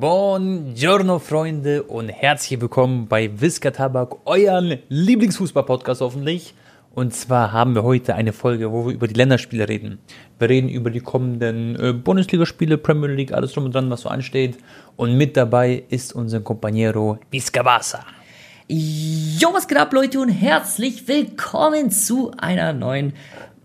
Buongiorno, 0.00 1.18
Freunde, 1.18 1.82
und 1.82 2.08
herzlich 2.08 2.60
willkommen 2.60 3.08
bei 3.08 3.30
Whisker 3.40 3.72
Tabak, 3.72 4.16
euren 4.24 4.78
Lieblingsfußball-Podcast 4.88 6.00
hoffentlich. 6.00 6.54
Und 6.94 7.14
zwar 7.14 7.52
haben 7.52 7.74
wir 7.74 7.82
heute 7.82 8.14
eine 8.14 8.32
Folge, 8.32 8.72
wo 8.72 8.86
wir 8.86 8.94
über 8.94 9.06
die 9.06 9.14
Länderspiele 9.14 9.68
reden. 9.68 9.98
Wir 10.38 10.48
reden 10.48 10.68
über 10.68 10.90
die 10.90 11.00
kommenden 11.00 11.76
äh, 11.76 11.92
Bundesligaspiele, 11.92 12.78
Premier 12.78 13.10
League, 13.10 13.32
alles 13.32 13.52
drum 13.52 13.66
und 13.66 13.74
dran, 13.74 13.90
was 13.90 14.02
so 14.02 14.08
ansteht. 14.08 14.58
Und 14.96 15.16
mit 15.16 15.36
dabei 15.36 15.84
ist 15.88 16.14
unser 16.14 16.38
Compañero 16.38 17.18
Visca 17.30 17.62
Barça. 17.62 18.00
Jo, 18.68 19.52
was 19.52 19.68
geht 19.68 19.78
ab, 19.78 19.92
Leute, 19.92 20.20
und 20.20 20.30
herzlich 20.30 21.06
willkommen 21.06 21.90
zu 21.90 22.32
einer 22.38 22.72
neuen 22.72 23.12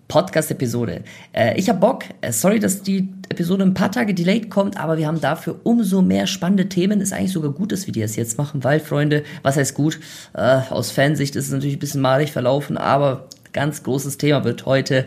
Podcast-Episode. 0.08 1.04
Äh, 1.34 1.60
ich 1.60 1.70
habe 1.70 1.80
Bock. 1.80 2.06
Äh, 2.22 2.32
sorry, 2.32 2.60
dass 2.60 2.82
die 2.82 3.10
Episode 3.30 3.64
ein 3.64 3.74
paar 3.74 3.92
Tage 3.92 4.14
delayed 4.14 4.50
kommt, 4.50 4.78
aber 4.78 4.98
wir 4.98 5.08
haben 5.08 5.20
dafür 5.20 5.60
umso 5.64 6.02
mehr 6.02 6.28
spannende 6.28 6.70
Themen. 6.70 7.02
Ist 7.02 7.14
eigentlich 7.14 7.34
sogar 7.34 7.52
gut, 7.52 7.72
dass 7.72 7.88
wir 7.88 7.92
die 7.92 8.00
jetzt 8.00 8.38
machen, 8.38 8.64
weil, 8.64 8.80
Freunde, 8.80 9.24
was 9.44 9.58
heißt 9.58 9.74
gut? 9.74 10.00
Äh, 10.34 10.62
aus 10.70 10.92
Fansicht 10.92 11.36
ist 11.36 11.48
es 11.48 11.52
natürlich 11.52 11.76
ein 11.76 11.80
bisschen 11.80 12.02
malig 12.02 12.32
verlaufen, 12.32 12.78
aber 12.78 13.28
ganz 13.54 13.84
großes 13.84 14.18
Thema 14.18 14.44
wird 14.44 14.66
heute 14.66 15.06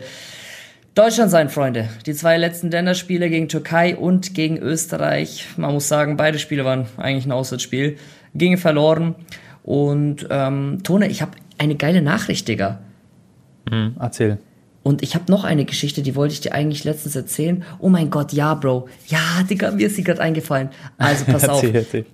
Deutschland 0.93 1.31
sein, 1.31 1.49
Freunde. 1.49 1.87
Die 2.05 2.13
zwei 2.13 2.37
letzten 2.37 2.69
Länderspiele 2.69 3.29
gegen 3.29 3.47
Türkei 3.47 3.95
und 3.95 4.33
gegen 4.35 4.57
Österreich. 4.57 5.47
Man 5.55 5.73
muss 5.73 5.87
sagen, 5.87 6.17
beide 6.17 6.37
Spiele 6.37 6.65
waren 6.65 6.85
eigentlich 6.97 7.25
ein 7.25 7.31
Auswärtsspiel. 7.31 7.97
Gingen 8.35 8.57
verloren. 8.57 9.15
Und 9.63 10.27
ähm, 10.29 10.79
Tone, 10.83 11.07
ich 11.07 11.21
habe 11.21 11.31
eine 11.57 11.75
geile 11.75 12.01
Nachricht, 12.01 12.47
Digga. 12.47 12.79
Mhm, 13.69 13.95
erzähl. 13.99 14.39
Und 14.83 15.03
ich 15.03 15.13
habe 15.13 15.31
noch 15.31 15.43
eine 15.43 15.63
Geschichte, 15.65 16.01
die 16.01 16.15
wollte 16.15 16.33
ich 16.33 16.41
dir 16.41 16.53
eigentlich 16.55 16.83
letztens 16.85 17.15
erzählen. 17.15 17.63
Oh 17.77 17.87
mein 17.89 18.09
Gott, 18.09 18.33
ja, 18.33 18.55
Bro. 18.55 18.87
Ja, 19.07 19.19
Digga, 19.47 19.69
mir 19.71 19.85
ist 19.85 19.95
sie 19.95 20.03
gerade 20.03 20.19
eingefallen. 20.21 20.69
Also 20.97 21.25
pass 21.25 21.47
auf. 21.49 21.63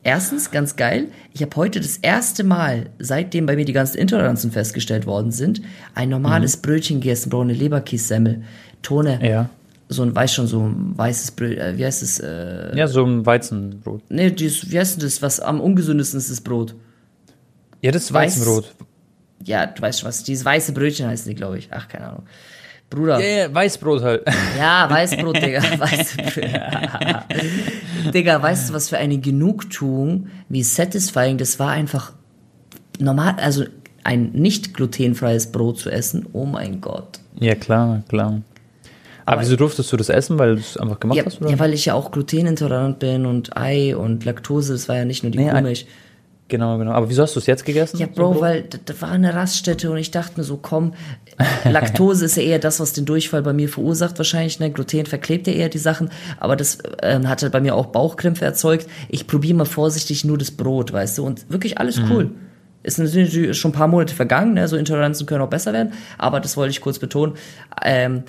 Erstens, 0.03 0.51
ganz 0.51 0.75
geil, 0.75 1.07
ich 1.33 1.41
habe 1.41 1.55
heute 1.55 1.79
das 1.79 1.95
erste 1.95 2.43
Mal, 2.43 2.87
seitdem 2.99 3.45
bei 3.45 3.55
mir 3.55 3.63
die 3.63 3.71
ganzen 3.71 3.97
Intoleranzen 3.97 4.51
festgestellt 4.51 5.05
worden 5.05 5.31
sind, 5.31 5.61
ein 5.95 6.09
normales 6.09 6.57
Brötchen 6.57 6.99
gegessen, 6.99 7.29
Bro, 7.29 7.41
eine 7.41 7.53
Leberkiessemmel. 7.53 8.43
Tone, 8.81 9.19
Ja. 9.25 9.49
so 9.87 10.03
ein, 10.03 10.13
weiß 10.13 10.33
schon, 10.33 10.47
so 10.47 10.59
ein 10.67 10.97
weißes 10.97 11.31
Brötchen, 11.31 11.59
äh, 11.61 11.77
wie 11.77 11.85
heißt 11.85 12.03
es? 12.03 12.19
Äh, 12.19 12.75
Ja, 12.77 12.87
so 12.89 13.05
ein 13.05 13.25
Weizenbrot. 13.25 14.01
nee, 14.09 14.29
dieses, 14.29 14.69
wie 14.69 14.77
heißt 14.77 14.97
denn 14.97 15.03
das, 15.07 15.21
was 15.21 15.39
am 15.39 15.61
ungesündesten 15.61 16.19
ist, 16.19 16.29
das 16.29 16.41
Brot? 16.41 16.75
Ja, 17.81 17.91
das 17.91 18.03
ist 18.03 18.09
Weiß- 18.11 18.13
Weizenbrot. 18.25 18.75
Ja, 19.45 19.67
du 19.67 19.81
weißt 19.81 19.99
schon 20.01 20.09
was, 20.09 20.23
dieses 20.23 20.43
weiße 20.43 20.73
Brötchen 20.73 21.07
heißen 21.07 21.29
die, 21.29 21.35
glaube 21.35 21.59
ich. 21.59 21.69
Ach, 21.71 21.87
keine 21.87 22.07
Ahnung. 22.09 22.23
Bruder. 22.89 23.19
Ja, 23.19 23.43
ja, 23.47 23.53
Weißbrot 23.53 24.01
halt. 24.01 24.23
Ja, 24.57 24.89
Weißbrot, 24.89 25.35
Digga. 25.41 25.61
Weißbrot. 25.79 26.43
Digga, 28.13 28.41
weißt 28.41 28.69
du, 28.69 28.73
was 28.73 28.89
für 28.89 28.97
eine 28.97 29.17
Genugtuung, 29.17 30.27
wie 30.49 30.63
satisfying 30.63 31.37
das 31.37 31.59
war, 31.59 31.71
einfach 31.71 32.13
normal, 32.99 33.35
also 33.37 33.65
ein 34.03 34.31
nicht 34.31 34.73
glutenfreies 34.73 35.51
Brot 35.51 35.79
zu 35.79 35.89
essen. 35.89 36.27
Oh 36.33 36.45
mein 36.45 36.79
Gott. 36.81 37.19
Ja, 37.39 37.55
klar, 37.55 38.03
klar. 38.07 38.41
Aber, 39.25 39.41
wieso 39.41 39.57
durftest 39.57 39.91
du 39.91 39.97
das 39.97 40.07
essen? 40.07 40.39
Weil 40.39 40.55
du 40.55 40.61
es 40.61 40.77
einfach 40.77 41.01
gemacht 41.01 41.17
Ja, 41.17 41.25
hast, 41.25 41.41
oder? 41.41 41.49
ja, 41.49 41.59
weil 41.59 41.73
ich 41.73 41.85
ja 41.85 41.93
auch 41.93 42.11
glutenintolerant 42.11 42.99
bin 42.99 43.25
und 43.25 43.57
Ei 43.57 43.95
und 43.97 44.23
Laktose, 44.23 44.71
das 44.71 44.87
war 44.87 44.95
ja 44.95 45.03
nicht 45.03 45.23
nur 45.23 45.31
die 45.33 45.39
Nee, 45.39 45.49
Ei- 45.49 45.55
Kuhmilch. 45.55 45.85
Genau, 46.47 46.77
genau. 46.77 46.91
Aber 46.91 47.09
wieso 47.09 47.23
hast 47.23 47.35
du 47.35 47.39
es 47.39 47.45
jetzt 47.45 47.65
gegessen? 47.65 47.97
Ja, 47.97 48.07
Bro, 48.07 48.39
weil 48.41 48.63
da, 48.63 48.77
da 48.85 49.01
war 49.01 49.11
eine 49.11 49.33
Raststätte 49.33 49.89
und 49.91 49.97
ich 49.97 50.11
dachte 50.11 50.33
mir 50.37 50.43
so, 50.43 50.57
komm, 50.57 50.93
Laktose 51.65 52.25
ist 52.25 52.37
ja 52.37 52.43
eher 52.43 52.59
das, 52.59 52.79
was 52.79 52.93
den 52.93 53.05
Durchfall 53.05 53.41
bei 53.41 53.53
mir 53.53 53.69
verursacht 53.69 54.17
wahrscheinlich, 54.17 54.59
ne? 54.59 54.71
Gluten 54.71 55.05
verklebt 55.05 55.47
ja 55.47 55.53
eher 55.53 55.69
die 55.69 55.77
Sachen, 55.77 56.09
aber 56.39 56.55
das 56.55 56.79
ähm, 57.03 57.27
hatte 57.29 57.49
bei 57.49 57.61
mir 57.61 57.75
auch 57.75 57.87
Bauchkrämpfe 57.87 58.45
erzeugt. 58.45 58.87
Ich 59.09 59.27
probiere 59.27 59.55
mal 59.57 59.65
vorsichtig 59.65 60.25
nur 60.25 60.37
das 60.37 60.51
Brot, 60.51 60.93
weißt 60.93 61.17
du, 61.17 61.25
und 61.25 61.49
wirklich 61.49 61.77
alles 61.77 61.97
Mhm. 61.97 62.11
cool. 62.11 62.31
Ist 62.83 62.99
natürlich 62.99 63.57
schon 63.57 63.71
ein 63.71 63.73
paar 63.73 63.87
Monate 63.87 64.15
vergangen, 64.15 64.53
ne? 64.53 64.67
so 64.67 64.77
Intoleranzen 64.77 65.25
können 65.27 65.41
auch 65.41 65.49
besser 65.49 65.73
werden, 65.73 65.91
aber 66.17 66.39
das 66.39 66.55
wollte 66.55 66.71
ich 66.71 66.79
kurz 66.79 66.99
betonen. 66.99 67.33
Ähm, 67.83 68.23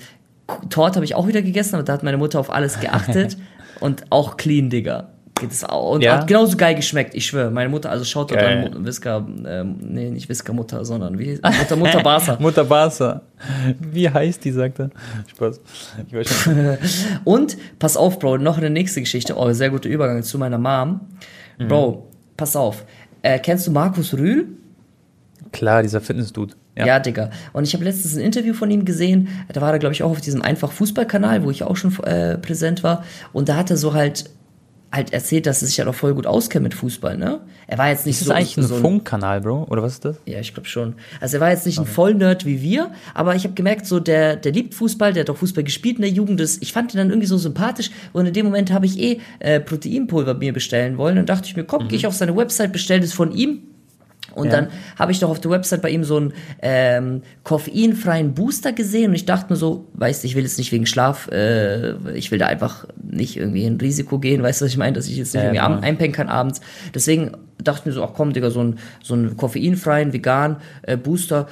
Torte 0.69 0.95
habe 0.95 1.05
ich 1.05 1.15
auch 1.15 1.27
wieder 1.27 1.41
gegessen, 1.41 1.75
aber 1.75 1.83
da 1.83 1.93
hat 1.93 2.03
meine 2.03 2.17
Mutter 2.17 2.39
auf 2.39 2.51
alles 2.51 2.79
geachtet 2.79 3.37
und 3.79 4.03
auch 4.09 4.35
clean, 4.35 4.69
Digga. 4.69 5.09
Geht 5.39 5.51
es 5.51 5.63
auch. 5.63 5.93
Und 5.93 6.01
Ja? 6.01 6.17
hat 6.17 6.27
genauso 6.27 6.57
geil 6.57 6.75
geschmeckt, 6.75 7.15
ich 7.15 7.25
schwöre. 7.25 7.51
Meine 7.51 7.69
Mutter, 7.69 7.89
also 7.89 8.03
schaut 8.05 8.31
dort 8.31 8.41
an 8.43 8.85
Whisker, 8.85 9.25
ähm, 9.45 9.75
nee, 9.81 10.09
nicht 10.09 10.27
Whisker 10.29 10.53
Mutter, 10.53 10.83
sondern 10.85 11.17
wie 11.17 11.39
Mutter, 11.41 11.75
Mutter 11.75 12.03
Barca. 12.03 12.37
Mutter 12.39 12.63
Barca. 12.65 13.21
Wie 13.79 14.09
heißt 14.09 14.43
die, 14.43 14.51
sagt 14.51 14.79
er. 14.79 14.89
Spaß. 15.27 15.61
Ich 16.07 16.13
weiß 16.13 16.27
schon. 16.27 16.77
Und, 17.23 17.57
pass 17.79 17.95
auf, 17.97 18.19
Bro, 18.19 18.37
noch 18.37 18.57
eine 18.57 18.69
nächste 18.69 18.99
Geschichte. 18.99 19.35
Oh, 19.37 19.51
sehr 19.53 19.69
guter 19.69 19.89
Übergang 19.89 20.23
zu 20.23 20.37
meiner 20.37 20.57
Mom. 20.57 21.01
Bro, 21.67 22.07
pass 22.37 22.55
auf. 22.55 22.85
Äh, 23.21 23.39
kennst 23.39 23.67
du 23.67 23.71
Markus 23.71 24.13
Rühl? 24.13 24.47
Klar, 25.51 25.81
dieser 25.81 25.99
Fitness-Dude. 26.01 26.55
Ja. 26.77 26.99
Digga. 26.99 27.29
Und 27.51 27.65
ich 27.65 27.73
habe 27.73 27.83
letztens 27.83 28.15
ein 28.15 28.21
Interview 28.21 28.53
von 28.53 28.71
ihm 28.71 28.85
gesehen. 28.85 29.27
Da 29.51 29.59
war 29.59 29.73
er, 29.73 29.79
glaube 29.79 29.93
ich, 29.93 30.03
auch 30.03 30.11
auf 30.11 30.21
diesem 30.21 30.41
einfach 30.41 30.71
Fußballkanal, 30.71 31.43
wo 31.43 31.51
ich 31.51 31.63
auch 31.63 31.75
schon 31.75 31.93
äh, 32.03 32.37
präsent 32.37 32.83
war. 32.83 33.03
Und 33.33 33.49
da 33.49 33.57
hat 33.57 33.69
er 33.69 33.75
so 33.77 33.93
halt 33.93 34.29
halt 34.91 35.13
erzählt, 35.13 35.45
dass 35.45 35.61
er 35.61 35.67
sich 35.67 35.79
halt 35.79 35.87
auch 35.87 35.95
voll 35.95 36.13
gut 36.13 36.25
auskennt 36.25 36.63
mit 36.63 36.73
Fußball, 36.73 37.17
ne? 37.17 37.41
Er 37.67 37.77
war 37.77 37.89
jetzt 37.89 38.05
nicht 38.07 38.15
Ist 38.15 38.21
das 38.21 38.27
so 38.27 38.33
eigentlich 38.33 38.57
ein 38.57 38.63
so 38.63 38.77
Funkkanal, 38.77 39.41
Bro? 39.41 39.67
Oder 39.69 39.83
was 39.83 39.93
ist 39.93 40.05
das? 40.05 40.17
Ja, 40.25 40.39
ich 40.39 40.53
glaube 40.53 40.67
schon. 40.67 40.95
Also 41.21 41.37
er 41.37 41.41
war 41.41 41.51
jetzt 41.51 41.65
nicht 41.65 41.79
ein 41.79 41.85
Vollnerd 41.85 42.45
wie 42.45 42.61
wir, 42.61 42.91
aber 43.13 43.35
ich 43.35 43.43
habe 43.43 43.53
gemerkt, 43.53 43.85
so 43.85 43.99
der, 43.99 44.35
der 44.35 44.51
liebt 44.51 44.73
Fußball, 44.73 45.13
der 45.13 45.21
hat 45.21 45.29
auch 45.29 45.37
Fußball 45.37 45.63
gespielt 45.63 45.97
in 45.97 46.01
der 46.01 46.11
Jugend. 46.11 46.39
Das, 46.39 46.57
ich 46.57 46.73
fand 46.73 46.93
ihn 46.93 46.97
dann 46.97 47.09
irgendwie 47.09 47.27
so 47.27 47.37
sympathisch 47.37 47.91
und 48.13 48.25
in 48.25 48.33
dem 48.33 48.45
Moment 48.47 48.71
habe 48.71 48.87
ich 48.87 48.99
eh 48.99 49.19
äh, 49.39 49.59
Proteinpulver 49.59 50.33
mir 50.33 50.53
bestellen 50.53 50.97
wollen. 50.97 51.17
Dann 51.17 51.27
dachte 51.27 51.47
ich 51.47 51.55
mir, 51.55 51.63
komm, 51.63 51.87
gehe 51.87 51.97
ich 51.97 52.07
auf 52.07 52.15
seine 52.15 52.35
Website, 52.35 52.71
bestell 52.71 52.99
das 52.99 53.13
von 53.13 53.31
ihm. 53.31 53.68
Und 54.39 54.47
Ja. 54.47 54.61
dann 54.61 54.67
habe 54.97 55.11
ich 55.11 55.19
doch 55.19 55.29
auf 55.29 55.39
der 55.39 55.51
Website 55.51 55.81
bei 55.81 55.89
ihm 55.89 56.03
so 56.03 56.17
einen 56.17 56.33
ähm, 56.61 57.21
koffeinfreien 57.43 58.33
Booster 58.33 58.71
gesehen 58.73 59.09
und 59.09 59.15
ich 59.15 59.25
dachte 59.25 59.51
mir 59.53 59.57
so, 59.57 59.87
weißt 59.93 60.23
du, 60.23 60.27
ich 60.27 60.35
will 60.35 60.43
jetzt 60.43 60.57
nicht 60.57 60.71
wegen 60.71 60.85
Schlaf, 60.85 61.27
äh, 61.31 61.93
ich 62.13 62.31
will 62.31 62.39
da 62.39 62.47
einfach 62.47 62.85
nicht 63.03 63.37
irgendwie 63.37 63.63
in 63.65 63.77
Risiko 63.79 64.19
gehen, 64.19 64.41
weißt 64.41 64.61
du, 64.61 64.65
was 64.65 64.71
ich 64.71 64.77
meine, 64.77 64.93
dass 64.93 65.07
ich 65.07 65.17
jetzt 65.17 65.33
nicht 65.35 65.43
Ja, 65.43 65.53
irgendwie 65.67 65.85
einpennen 65.85 66.11
kann 66.13 66.29
abends. 66.29 66.61
Deswegen 66.95 67.31
dachte 67.61 67.81
ich 67.81 67.85
mir 67.87 67.91
so, 67.91 68.03
ach 68.03 68.11
komm, 68.15 68.31
Digga, 68.33 68.49
so 68.51 68.61
ein, 68.63 68.79
so 69.03 69.15
ein 69.15 69.35
koffeinfreien, 69.35 70.13
vegan 70.13 70.57
äh, 70.83 70.95
Booster 70.95 71.47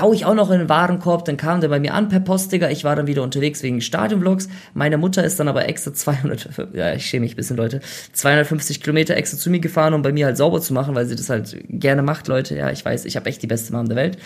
hau 0.00 0.12
ich 0.12 0.24
auch 0.24 0.34
noch 0.34 0.50
in 0.50 0.58
den 0.60 0.68
Warenkorb, 0.68 1.24
dann 1.24 1.36
kam 1.36 1.60
der 1.60 1.68
bei 1.68 1.80
mir 1.80 1.94
an 1.94 2.08
per 2.08 2.20
Post, 2.20 2.52
Digga. 2.52 2.70
Ich 2.70 2.84
war 2.84 2.96
dann 2.96 3.06
wieder 3.06 3.22
unterwegs 3.22 3.62
wegen 3.62 3.80
Stadionvlogs. 3.80 4.48
Meine 4.72 4.98
Mutter 4.98 5.24
ist 5.24 5.40
dann 5.40 5.48
aber 5.48 5.68
extra 5.68 5.92
200, 5.92 6.48
ja, 6.74 6.94
ich 6.94 7.06
schäme 7.06 7.24
mich 7.24 7.34
ein 7.34 7.36
bisschen, 7.36 7.56
Leute, 7.56 7.80
250 8.12 8.80
Kilometer 8.80 9.16
extra 9.16 9.38
zu 9.38 9.50
mir 9.50 9.60
gefahren, 9.60 9.94
um 9.94 10.02
bei 10.02 10.12
mir 10.12 10.26
halt 10.26 10.36
sauber 10.36 10.60
zu 10.60 10.74
machen, 10.74 10.94
weil 10.94 11.06
sie 11.06 11.16
das 11.16 11.30
halt 11.30 11.56
gerne 11.68 12.02
macht, 12.02 12.28
Leute. 12.28 12.56
Ja, 12.56 12.70
ich 12.70 12.84
weiß, 12.84 13.04
ich 13.04 13.16
habe 13.16 13.26
echt 13.26 13.42
die 13.42 13.46
beste 13.46 13.72
Mom 13.72 13.88
der 13.88 13.96
Welt. 13.96 14.18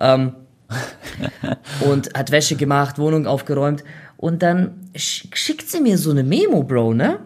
Ähm, 0.00 0.32
und 1.88 2.12
hat 2.14 2.30
Wäsche 2.30 2.56
gemacht, 2.56 2.98
Wohnung 2.98 3.26
aufgeräumt. 3.26 3.84
Und 4.16 4.42
dann 4.42 4.88
sch 4.96 5.28
schickt 5.34 5.68
sie 5.68 5.80
mir 5.80 5.98
so 5.98 6.10
eine 6.10 6.24
Memo, 6.24 6.62
Bro, 6.62 6.94
ne? 6.94 7.20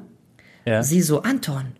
Ja. 0.66 0.82
Sie 0.82 1.00
so, 1.00 1.22
Anton, 1.22 1.72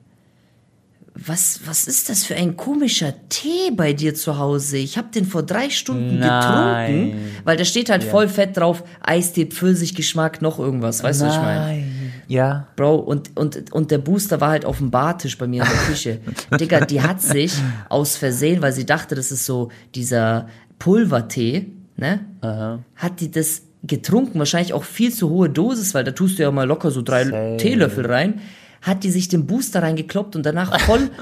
was, 1.14 1.60
was 1.66 1.86
ist 1.86 2.08
das 2.08 2.24
für 2.24 2.34
ein 2.36 2.56
komischer 2.56 3.12
Tee 3.28 3.70
bei 3.74 3.92
dir 3.92 4.14
zu 4.14 4.38
Hause? 4.38 4.78
Ich 4.78 4.96
habe 4.96 5.08
den 5.14 5.24
vor 5.24 5.42
drei 5.42 5.68
Stunden 5.68 6.18
Nein. 6.18 7.02
getrunken, 7.02 7.20
weil 7.44 7.56
da 7.56 7.64
steht 7.64 7.90
halt 7.90 8.04
voll 8.04 8.28
fett 8.28 8.56
drauf, 8.56 8.84
Eistee, 9.00 9.46
Pfirsichgeschmack, 9.46 10.40
noch 10.40 10.58
irgendwas, 10.58 11.02
weißt 11.02 11.20
du, 11.20 11.26
was 11.26 11.34
ich 11.34 11.42
meine? 11.42 11.84
Ja. 12.28 12.68
Bro, 12.76 12.94
und, 12.96 13.36
und, 13.36 13.72
und 13.72 13.90
der 13.90 13.98
Booster 13.98 14.40
war 14.40 14.50
halt 14.50 14.64
auf 14.64 14.78
dem 14.78 14.90
Bartisch 14.90 15.36
bei 15.36 15.48
mir 15.48 15.64
in 15.64 15.68
der 15.68 15.78
Küche. 15.78 16.20
Digga, 16.60 16.86
die 16.86 17.02
hat 17.02 17.20
sich 17.20 17.54
aus 17.88 18.16
Versehen, 18.16 18.62
weil 18.62 18.72
sie 18.72 18.86
dachte, 18.86 19.16
das 19.16 19.32
ist 19.32 19.44
so 19.44 19.70
dieser 19.96 20.48
Pulvertee, 20.78 21.72
ne? 21.96 22.20
Hat 22.94 23.20
die 23.20 23.30
das 23.30 23.62
getrunken, 23.82 24.38
wahrscheinlich 24.38 24.72
auch 24.72 24.84
viel 24.84 25.12
zu 25.12 25.28
hohe 25.30 25.48
Dosis, 25.48 25.94
weil 25.94 26.04
da 26.04 26.12
tust 26.12 26.38
du 26.38 26.42
ja 26.42 26.50
mal 26.50 26.66
locker 26.66 26.90
so 26.90 27.02
drei 27.02 27.24
Safe. 27.24 27.56
Teelöffel 27.58 28.06
rein. 28.06 28.40
Hat 28.82 29.04
die 29.04 29.10
sich 29.10 29.28
den 29.28 29.46
Booster 29.46 29.82
reingekloppt 29.82 30.36
und 30.36 30.44
danach 30.46 30.78
voll. 30.80 31.10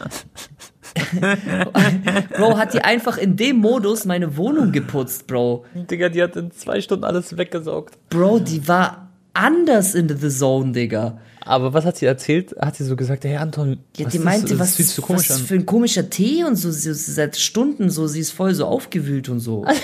Bro, 2.37 2.59
hat 2.59 2.75
die 2.75 2.83
einfach 2.83 3.19
in 3.19 3.37
dem 3.37 3.59
Modus 3.59 4.05
meine 4.05 4.37
Wohnung 4.37 4.73
geputzt, 4.73 5.27
Bro. 5.27 5.65
Digga, 5.75 6.09
die 6.09 6.23
hat 6.23 6.37
in 6.37 6.51
zwei 6.51 6.81
Stunden 6.81 7.05
alles 7.05 7.37
weggesaugt. 7.37 7.97
Bro, 8.11 8.41
die 8.41 8.67
war 8.69 9.09
anders 9.35 9.95
in 9.95 10.09
the 10.09 10.29
zone, 10.29 10.73
Digga. 10.73 11.19
Aber 11.45 11.73
was 11.73 11.85
hat 11.85 11.97
sie 11.97 12.07
erzählt? 12.07 12.55
Hat 12.61 12.77
sie 12.77 12.85
so 12.85 12.97
gesagt, 12.97 13.25
hey 13.25 13.37
Anton, 13.37 13.79
Ja, 13.97 14.07
was 14.07 14.13
die 14.13 14.19
ist 14.19 14.25
meinte, 14.25 14.57
das? 14.57 14.79
was, 14.79 15.09
was 15.09 15.31
an. 15.31 15.39
für 15.39 15.55
ein 15.55 15.67
komischer 15.67 16.11
Tee 16.11 16.45
und 16.45 16.57
so, 16.57 16.71
sie 16.71 16.91
ist 16.91 17.07
seit 17.07 17.37
Stunden 17.37 17.91
so, 17.91 18.07
sie 18.07 18.21
ist 18.21 18.33
voll 18.33 18.55
so 18.55 18.67
aufgewühlt 18.67 19.29
und 19.29 19.41
so. 19.41 19.65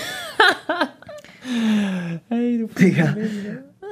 Hey, 2.27 2.57
du 2.57 2.67
Digga. 2.67 3.15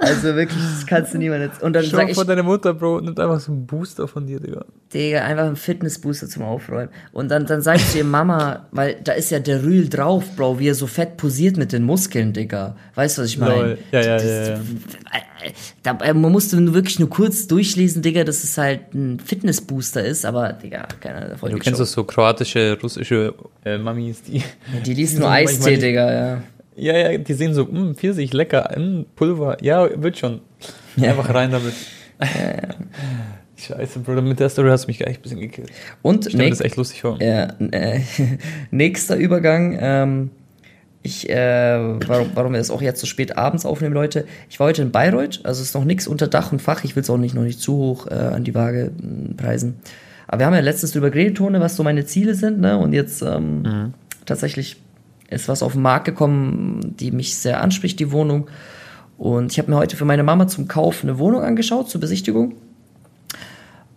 Also 0.06 0.36
wirklich, 0.36 0.62
das 0.62 0.86
kannst 0.86 1.14
du 1.14 1.18
niemandem 1.18 1.50
jetzt. 1.50 1.62
Und 1.64 1.74
dann 1.74 1.84
Schau 1.86 1.98
sag 1.98 2.10
ich, 2.10 2.16
vor 2.16 2.26
deine 2.26 2.44
Mutter, 2.44 2.74
Bro, 2.74 3.02
nimmt 3.02 3.20
einfach 3.20 3.40
so 3.40 3.52
einen 3.52 3.66
Booster 3.66 4.08
von 4.08 4.26
dir, 4.28 4.40
Digga. 4.40 4.66
Digga, 4.94 5.22
einfach 5.24 5.46
ein 5.46 5.56
Fitnessbooster 5.56 6.28
zum 6.28 6.44
Aufräumen. 6.44 6.90
Und 7.12 7.30
dann, 7.30 7.46
dann 7.46 7.62
sag 7.62 7.78
ich 7.78 7.96
ihr, 7.96 8.04
Mama, 8.04 8.68
weil 8.72 8.98
da 9.04 9.14
ist 9.14 9.32
ja 9.32 9.40
der 9.40 9.64
Rühl 9.64 9.90
drauf, 9.90 10.24
Bro, 10.36 10.60
wie 10.60 10.68
er 10.68 10.76
so 10.76 10.88
fett 10.88 11.18
posiert 11.18 11.58
mit 11.58 11.72
den 11.72 11.84
Muskeln, 11.84 12.34
Digga. 12.34 12.76
Weißt 12.96 13.18
du, 13.18 13.22
was 13.24 13.30
ich 13.30 13.38
meine? 13.38 13.78
Ja, 13.92 14.02
ja, 14.02 14.16
Das- 14.18 14.24
ja, 14.26 14.54
ja. 14.56 14.60
Da, 15.84 15.98
äh, 15.98 16.14
man 16.14 16.32
musste 16.32 16.56
nur 16.60 16.74
wirklich 16.74 17.00
nur 17.00 17.10
kurz 17.10 17.48
durchlesen, 17.48 18.02
Digga, 18.02 18.24
dass 18.24 18.44
es 18.46 18.58
halt 18.58 18.94
ein 18.94 19.20
Fitnessbooster 19.20 20.04
ist, 20.04 20.26
aber, 20.26 20.54
Digga, 20.54 20.88
keiner 21.02 21.28
davon. 21.28 21.52
Du 21.52 21.58
kennst 21.58 21.82
doch 21.82 21.86
so 21.86 22.04
kroatische, 22.06 22.78
russische 22.82 23.34
äh, 23.66 23.78
Mamis, 23.78 24.22
die. 24.24 24.42
Die 24.86 24.94
liest 24.94 25.20
nur 25.20 25.30
Eistee, 25.30 25.76
Digga, 25.78 26.14
ja. 26.14 26.44
Ja, 26.76 26.98
ja, 26.98 27.18
die 27.18 27.34
sehen 27.34 27.54
so, 27.54 27.66
mh, 27.66 27.94
Pfirsich, 27.96 28.34
lecker, 28.34 28.72
mh, 28.78 29.06
Pulver. 29.16 29.58
Ja, 29.62 29.88
wird 30.02 30.18
schon. 30.18 30.42
Einfach 31.02 31.34
rein 31.34 31.52
damit. 31.52 31.74
Scheiße, 33.58 34.00
Bro, 34.00 34.22
mit 34.24 34.40
der 34.40 34.50
Story 34.50 34.70
hast 34.70 34.84
du 34.86 34.88
mich 34.88 34.98
gleich 34.98 35.18
ein 35.18 35.22
bisschen 35.22 35.40
gekillt. 35.40 35.72
Und 36.02 36.28
Ich 36.28 36.36
nächst- 36.36 36.60
das 36.60 36.66
echt 36.66 36.76
lustig 36.76 37.02
vor. 37.02 37.22
Ja, 37.22 37.48
äh, 37.72 38.02
nächster 38.72 39.16
Übergang. 39.16 39.78
Ähm, 39.80 40.30
ich, 41.02 41.30
äh, 41.30 41.36
warum, 42.08 42.32
warum 42.34 42.52
wir 42.54 42.58
das 42.60 42.72
auch 42.72 42.82
jetzt 42.82 43.00
so 43.02 43.08
spät 43.08 43.38
abends 43.38 43.66
aufnehmen, 43.66 43.94
Leute. 43.94 44.26
Ich 44.50 44.60
war 44.60 44.68
heute 44.68 44.82
in 44.82 44.92
Bayreuth, 44.92 45.42
also 45.44 45.62
ist 45.62 45.76
noch 45.76 45.84
nichts 45.86 46.08
unter 46.08 46.28
Dach 46.28 46.52
und 46.52 46.62
Fach. 46.62 46.84
Ich 46.84 46.96
will 46.96 47.04
es 47.04 47.10
auch 47.10 47.18
nicht 47.18 47.36
noch 47.36 47.44
nicht 47.44 47.60
zu 47.60 47.74
hoch 47.78 48.08
äh, 48.08 48.14
an 48.14 48.44
die 48.44 48.56
Waage 48.56 48.92
mh, 49.02 49.36
preisen. 49.38 49.76
Aber 50.28 50.40
wir 50.40 50.46
haben 50.48 50.54
ja 50.54 50.62
letztens 50.62 50.92
drüber 50.94 51.10
geredet, 51.12 51.38
Tone, 51.38 51.60
was 51.60 51.76
so 51.76 51.84
meine 51.84 52.06
Ziele 52.06 52.36
sind, 52.36 52.60
ne? 52.60 52.78
Und 52.78 52.94
jetzt 52.94 53.22
ähm, 53.22 53.94
tatsächlich 54.26 54.78
ist 55.34 55.48
was 55.48 55.64
auf 55.64 55.74
den 55.74 55.82
Markt 55.82 56.06
gekommen, 56.06 56.96
die 57.00 57.12
mich 57.12 57.36
sehr 57.36 57.62
anspricht, 57.62 58.00
die 58.00 58.12
Wohnung. 58.12 58.48
Und 59.18 59.52
ich 59.52 59.60
habe 59.60 59.72
mir 59.72 59.78
heute 59.78 59.96
für 59.96 60.06
meine 60.06 60.24
Mama 60.24 60.48
zum 60.48 60.68
Kauf 60.68 61.04
eine 61.04 61.20
Wohnung 61.20 61.42
angeschaut, 61.42 61.90
zur 61.90 62.02
Besichtigung. 62.02 62.56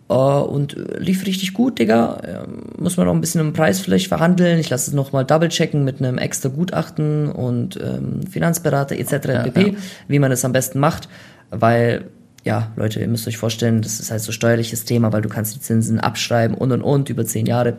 Äh, 0.09 0.13
und 0.13 0.75
lief 0.97 1.25
richtig 1.25 1.53
gut, 1.53 1.79
Digga. 1.79 2.21
Ähm, 2.23 2.63
muss 2.77 2.97
man 2.97 3.07
noch 3.07 3.13
ein 3.13 3.21
bisschen 3.21 3.41
im 3.41 3.53
Preis 3.53 3.79
vielleicht 3.79 4.07
verhandeln. 4.07 4.59
Ich 4.59 4.69
lasse 4.69 4.91
es 4.91 4.95
nochmal 4.95 5.25
double 5.25 5.49
checken 5.49 5.83
mit 5.83 5.99
einem 5.99 6.17
extra 6.17 6.49
Gutachten 6.49 7.29
und 7.29 7.79
ähm, 7.81 8.21
Finanzberater 8.29 8.97
etc. 8.97 9.43
pp., 9.43 9.75
wie 10.07 10.19
man 10.19 10.31
es 10.31 10.45
am 10.45 10.53
besten 10.53 10.79
macht. 10.79 11.09
Weil, 11.49 12.05
ja, 12.43 12.71
Leute, 12.75 12.99
ihr 12.99 13.07
müsst 13.07 13.27
euch 13.27 13.37
vorstellen, 13.37 13.81
das 13.81 13.99
ist 13.99 14.11
halt 14.11 14.21
so 14.21 14.31
steuerliches 14.31 14.85
Thema, 14.85 15.11
weil 15.11 15.21
du 15.21 15.29
kannst 15.29 15.55
die 15.55 15.59
Zinsen 15.59 15.99
abschreiben 15.99 16.55
und 16.55 16.71
und 16.71 16.81
und 16.81 17.09
über 17.09 17.25
zehn 17.25 17.45
Jahre. 17.45 17.77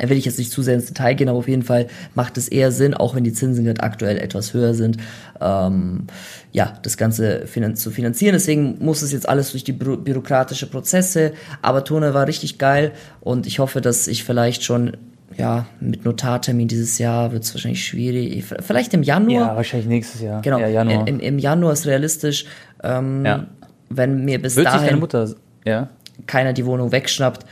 Will 0.00 0.16
ich 0.16 0.24
jetzt 0.24 0.38
nicht 0.38 0.50
zu 0.50 0.62
sehr 0.62 0.74
ins 0.74 0.86
Detail 0.86 1.14
gehen, 1.14 1.28
aber 1.28 1.38
auf 1.38 1.48
jeden 1.48 1.62
Fall 1.62 1.86
macht 2.14 2.36
es 2.36 2.48
eher 2.48 2.72
Sinn, 2.72 2.94
auch 2.94 3.14
wenn 3.14 3.24
die 3.24 3.32
Zinsen 3.32 3.64
gerade 3.64 3.82
aktuell 3.82 4.18
etwas 4.18 4.52
höher 4.52 4.74
sind, 4.74 4.96
ähm, 5.40 6.06
ja, 6.52 6.72
das 6.82 6.96
Ganze 6.96 7.46
finan 7.46 7.76
zu 7.76 7.90
finanzieren. 7.90 8.32
Deswegen 8.32 8.76
muss 8.80 9.02
es 9.02 9.12
jetzt 9.12 9.28
alles 9.28 9.52
durch 9.52 9.64
die 9.64 9.72
bü 9.72 9.96
bürokratische 9.96 10.66
Prozesse. 10.66 11.32
Aber 11.62 11.84
Tone 11.84 12.14
war 12.14 12.26
richtig 12.26 12.58
geil 12.58 12.92
und 13.20 13.46
ich 13.46 13.58
hoffe, 13.58 13.80
dass 13.80 14.08
ich 14.08 14.24
vielleicht 14.24 14.64
schon, 14.64 14.96
ja, 15.36 15.66
mit 15.80 16.04
Notartermin 16.04 16.68
dieses 16.68 16.98
Jahr 16.98 17.32
wird 17.32 17.44
es 17.44 17.54
wahrscheinlich 17.54 17.84
schwierig. 17.84 18.44
Vielleicht 18.60 18.94
im 18.94 19.02
Januar. 19.02 19.48
Ja, 19.48 19.56
wahrscheinlich 19.56 19.88
nächstes 19.88 20.20
Jahr. 20.20 20.42
Genau, 20.42 20.58
Ja, 20.58 20.68
Januar. 20.68 21.06
Im, 21.06 21.20
im 21.20 21.38
Januar 21.38 21.72
ist 21.72 21.86
realistisch. 21.86 22.46
Ähm, 22.82 23.24
Ja. 23.24 23.46
Wenn 23.90 24.24
mir 24.24 24.40
bis 24.40 24.56
Wird 24.56 24.66
dahin 24.66 24.98
Mutter. 24.98 25.28
Ja? 25.64 25.88
keiner 26.26 26.52
die 26.52 26.66
Wohnung 26.66 26.92
wegschnappt, 26.92 27.44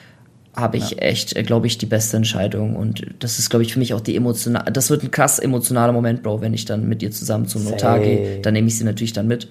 habe 0.55 0.77
ich 0.77 1.01
echt, 1.01 1.35
glaube 1.47 1.67
ich, 1.67 1.79
die 1.79 1.87
beste 1.87 2.17
Entscheidung. 2.17 2.77
Und 2.77 3.07
das 3.21 3.39
ist, 3.39 3.49
glaube 3.49 3.63
ich, 3.63 3.73
für 3.73 3.79
mich 3.79 3.95
auch 3.95 4.01
die 4.01 4.17
emotional. 4.17 4.65
Das 4.73 4.91
wird 4.91 5.03
ein 5.03 5.11
krass 5.11 5.39
emotionaler 5.39 5.93
Moment, 5.93 6.23
Bro, 6.23 6.41
wenn 6.43 6.53
ich 6.53 6.65
dann 6.65 6.89
mit 6.89 7.03
ihr 7.03 7.11
zusammen 7.11 7.47
zum 7.47 7.65
Notar 7.65 8.01
gehe. 8.01 8.41
Dann 8.41 8.53
nehme 8.53 8.69
ich 8.69 8.77
sie 8.77 8.85
natürlich 8.85 9.13
dann 9.13 9.27
mit. 9.27 9.49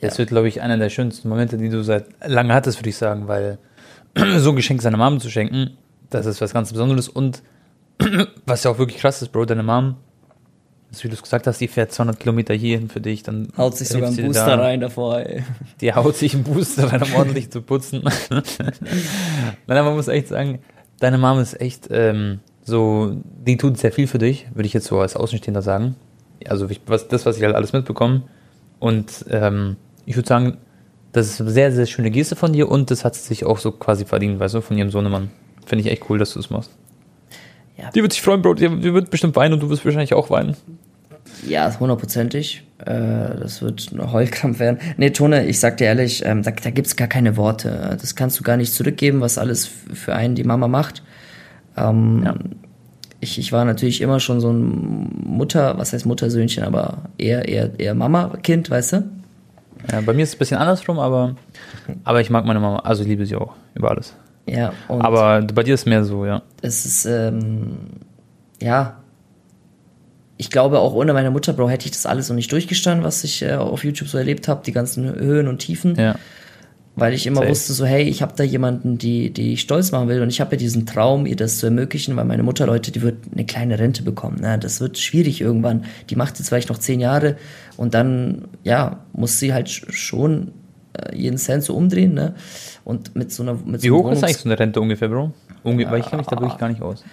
Das 0.00 0.18
wird, 0.18 0.30
glaube 0.30 0.48
ich, 0.48 0.60
einer 0.60 0.76
der 0.76 0.90
schönsten 0.90 1.28
Momente, 1.28 1.56
die 1.56 1.68
du 1.68 1.82
seit 1.84 2.06
lange 2.26 2.52
hattest, 2.52 2.80
würde 2.80 2.90
ich 2.90 2.96
sagen, 2.96 3.28
weil 3.28 3.58
so 4.38 4.50
ein 4.50 4.56
Geschenk 4.56 4.82
seiner 4.82 4.98
Mom 4.98 5.20
zu 5.20 5.30
schenken, 5.30 5.76
das 6.10 6.26
ist 6.26 6.40
was 6.40 6.52
ganz 6.52 6.72
Besonderes. 6.72 7.08
Und 7.08 7.42
was 8.46 8.64
ja 8.64 8.72
auch 8.72 8.78
wirklich 8.78 9.00
krass 9.00 9.22
ist, 9.22 9.30
Bro, 9.30 9.46
deine 9.46 9.62
Mom, 9.62 9.96
wie 11.00 11.08
du 11.08 11.14
es 11.14 11.22
gesagt 11.22 11.46
hast, 11.46 11.60
die 11.60 11.68
fährt 11.68 11.92
200 11.92 12.20
Kilometer 12.20 12.54
hierhin 12.54 12.88
für 12.88 13.00
dich, 13.00 13.22
dann 13.22 13.48
Haut 13.56 13.76
sich 13.76 13.88
sogar 13.88 14.10
ein 14.10 14.16
Booster 14.16 14.56
da. 14.56 14.62
rein 14.62 14.80
davor, 14.80 15.20
ey. 15.20 15.42
Die 15.80 15.92
haut 15.94 16.16
sich 16.16 16.34
einen 16.34 16.44
Booster 16.44 16.92
rein, 16.92 17.02
um 17.02 17.14
ordentlich 17.14 17.50
zu 17.50 17.62
putzen. 17.62 18.02
Nein, 18.30 18.42
aber 19.66 19.82
man 19.84 19.96
muss 19.96 20.08
echt 20.08 20.28
sagen, 20.28 20.58
deine 21.00 21.18
Mom 21.18 21.38
ist 21.38 21.60
echt 21.60 21.88
ähm, 21.90 22.40
so, 22.62 23.16
die 23.24 23.56
tut 23.56 23.78
sehr 23.78 23.92
viel 23.92 24.06
für 24.06 24.18
dich, 24.18 24.46
würde 24.54 24.66
ich 24.66 24.72
jetzt 24.72 24.86
so 24.86 25.00
als 25.00 25.16
Außenstehender 25.16 25.62
sagen. 25.62 25.96
Also 26.46 26.68
ich, 26.68 26.80
was, 26.86 27.08
das, 27.08 27.26
was 27.26 27.36
ich 27.36 27.42
halt 27.44 27.54
alles 27.54 27.72
mitbekomme. 27.72 28.22
Und 28.78 29.24
ähm, 29.30 29.76
ich 30.06 30.16
würde 30.16 30.28
sagen, 30.28 30.58
das 31.12 31.28
ist 31.28 31.40
eine 31.40 31.50
sehr, 31.50 31.72
sehr 31.72 31.86
schöne 31.86 32.10
Geste 32.10 32.36
von 32.36 32.52
dir 32.52 32.68
und 32.68 32.90
das 32.90 33.04
hat 33.04 33.14
sie 33.14 33.22
sich 33.22 33.44
auch 33.44 33.58
so 33.58 33.72
quasi 33.72 34.04
verdient, 34.04 34.40
weißt 34.40 34.54
du, 34.54 34.60
von 34.60 34.76
ihrem 34.76 34.90
Sohnemann. 34.90 35.30
Finde 35.66 35.84
ich 35.84 35.90
echt 35.90 36.08
cool, 36.10 36.18
dass 36.18 36.32
du 36.32 36.40
es 36.40 36.50
machst. 36.50 36.70
Ja. 37.76 37.90
Die 37.90 38.02
wird 38.02 38.12
sich 38.12 38.22
freuen, 38.22 38.42
Bro. 38.42 38.54
Die, 38.54 38.68
die 38.68 38.94
wird 38.94 39.10
bestimmt 39.10 39.36
weinen 39.36 39.54
und 39.54 39.60
du 39.60 39.70
wirst 39.70 39.84
wahrscheinlich 39.84 40.14
auch 40.14 40.30
weinen. 40.30 40.56
Ja, 41.46 41.72
hundertprozentig. 41.78 42.62
Äh, 42.78 43.38
das 43.40 43.62
wird 43.62 43.90
ein 43.92 44.12
Heulkrampf 44.12 44.58
werden. 44.58 44.78
Nee, 44.96 45.10
Tone, 45.10 45.46
ich 45.46 45.60
sag 45.60 45.76
dir 45.78 45.86
ehrlich, 45.86 46.24
ähm, 46.24 46.42
da, 46.42 46.50
da 46.50 46.70
gibt's 46.70 46.96
gar 46.96 47.08
keine 47.08 47.36
Worte. 47.36 47.96
Das 48.00 48.14
kannst 48.14 48.38
du 48.38 48.42
gar 48.44 48.56
nicht 48.56 48.72
zurückgeben, 48.74 49.20
was 49.20 49.38
alles 49.38 49.66
für 49.92 50.14
einen 50.14 50.34
die 50.34 50.44
Mama 50.44 50.68
macht. 50.68 51.02
Ähm, 51.76 52.22
Ja. 52.24 52.34
ich, 53.20 53.38
ich 53.38 53.52
war 53.52 53.64
natürlich 53.64 54.00
immer 54.00 54.20
schon 54.20 54.40
so 54.40 54.50
ein 54.52 55.10
Mutter, 55.24 55.78
was 55.78 55.92
heißt 55.92 56.06
Muttersöhnchen, 56.06 56.64
aber 56.64 56.98
eher, 57.18 57.48
eher, 57.48 57.70
eher 57.78 57.94
Mama-Kind, 57.94 58.70
weißt 58.70 58.92
du? 58.94 59.04
Ja, 59.90 60.00
bei 60.00 60.12
mir 60.12 60.22
ist 60.22 60.30
es 60.30 60.34
ein 60.36 60.38
bisschen 60.38 60.58
andersrum, 60.58 60.98
aber, 61.00 61.34
aber 62.04 62.20
ich 62.20 62.30
mag 62.30 62.44
meine 62.44 62.60
Mama, 62.60 62.80
also 62.80 63.02
ich 63.02 63.08
liebe 63.08 63.26
sie 63.26 63.34
auch 63.36 63.54
über 63.74 63.90
alles. 63.90 64.14
Ja, 64.46 64.72
Aber 64.88 65.40
bei 65.42 65.62
dir 65.62 65.74
ist 65.74 65.86
mehr 65.86 66.04
so, 66.04 66.26
ja. 66.26 66.42
es 66.62 66.84
ist, 66.84 67.04
ähm, 67.06 67.76
ja, 68.60 68.96
ich 70.42 70.50
glaube, 70.50 70.80
auch 70.80 70.92
ohne 70.92 71.12
meine 71.12 71.30
Mutter, 71.30 71.52
Bro, 71.52 71.68
hätte 71.70 71.84
ich 71.86 71.92
das 71.92 72.04
alles 72.04 72.28
noch 72.28 72.34
nicht 72.34 72.50
durchgestanden, 72.50 73.04
was 73.04 73.22
ich 73.22 73.42
äh, 73.42 73.52
auf 73.54 73.84
YouTube 73.84 74.08
so 74.08 74.18
erlebt 74.18 74.48
habe, 74.48 74.62
die 74.66 74.72
ganzen 74.72 75.04
Höhen 75.14 75.46
und 75.46 75.58
Tiefen. 75.58 75.94
Ja. 75.94 76.16
Weil 76.96 77.14
ich 77.14 77.26
immer 77.28 77.36
Safe. 77.42 77.48
wusste, 77.50 77.72
so, 77.74 77.86
hey, 77.86 78.02
ich 78.02 78.22
habe 78.22 78.32
da 78.36 78.42
jemanden, 78.42 78.98
die, 78.98 79.30
die 79.32 79.52
ich 79.52 79.60
stolz 79.60 79.92
machen 79.92 80.08
will 80.08 80.20
und 80.20 80.28
ich 80.30 80.40
habe 80.40 80.50
ja 80.52 80.58
diesen 80.58 80.84
Traum, 80.84 81.26
ihr 81.26 81.36
das 81.36 81.58
zu 81.58 81.66
ermöglichen, 81.66 82.16
weil 82.16 82.24
meine 82.24 82.42
Mutter, 82.42 82.66
Leute, 82.66 82.90
die 82.90 83.00
wird 83.02 83.18
eine 83.32 83.46
kleine 83.46 83.78
Rente 83.78 84.02
bekommen. 84.02 84.40
Ne? 84.40 84.58
Das 84.58 84.80
wird 84.80 84.98
schwierig 84.98 85.40
irgendwann. 85.40 85.84
Die 86.10 86.16
macht 86.16 86.38
jetzt 86.40 86.48
vielleicht 86.48 86.68
noch 86.70 86.78
zehn 86.78 86.98
Jahre 86.98 87.36
und 87.76 87.94
dann, 87.94 88.46
ja, 88.64 88.98
muss 89.12 89.38
sie 89.38 89.54
halt 89.54 89.68
sch- 89.68 89.90
schon 89.92 90.50
äh, 90.98 91.16
jeden 91.16 91.38
Cent 91.38 91.62
so 91.62 91.74
umdrehen, 91.76 92.14
ne? 92.14 92.34
Und 92.84 93.14
mit 93.14 93.32
so 93.32 93.42
einer 93.44 93.54
mit 93.64 93.82
Wie 93.84 93.88
so 93.88 93.96
hoch 93.96 94.10
ist 94.10 94.18
Wohnungs- 94.18 94.24
eigentlich 94.24 94.36
so 94.38 94.48
eine 94.50 94.58
Rente 94.58 94.80
ungefähr, 94.80 95.08
Bro? 95.08 95.32
Unge 95.62 95.88
weil 95.90 96.00
ich 96.00 96.06
kenne 96.06 96.18
mich 96.18 96.26
da 96.26 96.36
wirklich 96.40 96.58
gar 96.58 96.68
nicht 96.68 96.82
aus. 96.82 97.04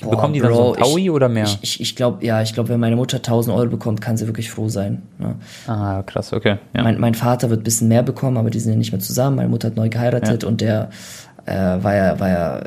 Bekommen 0.00 0.34
die 0.34 0.40
dann 0.40 0.52
so 0.52 0.58
Bro, 0.58 0.72
ein 0.74 0.82
Taui 0.82 1.02
ich, 1.02 1.10
oder 1.10 1.28
mehr? 1.28 1.44
Ich, 1.44 1.58
ich, 1.62 1.80
ich 1.80 1.96
glaube, 1.96 2.24
ja, 2.24 2.42
ich 2.42 2.54
glaube, 2.54 2.68
wenn 2.70 2.80
meine 2.80 2.96
Mutter 2.96 3.18
1000 3.18 3.56
Euro 3.56 3.68
bekommt, 3.68 4.00
kann 4.00 4.16
sie 4.16 4.26
wirklich 4.26 4.50
froh 4.50 4.68
sein. 4.68 5.02
Ne? 5.18 5.34
ah, 5.66 6.02
krass, 6.02 6.32
okay. 6.32 6.58
Ja. 6.74 6.82
Mein, 6.82 6.98
mein 7.00 7.14
Vater 7.14 7.50
wird 7.50 7.60
ein 7.60 7.64
bisschen 7.64 7.88
mehr 7.88 8.02
bekommen, 8.02 8.36
aber 8.36 8.50
die 8.50 8.60
sind 8.60 8.72
ja 8.72 8.78
nicht 8.78 8.92
mehr 8.92 9.00
zusammen. 9.00 9.36
Meine 9.36 9.48
Mutter 9.48 9.68
hat 9.68 9.76
neu 9.76 9.88
geheiratet 9.88 10.44
und 10.44 10.60
der 10.60 10.90
äh, 11.46 11.82
war 11.82 11.94
ja, 11.94 12.20
war 12.20 12.28
ja 12.28 12.58
äh, 12.58 12.64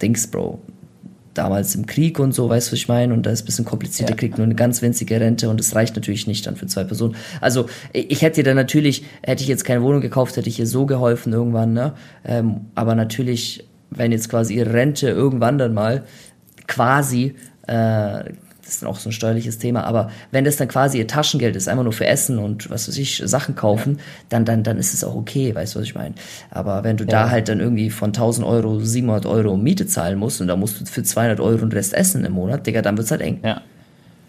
Dings, 0.00 0.26
Bro. 0.28 0.60
Damals 1.34 1.76
im 1.76 1.86
Krieg 1.86 2.18
und 2.18 2.32
so, 2.32 2.48
weißt 2.48 2.68
du, 2.68 2.72
was 2.72 2.78
ich 2.80 2.88
meine? 2.88 3.14
Und 3.14 3.24
da 3.24 3.30
ist 3.30 3.42
ein 3.42 3.46
bisschen 3.46 3.64
kompliziert, 3.64 4.08
der 4.08 4.16
kriegt 4.16 4.38
nur 4.38 4.44
eine 4.44 4.56
ganz 4.56 4.82
winzige 4.82 5.20
Rente 5.20 5.48
und 5.48 5.60
das 5.60 5.72
reicht 5.76 5.94
natürlich 5.94 6.26
nicht 6.26 6.44
dann 6.46 6.56
für 6.56 6.66
zwei 6.66 6.82
Personen. 6.82 7.14
Also 7.40 7.66
ich 7.92 8.22
hätte 8.22 8.40
ihr 8.40 8.44
dann 8.44 8.56
natürlich, 8.56 9.04
hätte 9.22 9.44
ich 9.44 9.48
jetzt 9.48 9.64
keine 9.64 9.82
Wohnung 9.82 10.00
gekauft, 10.00 10.36
hätte 10.36 10.48
ich 10.48 10.58
ihr 10.58 10.66
so 10.66 10.84
geholfen 10.84 11.32
irgendwann, 11.32 11.74
ne? 11.74 11.92
Ähm, 12.24 12.62
aber 12.74 12.96
natürlich, 12.96 13.68
wenn 13.90 14.12
jetzt 14.12 14.28
quasi 14.28 14.54
ihre 14.54 14.72
Rente 14.72 15.08
irgendwann 15.08 15.58
dann 15.58 15.74
mal 15.74 16.04
quasi, 16.66 17.34
äh, 17.66 18.24
das 18.62 18.74
ist 18.74 18.82
dann 18.82 18.90
auch 18.90 18.98
so 18.98 19.08
ein 19.08 19.12
steuerliches 19.12 19.58
Thema, 19.58 19.84
aber 19.84 20.10
wenn 20.30 20.44
das 20.44 20.58
dann 20.58 20.68
quasi 20.68 20.98
ihr 20.98 21.06
Taschengeld 21.06 21.56
ist, 21.56 21.68
einfach 21.68 21.84
nur 21.84 21.92
für 21.94 22.06
Essen 22.06 22.38
und 22.38 22.68
was 22.68 22.86
weiß 22.86 22.98
ich, 22.98 23.22
Sachen 23.24 23.54
kaufen, 23.54 23.98
dann, 24.28 24.44
dann, 24.44 24.62
dann 24.62 24.76
ist 24.76 24.92
es 24.92 25.04
auch 25.04 25.14
okay, 25.14 25.54
weißt 25.54 25.74
du, 25.74 25.78
was 25.78 25.86
ich 25.86 25.94
meine? 25.94 26.14
Aber 26.50 26.84
wenn 26.84 26.98
du 26.98 27.06
da 27.06 27.30
halt 27.30 27.48
dann 27.48 27.60
irgendwie 27.60 27.88
von 27.88 28.08
1000 28.08 28.46
Euro 28.46 28.78
700 28.80 29.24
Euro 29.24 29.56
Miete 29.56 29.86
zahlen 29.86 30.18
musst 30.18 30.40
und 30.42 30.48
da 30.48 30.56
musst 30.56 30.80
du 30.80 30.84
für 30.84 31.02
200 31.02 31.40
Euro 31.40 31.58
den 31.58 31.72
Rest 31.72 31.94
essen 31.94 32.24
im 32.24 32.32
Monat, 32.32 32.66
Digga, 32.66 32.82
dann 32.82 32.98
wird's 32.98 33.10
halt 33.10 33.22
eng. 33.22 33.40
Ja. 33.42 33.62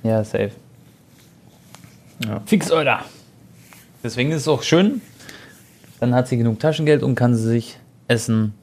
Ja, 0.03 0.23
safe. 0.23 0.51
Fix, 2.45 2.71
Alter. 2.71 3.03
Deswegen 4.03 4.31
ist 4.31 4.41
es 4.41 4.47
auch 4.47 4.63
schön. 4.63 5.01
Dann 5.99 6.15
hat 6.15 6.29
sie 6.29 6.37
genug 6.37 6.59
Taschengeld 6.59 7.03
und 7.03 7.15
kann 7.15 7.35
sie 7.35 7.43
sich 7.43 7.77
essen 8.07 8.53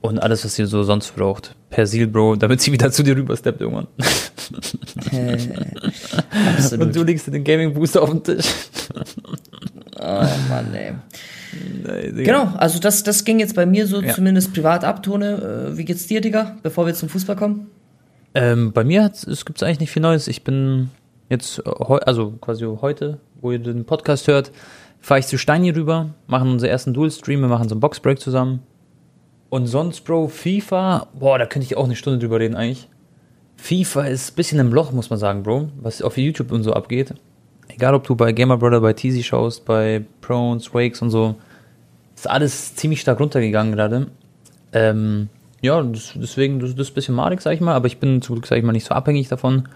und 0.00 0.18
alles, 0.22 0.44
was 0.44 0.54
sie 0.54 0.64
so 0.66 0.82
sonst 0.82 1.14
braucht. 1.14 1.54
Persil, 1.70 2.06
Bro, 2.06 2.36
damit 2.36 2.60
sie 2.60 2.72
wieder 2.72 2.90
zu 2.90 3.02
dir 3.02 3.16
rübersteppt 3.16 3.60
irgendwann. 3.60 3.86
Absolut. 6.56 6.86
Und 6.86 6.96
du 6.96 7.02
legst 7.04 7.26
dir 7.26 7.30
den 7.32 7.44
Gaming 7.44 7.74
Booster 7.74 8.02
auf 8.02 8.10
den 8.10 8.22
Tisch. 8.24 8.46
oh 10.00 10.24
Mann, 10.48 10.74
ey. 10.74 10.92
Digga. 12.12 12.22
Genau, 12.22 12.52
also 12.56 12.78
das, 12.78 13.02
das 13.02 13.24
ging 13.24 13.40
jetzt 13.40 13.54
bei 13.56 13.66
mir 13.66 13.86
so 13.86 14.00
Ja. 14.00 14.14
zumindest 14.14 14.52
privat 14.54 14.84
ab, 14.84 15.02
Tone. 15.02 15.70
Äh, 15.72 15.76
wie 15.76 15.84
geht's 15.84 16.06
dir, 16.06 16.20
Digga, 16.20 16.56
bevor 16.62 16.86
wir 16.86 16.94
zum 16.94 17.08
Fußball 17.08 17.36
kommen? 17.36 17.66
Ähm, 18.34 18.72
bei 18.72 18.84
mir 18.84 19.10
es 19.12 19.44
gibt 19.44 19.60
eigentlich 19.62 19.80
nicht 19.80 19.90
viel 19.90 20.02
Neues. 20.02 20.28
Ich 20.28 20.44
bin 20.44 20.90
jetzt, 21.28 21.58
äh, 21.58 21.70
also 22.06 22.32
quasi 22.40 22.64
heute, 22.80 23.18
wo 23.40 23.50
ihr 23.50 23.58
den 23.58 23.84
Podcast 23.84 24.28
hört, 24.28 24.52
fahre 25.00 25.20
ich 25.20 25.26
zu 25.26 25.38
Steini 25.38 25.70
rüber, 25.70 26.10
machen 26.28 26.50
unseren 26.52 26.70
ersten 26.70 26.94
Dual-Stream, 26.94 27.40
wir 27.40 27.48
machen 27.48 27.68
so 27.68 27.74
einen 27.74 27.80
Boxbreak 27.80 28.20
zusammen. 28.20 28.60
Und 29.50 29.66
sonst, 29.66 30.02
Bro, 30.02 30.28
FIFA, 30.28 31.08
boah, 31.12 31.38
da 31.38 31.44
könnte 31.44 31.66
ich 31.66 31.76
auch 31.76 31.84
eine 31.84 31.96
Stunde 31.96 32.20
drüber 32.20 32.38
reden 32.38 32.54
eigentlich. 32.54 32.88
FIFA 33.56 34.06
ist 34.06 34.32
ein 34.32 34.36
bisschen 34.36 34.58
im 34.60 34.72
Loch, 34.72 34.92
muss 34.92 35.10
man 35.10 35.18
sagen, 35.18 35.42
Bro, 35.42 35.68
was 35.80 36.00
auf 36.00 36.16
YouTube 36.16 36.52
und 36.52 36.62
so 36.62 36.72
abgeht. 36.72 37.14
Egal, 37.68 37.94
ob 37.94 38.04
du 38.06 38.14
bei 38.14 38.32
Gamer 38.32 38.56
Brother, 38.56 38.80
bei 38.80 38.92
Teasy 38.92 39.22
schaust, 39.22 39.64
bei 39.64 40.04
Prones, 40.20 40.72
Wakes 40.72 41.02
und 41.02 41.10
so, 41.10 41.34
ist 42.14 42.30
alles 42.30 42.76
ziemlich 42.76 43.00
stark 43.00 43.20
runtergegangen 43.20 43.74
gerade. 43.74 44.06
Ähm, 44.72 45.28
ja, 45.62 45.82
das, 45.82 46.12
deswegen, 46.14 46.60
das, 46.60 46.70
das 46.70 46.86
ist 46.86 46.92
ein 46.92 46.94
bisschen 46.94 47.14
madig, 47.14 47.42
sag 47.42 47.52
ich 47.52 47.60
mal, 47.60 47.74
aber 47.74 47.86
ich 47.86 47.98
bin 47.98 48.22
zum 48.22 48.36
Glück, 48.36 48.46
sag 48.46 48.56
ich 48.56 48.64
mal, 48.64 48.72
nicht 48.72 48.86
so 48.86 48.94
abhängig 48.94 49.28
davon. 49.28 49.68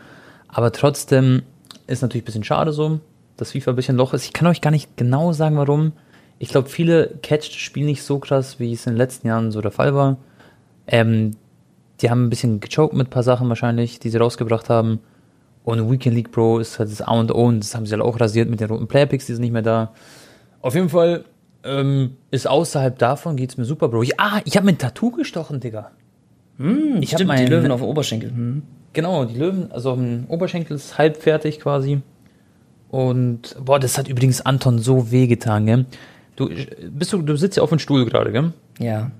Aber 0.49 0.71
trotzdem 0.71 1.43
ist 1.87 2.01
natürlich 2.01 2.23
ein 2.23 2.27
bisschen 2.27 2.45
schade 2.45 2.73
so, 2.73 3.01
dass 3.37 3.53
FIFA 3.53 3.73
ein 3.73 3.77
bisschen 3.77 3.97
Loch 3.97 4.15
ist. 4.15 4.25
Ich 4.25 4.33
kann 4.33 4.47
euch 4.47 4.61
gar 4.61 4.71
nicht 4.71 4.97
genau 4.97 5.33
sagen, 5.33 5.57
warum. 5.57 5.93
Ich 6.39 6.49
glaube, 6.49 6.69
viele 6.69 7.19
catcht 7.23 7.51
das 7.53 7.61
Spiel 7.61 7.85
nicht 7.87 8.03
so 8.03 8.19
krass, 8.19 8.59
wie 8.59 8.73
es 8.73 8.87
in 8.87 8.95
den 8.95 8.99
letzten 8.99 9.27
Jahren 9.29 9.51
so 9.53 9.61
der 9.61 9.71
Fall 9.71 9.95
war. 9.95 10.17
Ähm, 10.87 11.33
die 12.01 12.11
haben 12.11 12.27
ein 12.27 12.31
bisschen 12.31 12.61
gechoked 12.61 12.95
mit 12.95 13.07
ein 13.09 13.11
paar 13.11 13.23
Sachen 13.23 13.49
wahrscheinlich, 13.49 13.99
die 14.01 14.11
sie 14.11 14.19
rausgebracht 14.19 14.69
haben. 14.69 15.01
Und 15.65 15.91
Weekend 15.91 16.15
League 16.15 16.33
Pro 16.33 16.59
ist 16.59 16.79
halt 16.79 16.91
das 16.91 17.01
A 17.01 17.13
und 17.13 17.33
O 17.33 17.47
und 17.47 17.61
das 17.61 17.75
haben 17.75 17.87
sie 17.87 17.93
halt 17.93 18.03
auch 18.03 18.21
rasiert 18.21 18.51
mit 18.51 18.61
den 18.61 18.69
roten 18.69 18.87
Playerpicks, 18.87 19.27
die 19.27 19.33
sind 19.33 19.41
nicht 19.43 19.53
mehr 19.53 19.63
da. 19.63 19.93
Auf 20.61 20.75
jeden 20.75 20.91
Fall 20.91 21.25
ähm, 21.65 22.17
ist 22.31 22.47
außerhalb 22.47 22.99
davon 22.99 23.37
geht's 23.37 23.57
mir 23.57 23.65
super, 23.65 23.89
Bro. 23.89 24.03
Ich, 24.03 24.21
ah, 24.21 24.41
ich 24.45 24.57
habe 24.57 24.67
mir 24.67 24.73
ein 24.73 24.79
Tattoo 24.79 25.11
gestochen, 25.11 25.61
Digga. 25.61 25.93
Hm, 26.59 26.99
Ich 27.01 27.15
hab 27.15 27.21
stimmt, 27.21 27.39
die 27.39 27.47
Löwen 27.47 27.71
auf 27.71 27.81
dem 27.81 27.89
Oberschenkel. 27.89 28.31
Hm. 28.31 28.63
Genau, 28.93 29.25
die 29.25 29.37
Löwen, 29.39 29.73
also 29.73 29.93
auf 29.93 29.99
dem 29.99 30.27
Oberschenkel 30.29 30.77
ist 30.77 30.99
halb 30.99 31.17
fertig 31.17 31.61
quasi. 31.61 32.03
Und 32.91 33.57
boah, 33.65 33.81
das 33.81 33.99
hat 33.99 34.07
übrigens 34.09 34.43
Anton 34.43 34.79
so 34.79 35.11
wehgetan, 35.11 35.67
gell? 35.67 35.87
Du 36.37 36.51
bist 36.91 37.13
du, 37.13 37.23
du 37.23 37.37
sitzt 37.37 37.57
ja 37.57 37.63
auf 37.63 37.71
dem 37.71 37.79
Stuhl 37.79 38.05
gerade, 38.05 38.33
gell? 38.33 38.53
Ja. 38.79 39.11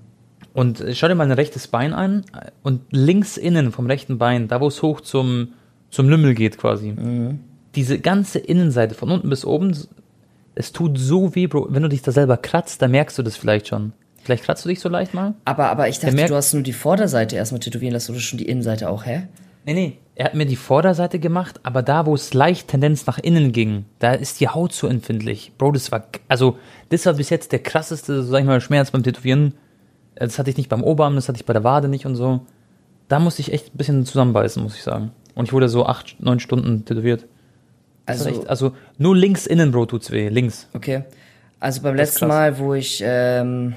Und 0.53 0.83
schau 0.93 1.07
dir 1.07 1.15
mal 1.15 1.25
ein 1.25 1.31
rechtes 1.31 1.67
Bein 1.67 1.93
an 1.93 2.23
und 2.63 2.81
links 2.91 3.37
innen 3.37 3.71
vom 3.71 3.87
rechten 3.87 4.17
Bein, 4.17 4.47
da 4.47 4.61
wo 4.61 4.67
es 4.67 4.81
hoch 4.81 5.01
zum, 5.01 5.49
zum 5.89 6.07
Lümmel 6.07 6.33
geht 6.33 6.57
quasi. 6.57 6.93
Diese 7.75 7.99
ganze 7.99 8.39
Innenseite 8.39 8.95
von 8.95 9.11
unten 9.11 9.29
bis 9.29 9.43
oben, 9.43 9.75
es 10.55 10.71
tut 10.71 10.97
so 10.97 11.35
weh, 11.35 11.47
Bro. 11.47 11.67
Wenn 11.71 11.83
du 11.83 11.89
dich 11.89 12.01
da 12.01 12.13
selber 12.13 12.37
kratzt, 12.37 12.81
dann 12.81 12.91
merkst 12.91 13.17
du 13.17 13.23
das 13.23 13.35
vielleicht 13.35 13.67
schon. 13.67 13.91
Vielleicht 14.23 14.45
kratzt 14.45 14.65
du 14.65 14.69
dich 14.69 14.79
so 14.79 14.89
leicht 14.89 15.13
mal? 15.13 15.35
Aber, 15.45 15.69
aber 15.69 15.87
ich 15.89 15.99
dachte, 15.99 16.25
du 16.25 16.35
hast 16.35 16.53
nur 16.53 16.63
die 16.63 16.73
Vorderseite 16.73 17.35
erstmal 17.35 17.59
tätowieren 17.59 17.93
lassen 17.93 18.13
oder 18.13 18.21
schon 18.21 18.39
die 18.39 18.47
Innenseite 18.47 18.89
auch, 18.89 19.05
hä? 19.05 19.27
Nee, 19.65 19.73
nee. 19.73 19.97
Er 20.17 20.25
hat 20.25 20.33
mir 20.33 20.45
die 20.45 20.55
Vorderseite 20.55 21.19
gemacht, 21.19 21.59
aber 21.63 21.81
da, 21.81 22.05
wo 22.05 22.15
es 22.15 22.33
leicht 22.33 22.69
Tendenz 22.69 23.05
nach 23.05 23.17
innen 23.17 23.51
ging, 23.51 23.83
da 23.99 24.13
ist 24.13 24.39
die 24.39 24.47
Haut 24.47 24.71
so 24.71 24.87
empfindlich. 24.87 25.51
Bro, 25.57 25.73
das 25.73 25.91
war, 25.91 26.05
also, 26.29 26.57
das 26.89 27.05
war 27.05 27.13
bis 27.15 27.29
jetzt 27.29 27.51
der 27.51 27.59
krasseste, 27.59 28.23
so 28.23 28.31
sag 28.31 28.39
ich 28.39 28.45
mal, 28.45 28.61
Schmerz 28.61 28.91
beim 28.91 29.03
Tätowieren. 29.03 29.55
Das 30.15 30.39
hatte 30.39 30.49
ich 30.49 30.55
nicht 30.55 30.69
beim 30.69 30.83
Oberarm, 30.83 31.15
das 31.15 31.27
hatte 31.27 31.37
ich 31.37 31.45
bei 31.45 31.51
der 31.51 31.65
Wade 31.65 31.89
nicht 31.89 32.05
und 32.05 32.15
so. 32.15 32.45
Da 33.09 33.19
musste 33.19 33.41
ich 33.41 33.51
echt 33.51 33.73
ein 33.73 33.77
bisschen 33.77 34.05
zusammenbeißen, 34.05 34.63
muss 34.63 34.75
ich 34.75 34.83
sagen. 34.83 35.11
Und 35.33 35.45
ich 35.45 35.53
wurde 35.53 35.67
so 35.67 35.85
acht, 35.85 36.15
neun 36.19 36.39
Stunden 36.39 36.85
tätowiert. 36.85 37.25
Also, 38.05 38.29
echt, 38.29 38.47
also, 38.47 38.71
nur 38.97 39.17
links 39.17 39.45
innen, 39.45 39.71
Bro, 39.71 39.87
tut's 39.87 40.11
weh. 40.11 40.29
Links. 40.29 40.69
okay. 40.73 41.03
Also 41.59 41.81
beim 41.81 41.95
letzten. 41.95 42.27
Mal, 42.27 42.59
wo 42.59 42.73
ich 42.73 43.01
ähm, 43.03 43.73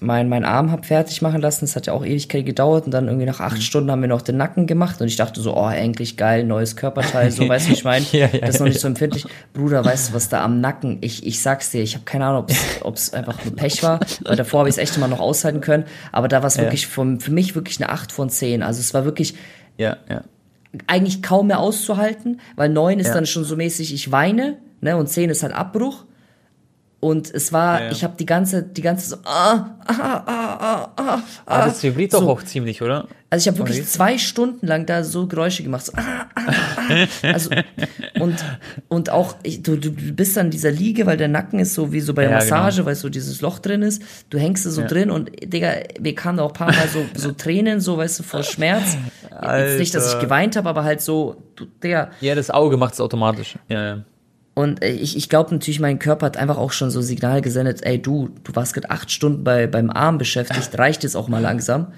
mein, 0.00 0.28
mein 0.28 0.44
Arm 0.44 0.70
hab 0.70 0.86
fertig 0.86 1.22
machen 1.22 1.40
lassen, 1.40 1.62
das 1.62 1.74
hat 1.76 1.86
ja 1.86 1.92
auch 1.92 2.04
Ewigkeit 2.04 2.46
gedauert 2.46 2.84
und 2.86 2.92
dann 2.92 3.06
irgendwie 3.06 3.26
nach 3.26 3.40
Mhm. 3.40 3.44
acht 3.46 3.62
Stunden 3.62 3.90
haben 3.90 4.00
wir 4.00 4.08
noch 4.08 4.22
den 4.22 4.36
Nacken 4.36 4.66
gemacht 4.66 5.00
und 5.00 5.08
ich 5.08 5.16
dachte 5.16 5.40
so, 5.40 5.56
oh, 5.56 5.68
endlich 5.68 6.16
geil, 6.16 6.44
neues 6.44 6.76
Körperteil, 6.76 7.30
so, 7.30 7.48
weißt 7.48 7.68
du, 7.68 7.72
ich 7.72 7.84
meine? 7.84 8.04
Ja, 8.12 8.28
ja, 8.32 8.38
das 8.38 8.50
ist 8.50 8.58
noch 8.60 8.66
nicht 8.66 8.76
ja. 8.76 8.80
so 8.82 8.88
empfindlich. 8.88 9.26
Bruder, 9.54 9.84
weißt 9.84 10.10
du, 10.10 10.14
was 10.14 10.28
da 10.28 10.44
am 10.44 10.60
Nacken, 10.60 10.98
ich, 11.00 11.26
ich 11.26 11.42
sag's 11.42 11.70
dir, 11.70 11.82
ich 11.82 11.94
habe 11.94 12.04
keine 12.04 12.26
Ahnung, 12.26 12.46
ob 12.82 12.94
es 12.96 13.12
einfach 13.14 13.44
nur 13.44 13.56
Pech 13.56 13.82
war, 13.82 14.00
weil 14.24 14.36
davor 14.36 14.60
habe 14.60 14.68
ich 14.68 14.74
es 14.76 14.78
echt 14.78 14.96
immer 14.96 15.08
noch 15.08 15.20
aushalten 15.20 15.60
können, 15.60 15.84
aber 16.12 16.28
da 16.28 16.42
war 16.42 16.46
es 16.48 16.58
wirklich 16.58 16.86
vom, 16.86 17.20
für 17.20 17.32
mich 17.32 17.54
wirklich 17.54 17.80
eine 17.80 17.90
8 17.90 18.12
von 18.12 18.30
10. 18.30 18.62
Also 18.62 18.80
es 18.80 18.94
war 18.94 19.04
wirklich, 19.04 19.34
Ja, 19.76 19.96
ja. 20.08 20.22
eigentlich 20.86 21.22
kaum 21.22 21.48
mehr 21.48 21.58
auszuhalten, 21.60 22.40
weil 22.56 22.68
neun 22.68 22.98
ist 23.00 23.12
dann 23.12 23.26
schon 23.26 23.44
so 23.44 23.56
mäßig, 23.56 23.92
ich 23.94 24.12
weine, 24.12 24.58
ne, 24.80 24.96
und 24.96 25.08
zehn 25.08 25.30
ist 25.30 25.42
halt 25.42 25.54
Abbruch. 25.54 26.04
Und 27.00 27.32
es 27.32 27.52
war, 27.52 27.78
Ja, 27.78 27.86
ja. 27.86 27.92
ich 27.92 28.02
habe 28.02 28.14
die 28.18 28.26
ganze, 28.26 28.62
die 28.62 28.82
ganze 28.82 29.08
so, 29.08 29.16
ah, 29.24 29.76
ah, 29.86 29.94
ah, 30.26 30.26
ah, 30.26 30.88
ah, 30.96 31.20
Aber 31.46 31.66
das 31.66 31.80
vibriert 31.82 32.12
doch 32.12 32.22
so. 32.22 32.28
auch 32.30 32.42
ziemlich, 32.42 32.82
oder? 32.82 33.06
Also 33.30 33.44
ich 33.44 33.48
habe 33.48 33.58
wirklich 33.58 33.86
zwei 33.86 34.18
Stunden 34.18 34.66
lang 34.66 34.84
da 34.86 35.04
so 35.04 35.28
Geräusche 35.28 35.62
gemacht. 35.62 35.86
So, 35.86 35.92
ah, 35.94 36.26
ah, 36.34 36.52
ah. 37.22 37.28
Also, 37.32 37.50
und, 38.18 38.44
und 38.88 39.10
auch, 39.10 39.36
ich, 39.44 39.62
du, 39.62 39.76
du 39.76 39.92
bist 39.92 40.36
dann 40.36 40.46
in 40.46 40.50
dieser 40.50 40.72
Liege, 40.72 41.06
weil 41.06 41.16
der 41.16 41.28
Nacken 41.28 41.60
ist 41.60 41.74
so 41.74 41.92
wie 41.92 42.00
so 42.00 42.14
bei 42.14 42.22
der 42.22 42.32
Ja, 42.32 42.36
Massage, 42.38 42.84
weil 42.84 42.96
so 42.96 43.08
dieses 43.08 43.42
Loch 43.42 43.60
drin 43.60 43.82
ist. 43.82 44.02
Du 44.30 44.38
hängst 44.38 44.66
da 44.66 44.70
so 44.70 44.84
drin 44.84 45.10
und, 45.12 45.30
Digga, 45.40 45.74
mir 46.00 46.14
kamen 46.16 46.38
da 46.38 46.44
auch 46.44 46.48
ein 46.50 46.54
paar 46.54 46.72
Mal 46.74 46.88
so, 46.92 47.04
so 47.14 47.30
Tränen, 47.30 47.80
so, 47.80 47.96
weißt 47.96 48.18
du, 48.18 48.22
vor 48.24 48.42
Schmerz. 48.42 48.96
Jetzt 49.30 49.78
nicht, 49.78 49.94
dass 49.94 50.06
ich 50.08 50.14
Alter. 50.14 50.24
geweint 50.26 50.56
habe, 50.56 50.68
aber 50.68 50.82
halt 50.82 51.00
so, 51.00 51.36
du, 51.54 51.66
Digga. 51.66 52.10
Ja, 52.20 52.34
das 52.34 52.50
Auge 52.50 52.76
macht 52.76 52.94
es 52.94 53.00
automatisch. 53.00 53.56
Ja, 53.68 53.84
ja. 53.84 53.98
Und 54.58 54.82
äh, 54.82 54.90
ich, 54.90 55.16
ich 55.16 55.28
glaube 55.28 55.54
natürlich, 55.54 55.78
mein 55.78 56.00
Körper 56.00 56.26
hat 56.26 56.36
einfach 56.36 56.56
auch 56.56 56.72
schon 56.72 56.90
so 56.90 57.00
Signal 57.00 57.42
gesendet, 57.42 57.84
ey 57.84 58.02
du, 58.02 58.30
du 58.42 58.56
warst 58.56 58.74
gerade 58.74 58.90
acht 58.90 59.12
Stunden 59.12 59.44
bei, 59.44 59.68
beim 59.68 59.88
Arm 59.88 60.18
beschäftigt, 60.18 60.76
reicht 60.78 61.04
es 61.04 61.14
auch 61.14 61.28
mal 61.28 61.40
langsam. 61.40 61.92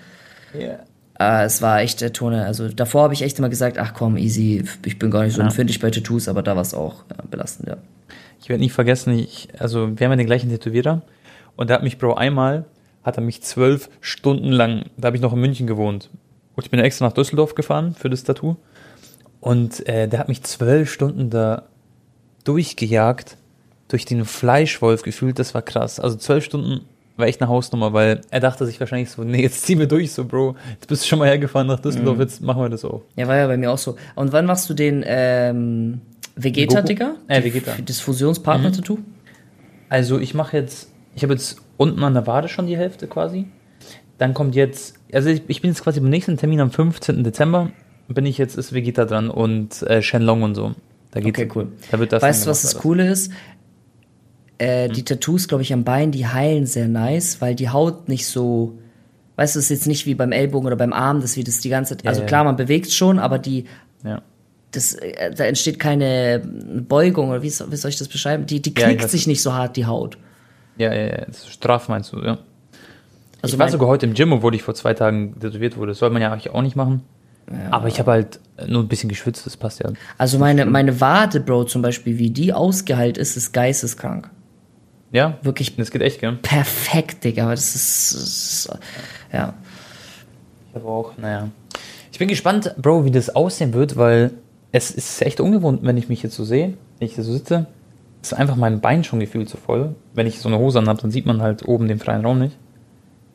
ja. 0.52 0.80
Äh, 1.18 1.46
es 1.46 1.62
war 1.62 1.80
echt 1.80 2.02
der 2.02 2.12
Tone. 2.12 2.44
Also 2.44 2.68
davor 2.68 3.04
habe 3.04 3.14
ich 3.14 3.22
echt 3.22 3.38
immer 3.38 3.48
gesagt, 3.48 3.78
ach 3.78 3.94
komm, 3.94 4.18
easy, 4.18 4.62
ich 4.84 4.98
bin 4.98 5.10
gar 5.10 5.24
nicht 5.24 5.32
so 5.32 5.40
Ja. 5.40 5.46
empfindlich 5.46 5.78
bei 5.80 5.90
Tattoos, 5.90 6.28
aber 6.28 6.42
da 6.42 6.54
war 6.54 6.60
es 6.60 6.74
auch 6.74 7.04
ja, 7.10 7.24
belastend, 7.30 7.66
ja. 7.70 7.78
Ich 8.42 8.50
werde 8.50 8.62
nie 8.62 8.68
vergessen, 8.68 9.18
ich, 9.18 9.48
also 9.58 9.98
wir 9.98 10.04
haben 10.04 10.12
ja 10.12 10.16
den 10.16 10.26
gleichen 10.26 10.50
Tätowierer 10.50 11.00
und 11.56 11.70
der 11.70 11.76
hat 11.76 11.82
mich, 11.82 11.96
Bro, 11.96 12.14
einmal 12.16 12.66
hat 13.02 13.16
er 13.16 13.22
mich 13.22 13.42
zwölf 13.42 13.88
Stunden 14.02 14.52
lang, 14.52 14.84
da 14.98 15.06
habe 15.06 15.16
ich 15.16 15.22
noch 15.22 15.32
in 15.32 15.40
München 15.40 15.66
gewohnt 15.66 16.10
und 16.56 16.64
ich 16.66 16.70
bin 16.70 16.78
extra 16.80 17.06
nach 17.06 17.14
Düsseldorf 17.14 17.54
gefahren 17.54 17.94
für 17.98 18.10
das 18.10 18.22
Tattoo 18.22 18.56
und 19.40 19.86
äh, 19.88 20.08
der 20.08 20.18
hat 20.18 20.28
mich 20.28 20.42
zwölf 20.42 20.92
Stunden 20.92 21.30
da 21.30 21.62
durchgejagt, 22.44 23.36
durch 23.88 24.04
den 24.04 24.24
Fleischwolf 24.24 25.02
gefühlt, 25.02 25.38
das 25.38 25.54
war 25.54 25.62
krass. 25.62 25.98
Also 26.00 26.16
zwölf 26.16 26.44
Stunden 26.44 26.82
war 27.16 27.26
echt 27.26 27.40
eine 27.40 27.48
Hausnummer, 27.48 27.92
weil 27.92 28.22
er 28.30 28.40
dachte 28.40 28.66
sich 28.66 28.80
wahrscheinlich 28.80 29.10
so, 29.10 29.22
nee, 29.22 29.42
jetzt 29.42 29.62
ziehen 29.62 29.78
wir 29.78 29.86
durch, 29.86 30.12
so 30.12 30.24
Bro, 30.24 30.56
jetzt 30.72 30.88
bist 30.88 31.04
du 31.04 31.08
schon 31.08 31.18
mal 31.18 31.28
hergefahren 31.28 31.66
nach 31.66 31.80
Düsseldorf, 31.80 32.18
jetzt 32.18 32.40
machen 32.40 32.62
wir 32.62 32.68
das 32.68 32.84
auch. 32.84 33.02
Ja, 33.16 33.28
war 33.28 33.36
ja 33.36 33.46
bei 33.46 33.56
mir 33.56 33.70
auch 33.70 33.78
so. 33.78 33.96
Und 34.14 34.32
wann 34.32 34.46
machst 34.46 34.68
du 34.70 34.74
den 34.74 35.04
ähm, 35.06 36.00
Vegeta, 36.36 36.76
Goku? 36.76 36.86
Digga? 36.86 37.14
Äh, 37.28 37.44
Vegeta. 37.44 37.72
Das 37.84 38.00
Fusionspartner-Tattoo? 38.00 38.98
Also 39.88 40.18
ich 40.18 40.34
mache 40.34 40.56
jetzt, 40.56 40.88
ich 41.14 41.22
habe 41.22 41.34
jetzt 41.34 41.58
unten 41.76 42.02
an 42.02 42.14
der 42.14 42.26
Wade 42.26 42.48
schon 42.48 42.66
die 42.66 42.76
Hälfte 42.76 43.06
quasi. 43.06 43.46
Dann 44.18 44.34
kommt 44.34 44.54
jetzt, 44.54 44.94
also 45.12 45.28
ich, 45.28 45.42
ich 45.48 45.60
bin 45.60 45.70
jetzt 45.70 45.82
quasi 45.82 46.00
beim 46.00 46.10
nächsten 46.10 46.36
Termin 46.36 46.60
am 46.60 46.70
15. 46.70 47.24
Dezember, 47.24 47.70
bin 48.08 48.26
ich 48.26 48.38
jetzt, 48.38 48.56
ist 48.56 48.72
Vegeta 48.72 49.04
dran 49.04 49.30
und 49.30 49.82
äh, 49.82 50.02
Shenlong 50.02 50.42
und 50.42 50.54
so. 50.54 50.74
Da 51.12 51.20
geht's, 51.20 51.38
Okay, 51.38 51.48
cool. 51.54 51.72
Da 51.90 51.98
wird 51.98 52.12
das 52.12 52.22
weißt 52.22 52.46
du, 52.46 52.50
was 52.50 52.62
das 52.62 52.76
Coole 52.78 53.08
ist? 53.08 53.32
Äh, 54.58 54.88
Hm. 54.88 54.92
Die 54.94 55.04
Tattoos, 55.04 55.48
glaube 55.48 55.62
ich, 55.62 55.72
am 55.72 55.84
Bein, 55.84 56.12
die 56.12 56.26
heilen 56.26 56.66
sehr 56.66 56.86
nice, 56.88 57.40
weil 57.40 57.54
die 57.54 57.70
Haut 57.70 58.08
nicht 58.08 58.26
so. 58.26 58.78
Weißt 59.36 59.54
du, 59.54 59.58
es 59.58 59.66
ist 59.66 59.70
jetzt 59.70 59.86
nicht 59.86 60.04
wie 60.06 60.14
beim 60.14 60.32
Ellbogen 60.32 60.66
oder 60.66 60.76
beim 60.76 60.92
Arm, 60.92 61.22
dass 61.22 61.36
wir 61.36 61.44
das 61.44 61.60
die 61.60 61.70
ganze 61.70 61.96
Zeit. 61.96 62.06
Also 62.06 62.20
ja. 62.20 62.26
klar, 62.26 62.44
man 62.44 62.56
bewegt 62.56 62.90
schon, 62.92 63.18
aber 63.18 63.38
die. 63.38 63.64
Ja. 64.04 64.20
Das, 64.72 64.94
äh, 64.94 65.34
da 65.34 65.44
entsteht 65.44 65.78
keine 65.80 66.40
Beugung 66.86 67.30
oder 67.30 67.42
wie, 67.42 67.50
soll- 67.50 67.72
wie 67.72 67.76
soll 67.76 67.88
ich 67.88 67.96
das 67.96 68.06
beschreiben? 68.08 68.46
Die, 68.46 68.60
die 68.62 68.72
Ja, 68.78 68.86
knickt 68.86 69.08
sich 69.10 69.26
nicht 69.26 69.42
so 69.42 69.52
hart, 69.54 69.76
die 69.76 69.86
Haut. 69.86 70.16
Ja, 70.76 70.92
ja, 70.94 71.06
ja, 71.06 71.26
straff 71.48 71.88
meinst 71.88 72.12
du, 72.12 72.18
ja. 72.22 72.38
Also 73.42 73.54
ich 73.54 73.58
war 73.58 73.68
sogar 73.70 73.88
heute 73.88 74.06
im 74.06 74.14
Gym, 74.14 74.32
obwohl 74.32 74.54
ich 74.54 74.62
vor 74.62 74.74
zwei 74.74 74.92
Tagen 74.94 75.40
tätowiert 75.40 75.76
wurde. 75.76 75.92
Das 75.92 75.98
soll 75.98 76.10
man 76.10 76.20
ja 76.22 76.30
eigentlich 76.30 76.50
auch 76.50 76.62
nicht 76.62 76.76
machen. 76.76 77.02
Aber 77.70 77.88
ich 77.88 77.98
habe 77.98 78.12
halt 78.12 78.40
nur 78.68 78.82
ein 78.82 78.88
bisschen 78.88 79.08
geschwitzt, 79.08 79.44
das 79.46 79.56
passt 79.56 79.80
ja. 79.80 79.90
Also 80.18 80.38
meine, 80.38 80.66
meine 80.66 81.00
Wade, 81.00 81.40
Bro, 81.40 81.64
zum 81.64 81.82
Beispiel, 81.82 82.18
wie 82.18 82.30
die 82.30 82.52
ausgeheilt 82.52 83.18
ist, 83.18 83.36
ist 83.36 83.52
geisteskrank. 83.52 84.30
Ja, 85.12 85.38
Wirklich 85.42 85.74
das 85.76 85.90
geht 85.90 86.02
echt, 86.02 86.20
gell? 86.20 86.38
perfekt, 86.40 87.24
Digga. 87.24 87.44
aber 87.44 87.52
Das 87.52 87.74
ist, 87.74 88.14
das 88.14 88.22
ist 88.22 88.78
ja. 89.32 89.54
Ich 90.68 90.74
habe 90.76 90.86
auch, 90.86 91.16
naja. 91.18 91.48
Ich 92.12 92.18
bin 92.18 92.28
gespannt, 92.28 92.74
Bro, 92.80 93.04
wie 93.04 93.10
das 93.10 93.34
aussehen 93.34 93.72
wird, 93.72 93.96
weil 93.96 94.30
es 94.70 94.92
ist 94.92 95.20
echt 95.22 95.40
ungewohnt, 95.40 95.80
wenn 95.82 95.96
ich 95.96 96.08
mich 96.08 96.22
jetzt 96.22 96.36
so 96.36 96.44
sehe, 96.44 96.74
wenn 96.98 97.08
ich 97.08 97.14
hier 97.16 97.24
so 97.24 97.32
sitze. 97.32 97.66
Ist 98.22 98.34
einfach 98.34 98.54
mein 98.56 98.80
Bein 98.80 99.02
schon 99.02 99.18
gefühlt 99.18 99.48
so 99.48 99.56
voll. 99.56 99.96
Wenn 100.14 100.26
ich 100.26 100.38
so 100.40 100.48
eine 100.48 100.58
Hose 100.58 100.78
anhabe, 100.78 101.00
dann 101.02 101.10
sieht 101.10 101.26
man 101.26 101.40
halt 101.42 101.66
oben 101.66 101.88
den 101.88 101.98
freien 101.98 102.24
Raum 102.24 102.38
nicht. 102.38 102.56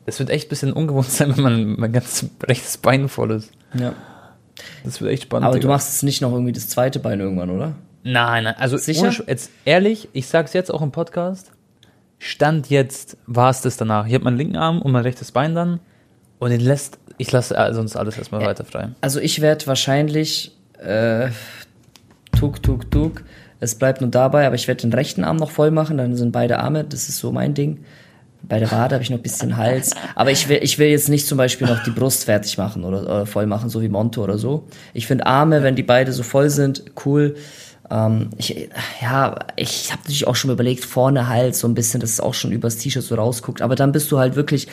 Das 0.06 0.18
wird 0.18 0.30
echt 0.30 0.46
ein 0.46 0.48
bisschen 0.50 0.72
ungewohnt 0.72 1.10
sein, 1.10 1.36
wenn 1.36 1.42
man 1.42 1.80
mein 1.80 1.92
ganzes 1.92 2.30
rechtes 2.42 2.78
Bein 2.78 3.08
voll 3.08 3.32
ist. 3.32 3.50
ja. 3.74 3.94
Das 4.84 5.02
wird 5.02 5.12
echt 5.12 5.24
spannend. 5.24 5.46
Aber 5.48 5.58
du 5.58 5.68
machst 5.68 5.88
jetzt 5.88 6.02
nicht 6.02 6.22
noch 6.22 6.32
irgendwie 6.32 6.52
das 6.52 6.68
zweite 6.68 6.98
Bein 6.98 7.20
irgendwann, 7.20 7.50
oder? 7.50 7.74
Nein, 8.04 8.44
nein, 8.44 8.54
also 8.56 8.78
Sicher? 8.78 9.12
jetzt 9.26 9.50
ehrlich, 9.66 10.08
ich 10.14 10.28
sag's 10.28 10.54
jetzt 10.54 10.72
auch 10.72 10.80
im 10.80 10.92
Podcast. 10.92 11.50
Stand 12.18 12.70
jetzt 12.70 13.18
war 13.26 13.50
es 13.50 13.60
das 13.60 13.76
danach. 13.76 14.06
Ich 14.06 14.14
habe 14.14 14.24
meinen 14.24 14.38
linken 14.38 14.56
Arm 14.56 14.80
und 14.80 14.92
mein 14.92 15.02
rechtes 15.02 15.32
Bein 15.32 15.54
dann 15.54 15.80
und 16.38 16.50
den 16.50 16.60
lässt, 16.60 16.98
ich 17.18 17.30
lasse 17.32 17.54
äh, 17.54 17.74
sonst 17.74 17.96
alles 17.96 18.16
erstmal 18.16 18.46
weiter 18.46 18.64
frei. 18.64 18.90
Also 19.00 19.20
ich 19.20 19.42
werde 19.42 19.66
wahrscheinlich 19.66 20.56
äh, 20.78 21.28
tuk 22.38 22.62
tuk 22.62 22.90
tuk 22.90 23.24
Es 23.60 23.74
bleibt 23.74 24.00
nur 24.00 24.10
dabei, 24.10 24.46
aber 24.46 24.54
ich 24.54 24.68
werde 24.68 24.82
den 24.82 24.92
rechten 24.92 25.24
Arm 25.24 25.36
noch 25.36 25.50
voll 25.50 25.70
machen, 25.70 25.98
dann 25.98 26.14
sind 26.14 26.32
beide 26.32 26.60
Arme, 26.60 26.84
das 26.84 27.08
ist 27.08 27.18
so 27.18 27.32
mein 27.32 27.54
Ding. 27.54 27.84
Bei 28.48 28.58
der 28.58 28.70
Wade 28.70 28.94
habe 28.94 29.02
ich 29.02 29.10
noch 29.10 29.18
ein 29.18 29.22
bisschen 29.22 29.56
Hals. 29.56 29.92
Aber 30.14 30.30
ich 30.30 30.48
will, 30.48 30.60
ich 30.62 30.78
will 30.78 30.88
jetzt 30.88 31.08
nicht 31.08 31.26
zum 31.26 31.38
Beispiel 31.38 31.66
noch 31.66 31.82
die 31.82 31.90
Brust 31.90 32.24
fertig 32.24 32.58
machen 32.58 32.84
oder, 32.84 33.02
oder 33.02 33.26
voll 33.26 33.46
machen, 33.46 33.68
so 33.68 33.82
wie 33.82 33.88
Monto 33.88 34.22
oder 34.22 34.38
so. 34.38 34.68
Ich 34.94 35.06
finde 35.06 35.26
Arme, 35.26 35.62
wenn 35.62 35.76
die 35.76 35.82
beide 35.82 36.12
so 36.12 36.22
voll 36.22 36.50
sind, 36.50 36.84
cool. 37.04 37.36
Ähm, 37.90 38.30
ich, 38.36 38.68
ja, 39.00 39.38
ich 39.56 39.90
habe 39.92 40.02
natürlich 40.02 40.26
auch 40.26 40.36
schon 40.36 40.50
überlegt, 40.50 40.84
vorne 40.84 41.28
Hals 41.28 41.60
so 41.60 41.68
ein 41.68 41.74
bisschen, 41.74 42.00
dass 42.00 42.10
es 42.10 42.20
auch 42.20 42.34
schon 42.34 42.52
übers 42.52 42.78
T-Shirt 42.78 43.02
so 43.02 43.14
rausguckt. 43.14 43.62
Aber 43.62 43.74
dann 43.74 43.92
bist 43.92 44.10
du 44.12 44.18
halt 44.18 44.36
wirklich 44.36 44.68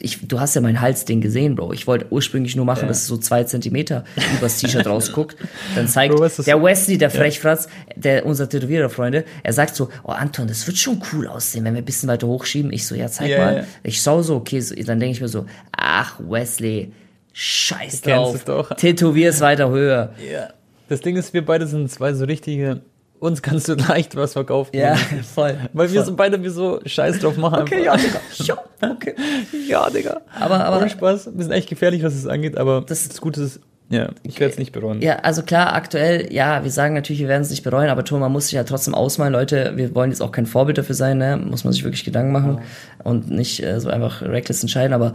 ich, 0.00 0.26
du 0.26 0.40
hast 0.40 0.54
ja 0.54 0.60
mein 0.60 0.80
Halsding 0.80 1.20
gesehen, 1.20 1.54
Bro. 1.54 1.72
Ich 1.72 1.86
wollte 1.86 2.06
ursprünglich 2.10 2.56
nur 2.56 2.64
machen, 2.64 2.82
ja. 2.82 2.88
dass 2.88 2.98
es 2.98 3.06
so 3.06 3.16
zwei 3.16 3.44
Zentimeter 3.44 4.04
übers 4.36 4.58
T-Shirt 4.58 4.86
rausguckt. 4.86 5.36
Dann 5.74 5.86
zeigt 5.86 6.14
Bro, 6.14 6.26
der 6.42 6.62
Wesley, 6.62 6.98
der 6.98 7.10
Frechfratz, 7.10 7.68
der, 7.94 8.26
unser 8.26 8.48
Tätowierer, 8.48 8.90
Freunde, 8.90 9.24
er 9.42 9.52
sagt 9.52 9.76
so, 9.76 9.88
oh 10.04 10.10
Anton, 10.10 10.48
das 10.48 10.66
wird 10.66 10.78
schon 10.78 11.00
cool 11.12 11.28
aussehen, 11.28 11.64
wenn 11.64 11.74
wir 11.74 11.82
ein 11.82 11.84
bisschen 11.84 12.08
weiter 12.08 12.26
hochschieben. 12.26 12.72
Ich 12.72 12.86
so, 12.86 12.94
ja, 12.94 13.08
zeig 13.08 13.28
yeah, 13.28 13.44
mal. 13.44 13.54
Yeah. 13.54 13.66
Ich 13.84 14.00
schau 14.00 14.22
so, 14.22 14.36
okay, 14.36 14.60
so, 14.60 14.74
dann 14.74 14.98
denke 14.98 15.12
ich 15.12 15.20
mir 15.20 15.28
so, 15.28 15.46
ach, 15.72 16.18
Wesley, 16.18 16.92
scheiß 17.32 18.02
drauf. 18.02 18.44
Tätowier 18.76 19.30
es 19.30 19.40
weiter 19.40 19.70
höher. 19.70 20.12
Ja. 20.32 20.50
Das 20.88 21.02
Ding 21.02 21.16
ist, 21.16 21.34
wir 21.34 21.44
beide 21.44 21.66
sind 21.66 21.90
zwei 21.90 22.14
so 22.14 22.24
richtige 22.24 22.80
uns 23.20 23.42
kannst 23.42 23.68
du 23.68 23.74
leicht 23.74 24.16
was 24.16 24.32
verkaufen. 24.32 24.76
Ja, 24.76 24.94
voll. 25.34 25.56
Weil 25.72 25.88
voll. 25.88 25.94
wir 25.94 26.04
sind 26.04 26.16
beide 26.16 26.42
wie 26.42 26.48
so 26.48 26.80
Scheiß 26.84 27.20
drauf 27.20 27.36
machen. 27.36 27.62
Okay, 27.62 27.84
ja, 27.84 27.96
Digga. 27.96 28.20
Ja, 28.36 28.58
okay. 28.90 29.14
Ja, 29.68 29.90
Digga. 29.90 30.20
Aber, 30.38 30.64
aber. 30.64 30.78
Ohne 30.78 30.90
Spaß. 30.90 31.30
Wir 31.34 31.44
sind 31.44 31.52
echt 31.52 31.68
gefährlich, 31.68 32.02
was 32.02 32.14
es 32.14 32.26
angeht, 32.26 32.56
aber 32.56 32.82
das, 32.86 33.08
das 33.08 33.20
Gute 33.20 33.42
ist, 33.42 33.60
ja, 33.90 34.10
ich 34.22 34.38
werde 34.38 34.52
es 34.52 34.58
nicht 34.58 34.72
bereuen. 34.72 35.00
Ja, 35.00 35.20
also 35.20 35.42
klar, 35.42 35.72
aktuell, 35.72 36.30
ja, 36.30 36.62
wir 36.62 36.70
sagen 36.70 36.94
natürlich, 36.94 37.20
wir 37.20 37.28
werden 37.28 37.40
es 37.40 37.48
nicht 37.48 37.64
bereuen, 37.64 37.88
aber 37.88 38.04
Tom, 38.04 38.20
man 38.20 38.30
muss 38.30 38.44
sich 38.44 38.52
ja 38.52 38.64
trotzdem 38.64 38.94
ausmalen, 38.94 39.32
Leute, 39.32 39.72
wir 39.76 39.94
wollen 39.94 40.10
jetzt 40.10 40.20
auch 40.20 40.30
kein 40.30 40.44
Vorbild 40.44 40.76
dafür 40.76 40.94
sein, 40.94 41.16
ne? 41.16 41.38
muss 41.38 41.64
man 41.64 41.72
sich 41.72 41.84
wirklich 41.84 42.04
Gedanken 42.04 42.32
machen 42.32 42.58
oh. 43.02 43.08
und 43.08 43.30
nicht 43.30 43.62
äh, 43.62 43.80
so 43.80 43.88
einfach 43.88 44.20
reckless 44.20 44.60
entscheiden, 44.60 44.92
aber 44.92 45.14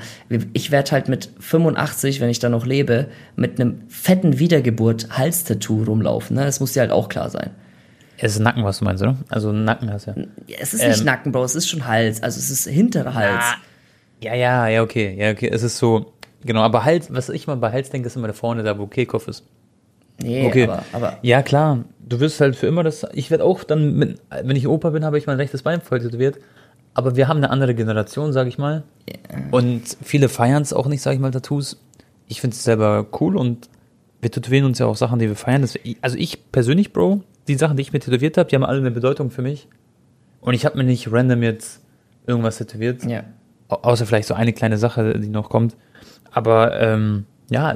ich 0.54 0.72
werde 0.72 0.90
halt 0.90 1.08
mit 1.08 1.30
85, 1.40 2.20
wenn 2.20 2.30
ich 2.30 2.40
da 2.40 2.50
noch 2.50 2.66
lebe, 2.66 3.10
mit 3.36 3.62
einem 3.62 3.84
fetten 3.90 4.40
Wiedergeburt-Halstattoo 4.40 5.84
rumlaufen, 5.84 6.36
ne? 6.36 6.44
das 6.44 6.60
muss 6.60 6.74
dir 6.74 6.80
halt 6.80 6.92
auch 6.92 7.10
klar 7.10 7.30
sein. 7.30 7.52
Es 8.18 8.34
ist 8.34 8.40
Nacken, 8.40 8.64
was 8.64 8.80
du 8.80 8.86
meinst, 8.86 9.04
oder? 9.04 9.18
Also 9.30 9.52
Nacken 9.52 9.92
hast 9.92 10.08
du 10.08 10.12
ja. 10.12 10.58
Es 10.60 10.74
ist 10.74 10.86
nicht 10.86 11.00
ähm, 11.00 11.06
Nacken, 11.06 11.32
Bro, 11.32 11.44
es 11.44 11.56
ist 11.56 11.68
schon 11.68 11.88
Hals. 11.88 12.22
Also 12.22 12.40
es 12.40 12.50
ist 12.50 12.68
hintere 12.68 13.14
Hals. 13.14 13.44
Ja, 14.22 14.36
ja, 14.36 14.68
ja, 14.68 14.82
okay. 14.82 15.16
Ja, 15.18 15.32
okay. 15.32 15.50
Es 15.52 15.64
ist 15.64 15.78
so, 15.78 16.14
genau, 16.44 16.62
aber 16.62 16.86
Hals, 16.86 17.14
was 17.14 17.30
ich 17.30 17.48
mal 17.48 17.58
bei 17.58 17.72
Hals 17.72 17.90
denke, 17.90 18.08
ist 18.08 18.16
immer 18.16 18.28
da 18.28 18.34
vorne, 18.34 18.64
da 18.64 18.78
wo 18.78 18.88
Kehlkopf 18.88 19.28
ist. 19.28 19.44
Nee, 20.22 20.46
okay. 20.46 20.64
aber, 20.64 20.84
aber. 20.94 21.18
Ja, 21.22 21.42
klar. 21.42 21.84
Du 22.00 22.20
wirst 22.20 22.40
halt 22.40 22.56
für 22.56 22.68
immer 22.68 22.84
das. 22.84 23.06
Ich 23.14 23.32
werde 23.32 23.44
auch 23.44 23.64
dann, 23.64 23.96
mit, 23.96 24.20
wenn 24.44 24.56
ich 24.56 24.68
Opa 24.68 24.92
bin, 24.92 25.04
habe 25.06 25.18
ich 25.18 25.26
mein 25.26 25.38
rechtes 25.38 25.64
Bein 25.64 25.82
voll 25.82 26.00
tätowiert. 26.00 26.38
Aber 26.94 27.16
wir 27.16 27.28
haben 27.28 27.38
eine 27.38 27.50
andere 27.50 27.74
Generation, 27.74 28.34
sag 28.34 28.48
ich 28.48 28.58
mal. 28.58 28.84
Yeah. 29.10 29.48
Und 29.52 29.98
viele 30.04 30.30
feiern 30.30 30.62
es 30.62 30.74
auch 30.74 30.86
nicht, 30.86 31.02
sag 31.02 31.14
ich 31.14 31.20
mal, 31.20 31.32
Tattoos. 31.32 31.82
Ich 32.28 32.40
finde 32.40 32.56
es 32.56 32.64
selber 32.64 33.08
cool 33.20 33.36
und 33.36 33.68
wir 34.22 34.32
tätowieren 34.32 34.66
uns 34.66 34.80
ja 34.80 34.86
auch 34.86 34.96
Sachen, 34.96 35.20
die 35.20 35.28
wir 35.28 35.36
feiern. 35.36 35.68
also 36.02 36.18
ich 36.18 36.52
persönlich, 36.52 36.94
Bro, 36.94 37.22
die 37.48 37.56
Sachen, 37.56 37.78
die 37.78 37.82
ich 37.82 37.94
mir 37.94 38.00
tätowiert 38.00 38.38
habe, 38.38 38.50
die 38.50 38.56
haben 38.56 38.64
alle 38.64 38.80
eine 38.80 38.92
Bedeutung 38.92 39.32
für 39.32 39.42
mich. 39.42 39.68
Und 40.42 40.54
ich 40.54 40.66
habe 40.66 40.78
mir 40.78 40.84
nicht 40.84 41.12
random 41.12 41.44
jetzt 41.44 41.82
irgendwas 42.28 42.58
tätowiert. 42.58 43.06
Ja. 43.06 43.24
Außer 43.70 44.06
vielleicht 44.06 44.28
so 44.28 44.34
eine 44.34 44.54
kleine 44.54 44.78
Sache, 44.78 45.20
die 45.20 45.30
noch 45.30 45.50
kommt. 45.50 45.76
Aber 46.32 46.80
ähm, 46.80 47.26
ja, 47.50 47.76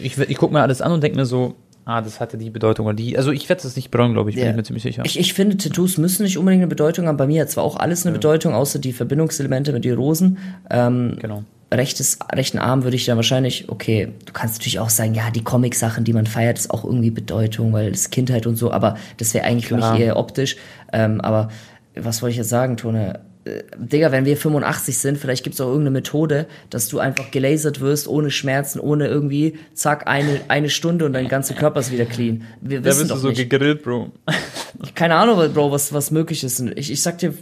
ich, 0.00 0.18
ich 0.18 0.36
gucke 0.36 0.52
mir 0.52 0.62
alles 0.62 0.80
an 0.80 0.92
und 0.92 1.02
denke 1.02 1.18
mir 1.18 1.26
so, 1.26 1.56
ah, 1.84 2.00
das 2.00 2.20
hatte 2.20 2.38
die 2.38 2.50
Bedeutung 2.50 2.86
oder 2.86 2.94
die. 2.94 3.16
Also 3.16 3.32
ich 3.32 3.48
werde 3.48 3.62
das 3.62 3.76
nicht 3.76 3.90
bereuen, 3.90 4.12
glaube 4.12 4.30
ich, 4.30 4.36
bin 4.36 4.44
yeah. 4.44 4.50
ich 4.52 4.56
mir 4.56 4.62
ziemlich 4.62 4.82
sicher. 4.82 5.02
Ich, 5.04 5.18
ich 5.18 5.34
finde, 5.34 5.56
Tattoos 5.56 5.98
müssen 5.98 6.22
nicht 6.22 6.38
unbedingt 6.38 6.60
eine 6.60 6.68
Bedeutung 6.68 7.06
haben. 7.06 7.16
Bei 7.16 7.26
mir 7.26 7.42
hat 7.42 7.50
zwar 7.50 7.64
auch 7.64 7.76
alles 7.76 8.04
eine 8.04 8.12
ja. 8.12 8.18
Bedeutung, 8.18 8.54
außer 8.54 8.78
die 8.78 8.92
Verbindungselemente 8.92 9.72
mit 9.72 9.84
den 9.84 9.96
Rosen. 9.96 10.38
Ähm, 10.70 11.16
genau 11.20 11.44
rechtes, 11.72 12.18
rechten 12.32 12.58
Arm 12.58 12.84
würde 12.84 12.96
ich 12.96 13.04
dann 13.06 13.16
wahrscheinlich, 13.16 13.68
okay, 13.68 14.12
du 14.24 14.32
kannst 14.32 14.58
natürlich 14.58 14.78
auch 14.78 14.90
sagen, 14.90 15.14
ja, 15.14 15.30
die 15.30 15.42
Comic-Sachen, 15.42 16.04
die 16.04 16.12
man 16.12 16.26
feiert, 16.26 16.58
ist 16.58 16.70
auch 16.70 16.84
irgendwie 16.84 17.10
Bedeutung, 17.10 17.72
weil 17.72 17.90
es 17.90 18.10
Kindheit 18.10 18.46
und 18.46 18.56
so, 18.56 18.70
aber 18.70 18.96
das 19.16 19.34
wäre 19.34 19.44
eigentlich 19.44 19.66
Klar. 19.66 19.80
für 19.80 19.98
mich 19.98 20.06
eher 20.06 20.16
optisch. 20.16 20.56
Ähm, 20.92 21.20
aber 21.20 21.50
was 21.96 22.22
wollte 22.22 22.32
ich 22.32 22.38
jetzt 22.38 22.50
sagen, 22.50 22.76
Tone? 22.76 23.20
Äh, 23.44 23.62
Digga, 23.78 24.12
wenn 24.12 24.24
wir 24.24 24.36
85 24.36 24.96
sind, 24.96 25.18
vielleicht 25.18 25.42
gibt 25.42 25.54
es 25.54 25.60
auch 25.60 25.66
irgendeine 25.66 25.90
Methode, 25.90 26.46
dass 26.70 26.88
du 26.88 27.00
einfach 27.00 27.32
gelasert 27.32 27.80
wirst, 27.80 28.06
ohne 28.06 28.30
Schmerzen, 28.30 28.78
ohne 28.78 29.08
irgendwie, 29.08 29.58
zack, 29.74 30.06
eine, 30.06 30.40
eine 30.48 30.70
Stunde 30.70 31.04
und 31.04 31.14
dein 31.14 31.26
ganzer 31.26 31.54
Körper 31.54 31.80
ist 31.80 31.90
wieder 31.90 32.04
clean. 32.04 32.44
Wir 32.60 32.80
da 32.80 32.90
bist 32.90 33.10
du 33.10 33.16
so 33.16 33.28
nicht. 33.28 33.48
gegrillt, 33.48 33.82
Bro. 33.82 34.12
Keine 34.94 35.16
Ahnung, 35.16 35.52
Bro, 35.52 35.72
was, 35.72 35.92
was 35.92 36.12
möglich 36.12 36.44
ist. 36.44 36.60
Ich, 36.76 36.92
ich 36.92 37.02
sag 37.02 37.18
dir, 37.18 37.34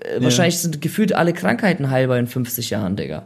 äh, 0.00 0.14
ja. 0.14 0.22
wahrscheinlich 0.22 0.58
sind 0.58 0.80
gefühlt 0.80 1.12
alle 1.12 1.34
Krankheiten 1.34 1.90
heilbar 1.90 2.18
in 2.18 2.26
50 2.26 2.70
Jahren, 2.70 2.96
Digga. 2.96 3.24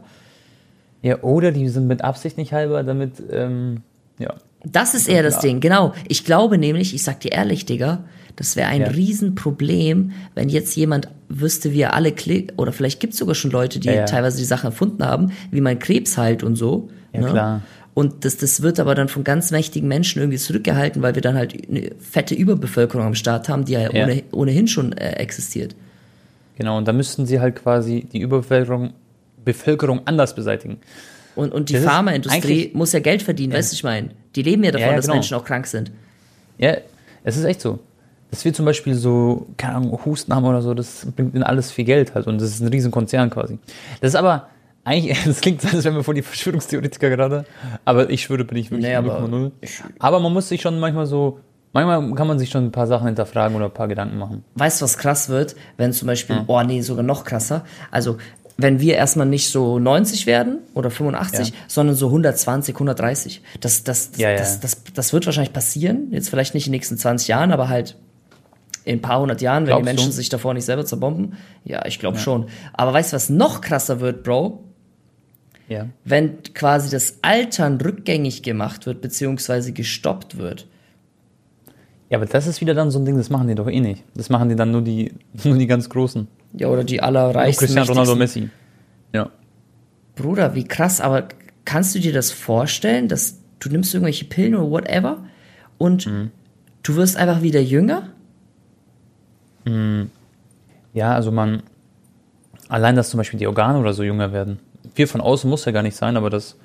Ja, 1.01 1.21
oder 1.21 1.51
die 1.51 1.67
sind 1.69 1.87
mit 1.87 2.03
Absicht 2.03 2.37
nicht 2.37 2.53
halber, 2.53 2.83
damit, 2.83 3.23
ähm, 3.31 3.81
ja. 4.19 4.33
Das 4.63 4.95
ist 4.95 5.07
eher 5.07 5.23
das 5.23 5.39
Ding, 5.39 5.59
genau. 5.59 5.93
Ich 6.07 6.25
glaube 6.25 6.57
nämlich, 6.57 6.93
ich 6.93 7.03
sag 7.03 7.19
dir 7.19 7.31
ehrlich, 7.31 7.65
Digga, 7.65 8.03
das 8.35 8.55
wäre 8.55 8.67
ein 8.67 8.81
ja. 8.81 8.87
Riesenproblem, 8.87 10.11
wenn 10.35 10.49
jetzt 10.49 10.75
jemand 10.75 11.09
wüsste, 11.29 11.73
wie 11.73 11.81
er 11.81 11.93
alle 11.93 12.11
Klick, 12.11 12.53
oder 12.57 12.71
vielleicht 12.71 12.99
gibt 12.99 13.13
es 13.13 13.19
sogar 13.19 13.35
schon 13.35 13.51
Leute, 13.51 13.79
die 13.79 13.89
ja. 13.89 14.05
teilweise 14.05 14.37
die 14.37 14.45
Sachen 14.45 14.67
erfunden 14.67 15.05
haben, 15.05 15.31
wie 15.51 15.61
man 15.61 15.79
Krebs 15.79 16.17
heilt 16.17 16.43
und 16.43 16.55
so. 16.55 16.89
Ja, 17.13 17.21
ne? 17.21 17.27
klar. 17.29 17.61
Und 17.93 18.25
das, 18.25 18.37
das 18.37 18.61
wird 18.61 18.79
aber 18.79 18.93
dann 18.93 19.07
von 19.07 19.23
ganz 19.23 19.49
mächtigen 19.49 19.87
Menschen 19.87 20.19
irgendwie 20.19 20.37
zurückgehalten, 20.37 21.01
weil 21.01 21.15
wir 21.15 21.23
dann 21.23 21.35
halt 21.35 21.67
eine 21.67 21.89
fette 21.99 22.35
Überbevölkerung 22.35 23.07
am 23.07 23.15
Start 23.15 23.49
haben, 23.49 23.65
die 23.65 23.73
ja, 23.73 23.89
Ohne, 23.89 24.21
ohnehin 24.31 24.67
schon 24.67 24.91
äh, 24.93 25.13
existiert. 25.13 25.75
Genau, 26.57 26.77
und 26.77 26.87
da 26.87 26.93
müssten 26.93 27.25
sie 27.25 27.39
halt 27.39 27.55
quasi 27.55 28.07
die 28.13 28.19
Überbevölkerung 28.19 28.93
Bevölkerung 29.47 30.01
anders 30.05 30.35
beseitigen. 30.35 30.79
Und, 31.35 31.53
und 31.53 31.69
die 31.69 31.77
Pharmaindustrie 31.77 32.71
muss 32.73 32.91
ja 32.93 32.99
Geld 32.99 33.21
verdienen, 33.21 33.53
ja. 33.53 33.59
weißt 33.59 33.71
du, 33.71 33.75
ich 33.75 33.83
meine? 33.83 34.09
Die 34.35 34.41
leben 34.41 34.63
ja 34.63 34.71
davon, 34.71 34.81
ja, 34.81 34.91
ja, 34.91 34.95
dass 34.95 35.05
genau. 35.05 35.15
Menschen 35.15 35.37
auch 35.37 35.45
krank 35.45 35.67
sind. 35.67 35.91
Ja, 36.57 36.77
es 37.23 37.37
ist 37.37 37.43
echt 37.43 37.61
so. 37.61 37.79
Dass 38.31 38.43
wir 38.43 38.53
zum 38.53 38.65
Beispiel 38.65 38.95
so, 38.95 39.47
keine 39.55 39.75
Ahnung, 39.75 39.99
Husten 40.03 40.33
haben 40.33 40.45
oder 40.45 40.61
so, 40.61 40.73
das 40.73 41.07
bringt 41.15 41.33
ihnen 41.33 41.43
alles 41.43 41.71
viel 41.71 41.85
Geld 41.85 42.13
halt 42.13 42.27
und 42.27 42.41
das 42.41 42.49
ist 42.49 42.59
ein 42.59 42.67
Riesenkonzern 42.67 43.29
quasi. 43.29 43.59
Das 44.01 44.09
ist 44.09 44.15
aber, 44.15 44.47
eigentlich, 44.83 45.23
das 45.25 45.39
klingt 45.39 45.61
so, 45.61 45.67
als 45.67 45.85
wären 45.85 45.95
wir 45.95 46.03
voll 46.03 46.15
die 46.15 46.23
Verschwörungstheoretiker 46.23 47.09
gerade, 47.09 47.45
aber 47.85 48.09
ich 48.09 48.23
schwöre, 48.23 48.43
bin 48.43 48.57
ich 48.57 48.71
wirklich 48.71 48.87
nee, 48.87 48.95
aber, 48.95 49.27
null. 49.27 49.51
Aber 49.99 50.19
man 50.19 50.33
muss 50.33 50.49
sich 50.49 50.61
schon 50.61 50.79
manchmal 50.79 51.05
so, 51.05 51.39
manchmal 51.71 52.15
kann 52.15 52.27
man 52.27 52.39
sich 52.39 52.49
schon 52.49 52.65
ein 52.65 52.71
paar 52.71 52.87
Sachen 52.87 53.05
hinterfragen 53.05 53.55
oder 53.55 53.65
ein 53.65 53.73
paar 53.73 53.87
Gedanken 53.87 54.17
machen. 54.17 54.43
Weißt 54.55 54.81
du, 54.81 54.85
was 54.85 54.97
krass 54.97 55.29
wird, 55.29 55.55
wenn 55.77 55.93
zum 55.93 56.07
Beispiel, 56.07 56.37
ja. 56.37 56.43
oh 56.47 56.61
nee, 56.63 56.81
sogar 56.81 57.03
noch 57.03 57.23
krasser, 57.23 57.63
also 57.91 58.17
wenn 58.57 58.79
wir 58.79 58.95
erstmal 58.95 59.27
nicht 59.27 59.49
so 59.49 59.77
90 59.77 60.25
werden 60.25 60.59
oder 60.73 60.89
85, 60.89 61.49
ja. 61.49 61.55
sondern 61.67 61.95
so 61.95 62.07
120, 62.07 62.75
130. 62.75 63.41
Das, 63.59 63.83
das, 63.83 64.11
das, 64.11 64.19
ja, 64.19 64.31
ja. 64.31 64.37
das, 64.37 64.59
das, 64.59 64.83
das 64.93 65.13
wird 65.13 65.25
wahrscheinlich 65.27 65.53
passieren. 65.53 66.07
Jetzt 66.11 66.29
vielleicht 66.29 66.55
nicht 66.55 66.65
in 66.65 66.71
den 66.71 66.77
nächsten 66.77 66.97
20 66.97 67.27
Jahren, 67.27 67.51
aber 67.51 67.69
halt 67.69 67.95
in 68.83 68.97
ein 68.97 69.01
paar 69.01 69.19
hundert 69.19 69.41
Jahren, 69.41 69.63
wenn 69.63 69.71
Glaubst 69.71 69.81
die 69.81 69.85
Menschen 69.85 70.09
du? 70.09 70.15
sich 70.15 70.29
davor 70.29 70.53
nicht 70.53 70.65
selber 70.65 70.85
zerbomben. 70.85 71.33
Ja, 71.65 71.85
ich 71.85 71.99
glaube 71.99 72.17
schon. 72.17 72.47
Aber 72.73 72.93
weißt 72.93 73.11
du, 73.11 73.15
was 73.15 73.29
noch 73.29 73.61
krasser 73.61 73.99
wird, 73.99 74.23
Bro? 74.23 74.63
Ja. 75.67 75.87
Wenn 76.05 76.41
quasi 76.53 76.89
das 76.89 77.19
Altern 77.21 77.79
rückgängig 77.79 78.41
gemacht 78.41 78.85
wird, 78.85 79.01
beziehungsweise 79.01 79.73
gestoppt 79.73 80.37
wird. 80.37 80.67
Ja, 82.09 82.17
aber 82.17 82.25
das 82.25 82.47
ist 82.47 82.61
wieder 82.61 82.73
dann 82.73 82.89
so 82.89 82.99
ein 82.99 83.05
Ding, 83.05 83.17
das 83.17 83.29
machen 83.29 83.49
die 83.49 83.55
doch 83.55 83.67
eh 83.67 83.81
nicht. 83.81 84.03
Das 84.15 84.29
machen 84.29 84.47
die 84.47 84.55
dann 84.55 84.71
nur 84.71 84.81
die, 84.81 85.13
nur 85.43 85.57
die 85.57 85.67
ganz 85.67 85.89
Großen. 85.89 86.27
Ja, 86.53 86.67
oder 86.67 86.83
die 86.83 87.01
allerreichsten. 87.01 87.65
Cristiano 87.65 87.89
Ronaldo 87.89 88.15
Messi. 88.15 88.49
Ja. 89.13 89.29
Bruder, 90.15 90.55
wie 90.55 90.63
krass, 90.63 91.01
aber 91.01 91.27
kannst 91.65 91.93
du 91.95 91.99
dir 91.99 92.13
das 92.13 92.31
vorstellen, 92.31 93.07
dass 93.07 93.39
du 93.59 93.69
nimmst 93.69 93.93
irgendwelche 93.93 94.25
Pillen 94.25 94.55
oder 94.55 94.69
whatever 94.69 95.25
und 95.77 96.07
mhm. 96.07 96.31
du 96.83 96.95
wirst 96.95 97.17
einfach 97.17 97.41
wieder 97.41 97.61
jünger? 97.61 98.09
Mhm. 99.65 100.09
Ja, 100.93 101.13
also 101.13 101.31
man, 101.31 101.63
allein, 102.69 102.95
dass 102.95 103.09
zum 103.09 103.19
Beispiel 103.19 103.39
die 103.39 103.47
Organe 103.47 103.79
oder 103.79 103.93
so 103.93 104.03
jünger 104.03 104.31
werden. 104.31 104.59
Viel 104.95 105.07
von 105.07 105.21
außen 105.21 105.49
muss 105.49 105.65
ja 105.65 105.71
gar 105.71 105.83
nicht 105.83 105.95
sein, 105.95 106.17
aber 106.17 106.29
das, 106.29 106.57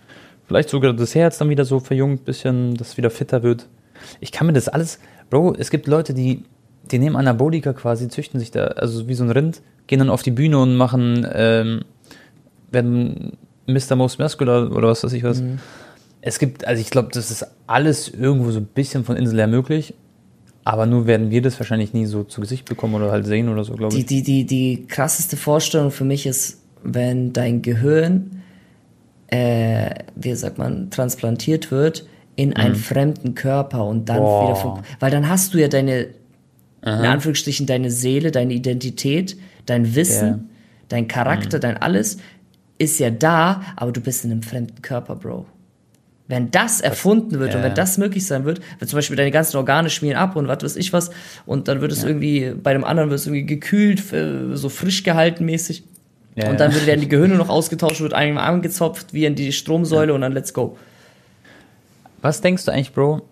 vielleicht 0.47 0.69
sogar 0.69 0.93
das 0.93 1.15
Herz 1.15 1.39
dann 1.39 1.51
wieder 1.51 1.65
so 1.65 1.81
verjüngt, 1.81 2.25
bisschen, 2.25 2.75
dass 2.77 2.91
es 2.91 2.97
wieder 2.97 3.11
fitter 3.11 3.43
wird. 3.43 3.69
Ich 4.21 4.33
kann 4.33 4.47
mir 4.47 4.53
das 4.53 4.69
alles, 4.69 5.01
Bro, 5.31 5.55
es 5.59 5.71
gibt 5.71 5.87
Leute, 5.87 6.15
die, 6.15 6.45
die 6.91 6.99
nehmen 6.99 7.17
Anabolika 7.17 7.73
quasi, 7.73 8.09
züchten 8.09 8.41
sich 8.41 8.51
da, 8.51 8.67
also 8.67 9.09
wie 9.09 9.15
so 9.15 9.25
ein 9.25 9.31
Rind, 9.31 9.63
gehen 9.87 9.99
dann 9.99 10.11
auf 10.11 10.23
die 10.23 10.31
Bühne 10.31 10.59
und 10.59 10.77
machen, 10.77 11.27
ähm, 11.33 11.83
werden 12.71 13.37
Mr. 13.67 13.97
Most 13.97 14.19
Muscular 14.19 14.71
oder 14.73 14.89
was 14.89 15.05
weiß 15.05 15.13
ich 15.13 15.25
was. 15.25 15.41
Mhm. 15.41 15.59
Es 16.21 16.39
gibt, 16.39 16.67
also 16.67 16.81
ich 16.81 16.91
glaube, 16.91 17.09
das 17.13 17.31
ist 17.31 17.47
alles 17.67 18.09
irgendwo 18.09 18.51
so 18.51 18.61
ein 18.61 18.67
bisschen 18.67 19.05
von 19.05 19.17
Insel 19.17 19.39
her 19.39 19.49
möglich. 19.49 19.95
Aber 20.65 20.87
nur 20.87 21.09
werden 21.09 21.31
wir 21.31 21.43
das 21.43 21.59
wahrscheinlich 21.59 21.93
nie 21.93 22.07
so 22.07 22.23
zu 22.23 22.41
Gesicht 22.41 22.69
bekommen 22.69 22.95
oder 22.95 23.11
halt 23.11 23.27
sehen 23.27 23.49
oder 23.49 23.65
so, 23.65 23.75
glaube 23.75 23.97
ich. 23.97 24.07
Die, 24.07 24.23
die, 24.23 24.47
die 24.47 24.87
krasseste 24.87 25.37
Vorstellung 25.37 25.91
für 25.91 26.05
mich 26.05 26.25
ist, 26.25 26.63
wenn 26.85 27.33
dein 27.33 27.63
Gehirn, 27.63 28.43
äh, 29.27 29.91
wie 30.15 30.35
sagt 30.35 30.59
man, 30.59 30.91
transplantiert 30.91 31.73
wird 31.73 32.07
in 32.37 32.55
einen 32.55 32.75
mhm. 32.75 32.79
fremden 32.79 33.35
Körper 33.35 33.85
und 33.85 34.09
dann 34.09 34.19
Boah. 34.19 34.49
wieder, 34.49 34.83
weil 35.01 35.11
dann 35.11 35.29
hast 35.29 35.53
du 35.53 35.59
ja 35.59 35.67
deine 35.67 36.09
in 36.85 36.91
Anführungsstrichen 36.91 37.67
deine 37.67 37.91
Seele, 37.91 38.33
deine 38.33 38.55
Identität, 38.55 39.37
dein 39.67 39.95
Wissen, 39.95 40.29
Ja. 40.29 40.39
dein 40.89 41.09
Charakter, 41.09 41.59
dein 41.59 41.77
alles 41.77 42.19
ist 42.79 42.99
ja 42.99 43.11
da, 43.11 43.63
aber 43.77 43.93
du 43.93 44.01
bist 44.01 44.25
in 44.25 44.33
einem 44.33 44.43
fremden 44.43 44.83
Körper, 44.83 45.17
Bro. 45.17 45.47
Wenn 46.29 46.51
das 46.51 46.81
erfunden 46.81 47.39
wird 47.39 47.55
und 47.55 47.61
ja. 47.61 47.67
wenn 47.67 47.75
das 47.75 47.99
möglich 47.99 48.27
sein 48.27 48.45
wird, 48.45 48.61
wenn 48.79 48.89
zum 48.89 48.97
Beispiel 48.97 49.17
deine 49.17 49.31
ganzen 49.31 49.57
Organe 49.57 49.91
schmieren 49.91 50.17
ab 50.17 50.35
und 50.35 50.49
was 50.49 50.63
weiß 50.63 50.77
ich 50.77 50.93
was, 50.93 51.11
und 51.47 51.69
dann 51.69 51.81
wird 51.81 51.93
es 51.93 52.03
irgendwie, 52.05 52.55
bei 52.61 52.73
dem 52.73 52.85
anderen 52.85 53.11
wird 53.11 53.21
es 53.21 53.27
irgendwie 53.27 53.45
gekühlt, 53.45 54.03
so 54.55 54.69
frisch 54.69 55.03
gehalten 55.03 55.45
mäßig. 55.45 55.85
Ja, 56.35 56.49
und 56.49 56.59
dann 56.59 56.73
ja. 56.73 56.87
werden 56.87 57.03
die 57.03 57.09
Gehirne 57.09 57.35
noch 57.35 57.51
ausgetauscht, 57.51 58.01
wird 58.01 58.15
einem 58.15 58.39
angezopft, 58.39 59.13
wie 59.13 59.27
in 59.27 59.35
die 59.35 59.53
Stromsäule 59.53 60.15
und 60.15 60.23
dann 60.23 60.33
let's 60.33 60.55
go. 60.55 60.79
Was 62.23 62.41
denkst 62.41 62.65
du 62.65 62.73
eigentlich, 62.73 62.93
Bro? 62.93 63.23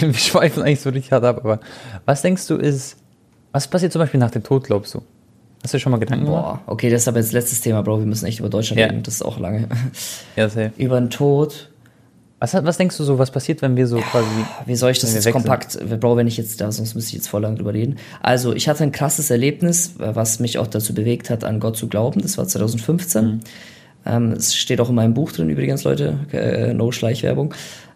Wir 0.00 0.14
schweifen 0.14 0.62
eigentlich 0.62 0.80
so 0.80 0.90
richtig 0.90 1.12
hart 1.12 1.24
ab, 1.24 1.38
aber 1.38 1.60
was 2.04 2.22
denkst 2.22 2.46
du 2.48 2.56
ist, 2.56 2.96
was 3.52 3.68
passiert 3.68 3.92
zum 3.92 4.00
Beispiel 4.00 4.18
nach 4.18 4.30
dem 4.30 4.42
Tod, 4.42 4.64
glaubst 4.64 4.94
du? 4.94 5.02
Hast 5.62 5.74
du 5.74 5.78
schon 5.78 5.92
mal 5.92 5.98
Gedanken 5.98 6.24
gemacht? 6.24 6.60
Boah, 6.66 6.72
okay, 6.72 6.90
das 6.90 7.02
ist 7.02 7.08
aber 7.08 7.18
jetzt 7.20 7.32
letztes 7.32 7.60
Thema, 7.60 7.82
Bro. 7.82 8.00
Wir 8.00 8.06
müssen 8.06 8.26
echt 8.26 8.40
über 8.40 8.48
Deutschland 8.48 8.80
Ja. 8.80 8.86
reden. 8.86 9.02
Das 9.02 9.14
ist 9.14 9.22
auch 9.22 9.38
lange. 9.38 9.68
Ja, 10.36 10.48
safe. 10.48 10.72
über 10.76 10.98
den 11.00 11.10
Tod. 11.10 11.68
Was, 12.40 12.54
was 12.54 12.76
denkst 12.76 12.96
du 12.96 13.04
so, 13.04 13.20
was 13.20 13.30
passiert, 13.30 13.62
wenn 13.62 13.76
wir 13.76 13.86
so 13.86 13.98
quasi. 13.98 14.26
Wie 14.66 14.74
soll 14.74 14.90
ich 14.90 14.98
das 14.98 15.14
jetzt 15.14 15.30
kompakt, 15.30 15.78
Bro, 16.00 16.16
wenn 16.16 16.26
ich 16.26 16.36
jetzt 16.36 16.60
da, 16.60 16.72
sonst 16.72 16.96
müsste 16.96 17.10
ich 17.10 17.14
jetzt 17.14 17.28
voll 17.28 17.42
lang 17.42 17.54
drüber 17.54 17.72
reden. 17.72 17.98
Also, 18.20 18.52
ich 18.52 18.68
hatte 18.68 18.82
ein 18.82 18.90
krasses 18.90 19.30
Erlebnis, 19.30 19.94
was 19.98 20.40
mich 20.40 20.58
auch 20.58 20.66
dazu 20.66 20.92
bewegt 20.94 21.30
hat, 21.30 21.44
an 21.44 21.60
Gott 21.60 21.76
zu 21.76 21.86
glauben. 21.88 22.20
Das 22.20 22.38
war 22.38 22.48
2015. 22.48 23.24
Mhm. 23.24 23.40
Ähm, 24.04 24.32
es 24.32 24.56
steht 24.56 24.80
auch 24.80 24.88
in 24.88 24.96
meinem 24.96 25.14
Buch 25.14 25.30
drin 25.30 25.48
übrigens, 25.48 25.84
Leute. 25.84 26.18
Äh, 26.32 26.74
no 26.74 26.90
Schleichwerbung. 26.90 27.54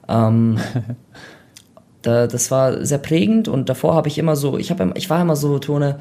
Ähm, 0.08 0.58
da, 2.02 2.28
das 2.28 2.52
war 2.52 2.84
sehr 2.84 2.98
prägend 2.98 3.48
und 3.48 3.68
davor 3.68 3.94
habe 3.96 4.06
ich 4.06 4.18
immer 4.18 4.36
so, 4.36 4.58
ich, 4.58 4.70
hab, 4.70 4.78
immer- 4.78 4.94
ich 4.96 5.10
war 5.10 5.20
immer 5.20 5.34
so, 5.34 5.58
Tone, 5.58 5.98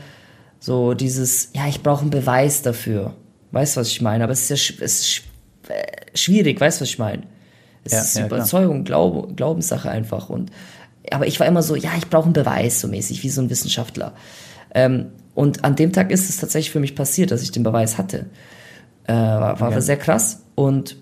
so 0.66 0.96
dieses, 0.96 1.50
ja, 1.54 1.68
ich 1.68 1.84
brauche 1.84 2.02
einen 2.02 2.10
Beweis 2.10 2.64
dafür. 2.64 3.14
Weißt 3.52 3.76
du, 3.76 3.82
was 3.82 3.88
ich 3.90 4.02
meine? 4.02 4.24
Aber 4.24 4.34
es 4.34 4.50
ist 4.50 4.70
ja 4.70 4.84
es 4.84 5.00
ist 5.02 5.22
äh, 5.70 6.18
schwierig, 6.18 6.60
weißt 6.60 6.80
du, 6.80 6.82
was 6.82 6.90
ich 6.90 6.98
meine? 6.98 7.22
Es 7.84 7.92
Ja, 7.92 8.02
ist 8.02 8.18
ja. 8.18 8.26
Überzeugung, 8.26 8.84
Glaube, 8.84 9.32
Glaubenssache 9.36 9.90
einfach. 9.92 10.30
Und, 10.32 10.52
aber 11.12 11.28
ich 11.28 11.40
war 11.40 11.46
immer 11.46 11.62
so, 11.62 11.76
ja, 11.76 11.92
ich 11.98 12.10
brauche 12.10 12.24
einen 12.26 12.34
Beweis, 12.34 12.82
so 12.82 12.88
mäßig, 12.88 13.22
wie 13.22 13.30
so 13.30 13.42
ein 13.42 13.50
Wissenschaftler. 13.52 14.14
Ähm, 14.74 15.12
und 15.36 15.64
an 15.64 15.76
dem 15.76 15.94
Tag 15.94 16.10
ist 16.10 16.30
es 16.32 16.38
tatsächlich 16.38 16.72
für 16.72 16.80
mich 16.80 16.96
passiert, 16.96 17.30
dass 17.30 17.44
ich 17.44 17.52
den 17.52 17.62
Beweis 17.64 18.00
hatte. 18.00 18.26
Äh, 19.06 19.14
war, 19.14 19.60
war 19.60 19.70
Okay. 19.70 19.82
sehr 19.82 19.98
krass. 19.98 20.42
Und 20.56 20.98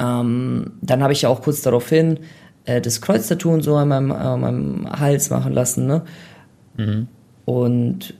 ähm, 0.00 0.72
dann 0.82 1.00
habe 1.00 1.12
ich 1.12 1.22
ja 1.22 1.28
auch 1.28 1.42
kurz 1.42 1.62
daraufhin 1.62 2.18
äh, 2.64 2.80
das 2.80 3.00
Kreuztattoo 3.00 3.52
und 3.52 3.62
so 3.62 3.76
an 3.76 3.86
meinem, 3.86 4.10
an 4.10 4.40
meinem 4.40 4.90
Hals 4.98 5.30
machen 5.30 5.52
lassen. 5.52 5.86
Ne? 5.86 6.02
Und 7.44 8.14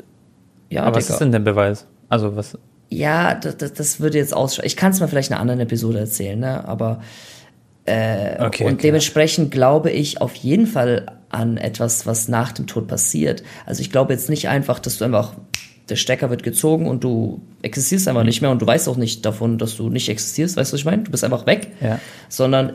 ja, 0.74 0.82
Mhm. 0.82 0.86
aber 0.88 0.96
was 0.96 1.10
ist 1.10 1.18
denn 1.18 1.32
der 1.32 1.38
Beweis? 1.40 1.86
Also, 2.08 2.36
was. 2.36 2.58
Ja, 2.90 3.34
das, 3.34 3.56
das, 3.56 3.72
das 3.72 4.00
würde 4.00 4.18
jetzt 4.18 4.34
ausschauen. 4.34 4.66
Ich 4.66 4.76
kann 4.76 4.92
es 4.92 5.00
mal 5.00 5.08
vielleicht 5.08 5.28
in 5.30 5.34
einer 5.34 5.40
anderen 5.40 5.60
Episode 5.60 5.98
erzählen, 6.00 6.38
ne? 6.38 6.66
Aber 6.68 7.00
Okay. 7.86 8.36
und 8.40 8.46
okay. 8.46 8.76
dementsprechend 8.82 9.50
glaube 9.50 9.90
ich 9.90 10.22
auf 10.22 10.34
jeden 10.36 10.66
Fall 10.66 11.04
an 11.28 11.58
etwas, 11.58 12.06
was 12.06 12.28
nach 12.28 12.52
dem 12.52 12.66
Tod 12.66 12.88
passiert. 12.88 13.42
Also 13.66 13.82
ich 13.82 13.90
glaube 13.90 14.14
jetzt 14.14 14.30
nicht 14.30 14.48
einfach, 14.48 14.78
dass 14.78 14.96
du 14.96 15.04
einfach 15.04 15.34
der 15.90 15.96
Stecker 15.96 16.30
wird 16.30 16.42
gezogen 16.42 16.86
und 16.88 17.04
du 17.04 17.42
existierst 17.60 18.08
einfach 18.08 18.24
nicht 18.24 18.40
mehr 18.40 18.50
und 18.50 18.62
du 18.62 18.66
weißt 18.66 18.88
auch 18.88 18.96
nicht 18.96 19.26
davon, 19.26 19.58
dass 19.58 19.76
du 19.76 19.90
nicht 19.90 20.08
existierst. 20.08 20.56
Weißt 20.56 20.72
du, 20.72 20.74
was 20.74 20.80
ich 20.80 20.86
meine? 20.86 21.02
Du 21.02 21.10
bist 21.10 21.24
einfach 21.24 21.44
weg. 21.44 21.72
Ja. 21.82 21.98
Sondern 22.30 22.72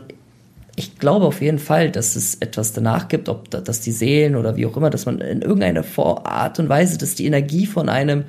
ich 0.76 0.98
glaube 0.98 1.26
auf 1.26 1.42
jeden 1.42 1.60
Fall, 1.60 1.92
dass 1.92 2.16
es 2.16 2.36
etwas 2.36 2.74
danach 2.74 3.08
gibt, 3.08 3.28
ob 3.30 3.50
da, 3.50 3.60
dass 3.62 3.82
die 3.82 3.92
Seelen 3.92 4.36
oder 4.36 4.56
wie 4.56 4.66
auch 4.66 4.78
immer, 4.78 4.90
dass 4.90 5.06
man 5.06 5.20
in 5.20 5.42
irgendeiner 5.42 5.84
Vor- 5.84 6.26
Art 6.26 6.60
und 6.60 6.70
Weise, 6.70 6.98
dass 6.98 7.16
die 7.16 7.26
Energie 7.26 7.66
von 7.66 7.90
einem 7.90 8.24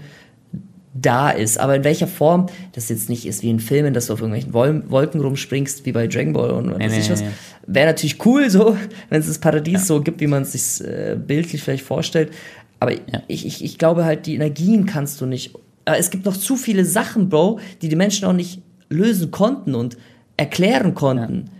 da 0.93 1.31
ist. 1.31 1.59
Aber 1.59 1.77
in 1.77 1.85
welcher 1.85 2.09
Form, 2.09 2.47
das 2.73 2.89
jetzt 2.89 3.09
nicht 3.09 3.25
ist 3.27 3.43
wie 3.43 3.51
in 3.51 3.61
Filmen, 3.61 3.95
dass 3.95 4.07
du 4.09 4.15
auf 4.15 4.21
irgendwelchen 4.21 4.53
Wol 4.53 4.83
Wolken 4.91 5.21
rumspringst, 5.21 5.87
wie 5.87 5.93
bei 5.93 6.07
Dragon 6.09 6.33
Ball 6.33 6.51
und 6.51 6.71
was 6.71 6.79
Nee, 6.79 6.87
weiß 6.89 6.99
ich 6.99 7.11
was. 7.11 7.21
nee. 7.21 7.29
Wäre 7.67 7.87
natürlich 7.87 8.25
cool 8.27 8.51
so, 8.51 8.77
wenn 9.09 9.21
es 9.21 9.29
das 9.29 9.39
Paradies 9.39 9.87
so 9.87 10.01
gibt, 10.01 10.21
wie 10.21 10.27
man 10.27 10.43
es 10.43 10.53
sich 10.53 10.87
äh, 10.87 11.17
bildlich 11.17 11.63
vielleicht 11.63 11.85
vorstellt. 11.85 12.33
Aber 12.81 12.93
ich, 13.29 13.47
ich, 13.47 13.63
ich 13.65 13.79
glaube 13.79 14.05
halt, 14.05 14.27
die 14.27 14.35
Energien 14.35 14.87
kannst 14.87 15.21
du 15.21 15.27
nicht. 15.27 15.55
Äh, 15.85 15.97
es 15.99 16.11
gibt 16.11 16.25
noch 16.25 16.37
zu 16.37 16.57
viele 16.57 16.85
Sachen, 16.85 17.29
Bro, 17.29 17.61
die 17.83 17.89
die 17.89 17.97
Menschen 17.97 18.27
auch 18.27 18.33
nicht 18.33 18.61
lösen 18.89 19.31
konnten 19.31 19.77
und 19.77 19.97
erklären 20.37 20.95
konnten. 20.95 21.51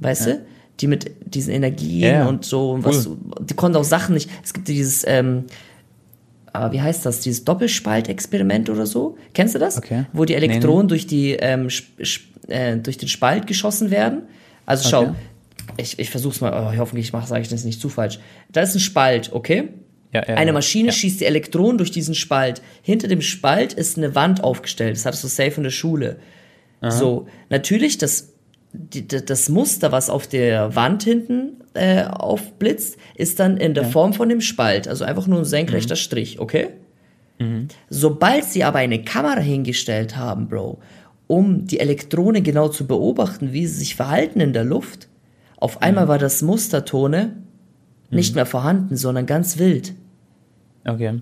Weißt 0.00 0.26
du? 0.26 0.40
Die 0.80 0.86
mit 0.86 1.10
diesen 1.26 1.52
Energien 1.52 2.00
Ja, 2.00 2.08
ja. 2.10 2.26
und 2.28 2.44
so, 2.44 2.72
und 2.72 2.84
was, 2.84 3.06
Cool. 3.06 3.16
die 3.42 3.54
konnten 3.54 3.76
auch 3.76 3.84
Sachen 3.84 4.14
nicht. 4.14 4.30
Es 4.42 4.52
gibt 4.54 4.66
dieses, 4.68 5.04
ähm, 5.06 5.44
aber 6.52 6.72
wie 6.72 6.80
heißt 6.80 7.04
das, 7.06 7.20
dieses 7.20 7.44
Doppelspaltexperiment 7.44 8.70
oder 8.70 8.86
so? 8.86 9.16
Kennst 9.34 9.54
du 9.54 9.58
das? 9.58 9.76
Okay. 9.76 10.06
Wo 10.12 10.24
die 10.24 10.32
Nee, 10.34 10.40
nee. 10.40 10.46
Elektronen 10.46 10.88
durch 10.88 11.06
die 11.06 11.32
ähm, 11.34 11.68
äh, 12.48 12.76
durch 12.78 12.96
den 12.98 13.08
Spalt 13.08 13.46
geschossen 13.46 13.90
werden. 13.90 14.22
Also 14.66 14.88
schau, 14.88 15.02
Okay. 15.02 15.12
ich, 15.76 15.98
ich 15.98 16.10
versuch's 16.10 16.40
mal, 16.40 16.52
oh, 16.52 16.76
hoffentlich 16.78 17.12
mach, 17.12 17.26
sage 17.26 17.42
ich 17.42 17.48
das 17.48 17.64
nicht 17.64 17.80
zu 17.80 17.88
falsch. 17.88 18.18
Da 18.50 18.62
ist 18.62 18.74
ein 18.74 18.80
Spalt, 18.80 19.30
okay? 19.32 19.68
Ja, 20.12 20.24
ja, 20.26 20.34
Eine 20.34 20.48
ja. 20.48 20.52
Maschine 20.54 20.86
Ja. 20.88 20.92
schießt 20.92 21.20
die 21.20 21.24
Elektronen 21.26 21.78
durch 21.78 21.92
diesen 21.92 22.14
Spalt. 22.16 22.62
Hinter 22.82 23.06
dem 23.06 23.20
Spalt 23.20 23.72
ist 23.74 23.96
eine 23.96 24.14
Wand 24.16 24.42
aufgestellt. 24.42 24.96
Das 24.96 25.06
hattest 25.06 25.22
du 25.24 25.28
safe 25.28 25.52
in 25.58 25.62
der 25.62 25.70
Schule. 25.70 26.16
So, 26.88 27.26
natürlich, 27.50 27.98
das, 27.98 28.32
die, 28.72 29.06
das 29.06 29.48
Muster, 29.48 29.92
was 29.92 30.10
auf 30.10 30.26
der 30.26 30.74
Wand 30.74 31.02
hinten 31.02 31.60
äh, 31.74 32.04
aufblitzt, 32.04 32.96
ist 33.14 33.40
dann 33.40 33.56
in 33.56 33.74
der 33.74 33.84
Form 33.84 34.12
von 34.12 34.28
dem 34.28 34.40
Spalt. 34.40 34.88
Also 34.88 35.04
einfach 35.04 35.26
nur 35.26 35.40
ein 35.40 35.44
senkrechter 35.44 35.96
Strich, 35.96 36.38
okay? 36.40 36.68
Sobald 37.88 38.44
sie 38.44 38.64
aber 38.64 38.78
eine 38.78 39.02
Kamera 39.02 39.40
hingestellt 39.40 40.16
haben, 40.16 40.48
Bro, 40.48 40.78
um 41.26 41.66
die 41.66 41.80
Elektronen 41.80 42.42
genau 42.42 42.68
zu 42.68 42.86
beobachten, 42.86 43.52
wie 43.52 43.66
sie 43.66 43.78
sich 43.78 43.96
verhalten 43.96 44.40
in 44.40 44.52
der 44.52 44.64
Luft, 44.64 45.08
auf 45.56 45.82
einmal 45.82 46.08
war 46.08 46.18
das 46.18 46.42
Mustertone 46.42 47.36
nicht 48.10 48.34
mehr 48.34 48.46
vorhanden, 48.46 48.96
sondern 48.96 49.26
ganz 49.26 49.58
wild. 49.58 49.94
Okay. 50.84 51.20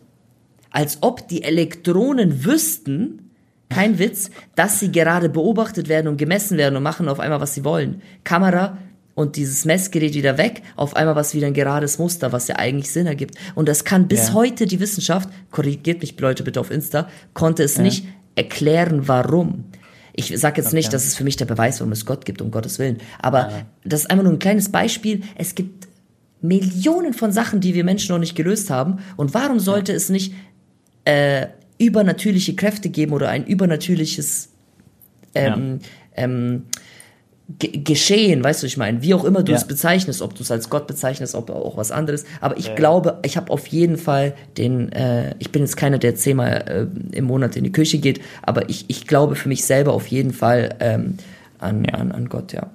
Als 0.70 0.98
ob 1.02 1.28
die 1.28 1.42
Elektronen 1.42 2.44
wüssten, 2.44 3.27
kein 3.70 3.98
Witz, 3.98 4.31
dass 4.54 4.81
sie 4.81 4.90
gerade 4.92 5.28
beobachtet 5.28 5.88
werden 5.88 6.09
und 6.09 6.16
gemessen 6.16 6.57
werden 6.59 6.76
und 6.76 6.83
machen 6.83 7.09
auf 7.09 7.20
einmal, 7.20 7.40
was 7.40 7.54
sie 7.54 7.64
wollen. 7.64 8.02
Kamera 8.24 8.78
und 9.14 9.37
dieses 9.37 9.64
Messgerät 9.64 10.14
wieder 10.14 10.38
weg, 10.38 10.62
auf 10.76 10.94
einmal 10.96 11.16
was 11.16 11.35
wieder 11.35 11.48
ein 11.48 11.54
gerades 11.54 11.98
Muster, 11.98 12.33
was 12.33 12.48
ja 12.48 12.57
eigentlich 12.57 12.90
Sinn 12.90 13.07
ergibt. 13.07 13.35
Und 13.54 13.68
das 13.68 13.85
kann 13.85 14.07
bis 14.09 14.28
Ja. 14.28 14.35
heute 14.35 14.66
die 14.66 14.81
Wissenschaft, 14.81 15.28
korrigiert 15.50 16.00
mich 16.00 16.18
Leute 16.20 16.44
bitte 16.44 16.61
auf 16.61 16.70
Insta, 16.70 17.09
konnte 17.35 17.62
es 17.62 17.78
nicht 17.78 18.07
erklären, 18.37 19.09
warum. 19.09 19.64
Ich 20.14 20.37
sage 20.38 20.61
jetzt 20.62 20.72
nicht, 20.72 20.87
Okay. 20.87 20.92
dass 20.92 21.04
es 21.07 21.14
für 21.16 21.24
mich 21.24 21.37
der 21.37 21.44
Beweis, 21.44 21.81
warum 21.81 21.92
es 21.92 22.07
Gott 22.07 22.24
gibt, 22.24 22.40
um 22.42 22.50
Gottes 22.50 22.78
Willen. 22.78 22.98
Aber 23.20 23.50
das 23.85 24.00
ist 24.00 24.11
einfach 24.11 24.24
nur 24.24 24.33
ein 24.33 24.38
kleines 24.38 24.68
Beispiel. 24.70 25.22
Es 25.37 25.54
gibt 25.54 25.88
Millionen 26.40 27.14
von 27.14 27.33
Sachen, 27.33 27.61
die 27.61 27.74
wir 27.74 27.85
Menschen 27.85 28.12
noch 28.12 28.18
nicht 28.20 28.35
gelöst 28.37 28.70
haben. 28.70 28.98
Und 29.16 29.35
warum 29.35 29.59
sollte 29.61 29.92
es 29.92 30.09
nicht 30.09 30.33
äh, 31.04 31.46
übernatürliche 31.78 32.54
Kräfte 32.54 32.88
geben 32.88 33.12
oder 33.12 33.28
ein 33.28 33.46
übernatürliches 33.46 34.50
ähm, 35.34 35.78
ähm, 36.16 36.64
Ge- 37.58 37.78
Geschehen, 37.82 38.44
weißt 38.44 38.62
du, 38.62 38.66
ich 38.66 38.76
meine, 38.76 39.00
wie 39.00 39.14
auch 39.14 39.24
immer 39.24 39.42
du 39.42 39.52
Ja. 39.52 39.58
es 39.58 39.66
bezeichnest, 39.66 40.20
ob 40.20 40.34
du 40.34 40.42
es 40.42 40.50
als 40.50 40.68
Gott 40.68 40.86
bezeichnest, 40.86 41.34
ob 41.34 41.48
auch 41.48 41.78
was 41.78 41.90
anderes. 41.90 42.24
Aber 42.42 42.58
ich 42.58 42.74
glaube, 42.74 43.20
ich 43.24 43.38
habe 43.38 43.50
auf 43.50 43.66
jeden 43.68 43.96
Fall 43.96 44.34
den, 44.58 44.92
äh, 44.92 45.34
ich 45.38 45.50
bin 45.50 45.62
jetzt 45.62 45.76
keiner, 45.78 45.96
der 45.96 46.14
zehnmal 46.14 46.88
äh, 47.12 47.16
im 47.16 47.24
Monat 47.24 47.56
in 47.56 47.64
die 47.64 47.72
Kirche 47.72 47.98
geht, 47.98 48.20
aber 48.42 48.68
ich, 48.68 48.84
ich 48.88 49.06
glaube 49.06 49.34
für 49.34 49.48
mich 49.48 49.64
selber 49.64 49.94
auf 49.94 50.08
jeden 50.08 50.32
Fall 50.34 50.74
ähm, 50.80 51.16
an, 51.58 51.86
an, 51.86 52.12
an 52.12 52.28
Gott, 52.28 52.52
ja. 52.52 52.66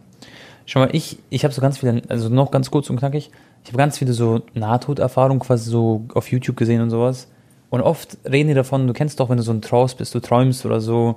Schau 0.65 0.79
mal, 0.79 0.89
ich, 0.93 1.19
ich 1.29 1.43
habe 1.43 1.53
so 1.53 1.61
ganz 1.61 1.77
viele, 1.77 2.01
also 2.07 2.29
noch 2.29 2.49
ganz 2.49 2.71
kurz 2.71 2.89
und 2.89 2.97
knackig, 2.97 3.29
ich 3.63 3.69
habe 3.69 3.77
ganz 3.77 3.99
viele 3.99 4.13
so 4.13 4.41
Nahtoderfahrungen 4.55 5.39
quasi 5.39 5.69
so 5.69 6.05
auf 6.15 6.31
YouTube 6.31 6.57
gesehen 6.57 6.81
und 6.81 6.89
sowas. 6.89 7.27
Und 7.73 7.81
oft 7.81 8.19
reden 8.31 8.49
die 8.49 8.53
davon, 8.53 8.85
du 8.85 8.93
kennst 8.93 9.19
doch, 9.19 9.29
wenn 9.29 9.37
du 9.37 9.41
so 9.41 9.51
ein 9.51 9.63
Traus 9.63 9.95
bist, 9.95 10.13
du 10.13 10.19
träumst 10.19 10.63
oder 10.63 10.79
so. 10.79 11.15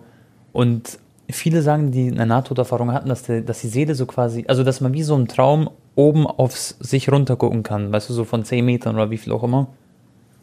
Und 0.55 0.99
viele 1.29 1.61
sagen, 1.61 1.91
die 1.91 2.11
eine 2.11 2.25
Nahtoderfahrung 2.25 2.93
hatten, 2.95 3.11
dass, 3.11 3.25
der, 3.25 3.43
dass 3.43 3.61
die 3.61 3.69
Seele 3.69 3.95
so 3.95 4.07
quasi, 4.07 4.47
also 4.49 4.65
dass 4.65 4.81
man 4.81 4.95
wie 4.95 5.03
so 5.03 5.15
im 5.17 5.29
Traum 5.29 5.69
oben 5.97 6.27
aufs 6.27 6.71
sich 6.81 7.13
runter 7.13 7.37
gucken 7.37 7.63
kann, 7.63 7.93
weißt 7.93 8.09
du, 8.09 8.15
so 8.15 8.25
von 8.25 8.43
10 8.43 8.65
Metern 8.65 8.95
oder 8.95 9.11
wie 9.11 9.19
viel 9.19 9.35
auch 9.35 9.43
immer. 9.43 9.67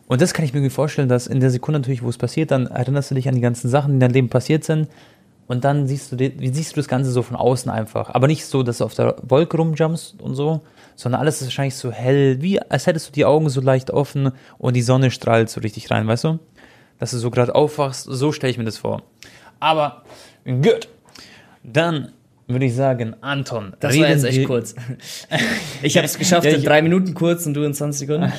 Und 0.08 0.22
das 0.22 0.36
kann 0.36 0.46
ich 0.46 0.54
mir 0.54 0.60
irgendwie 0.60 0.76
vorstellen, 0.76 1.10
dass 1.10 1.26
in 1.26 1.40
der 1.40 1.50
Sekunde 1.50 1.80
natürlich, 1.80 2.04
wo 2.04 2.10
es 2.10 2.20
passiert, 2.20 2.52
dann 2.52 2.68
erinnerst 2.68 3.10
du 3.10 3.16
dich 3.16 3.28
an 3.28 3.34
die 3.34 3.42
ganzen 3.42 3.68
Sachen, 3.70 3.88
die 3.90 3.94
in 3.96 4.00
deinem 4.02 4.14
Leben 4.14 4.30
passiert 4.30 4.64
sind. 4.64 4.90
Und 5.48 5.64
dann 5.64 5.88
siehst 5.88 6.12
du, 6.12 6.16
die- 6.16 6.32
siehst 6.54 6.74
du 6.74 6.76
das 6.76 6.88
Ganze 6.88 7.10
so 7.10 7.24
von 7.24 7.36
außen 7.36 7.72
einfach. 7.72 8.12
Aber 8.14 8.28
nicht 8.28 8.46
so, 8.46 8.62
dass 8.62 8.78
du 8.78 8.84
auf 8.86 8.94
der 8.94 9.16
Wolke 9.28 9.58
rumjumpst 9.58 10.22
und 10.22 10.36
so, 10.36 10.62
sondern 10.96 11.22
alles 11.22 11.42
ist 11.42 11.48
wahrscheinlich 11.48 11.76
so 11.76 11.92
hell, 11.92 12.42
wie 12.42 12.62
als 12.62 12.88
hättest 12.88 13.08
du 13.10 13.12
die 13.12 13.26
Augen 13.26 13.50
so 13.50 13.62
leicht 13.62 13.92
offen 13.92 14.32
und 14.58 14.76
die 14.76 14.82
Sonne 14.82 15.12
strahlt 15.12 15.50
so 15.50 15.62
richtig 15.62 15.90
rein, 15.92 16.08
weißt 16.08 16.24
du? 16.26 16.40
Dass 17.00 17.12
du 17.12 17.18
so 17.18 17.32
gerade 17.32 17.56
aufwachst, 17.56 18.06
so 18.10 18.32
stelle 18.32 18.52
ich 18.52 18.58
mir 18.58 18.64
das 18.66 18.78
vor. 18.78 19.04
Aber 19.60 20.04
gut, 20.46 20.88
dann 21.64 22.10
würde 22.48 22.66
ich 22.66 22.76
sagen, 22.76 23.16
Anton, 23.22 23.74
Das 23.80 23.98
war 23.98 24.10
jetzt 24.10 24.26
echt 24.26 24.46
kurz. 24.46 24.76
Ich 25.82 25.98
habe 25.98 26.06
es 26.06 26.18
geschafft 26.18 26.46
Ja, 26.46 26.52
in 26.52 26.60
ich- 26.60 26.66
drei 26.66 26.82
Minuten 26.82 27.14
kurz 27.14 27.46
und 27.46 27.54
du 27.54 27.64
in 27.64 27.74
20 27.74 28.08
Sekunden. 28.08 28.32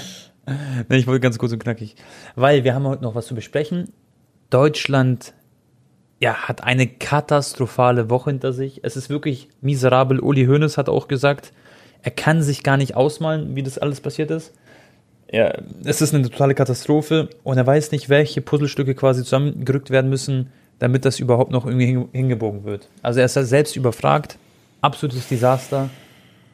nee, 0.88 0.96
ich 0.96 1.06
wollte 1.06 1.20
ganz 1.20 1.38
kurz 1.38 1.52
und 1.52 1.58
knackig. 1.58 1.96
Weil 2.36 2.64
wir 2.64 2.74
haben 2.74 2.86
heute 2.86 3.02
noch 3.02 3.14
was 3.14 3.26
zu 3.26 3.34
besprechen. 3.34 3.92
Deutschland 4.50 5.32
ja, 6.20 6.34
hat 6.34 6.62
eine 6.62 6.86
katastrophale 6.86 8.08
Woche 8.08 8.30
hinter 8.30 8.52
sich. 8.52 8.80
Es 8.84 8.96
ist 8.96 9.10
wirklich 9.10 9.48
miserabel. 9.60 10.20
Uli 10.20 10.46
Hoeneß 10.46 10.78
hat 10.78 10.88
auch 10.88 11.08
gesagt, 11.08 11.52
er 12.04 12.10
kann 12.10 12.42
sich 12.42 12.62
gar 12.62 12.76
nicht 12.76 12.94
ausmalen, 12.94 13.56
wie 13.56 13.62
das 13.62 13.78
alles 13.78 14.00
passiert 14.00 14.30
ist. 14.30 14.52
Ja, 15.32 15.54
es 15.84 16.02
ist 16.02 16.14
eine 16.14 16.22
totale 16.22 16.54
Katastrophe 16.54 17.30
und 17.42 17.56
er 17.56 17.66
weiß 17.66 17.90
nicht, 17.92 18.08
welche 18.10 18.42
Puzzlestücke 18.42 18.94
quasi 18.94 19.24
zusammengerückt 19.24 19.90
werden 19.90 20.10
müssen, 20.10 20.50
damit 20.78 21.06
das 21.06 21.18
überhaupt 21.18 21.50
noch 21.50 21.66
irgendwie 21.66 22.06
hingebogen 22.12 22.64
wird. 22.64 22.88
Also 23.02 23.20
er 23.20 23.26
ist 23.26 23.34
selbst 23.34 23.74
überfragt. 23.74 24.38
Absolutes 24.82 25.28
Desaster. 25.28 25.88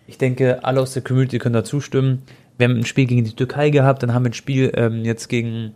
Ich 0.07 0.19
denke, 0.19 0.65
alle 0.65 0.81
aus 0.81 0.93
der 0.95 1.03
Community 1.03 1.39
können 1.39 1.53
da 1.53 1.65
zustimmen. 1.65 2.23
Wir 2.57 2.69
haben 2.69 2.77
ein 2.77 2.87
Spiel 2.87 3.07
gegen 3.07 3.25
die 3.25 3.35
Türkei 3.35 3.71
gehabt, 3.71 4.03
dann 4.03 4.15
haben 4.15 4.25
wir 4.25 4.31
ein 4.31 4.35
Spiel 4.35 4.71
ähm, 4.77 5.05
jetzt 5.05 5.29
gegen 5.29 5.75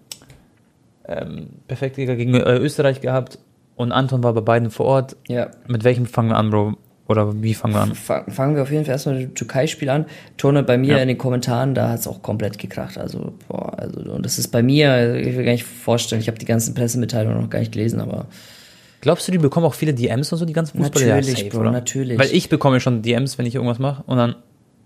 ähm, 1.07 1.49
perfekt 1.67 1.97
gegen 1.97 2.35
äh, 2.35 2.57
Österreich 2.57 3.01
gehabt 3.01 3.39
und 3.75 3.91
Anton 3.91 4.23
war 4.23 4.33
bei 4.35 4.41
beiden 4.41 4.71
vor 4.71 4.87
Ort. 4.87 5.17
Ja. 5.27 5.51
Mit 5.67 5.83
welchem 5.83 6.07
fangen 6.07 6.31
wir 6.31 6.37
an, 6.37 6.51
Bro? 6.51 6.75
Oder 7.07 7.43
wie 7.43 7.53
fangen 7.53 7.75
wir 7.75 7.81
an? 7.83 7.95
Fangen 7.95 8.57
wir 8.57 8.63
auf 8.63 8.71
jeden 8.71 8.85
Fall 8.85 8.93
erstmal 8.93 9.17
mit 9.17 9.25
dem 9.25 9.35
Türkei-Spiel 9.35 9.91
an. 9.91 10.07
Tone 10.39 10.63
bei 10.63 10.79
mir 10.79 10.97
ja. 10.97 11.03
in 11.03 11.09
den 11.09 11.19
Kommentaren, 11.19 11.75
da 11.75 11.91
hat 11.91 12.01
es 12.01 12.09
auch 12.09 12.23
komplett 12.23 12.59
gekracht. 12.59 12.97
Also, 12.97 13.35
boah, 13.47 13.79
also, 13.79 14.01
und 14.13 14.25
das 14.25 14.39
ist 14.39 14.49
bei 14.49 14.63
mir, 14.63 15.17
ich 15.17 15.37
will 15.37 15.45
gar 15.45 15.53
nicht 15.53 15.65
vorstellen, 15.65 16.23
ich 16.23 16.29
habe 16.29 16.39
die 16.39 16.47
ganzen 16.47 16.75
Pressemitteilungen 16.75 17.43
noch 17.43 17.51
gar 17.51 17.59
nicht 17.59 17.73
gelesen, 17.73 18.01
aber. 18.01 18.27
Glaubst 19.03 19.29
du, 19.29 19.33
die 19.33 19.39
bekommen 19.39 19.67
auch 19.67 19.75
viele 19.75 19.93
DMs 19.93 20.33
und 20.33 20.39
so, 20.39 20.47
die 20.47 20.55
ganzen 20.55 20.79
Fußballer? 20.79 21.17
Natürlich, 21.17 21.39
ja, 21.39 21.45
safe, 21.45 21.51
Bro, 21.51 21.71
natürlich. 21.71 22.19
Weil 22.19 22.33
ich 22.33 22.49
bekomme 22.49 22.81
schon 22.81 23.03
DMs, 23.03 23.37
wenn 23.37 23.45
ich 23.45 23.55
irgendwas 23.55 23.79
mache 23.79 24.03
und 24.07 24.17
dann, 24.17 24.37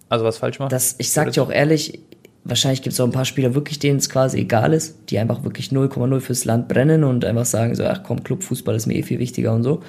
also 0.09 0.25
was 0.25 0.39
falsch 0.39 0.59
mache. 0.59 0.71
Das, 0.71 0.97
ich 0.99 1.13
sag 1.13 1.31
dir 1.31 1.41
auch 1.41 1.53
ehrlich, 1.53 2.01
wahrscheinlich 2.43 2.83
gibt 2.83 2.95
es 2.95 3.01
auch 3.01 3.05
ein 3.05 3.13
paar 3.13 3.27
Spieler 3.27 3.55
wirklich, 3.55 3.79
denen 3.79 3.99
es 3.99 4.11
quasi 4.11 4.39
egal 4.39 4.73
ist, 4.73 4.97
die 5.11 5.21
einfach 5.21 5.45
wirklich 5.45 5.69
0,0 5.69 6.19
fürs 6.19 6.45
Land 6.45 6.67
brennen 6.67 7.05
und 7.05 7.25
einfach 7.25 7.45
sagen 7.45 7.77
so, 7.77 7.85
ach 7.85 8.03
komm, 8.03 8.25
Clubfußball 8.25 8.75
ist 8.75 8.87
mir 8.87 8.95
eh 8.95 9.03
viel 9.05 9.21
wichtiger 9.21 9.55
und 9.55 9.63
so. 9.63 9.83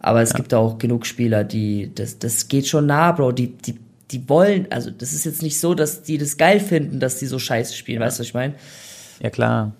Aber 0.00 0.22
es 0.22 0.30
ja. 0.30 0.36
gibt 0.36 0.54
auch 0.54 0.78
genug 0.78 1.06
Spieler, 1.06 1.44
die, 1.44 1.92
das, 1.94 2.18
das 2.18 2.48
geht 2.48 2.66
schon 2.66 2.86
nah, 2.86 3.12
Bro, 3.12 3.32
die, 3.32 3.48
die, 3.48 3.78
die 4.10 4.28
wollen, 4.28 4.66
also 4.70 4.90
das 4.90 5.12
ist 5.12 5.24
jetzt 5.24 5.42
nicht 5.42 5.60
so, 5.60 5.74
dass 5.74 6.02
die 6.02 6.18
das 6.18 6.36
geil 6.36 6.58
finden, 6.58 7.00
dass 7.00 7.18
die 7.18 7.26
so 7.26 7.38
scheiße 7.38 7.74
spielen, 7.74 8.00
weißt 8.00 8.18
du, 8.18 8.22
was 8.22 8.26
ich 8.28 8.34
meine? 8.34 8.54
Ja, 9.20 9.30
klar. 9.30 9.72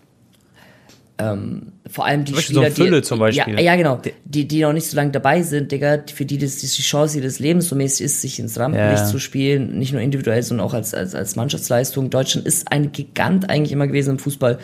Ähm, 1.20 1.72
vor 1.88 2.06
allem 2.06 2.24
die 2.24 2.34
Spieler, 2.36 2.70
so 2.70 2.82
Fülle 2.82 3.00
die, 3.00 3.02
zum 3.02 3.18
Beispiel. 3.18 3.54
Ja, 3.54 3.60
ja, 3.60 3.76
genau. 3.76 4.00
Die, 4.24 4.46
die 4.46 4.60
noch 4.60 4.72
nicht 4.72 4.86
so 4.86 4.96
lange 4.96 5.10
dabei 5.10 5.42
sind, 5.42 5.70
Digga, 5.70 6.02
für 6.14 6.24
die 6.24 6.38
das 6.38 6.56
die 6.58 6.66
Chance 6.66 7.18
ihres 7.18 7.38
Lebens 7.40 7.68
so 7.68 7.76
mäßig 7.76 8.06
ist, 8.06 8.20
sich 8.22 8.38
ins 8.38 8.58
Rampenlicht 8.58 9.02
ja. 9.02 9.06
zu 9.06 9.18
spielen, 9.18 9.78
nicht 9.78 9.92
nur 9.92 10.00
individuell, 10.00 10.42
sondern 10.42 10.66
auch 10.66 10.72
als, 10.72 10.94
als, 10.94 11.14
als 11.14 11.36
Mannschaftsleistung. 11.36 12.10
Deutschland 12.10 12.46
ist 12.46 12.70
ein 12.72 12.92
Gigant 12.92 13.50
eigentlich 13.50 13.72
immer 13.72 13.86
gewesen 13.86 14.10
im 14.10 14.18
Fußball. 14.18 14.58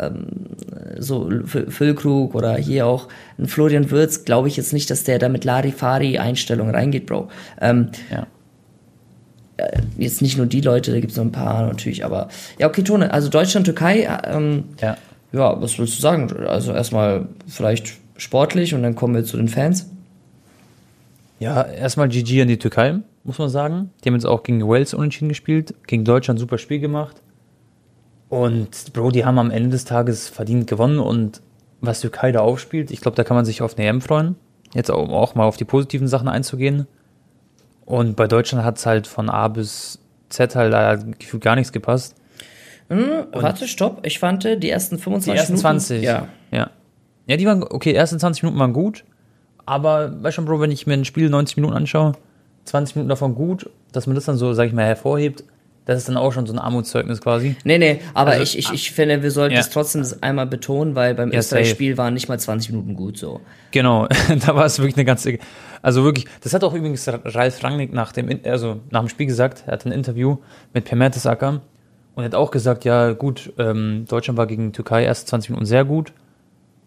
Ähm, 0.00 0.26
so 0.98 1.30
Füllkrug 1.44 2.34
oder 2.34 2.56
hier 2.56 2.86
auch 2.86 3.08
ein 3.38 3.46
Florian 3.46 3.90
Würz, 3.90 4.24
glaube 4.24 4.48
ich 4.48 4.56
jetzt 4.56 4.72
nicht, 4.72 4.90
dass 4.90 5.04
der 5.04 5.18
da 5.18 5.28
mit 5.28 5.44
Larifari-Einstellung 5.44 6.70
reingeht, 6.70 7.06
Bro. 7.06 7.28
Ähm, 7.60 7.90
ja 8.10 8.26
äh, 9.56 9.80
jetzt 9.98 10.22
nicht 10.22 10.36
nur 10.36 10.46
die 10.46 10.60
Leute, 10.60 10.90
da 10.92 11.00
gibt 11.00 11.12
es 11.12 11.16
noch 11.16 11.24
ein 11.24 11.32
paar 11.32 11.66
natürlich, 11.66 12.04
aber 12.04 12.28
ja, 12.58 12.66
okay, 12.66 12.82
Tone, 12.82 13.12
also 13.12 13.28
Deutschland, 13.28 13.66
Türkei, 13.66 14.08
ähm, 14.26 14.64
ja 14.80 14.96
ja, 15.32 15.60
was 15.60 15.78
willst 15.78 15.98
du 15.98 16.02
sagen? 16.02 16.46
Also 16.46 16.72
erstmal 16.72 17.28
vielleicht 17.46 17.98
sportlich 18.16 18.74
und 18.74 18.82
dann 18.82 18.94
kommen 18.94 19.14
wir 19.14 19.24
zu 19.24 19.36
den 19.36 19.48
Fans. 19.48 19.90
Ja, 21.38 21.62
erstmal 21.62 22.08
GG 22.08 22.42
an 22.42 22.48
die 22.48 22.58
Türkei, 22.58 22.98
muss 23.24 23.38
man 23.38 23.48
sagen. 23.48 23.90
Die 24.02 24.08
haben 24.08 24.14
jetzt 24.14 24.26
auch 24.26 24.42
gegen 24.42 24.66
Wales 24.66 24.92
unentschieden 24.92 25.28
gespielt, 25.28 25.74
gegen 25.86 26.04
Deutschland 26.04 26.38
super 26.38 26.58
Spiel 26.58 26.80
gemacht. 26.80 27.22
Und 28.30 28.92
Bro, 28.92 29.10
die 29.10 29.24
haben 29.24 29.38
am 29.38 29.50
Ende 29.50 29.70
des 29.70 29.84
Tages 29.84 30.28
verdient 30.28 30.68
gewonnen 30.68 31.00
und 31.00 31.42
was 31.80 32.00
Türkei 32.00 32.30
da 32.30 32.40
aufspielt, 32.40 32.90
ich 32.90 33.00
glaube, 33.00 33.16
da 33.16 33.24
kann 33.24 33.36
man 33.36 33.44
sich 33.44 33.60
auf 33.60 33.76
eine 33.76 33.88
EM 33.88 34.00
freuen. 34.00 34.36
Jetzt 34.72 34.90
auch, 34.90 35.08
auch 35.08 35.34
mal 35.34 35.44
auf 35.44 35.56
die 35.56 35.64
positiven 35.64 36.06
Sachen 36.06 36.28
einzugehen. 36.28 36.86
Und 37.84 38.14
bei 38.14 38.28
Deutschland 38.28 38.64
hat 38.64 38.78
es 38.78 38.86
halt 38.86 39.08
von 39.08 39.28
A 39.28 39.48
bis 39.48 39.98
Z 40.28 40.54
halt 40.54 41.18
gefühlt 41.18 41.42
gar 41.42 41.56
nichts 41.56 41.72
gepasst. 41.72 42.14
Hm, 42.88 43.26
warte, 43.32 43.66
stopp. 43.66 44.06
Ich 44.06 44.20
fand 44.20 44.44
die 44.44 44.70
ersten 44.70 44.98
25 44.98 45.32
die 45.32 45.36
ersten 45.36 45.52
Minuten. 45.54 45.80
20. 45.80 46.02
Ja. 46.02 46.28
ja. 46.52 46.70
Ja, 47.26 47.36
die 47.36 47.46
waren, 47.46 47.64
okay, 47.64 47.90
die 47.90 47.96
ersten 47.96 48.20
20 48.20 48.44
Minuten 48.44 48.60
waren 48.60 48.72
gut. 48.72 49.04
Aber, 49.66 50.22
weißt 50.22 50.36
schon, 50.36 50.44
Bro, 50.44 50.60
wenn 50.60 50.70
ich 50.70 50.86
mir 50.86 50.94
ein 50.94 51.04
Spiel 51.04 51.30
90 51.30 51.56
Minuten 51.56 51.74
anschaue, 51.74 52.12
20 52.64 52.94
Minuten 52.94 53.08
davon 53.08 53.34
gut, 53.34 53.68
dass 53.90 54.06
man 54.06 54.14
das 54.14 54.24
dann 54.24 54.36
so, 54.36 54.52
sag 54.52 54.68
ich 54.68 54.72
mal, 54.72 54.84
hervorhebt, 54.84 55.42
das 55.84 55.98
ist 55.98 56.08
dann 56.08 56.16
auch 56.16 56.32
schon 56.32 56.46
so 56.46 56.52
ein 56.52 56.58
Armutszeugnis 56.58 57.20
quasi. 57.20 57.56
Nee, 57.64 57.78
nee, 57.78 58.00
aber 58.14 58.32
also, 58.32 58.42
ich, 58.42 58.58
ich, 58.58 58.72
ich 58.72 58.92
finde, 58.92 59.22
wir 59.22 59.30
sollten 59.30 59.54
ja. 59.54 59.60
es 59.60 59.70
trotzdem 59.70 60.04
einmal 60.20 60.46
betonen, 60.46 60.94
weil 60.94 61.14
beim 61.14 61.32
ja, 61.32 61.38
Österreich-Spiel 61.38 61.96
waren 61.96 62.14
nicht 62.14 62.28
mal 62.28 62.38
20 62.38 62.70
Minuten 62.70 62.94
gut 62.94 63.18
so. 63.18 63.40
Genau, 63.70 64.06
da 64.46 64.54
war 64.54 64.66
es 64.66 64.78
wirklich 64.78 64.96
eine 64.96 65.04
ganze. 65.04 65.38
Also 65.82 66.04
wirklich, 66.04 66.26
das 66.42 66.52
hat 66.54 66.62
auch 66.62 66.74
übrigens 66.74 67.08
Ralf 67.08 67.64
Rangnick 67.64 67.92
nach 67.92 68.12
dem, 68.12 68.40
also 68.44 68.80
nach 68.90 69.00
dem 69.00 69.08
Spiel 69.08 69.26
gesagt, 69.26 69.64
er 69.66 69.72
hat 69.72 69.86
ein 69.86 69.92
Interview 69.92 70.36
mit 70.74 70.84
Per 70.84 70.96
Mertesacker 70.96 71.62
und 72.14 72.22
er 72.22 72.24
hat 72.24 72.34
auch 72.34 72.50
gesagt, 72.50 72.84
ja 72.84 73.12
gut, 73.12 73.52
ähm, 73.58 74.04
Deutschland 74.08 74.36
war 74.36 74.46
gegen 74.46 74.72
Türkei 74.72 75.04
erst 75.04 75.28
20 75.28 75.50
Minuten 75.50 75.66
sehr 75.66 75.84
gut. 75.84 76.12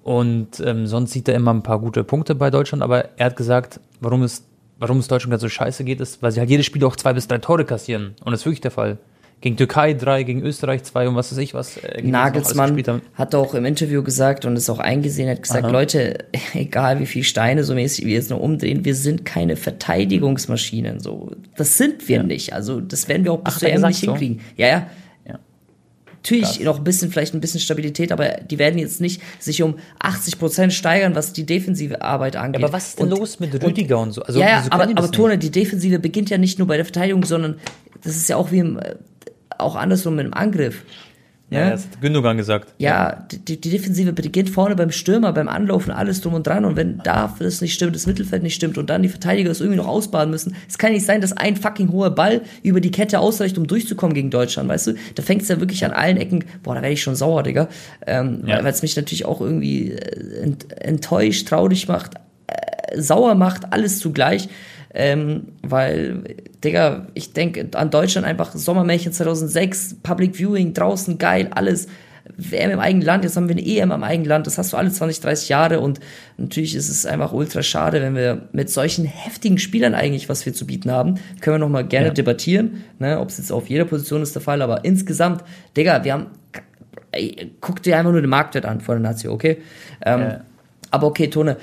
Und 0.04 0.60
ähm, 0.60 0.86
sonst 0.86 1.12
sieht 1.12 1.30
er 1.30 1.36
immer 1.36 1.54
ein 1.54 1.64
paar 1.64 1.80
gute 1.80 2.04
Punkte 2.04 2.36
bei 2.36 2.52
Deutschland, 2.52 2.84
aber 2.84 3.18
er 3.18 3.28
hat 3.28 3.36
gesagt, 3.38 3.80
warum 4.02 4.24
es, 4.24 4.46
warum 4.84 5.00
es 5.00 5.08
Deutschland 5.08 5.32
ganz 5.32 5.42
so 5.42 5.48
scheiße 5.48 5.86
geht, 5.86 6.02
ist, 6.02 6.22
weil 6.22 6.34
sie 6.34 6.42
halt 6.42 6.50
jedes 6.50 6.66
Spiel 6.66 6.84
auch 6.84 6.98
zwei 6.98 7.14
bis 7.14 7.30
drei 7.30 7.38
Tore 7.38 7.64
kassieren. 7.64 8.16
Und 8.24 8.34
das 8.34 8.42
ist 8.42 8.46
wirklich 8.46 8.60
der 8.60 8.72
Fall. 8.72 8.98
Gegen 9.40 9.56
Türkei 9.56 9.94
drei, 9.94 10.24
gegen 10.24 10.42
Österreich 10.42 10.84
zwei 10.84 11.08
und 11.08 11.16
was 11.16 11.32
weiß 11.32 11.38
ich 11.38 11.54
was. 11.54 11.78
Äh, 11.78 12.02
Nagelsmann 12.02 13.02
hat 13.16 13.34
auch 13.34 13.54
im 13.56 13.64
Interview 13.64 14.04
gesagt 14.04 14.44
und 14.44 14.58
es 14.58 14.70
auch 14.70 14.80
eingesehen, 14.80 15.30
hat 15.30 15.42
gesagt, 15.42 15.64
Aha. 15.64 15.72
Leute, 15.72 16.26
egal 16.54 17.00
wie 17.00 17.06
viele 17.06 17.24
Steine 17.24 17.64
so 17.64 17.74
mäßig 17.76 18.06
wir 18.06 18.14
jetzt 18.14 18.30
nur 18.30 18.42
umdrehen, 18.42 18.84
wir 18.84 18.96
sind 18.96 19.24
keine 19.24 19.56
Verteidigungsmaschinen. 19.56 21.00
So, 21.00 21.32
das 21.56 21.78
sind 21.78 22.10
wir 22.10 22.18
ja. 22.18 22.24
nicht. 22.24 22.52
Also 22.52 22.82
das 22.82 23.08
werden 23.08 23.24
wir 23.24 23.32
auch 23.32 23.42
bis 23.42 23.54
Ach, 23.56 23.60
zur 23.60 23.70
EM 23.70 23.82
nicht 23.82 24.00
hinkriegen. 24.00 24.40
So? 24.40 24.62
Ja, 24.62 24.68
ja. 24.68 24.88
Natürlich 26.24 26.56
Krass. 26.56 26.60
noch 26.62 26.78
ein 26.78 26.86
bisschen, 26.86 27.12
vielleicht 27.12 27.34
ein 27.34 27.42
bisschen 27.42 27.60
Stabilität, 27.60 28.14
aber 28.14 28.30
die 28.50 28.58
werden 28.58 28.80
jetzt 28.80 29.02
nicht 29.02 29.22
sich 29.40 29.62
um 29.62 29.76
80 30.00 30.40
Prozent 30.40 30.72
steigern, 30.72 31.16
was 31.16 31.34
die 31.34 31.46
defensive 31.46 32.02
Arbeit 32.02 32.38
angeht. 32.38 32.62
Ja, 32.62 32.68
aber 32.68 32.74
was 32.74 32.90
ist 32.90 33.00
denn 33.00 33.12
und, 33.12 33.20
los 33.20 33.42
mit 33.42 33.62
Rüdiger 33.62 34.00
und, 34.00 34.08
und 34.08 34.14
so? 34.14 34.22
Also, 34.22 34.40
ja, 34.40 34.48
ja 34.48 34.66
aber, 34.70 34.84
aber 34.84 35.12
Tone, 35.12 35.38
die 35.38 35.52
Defensive 35.52 36.00
beginnt 36.00 36.30
ja 36.30 36.38
nicht 36.38 36.60
nur 36.60 36.68
bei 36.70 36.78
der 36.78 36.86
Verteidigung, 36.86 37.26
sondern 37.26 37.60
das 38.04 38.16
ist 38.16 38.30
ja 38.30 38.38
auch 38.38 38.52
wie 38.52 38.60
im, 38.60 38.80
äh, 38.80 38.96
auch 39.58 39.76
andersrum 39.76 40.16
mit 40.16 40.26
dem 40.26 40.34
Angriff. 40.34 40.84
Ja, 41.50 41.60
ja 41.60 41.70
das 41.72 41.84
hat 41.86 42.02
Gündogan 42.02 42.38
gesagt. 42.38 42.74
Ja, 42.78 43.28
die, 43.32 43.60
die 43.60 43.70
Defensive 43.70 44.14
beginnt 44.14 44.50
vorne 44.50 44.76
beim 44.76 44.92
Stürmer, 44.92 45.34
beim 45.34 45.48
Anlaufen, 45.48 45.92
alles 45.92 46.22
drum 46.22 46.34
und 46.34 46.48
dran. 46.48 46.66
Und 46.66 46.76
wenn 46.76 47.00
da 47.04 47.36
das 47.40 47.62
nicht 47.62 47.74
stimmt, 47.74 47.96
das 47.96 48.08
Mittelfeld 48.08 48.44
nicht 48.44 48.56
stimmt 48.56 48.78
und 48.78 48.90
dann 48.90 49.04
die 49.04 49.10
Verteidiger 49.10 49.50
das 49.50 49.60
irgendwie 49.60 49.78
noch 49.78 49.88
ausbaden 49.88 50.32
müssen, 50.32 50.56
es 50.68 50.78
kann 50.78 50.94
nicht 50.94 51.06
sein, 51.06 51.22
dass 51.22 51.34
ein 51.34 51.56
fucking 51.56 51.92
hoher 51.92 52.12
Ball 52.12 52.42
über 52.64 52.82
die 52.82 52.92
Kette 52.92 53.20
ausreicht, 53.20 53.58
um 53.58 53.68
durchzukommen 53.68 54.16
gegen 54.16 54.30
Deutschland, 54.30 54.70
weißt 54.70 54.88
du? 54.88 54.94
Da 55.16 55.24
fängt 55.24 55.44
es 55.44 55.48
ja 55.48 55.60
wirklich 55.60 55.86
an 55.86 55.92
allen 55.92 56.18
Ecken, 56.18 56.46
boah, 56.64 56.76
da 56.76 56.82
werde 56.82 56.94
ich 56.94 57.04
schon 57.04 57.16
sauer, 57.16 57.44
Digga. 57.44 57.70
Ähm, 58.08 58.44
ja. 58.46 58.64
Weil 58.64 58.72
es 58.72 58.82
mich 58.82 58.96
natürlich 58.96 59.26
auch 59.26 59.42
irgendwie 59.42 59.92
äh, 59.92 60.56
enttäuscht, 60.80 61.48
traurig 61.48 61.88
macht, 61.88 62.16
äh, 62.48 63.00
sauer 63.00 63.36
macht, 63.36 63.72
alles 63.72 64.00
zugleich. 64.00 64.50
Ähm, 64.94 65.48
weil, 65.64 66.24
Digga, 66.64 67.08
ich 67.14 67.34
denke 67.34 67.68
an 67.74 67.90
Deutschland 67.90 68.28
einfach 68.28 68.54
Sommermärchen 68.54 69.12
2006, 69.12 69.98
Public 70.04 70.36
Viewing, 70.36 70.74
draußen 70.74 71.18
geil, 71.18 71.50
alles. 71.52 71.88
WM 72.38 72.72
im 72.72 72.80
eigenen 72.80 73.06
Land, 73.06 73.26
jetzt 73.26 73.36
haben 73.36 73.50
wir 73.50 73.56
eine 73.56 73.66
EM 73.66 73.92
im 73.92 74.02
eigenen 74.02 74.30
Land, 74.30 74.48
das 74.48 74.58
hast 74.58 74.72
du 74.72 74.78
alle 74.78 74.90
20, 74.90 75.20
30 75.20 75.50
Jahre 75.50 75.82
und 75.82 76.00
natürlich 76.38 76.74
ist 76.74 76.90
es 76.90 77.06
einfach 77.06 77.34
ultra 77.34 77.62
schade, 77.64 78.02
wenn 78.02 78.16
wir 78.16 78.48
mit 78.54 78.70
solchen 78.70 79.04
heftigen 79.04 79.58
Spielern 79.58 79.94
eigentlich, 79.94 80.30
was 80.30 80.46
wir 80.46 80.54
zu 80.54 80.66
bieten 80.66 80.90
haben, 80.90 81.16
können 81.42 81.56
wir 81.56 81.60
nochmal 81.60 81.86
gerne 81.86 82.08
ja. 82.08 82.14
debattieren, 82.14 82.86
ne, 82.98 83.20
ob 83.20 83.28
es 83.28 83.40
jetzt 83.40 83.52
auf 83.52 83.68
jeder 83.68 83.84
Position 83.84 84.22
ist 84.22 84.34
der 84.36 84.42
Fall, 84.42 84.62
aber 84.62 84.86
insgesamt, 84.86 85.44
Digga, 85.76 86.06
wir 86.06 86.14
haben, 86.14 86.28
ey, 87.12 87.52
guck 87.60 87.84
dir 87.84 87.98
einfach 87.98 88.14
nur 88.14 88.22
den 88.22 88.30
Marktwert 88.30 88.66
an 88.66 88.80
von 88.80 89.02
der 89.02 89.12
Nazi, 89.12 89.28
okay? 89.28 89.58
Ähm, 90.06 90.22
ja. 90.22 90.42
Aber 90.92 91.08
okay, 91.08 91.28
Tone, 91.28 91.58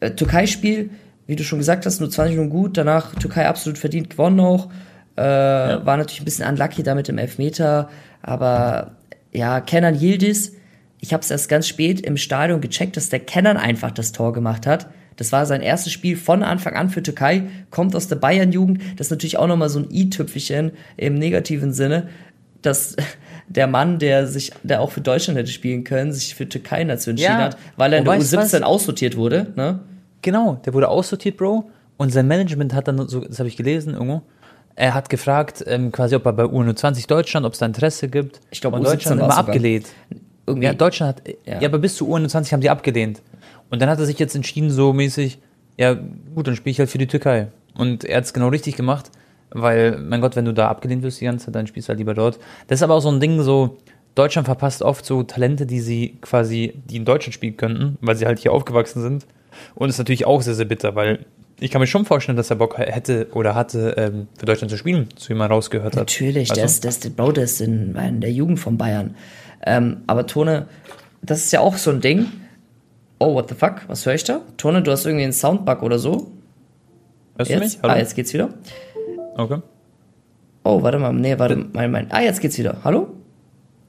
äh, 0.00 0.12
Türkei-Spiel, 0.12 0.88
wie 1.26 1.36
du 1.36 1.44
schon 1.44 1.58
gesagt 1.58 1.86
hast, 1.86 2.00
nur 2.00 2.10
20 2.10 2.36
Minuten 2.36 2.50
gut, 2.50 2.76
danach 2.76 3.14
Türkei 3.14 3.46
absolut 3.46 3.78
verdient 3.78 4.10
gewonnen 4.10 4.40
auch. 4.40 4.68
Äh, 5.16 5.22
ja. 5.22 5.86
War 5.86 5.96
natürlich 5.96 6.20
ein 6.20 6.24
bisschen 6.24 6.48
unlucky 6.48 6.82
da 6.82 6.94
mit 6.94 7.08
dem 7.08 7.18
Elfmeter, 7.18 7.88
aber 8.22 8.92
ja, 9.32 9.60
Kenan 9.60 10.00
Yildiz, 10.00 10.52
ich 11.00 11.12
habe 11.12 11.22
es 11.22 11.30
erst 11.30 11.48
ganz 11.48 11.68
spät 11.68 12.00
im 12.00 12.16
Stadion 12.16 12.60
gecheckt, 12.60 12.96
dass 12.96 13.08
der 13.08 13.20
Kenan 13.20 13.56
einfach 13.56 13.90
das 13.90 14.12
Tor 14.12 14.32
gemacht 14.32 14.66
hat. 14.66 14.88
Das 15.16 15.32
war 15.32 15.46
sein 15.46 15.62
erstes 15.62 15.92
Spiel 15.92 16.16
von 16.16 16.42
Anfang 16.42 16.74
an 16.74 16.90
für 16.90 17.02
Türkei, 17.02 17.44
kommt 17.70 17.96
aus 17.96 18.08
der 18.08 18.16
Bayern-Jugend. 18.16 18.82
Das 18.96 19.06
ist 19.06 19.10
natürlich 19.10 19.38
auch 19.38 19.46
nochmal 19.46 19.70
so 19.70 19.80
ein 19.80 19.88
i-Tüpfelchen 19.90 20.72
im 20.96 21.14
negativen 21.14 21.72
Sinne, 21.72 22.08
dass 22.62 22.96
der 23.48 23.66
Mann, 23.66 23.98
der 23.98 24.26
sich, 24.26 24.52
der 24.62 24.80
auch 24.80 24.90
für 24.90 25.00
Deutschland 25.00 25.38
hätte 25.38 25.50
spielen 25.50 25.84
können, 25.84 26.12
sich 26.12 26.34
für 26.34 26.48
Türkei 26.48 26.84
dazu 26.84 27.10
entschieden 27.10 27.38
ja. 27.38 27.44
hat, 27.44 27.56
weil 27.76 27.92
er 27.92 28.00
in 28.00 28.04
der 28.04 28.14
U17 28.14 28.36
was? 28.36 28.62
aussortiert 28.62 29.16
wurde. 29.16 29.52
Ne? 29.56 29.80
Genau, 30.26 30.60
der 30.64 30.74
wurde 30.74 30.88
aussortiert, 30.88 31.36
Bro. 31.36 31.70
Und 31.98 32.12
sein 32.12 32.26
Management 32.26 32.74
hat 32.74 32.88
dann 32.88 33.06
so, 33.06 33.20
das 33.20 33.38
habe 33.38 33.48
ich 33.48 33.56
gelesen 33.56 33.92
irgendwo, 33.94 34.22
er 34.74 34.92
hat 34.92 35.08
gefragt, 35.08 35.62
ähm, 35.68 35.92
quasi, 35.92 36.16
ob 36.16 36.26
er 36.26 36.32
bei 36.32 36.42
U21 36.42 37.06
Deutschland, 37.06 37.46
ob 37.46 37.52
es 37.52 37.60
da 37.60 37.66
Interesse 37.66 38.08
gibt. 38.08 38.40
Ich 38.50 38.60
glaub, 38.60 38.74
und 38.74 38.80
U17 38.80 38.90
Deutschland 38.90 39.20
immer 39.20 39.38
abgelehnt. 39.38 39.86
Irgendwie. 40.44 40.66
Ja, 40.66 40.74
Deutschland 40.74 41.20
hat, 41.20 41.28
Ja. 41.46 41.60
ja. 41.60 41.68
aber 41.68 41.78
bis 41.78 41.94
zu 41.94 42.12
U21 42.12 42.50
haben 42.50 42.60
die 42.60 42.70
abgelehnt. 42.70 43.22
Und 43.70 43.80
dann 43.80 43.88
hat 43.88 44.00
er 44.00 44.04
sich 44.04 44.18
jetzt 44.18 44.34
entschieden, 44.34 44.68
so 44.70 44.92
mäßig, 44.92 45.38
ja, 45.78 45.94
gut, 46.34 46.48
dann 46.48 46.56
spiele 46.56 46.72
ich 46.72 46.80
halt 46.80 46.90
für 46.90 46.98
die 46.98 47.06
Türkei. 47.06 47.46
Und 47.78 48.02
er 48.02 48.16
hat 48.16 48.24
es 48.24 48.32
genau 48.32 48.48
richtig 48.48 48.74
gemacht, 48.74 49.12
weil, 49.50 49.96
mein 49.98 50.20
Gott, 50.20 50.34
wenn 50.34 50.44
du 50.44 50.52
da 50.52 50.66
abgelehnt 50.66 51.04
wirst 51.04 51.20
die 51.20 51.26
ganze 51.26 51.46
Zeit, 51.46 51.54
dann 51.54 51.68
spielst 51.68 51.88
du 51.88 51.90
halt 51.90 52.00
lieber 52.00 52.14
dort. 52.14 52.40
Das 52.66 52.80
ist 52.80 52.82
aber 52.82 52.94
auch 52.94 53.00
so 53.00 53.12
ein 53.12 53.20
Ding, 53.20 53.40
so, 53.42 53.76
Deutschland 54.16 54.46
verpasst 54.46 54.82
oft 54.82 55.06
so 55.06 55.22
Talente, 55.22 55.66
die 55.66 55.78
sie 55.78 56.18
quasi, 56.20 56.74
die 56.90 56.96
in 56.96 57.04
Deutschland 57.04 57.34
spielen 57.34 57.56
könnten, 57.56 57.96
weil 58.00 58.16
sie 58.16 58.26
halt 58.26 58.40
hier 58.40 58.52
aufgewachsen 58.52 59.02
sind. 59.02 59.24
Und 59.74 59.88
ist 59.88 59.98
natürlich 59.98 60.26
auch 60.26 60.42
sehr, 60.42 60.54
sehr 60.54 60.64
bitter, 60.64 60.94
weil 60.94 61.24
ich 61.58 61.70
kann 61.70 61.80
mir 61.80 61.86
schon 61.86 62.04
vorstellen, 62.04 62.36
dass 62.36 62.50
er 62.50 62.56
Bock 62.56 62.76
hätte 62.76 63.28
oder 63.32 63.54
hatte, 63.54 63.94
ähm, 63.96 64.28
für 64.38 64.46
Deutschland 64.46 64.70
zu 64.70 64.76
spielen, 64.76 65.08
wie 65.26 65.34
man 65.34 65.50
rausgehört 65.50 65.94
hat. 65.94 66.00
Natürlich, 66.00 66.48
du? 66.48 66.54
der 66.54 66.64
ist, 66.64 67.04
der 67.04 67.10
Bro, 67.10 67.32
der 67.32 67.44
ist 67.44 67.60
in, 67.60 67.94
in 67.96 68.20
der 68.20 68.30
Jugend 68.30 68.60
von 68.60 68.76
Bayern. 68.76 69.14
Ähm, 69.64 69.98
aber 70.06 70.26
Tone, 70.26 70.66
das 71.22 71.38
ist 71.38 71.52
ja 71.52 71.60
auch 71.60 71.76
so 71.76 71.90
ein 71.90 72.00
Ding. 72.00 72.26
Oh, 73.18 73.34
what 73.34 73.48
the 73.48 73.54
fuck? 73.54 73.82
Was 73.88 74.04
höre 74.04 74.14
ich 74.14 74.24
da? 74.24 74.42
Tone, 74.58 74.82
du 74.82 74.90
hast 74.90 75.06
irgendwie 75.06 75.24
einen 75.24 75.32
Soundbug 75.32 75.82
oder 75.82 75.98
so. 75.98 76.30
Hörst 77.36 77.50
du 77.50 77.54
Jetzt? 77.54 77.62
mich? 77.62 77.78
Hallo? 77.82 77.94
Ah, 77.94 77.98
jetzt 77.98 78.14
geht's 78.14 78.32
wieder. 78.34 78.50
Okay. 79.36 79.60
Oh, 80.64 80.82
warte 80.82 80.98
mal. 80.98 81.12
Nee, 81.12 81.38
warte. 81.38 81.56
Mein, 81.72 81.90
mein. 81.90 82.10
Ah, 82.10 82.20
jetzt 82.20 82.40
geht's 82.40 82.58
wieder. 82.58 82.78
Hallo? 82.84 83.08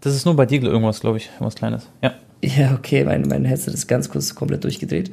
Das 0.02 0.16
ist 0.16 0.26
nur 0.26 0.36
bei 0.36 0.46
dir 0.46 0.62
irgendwas, 0.64 1.02
glaube 1.02 1.18
ich, 1.18 1.30
was 1.40 1.56
Kleines. 1.56 1.90
Ja. 2.02 2.14
Ja, 2.44 2.76
okay, 2.76 3.04
mein, 3.04 3.24
mein 3.24 3.46
Headset 3.46 3.72
ist 3.72 3.88
ganz 3.88 4.10
kurz 4.10 4.36
komplett 4.36 4.64
durchgedreht. 4.64 5.12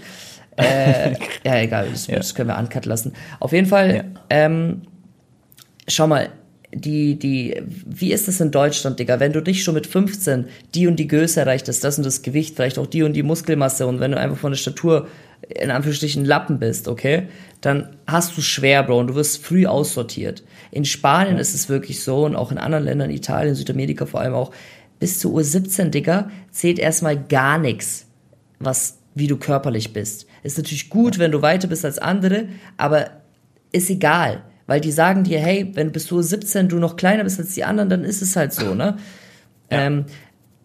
Äh, 0.57 1.13
ja, 1.45 1.57
egal, 1.61 1.89
das, 1.91 2.07
Ja. 2.09 2.17
das 2.17 2.35
können 2.35 2.49
wir 2.49 2.59
uncut 2.59 2.87
lassen. 2.87 3.13
Auf 3.41 3.53
jeden 3.53 3.67
Fall, 3.67 3.97
Ja. 3.97 4.05
ähm, 4.31 4.83
schau 5.89 6.07
mal, 6.07 6.29
die, 6.77 7.17
die, 7.19 7.63
wie 7.87 8.13
ist 8.13 8.27
das 8.27 8.41
in 8.41 8.51
Deutschland, 8.51 8.99
Digga? 8.99 9.21
Wenn 9.21 9.33
du 9.33 9.41
dich 9.41 9.63
schon 9.63 9.75
mit 9.75 9.87
15 9.87 10.47
die 10.75 10.89
und 10.89 10.97
die 10.97 11.07
Größe 11.07 11.39
erreicht 11.41 11.69
hast, 11.69 11.85
das 11.85 11.99
und 11.99 12.05
das 12.05 12.23
Gewicht, 12.23 12.57
vielleicht 12.57 12.79
auch 12.79 12.87
die 12.87 13.05
und 13.05 13.13
die 13.13 13.23
Muskelmasse 13.23 13.87
und 13.87 14.01
wenn 14.01 14.11
du 14.11 14.19
einfach 14.19 14.37
von 14.39 14.51
der 14.51 14.59
Statur 14.59 15.07
in 15.49 15.71
Anführungsstrichen 15.71 16.25
Lappen 16.25 16.59
bist, 16.59 16.89
okay, 16.89 17.29
dann 17.61 17.91
hast 18.07 18.37
du 18.37 18.41
schwer, 18.41 18.83
Bro, 18.83 18.99
und 18.99 19.07
du 19.09 19.15
wirst 19.15 19.45
früh 19.45 19.67
aussortiert. 19.67 20.43
In 20.73 20.85
Spanien 20.85 21.39
ist 21.39 21.55
es 21.55 21.69
wirklich 21.69 22.03
so 22.03 22.25
und 22.25 22.35
auch 22.35 22.51
in 22.51 22.59
anderen 22.59 22.85
Ländern, 22.85 23.11
Italien, 23.11 23.55
Südamerika 23.55 24.07
vor 24.07 24.21
allem 24.21 24.35
auch, 24.35 24.51
bis 24.99 25.21
zu 25.21 25.37
U17, 25.39 25.91
Digga, 25.91 26.31
zählt 26.51 26.79
erstmal 26.79 27.17
gar 27.23 27.59
nichts, 27.59 28.07
was, 28.59 28.99
wie 29.15 29.27
du 29.27 29.37
körperlich 29.37 29.93
bist. 29.93 30.27
Ist 30.45 30.59
natürlich 30.59 30.91
gut, 30.91 31.19
wenn 31.19 31.33
du 31.33 31.43
weiter 31.43 31.67
bist 31.67 31.85
als 31.85 31.99
andere, 31.99 32.47
aber 32.77 33.11
ist 33.73 33.91
egal. 33.91 34.45
Weil 34.67 34.81
die 34.81 34.93
sagen 34.93 35.25
dir, 35.25 35.41
hey, 35.41 35.71
wenn 35.75 35.91
bis 35.91 36.07
du 36.07 36.23
17 36.23 36.69
du 36.69 36.79
noch 36.79 36.97
kleiner 36.97 37.25
bist 37.25 37.41
als 37.41 37.55
die 37.55 37.65
anderen, 37.65 37.89
dann 37.89 38.05
ist 38.05 38.23
es 38.23 38.37
halt 38.37 38.53
so, 38.53 38.75
ne? 38.75 38.97
Ähm, 39.71 40.05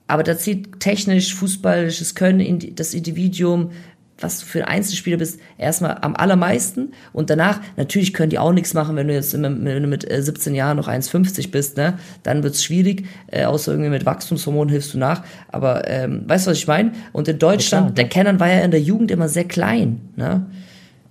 aber 0.08 0.24
da 0.24 0.38
zieht 0.38 0.80
technisch, 0.80 1.34
fußballisches 1.34 2.16
Können, 2.16 2.76
das 2.76 2.94
Individuum, 2.94 3.72
was 4.20 4.40
du 4.40 4.46
für 4.46 4.60
ein 4.68 4.76
Einzelspieler 4.76 5.18
bist, 5.18 5.40
erstmal 5.58 5.98
am 6.02 6.16
allermeisten. 6.16 6.94
Und 7.14 7.30
danach, 7.30 7.62
natürlich 7.78 8.14
können 8.14 8.30
die 8.30 8.40
auch 8.40 8.52
nichts 8.52 8.74
machen, 8.74 8.96
wenn 8.96 9.08
du 9.08 9.14
jetzt 9.14 9.34
immer, 9.34 9.50
wenn 9.50 9.84
du 9.84 9.88
mit 9.88 10.10
äh, 10.10 10.22
17 10.22 10.56
Jahren 10.56 10.78
noch 10.78 10.88
1,50 10.88 11.52
bist, 11.52 11.78
ne? 11.78 11.98
Dann 12.24 12.44
wird's 12.44 12.64
schwierig, 12.64 13.06
äh, 13.28 13.46
außer 13.46 13.72
irgendwie 13.72 13.90
mit 13.90 14.06
Wachstumshormonen 14.06 14.70
hilfst 14.70 14.94
du 14.94 14.98
nach. 14.98 15.24
Aber 15.50 15.88
ähm, 15.88 16.24
weißt 16.28 16.48
du, 16.48 16.52
was 16.52 16.58
ich 16.58 16.68
meine? 16.68 16.92
Und 17.14 17.28
in 17.28 17.40
Deutschland, 17.40 17.88
klar, 17.88 17.96
der 17.96 18.10
Kennern 18.10 18.40
war 18.40 18.50
ja 18.50 18.60
in 18.60 18.72
der 18.72 18.82
Jugend 18.82 19.12
immer 19.12 19.30
sehr 19.30 19.46
klein, 19.46 20.02
ne? 20.16 20.46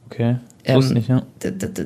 Okay. 0.06 0.36
Ähm, 0.64 0.88
nicht, 0.92 1.08
ja. 1.08 1.22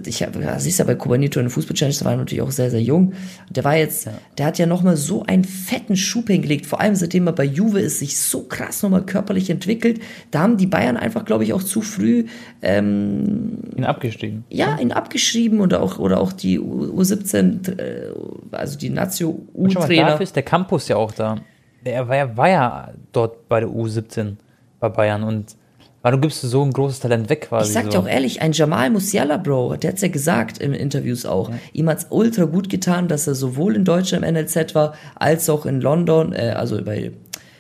Ich 0.07 0.23
hab, 0.23 0.35
ja, 0.41 0.59
siehst 0.59 0.79
ja 0.81 0.85
bei 0.85 0.95
Kubanito 0.97 1.39
in 1.39 1.45
der 1.47 1.51
Fußball-Challenge, 1.53 1.97
der 1.99 2.05
war 2.05 2.17
natürlich 2.17 2.43
auch 2.43 2.51
sehr, 2.51 2.71
sehr 2.71 2.83
jung. 2.83 3.13
Der 3.49 3.63
war 3.65 3.77
jetzt, 3.77 4.09
der 4.39 4.47
hat 4.47 4.59
ja 4.59 4.67
nochmal 4.67 4.97
so 4.97 5.23
einen 5.25 5.45
fetten 5.45 5.95
Schub 5.97 6.27
hingelegt, 6.29 6.67
vor 6.67 6.81
allem 6.81 6.95
seitdem 6.97 7.27
er 7.29 7.33
bei 7.33 7.45
Juve 7.45 7.81
ist, 7.81 8.01
sich 8.01 8.19
so 8.21 8.43
krass 8.43 8.83
nochmal 8.83 9.05
körperlich 9.07 9.51
entwickelt. 9.51 10.01
Da 10.33 10.41
haben 10.41 10.57
die 10.57 10.67
Bayern 10.67 10.97
einfach, 10.97 11.25
glaube 11.25 11.45
ich, 11.45 11.53
auch 11.53 11.63
zu 11.63 11.81
früh 11.83 12.25
ähm, 12.63 13.59
Ihn 13.77 13.85
abgestiegen. 13.85 14.45
ja, 14.49 14.79
ihn 14.79 14.93
abgeschrieben 14.93 15.61
und 15.61 15.75
auch, 15.75 15.99
oder 15.99 16.21
auch 16.21 16.33
die 16.33 16.59
U- 16.59 16.99
U17, 17.01 17.79
äh, 17.79 18.13
also 18.51 18.79
die 18.79 18.91
mal, 18.91 19.03
Nazio-U-Trainer. 19.03 20.09
dafür 20.09 20.23
ist 20.25 20.35
der 20.37 20.43
Campus 20.43 20.89
ja 20.89 20.97
auch 20.97 21.13
da. 21.13 21.37
Der 21.85 22.09
war 22.09 22.17
ja, 22.17 22.37
war 22.37 22.49
ja 22.49 22.93
dort 23.13 23.49
bei 23.49 23.61
der 23.61 23.69
U17 23.69 24.37
bei 24.81 24.89
Bayern 24.89 25.23
und 25.23 25.57
warum 26.03 26.21
gibst 26.21 26.43
du 26.43 26.49
so 26.49 26.62
ein 26.62 26.73
großes 26.73 27.01
Talent 27.01 27.31
weg 27.31 27.47
quasi? 27.49 27.69
Ich 27.69 27.75
sag 27.75 27.85
so? 27.85 27.91
dir 27.91 28.01
auch 28.01 28.09
ehrlich, 28.09 28.43
ein 28.43 28.53
Jamal 28.53 28.91
Musiala, 28.91 29.37
Bro, 29.38 29.77
der 29.77 29.93
hat's 29.93 30.03
ja 30.03 30.09
gesagt 30.09 30.59
in 30.59 30.75
Interviews 30.75 31.25
auch. 31.25 31.51
Ihm 31.73 31.88
hat's 31.88 32.07
ultra 32.11 32.45
gut 32.45 32.69
getan, 32.69 33.09
dass 33.09 33.27
er 33.27 33.35
sowohl 33.35 33.77
in 33.77 33.85
Deutschland 33.85 34.25
im 34.25 34.35
NLZ 34.35 34.75
war, 34.75 34.95
als 35.15 35.49
auch 35.49 35.65
in 35.65 35.81
London, 35.81 36.33
äh, 36.33 36.55
also 36.57 36.83
bei, 36.85 37.12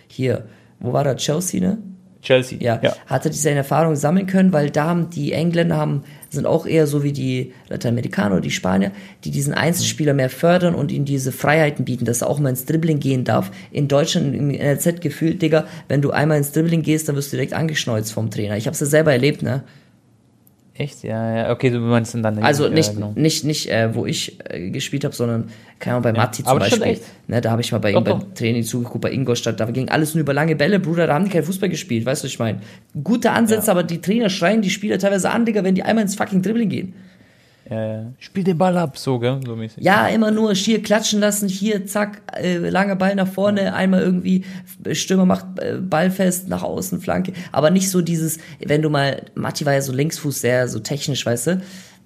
hier, 0.08 0.44
wo 0.80 0.92
war 0.92 1.06
er, 1.06 1.16
Chelsea, 1.16 1.60
ne? 1.60 1.78
Chelsea. 2.20 2.58
Ja, 2.60 2.78
ja. 2.82 2.94
hat 3.06 3.24
er 3.24 3.30
diese 3.32 3.50
Erfahrung 3.50 3.96
sammeln 3.96 4.26
können, 4.26 4.52
weil 4.52 4.70
da 4.70 4.86
haben 4.86 5.10
die 5.10 5.32
Engländer 5.32 5.76
haben, 5.76 6.02
sind 6.32 6.46
auch 6.46 6.66
eher 6.66 6.86
so 6.86 7.02
wie 7.02 7.12
die 7.12 7.52
Lateinamerikaner 7.68 8.36
oder 8.36 8.40
die 8.40 8.50
Spanier, 8.50 8.92
die 9.24 9.30
diesen 9.30 9.54
Einzelspieler 9.54 10.14
mehr 10.14 10.30
fördern 10.30 10.74
und 10.74 10.90
ihnen 10.90 11.04
diese 11.04 11.30
Freiheiten 11.30 11.84
bieten, 11.84 12.04
dass 12.04 12.22
er 12.22 12.30
auch 12.30 12.38
mal 12.38 12.48
ins 12.48 12.64
Dribbling 12.64 13.00
gehen 13.00 13.24
darf. 13.24 13.50
In 13.70 13.88
Deutschland 13.88 14.34
im 14.34 14.48
NLZ 14.48 15.00
gefühlt, 15.00 15.42
Digga, 15.42 15.66
wenn 15.88 16.02
du 16.02 16.10
einmal 16.10 16.38
ins 16.38 16.52
Dribbling 16.52 16.82
gehst, 16.82 17.08
dann 17.08 17.16
wirst 17.16 17.32
du 17.32 17.36
direkt 17.36 17.52
angeschneuzt 17.52 18.12
vom 18.12 18.30
Trainer. 18.30 18.56
Ich 18.56 18.66
hab's 18.66 18.80
ja 18.80 18.86
selber 18.86 19.12
erlebt, 19.12 19.42
ne? 19.42 19.62
Echt? 20.74 21.02
Ja, 21.02 21.36
ja. 21.36 21.52
Okay, 21.52 21.68
du 21.70 21.78
meinst 21.80 22.14
in 22.14 22.22
deiner 22.22 22.42
Also 22.42 22.68
nicht, 22.68 22.88
ja, 22.88 22.94
genau. 22.94 23.12
nicht, 23.14 23.44
nicht 23.44 23.70
äh, 23.70 23.94
wo 23.94 24.06
ich 24.06 24.38
äh, 24.48 24.70
gespielt 24.70 25.04
habe, 25.04 25.14
sondern 25.14 25.50
keine 25.78 25.96
Ahnung, 25.96 26.04
bei 26.04 26.12
Matti 26.12 26.42
zum 26.42 26.58
Beispiel. 26.58 26.98
Ne, 27.26 27.40
da 27.42 27.50
habe 27.50 27.60
ich 27.60 27.72
mal 27.72 27.78
bei 27.78 27.92
ihm 27.92 28.02
beim 28.02 28.34
Training 28.34 28.62
zugeguckt, 28.62 29.02
bei 29.02 29.12
Ingolstadt. 29.12 29.60
Da 29.60 29.66
ging 29.66 29.90
alles 29.90 30.14
nur 30.14 30.22
über 30.22 30.32
lange 30.32 30.56
Bälle, 30.56 30.80
Bruder. 30.80 31.06
Da 31.06 31.14
haben 31.14 31.24
die 31.26 31.30
kein 31.30 31.42
Fußball 31.42 31.68
gespielt, 31.68 32.06
weißt 32.06 32.22
du, 32.22 32.26
was 32.26 32.32
ich 32.32 32.38
meine? 32.38 32.60
Gute 33.04 33.32
Ansätze, 33.32 33.70
aber 33.70 33.82
die 33.82 34.00
Trainer 34.00 34.30
schreien 34.30 34.62
die 34.62 34.70
Spieler 34.70 34.98
teilweise 34.98 35.30
an, 35.30 35.44
Digga, 35.44 35.62
wenn 35.62 35.74
die 35.74 35.82
einmal 35.82 36.02
ins 36.02 36.14
fucking 36.14 36.40
Dribbling 36.40 36.70
gehen. 36.70 36.94
Ja, 37.72 37.86
ja. 37.86 38.12
Spiel 38.18 38.44
den 38.44 38.58
Ball 38.58 38.76
ab, 38.76 38.98
so, 38.98 39.18
gell? 39.18 39.40
So 39.44 39.56
mäßig. 39.56 39.82
Ja, 39.82 40.06
immer 40.08 40.30
nur 40.30 40.54
hier 40.54 40.82
klatschen 40.82 41.20
lassen, 41.20 41.48
hier, 41.48 41.86
zack, 41.86 42.20
äh, 42.36 42.58
langer 42.58 42.96
Ball 42.96 43.14
nach 43.14 43.28
vorne, 43.28 43.74
einmal 43.74 44.02
irgendwie, 44.02 44.44
Stürmer 44.92 45.24
macht 45.24 45.46
äh, 45.58 45.78
Ball 45.78 46.10
fest, 46.10 46.48
nach 46.48 46.62
außen, 46.62 47.00
Flanke. 47.00 47.32
Aber 47.50 47.70
nicht 47.70 47.90
so 47.90 48.02
dieses, 48.02 48.38
wenn 48.60 48.82
du 48.82 48.90
mal, 48.90 49.22
Matti 49.34 49.64
war 49.64 49.72
ja 49.72 49.80
so 49.80 49.92
Linksfuß, 49.92 50.40
sehr 50.40 50.68
so 50.68 50.80
technisch, 50.80 51.24
weißt 51.24 51.46
du, 51.46 51.62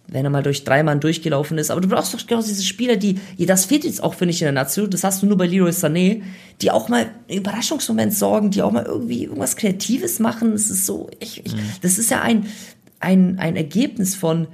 wenn 0.08 0.24
er 0.24 0.30
mal 0.30 0.44
durch 0.44 0.62
drei 0.62 0.84
Mann 0.84 1.00
durchgelaufen 1.00 1.58
ist. 1.58 1.72
Aber 1.72 1.80
du 1.80 1.88
brauchst 1.88 2.14
doch 2.14 2.24
genau 2.24 2.42
diese 2.42 2.62
Spieler, 2.62 2.96
die, 2.96 3.18
das 3.38 3.64
fehlt 3.64 3.84
jetzt 3.84 4.02
auch, 4.02 4.14
finde 4.14 4.34
ich, 4.34 4.42
in 4.42 4.46
der 4.46 4.52
Nation, 4.52 4.88
das 4.88 5.02
hast 5.02 5.22
du 5.22 5.26
nur 5.26 5.36
bei 5.36 5.46
Leroy 5.46 5.70
Sané, 5.70 6.22
die 6.62 6.70
auch 6.70 6.88
mal 6.88 7.06
einen 7.28 7.38
Überraschungsmoment 7.38 8.14
sorgen, 8.14 8.52
die 8.52 8.62
auch 8.62 8.70
mal 8.70 8.84
irgendwie 8.84 9.24
irgendwas 9.24 9.56
Kreatives 9.56 10.20
machen. 10.20 10.52
Das 10.52 10.70
ist 10.70 10.86
so, 10.86 11.10
ich, 11.18 11.44
ich, 11.44 11.54
das 11.82 11.98
ist 11.98 12.10
ja 12.10 12.22
ein, 12.22 12.46
ein, 13.00 13.40
ein 13.40 13.56
Ergebnis 13.56 14.14
von, 14.14 14.46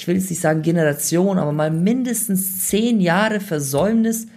ich 0.00 0.08
will 0.08 0.16
jetzt 0.16 0.30
nicht 0.30 0.40
sagen 0.40 0.62
Generation, 0.62 1.38
aber 1.38 1.52
mal 1.52 1.70
mindestens 1.70 2.66
zehn 2.68 3.00
Jahre 3.02 3.38
Versäumnis 3.38 4.28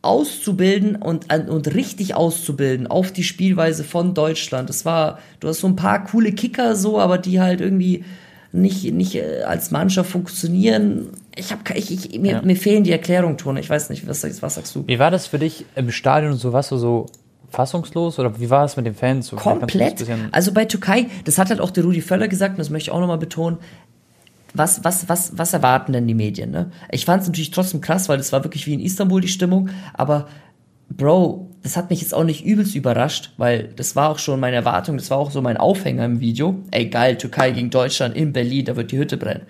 auszubilden 0.00 0.96
und, 0.96 1.30
und 1.30 1.74
richtig 1.74 2.14
auszubilden 2.14 2.86
auf 2.86 3.12
die 3.12 3.24
Spielweise 3.24 3.84
von 3.84 4.14
Deutschland. 4.14 4.70
Das 4.70 4.86
war, 4.86 5.18
du 5.40 5.48
hast 5.48 5.60
so 5.60 5.66
ein 5.66 5.76
paar 5.76 6.04
coole 6.04 6.32
Kicker 6.32 6.76
so, 6.76 6.98
aber 6.98 7.18
die 7.18 7.42
halt 7.42 7.60
irgendwie 7.60 8.06
nicht, 8.52 8.90
nicht 8.90 9.16
äh, 9.16 9.42
als 9.42 9.70
Mannschaft 9.70 10.10
funktionieren. 10.10 11.08
Ich 11.36 11.52
habe 11.52 11.60
ich, 11.74 11.90
ich, 11.90 12.18
mir, 12.18 12.32
Ja. 12.32 12.42
mir 12.42 12.56
fehlen 12.56 12.84
die 12.84 12.90
Erklärungen, 12.90 13.36
Tone. 13.36 13.60
Ich 13.60 13.68
weiß 13.68 13.90
nicht, 13.90 14.08
was, 14.08 14.24
was 14.42 14.54
sagst 14.54 14.74
du? 14.74 14.84
Wie 14.86 14.98
war 14.98 15.10
das 15.10 15.26
für 15.26 15.38
dich 15.38 15.66
im 15.76 15.90
Stadion 15.90 16.32
und 16.32 16.38
so? 16.38 16.54
Warst 16.54 16.70
du 16.70 16.78
so 16.78 17.06
fassungslos 17.50 18.18
oder 18.18 18.40
wie 18.40 18.48
war 18.48 18.64
es 18.64 18.78
mit 18.78 18.86
den 18.86 18.94
Fans? 18.94 19.26
So, 19.26 19.36
Komplett. 19.36 20.04
Also 20.32 20.52
bei 20.52 20.64
Türkei, 20.64 21.06
das 21.26 21.36
hat 21.36 21.50
halt 21.50 21.60
auch 21.60 21.70
der 21.70 21.84
Rudi 21.84 22.00
Völler 22.00 22.28
gesagt, 22.28 22.52
und 22.52 22.58
das 22.60 22.70
möchte 22.70 22.88
ich 22.90 22.94
auch 22.94 23.00
nochmal 23.00 23.18
betonen. 23.18 23.58
Was, 24.54 24.84
was, 24.84 25.08
was, 25.08 25.36
was 25.36 25.52
erwarten 25.52 25.92
denn 25.92 26.06
die 26.06 26.14
Medien? 26.14 26.50
Ne? 26.50 26.70
Ich 26.90 27.04
fand 27.04 27.22
es 27.22 27.28
natürlich 27.28 27.50
trotzdem 27.50 27.80
krass, 27.80 28.08
weil 28.08 28.18
das 28.18 28.32
war 28.32 28.44
wirklich 28.44 28.66
wie 28.66 28.74
in 28.74 28.80
Istanbul 28.80 29.20
die 29.20 29.28
Stimmung. 29.28 29.70
Aber 29.94 30.28
Bro, 30.90 31.48
das 31.62 31.76
hat 31.76 31.90
mich 31.90 32.00
jetzt 32.00 32.12
auch 32.12 32.24
nicht 32.24 32.44
übelst 32.44 32.74
überrascht, 32.74 33.32
weil 33.36 33.68
das 33.76 33.96
war 33.96 34.10
auch 34.10 34.18
schon 34.18 34.40
meine 34.40 34.56
Erwartung, 34.56 34.96
das 34.96 35.10
war 35.10 35.18
auch 35.18 35.30
so 35.30 35.40
mein 35.40 35.56
Aufhänger 35.56 36.04
im 36.04 36.20
Video. 36.20 36.56
Ey, 36.70 36.86
geil, 36.86 37.16
Türkei 37.16 37.50
gegen 37.52 37.70
Deutschland 37.70 38.16
in 38.16 38.32
Berlin, 38.32 38.64
da 38.64 38.76
wird 38.76 38.92
die 38.92 38.98
Hütte 38.98 39.16
brennen. 39.16 39.46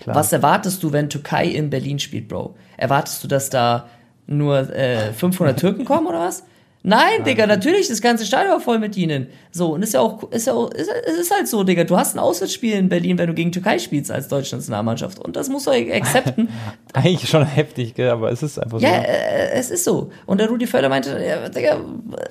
Klar. 0.00 0.16
Was 0.16 0.32
erwartest 0.32 0.82
du, 0.82 0.92
wenn 0.92 1.08
Türkei 1.08 1.46
in 1.46 1.70
Berlin 1.70 1.98
spielt, 1.98 2.28
Bro? 2.28 2.56
Erwartest 2.76 3.22
du, 3.22 3.28
dass 3.28 3.50
da 3.50 3.88
nur 4.26 4.74
äh, 4.74 5.12
500 5.12 5.58
Türken 5.58 5.84
kommen 5.84 6.06
oder 6.06 6.20
was? 6.20 6.44
Nein, 6.84 7.22
Digga, 7.24 7.46
natürlich, 7.46 7.88
das 7.88 8.00
ganze 8.02 8.26
Stadion 8.26 8.52
war 8.52 8.60
voll 8.60 8.80
mit 8.80 8.96
ihnen. 8.96 9.28
So, 9.52 9.74
und 9.74 9.82
ist 9.82 9.94
ja 9.94 10.00
auch, 10.00 10.30
ist 10.32 10.48
ja 10.48 10.52
auch, 10.52 10.70
ist, 10.72 10.90
es 11.06 11.16
ist 11.16 11.30
halt 11.32 11.46
so, 11.46 11.62
Digga, 11.62 11.84
du 11.84 11.96
hast 11.96 12.16
ein 12.16 12.18
Auswärtsspiel 12.18 12.74
in 12.74 12.88
Berlin, 12.88 13.18
wenn 13.18 13.28
du 13.28 13.34
gegen 13.34 13.52
Türkei 13.52 13.78
spielst 13.78 14.10
als 14.10 14.26
Deutschlandsnationalmannschaft. 14.28 15.20
Und 15.20 15.36
das 15.36 15.48
musst 15.48 15.68
du 15.68 15.70
akzepten. 15.70 16.48
Eigentlich 16.92 17.28
schon 17.30 17.46
heftig, 17.46 17.94
gell? 17.94 18.10
aber 18.10 18.32
es 18.32 18.42
ist 18.42 18.58
einfach 18.58 18.80
so. 18.80 18.84
ja, 18.84 18.94
äh, 18.94 19.52
es 19.52 19.70
ist 19.70 19.84
so. 19.84 20.10
Und 20.26 20.38
der 20.38 20.48
Rudi 20.48 20.66
Völler 20.66 20.88
meinte, 20.88 21.22
ja, 21.24 21.48
Digga, 21.48 21.80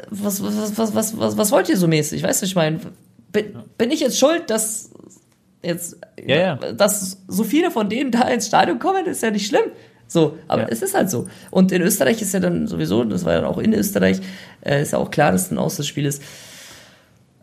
was, 0.10 0.44
was, 0.44 0.58
was, 0.58 0.78
was, 0.78 0.96
was, 0.96 1.18
was, 1.18 1.38
was 1.38 1.52
wollt 1.52 1.70
ihr 1.70 1.78
so 1.78 1.88
mäßig? 1.88 2.22
Weißt 2.22 2.42
du, 2.42 2.46
ich 2.46 2.56
meine, 2.56 2.80
bin, 3.32 3.56
bin 3.78 3.92
ich 3.92 4.02
jetzt 4.02 4.20
schuld, 4.20 4.50
dass 4.50 4.92
Jetzt, 5.64 5.98
Ja, 6.26 6.38
ja. 6.38 6.56
dass 6.74 7.20
so 7.28 7.44
viele 7.44 7.70
von 7.70 7.88
denen 7.88 8.12
da 8.12 8.28
ins 8.28 8.48
Stadion 8.48 8.80
kommen, 8.80 9.06
ist 9.06 9.22
ja 9.22 9.30
nicht 9.30 9.46
schlimm. 9.48 9.72
So, 10.12 10.38
aber 10.50 10.64
Ja. 10.64 10.68
es 10.70 10.82
ist 10.82 10.94
halt 10.94 11.10
so. 11.10 11.30
Und 11.52 11.72
in 11.72 11.82
Österreich 11.82 12.22
ist 12.22 12.34
ja 12.34 12.42
dann 12.42 12.68
sowieso, 12.68 13.06
das 13.06 13.24
war 13.24 13.32
ja 13.34 13.46
auch 13.46 13.58
in 13.58 13.74
Österreich, 13.74 14.20
äh, 14.60 14.82
ist 14.82 14.92
ja 14.92 14.98
auch 14.98 15.10
klar, 15.10 15.32
dass 15.32 15.44
es 15.44 15.52
ein 15.52 15.58
Auswärtsspiel 15.58 16.06
ist. 16.06 16.22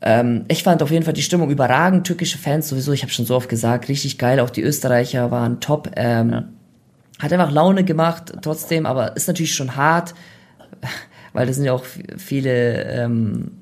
Ähm, 0.02 0.44
ich 0.48 0.62
fand 0.64 0.82
auf 0.82 0.90
jeden 0.90 1.02
Fall 1.02 1.14
die 1.14 1.22
Stimmung 1.22 1.50
überragend. 1.50 2.06
Türkische 2.06 2.36
Fans 2.36 2.68
sowieso, 2.68 2.92
ich 2.92 3.00
habe 3.00 3.10
schon 3.10 3.24
so 3.24 3.34
oft 3.36 3.48
gesagt, 3.48 3.88
richtig 3.88 4.18
geil. 4.18 4.38
Auch 4.40 4.50
die 4.50 4.60
Österreicher 4.62 5.30
waren 5.30 5.60
top. 5.60 5.90
Ähm, 5.96 6.44
Hat 7.18 7.32
einfach 7.32 7.50
Laune 7.50 7.84
gemacht, 7.84 8.34
trotzdem, 8.42 8.84
aber 8.84 9.16
ist 9.16 9.28
natürlich 9.28 9.54
schon 9.54 9.74
hart, 9.74 10.14
weil 11.32 11.46
das 11.46 11.56
sind 11.56 11.64
ja 11.64 11.72
auch 11.72 11.84
viele. 12.18 12.82
Ähm, 12.84 13.52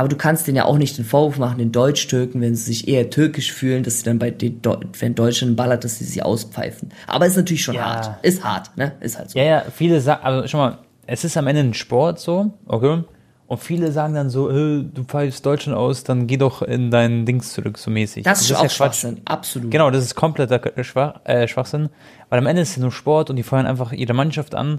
aber 0.00 0.08
du 0.08 0.16
kannst 0.16 0.46
denen 0.46 0.56
ja 0.56 0.64
auch 0.64 0.78
nicht 0.78 0.96
den 0.96 1.04
Vorwurf 1.04 1.36
machen, 1.36 1.58
den 1.58 1.72
Deutsch-Türken, 1.72 2.40
wenn 2.40 2.54
sie 2.56 2.64
sich 2.72 2.88
eher 2.88 3.10
türkisch 3.10 3.52
fühlen, 3.52 3.82
dass 3.82 3.98
sie 3.98 4.04
dann 4.04 4.18
bei 4.18 4.30
den 4.30 4.62
Deu 4.62 4.76
wenn 4.98 5.14
Deutschland 5.14 5.56
ballert, 5.56 5.84
dass 5.84 5.98
sie 5.98 6.04
sie 6.04 6.22
auspfeifen. 6.22 6.88
Aber 7.06 7.26
ist 7.26 7.36
natürlich 7.36 7.62
schon 7.62 7.74
Ja. 7.74 7.96
hart. 7.96 8.24
Ist 8.24 8.42
hart, 8.42 8.74
ne? 8.78 8.92
Ist 9.00 9.18
halt 9.18 9.28
so. 9.30 9.38
Ja, 9.38 9.44
ja, 9.44 9.62
viele 9.76 10.00
sagen, 10.00 10.24
also 10.24 10.48
schau 10.48 10.56
mal, 10.56 10.78
es 11.06 11.22
ist 11.24 11.36
am 11.36 11.46
Ende 11.46 11.60
ein 11.60 11.74
Sport 11.74 12.18
so, 12.18 12.54
okay? 12.66 13.02
Und 13.46 13.58
viele 13.58 13.92
sagen 13.92 14.14
dann 14.14 14.30
so, 14.30 14.48
äh, 14.48 14.84
du 14.84 15.04
pfeifst 15.04 15.44
Deutschland 15.44 15.76
aus, 15.76 16.02
dann 16.02 16.26
geh 16.26 16.38
doch 16.38 16.62
in 16.62 16.90
dein 16.90 17.26
Dings 17.26 17.52
zurück, 17.52 17.76
so 17.76 17.90
mäßig. 17.90 18.22
Das 18.22 18.40
ist 18.40 18.48
ja 18.48 18.56
auch 18.56 18.60
Quatsch. 18.62 18.72
Schwachsinn, 18.76 19.20
absolut. 19.26 19.70
Genau, 19.70 19.90
das 19.90 20.04
ist 20.04 20.14
kompletter 20.14 20.60
Schwach, 20.82 21.16
äh, 21.24 21.46
Schwachsinn. 21.46 21.90
Weil 22.30 22.38
am 22.38 22.46
Ende 22.46 22.62
ist 22.62 22.70
es 22.70 22.76
nur 22.78 22.92
Sport 22.92 23.28
und 23.28 23.36
die 23.36 23.42
feuern 23.42 23.66
einfach 23.66 23.92
ihre 23.92 24.14
Mannschaft 24.14 24.54
an. 24.54 24.78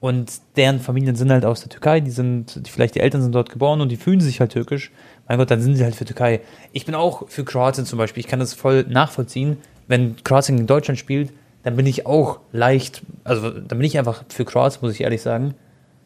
Und 0.00 0.32
deren 0.56 0.80
Familien 0.80 1.14
sind 1.14 1.30
halt 1.30 1.44
aus 1.44 1.60
der 1.60 1.68
Türkei, 1.68 2.00
die 2.00 2.10
sind, 2.10 2.66
die, 2.66 2.70
vielleicht 2.70 2.94
die 2.94 3.00
Eltern 3.00 3.20
sind 3.20 3.34
dort 3.34 3.50
geboren 3.50 3.82
und 3.82 3.90
die 3.90 3.96
fühlen 3.96 4.20
sich 4.20 4.40
halt 4.40 4.50
türkisch. 4.52 4.90
Mein 5.28 5.36
Gott, 5.36 5.50
dann 5.50 5.60
sind 5.60 5.76
sie 5.76 5.84
halt 5.84 5.94
für 5.94 6.06
Türkei. 6.06 6.40
Ich 6.72 6.86
bin 6.86 6.94
auch 6.94 7.28
für 7.28 7.44
Kroatien 7.44 7.84
zum 7.84 7.98
Beispiel. 7.98 8.22
Ich 8.22 8.26
kann 8.26 8.40
das 8.40 8.54
voll 8.54 8.86
nachvollziehen. 8.88 9.58
Wenn 9.88 10.16
Kroatien 10.24 10.56
gegen 10.56 10.66
Deutschland 10.66 10.98
spielt, 10.98 11.32
dann 11.62 11.76
bin 11.76 11.84
ich 11.84 12.06
auch 12.06 12.40
leicht, 12.52 13.02
also 13.24 13.50
dann 13.50 13.78
bin 13.78 13.82
ich 13.82 13.98
einfach 13.98 14.24
für 14.28 14.46
Kroatien, 14.46 14.80
muss 14.80 14.94
ich 14.94 15.02
ehrlich 15.02 15.20
sagen. 15.20 15.54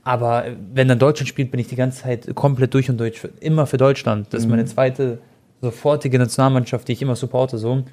Aber 0.03 0.45
wenn 0.75 0.89
dann 0.89 0.99
Deutschland 0.99 1.29
spielt, 1.29 1.53
bin 1.53 1.61
ich 1.61 1.69
die 1.69 1.77
ganze 1.77 2.03
Zeit 2.03 2.35
komplett 2.35 2.75
durch 2.75 2.91
und 2.91 2.99
durch, 2.99 3.21
immer 3.41 3.67
für 3.67 3.79
Deutschland. 3.79 4.27
Das 4.31 4.43
ist 4.43 4.49
meine 4.51 4.65
zweite 4.67 5.19
sofortige 5.63 6.19
Nationalmannschaft, 6.19 6.89
die 6.89 6.93
ich 6.93 7.01
immer 7.01 7.17
supporte 7.17 7.59
so. 7.59 7.85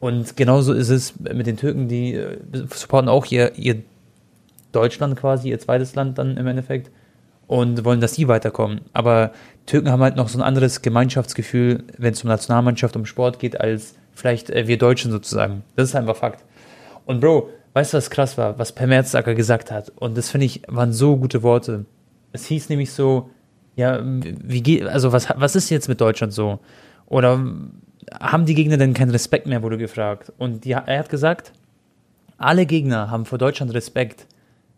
Und 0.00 0.36
genauso 0.36 0.74
ist 0.74 0.90
es 0.90 1.18
mit 1.20 1.46
den 1.46 1.56
Türken, 1.56 1.88
die 1.88 2.14
äh, 2.14 2.36
supporten 2.52 3.08
auch 3.08 3.24
ihr, 3.26 3.56
ihr 3.56 3.82
Deutschland 4.74 5.16
quasi, 5.16 5.50
ihr 5.50 5.58
zweites 5.58 5.94
Land 5.94 6.18
dann 6.18 6.36
im 6.36 6.46
Endeffekt 6.46 6.90
und 7.46 7.84
wollen, 7.84 8.00
dass 8.00 8.12
die 8.12 8.28
weiterkommen. 8.28 8.80
Aber 8.92 9.32
Türken 9.66 9.90
haben 9.90 10.02
halt 10.02 10.16
noch 10.16 10.28
so 10.28 10.38
ein 10.38 10.42
anderes 10.42 10.82
Gemeinschaftsgefühl, 10.82 11.84
wenn 11.98 12.12
es 12.14 12.22
um 12.22 12.28
Nationalmannschaft, 12.28 12.96
um 12.96 13.06
Sport 13.06 13.38
geht, 13.38 13.60
als 13.60 13.94
vielleicht 14.14 14.50
äh, 14.50 14.66
wir 14.66 14.78
Deutschen 14.78 15.10
sozusagen. 15.10 15.62
Das 15.76 15.88
ist 15.88 15.94
einfach 15.94 16.16
Fakt. 16.16 16.44
Und 17.06 17.20
Bro, 17.20 17.50
weißt 17.74 17.92
du, 17.92 17.98
was 17.98 18.10
krass 18.10 18.38
war, 18.38 18.58
was 18.58 18.72
Per 18.72 18.86
Merzacker 18.86 19.34
gesagt 19.34 19.70
hat? 19.70 19.92
Und 19.96 20.16
das 20.16 20.30
finde 20.30 20.46
ich, 20.46 20.62
waren 20.68 20.92
so 20.92 21.16
gute 21.16 21.42
Worte. 21.42 21.84
Es 22.32 22.46
hieß 22.46 22.68
nämlich 22.68 22.92
so, 22.92 23.30
ja, 23.76 24.00
wie 24.02 24.62
geht, 24.62 24.86
also 24.86 25.12
was, 25.12 25.28
was 25.36 25.56
ist 25.56 25.70
jetzt 25.70 25.88
mit 25.88 26.00
Deutschland 26.00 26.32
so? 26.32 26.60
Oder 27.06 27.44
haben 28.20 28.46
die 28.46 28.54
Gegner 28.54 28.76
denn 28.76 28.94
keinen 28.94 29.10
Respekt 29.10 29.46
mehr, 29.46 29.62
wurde 29.62 29.78
gefragt. 29.78 30.32
Und 30.38 30.64
die, 30.64 30.72
er 30.72 30.98
hat 30.98 31.08
gesagt, 31.08 31.52
alle 32.38 32.66
Gegner 32.66 33.10
haben 33.10 33.26
vor 33.26 33.38
Deutschland 33.38 33.74
Respekt 33.74 34.26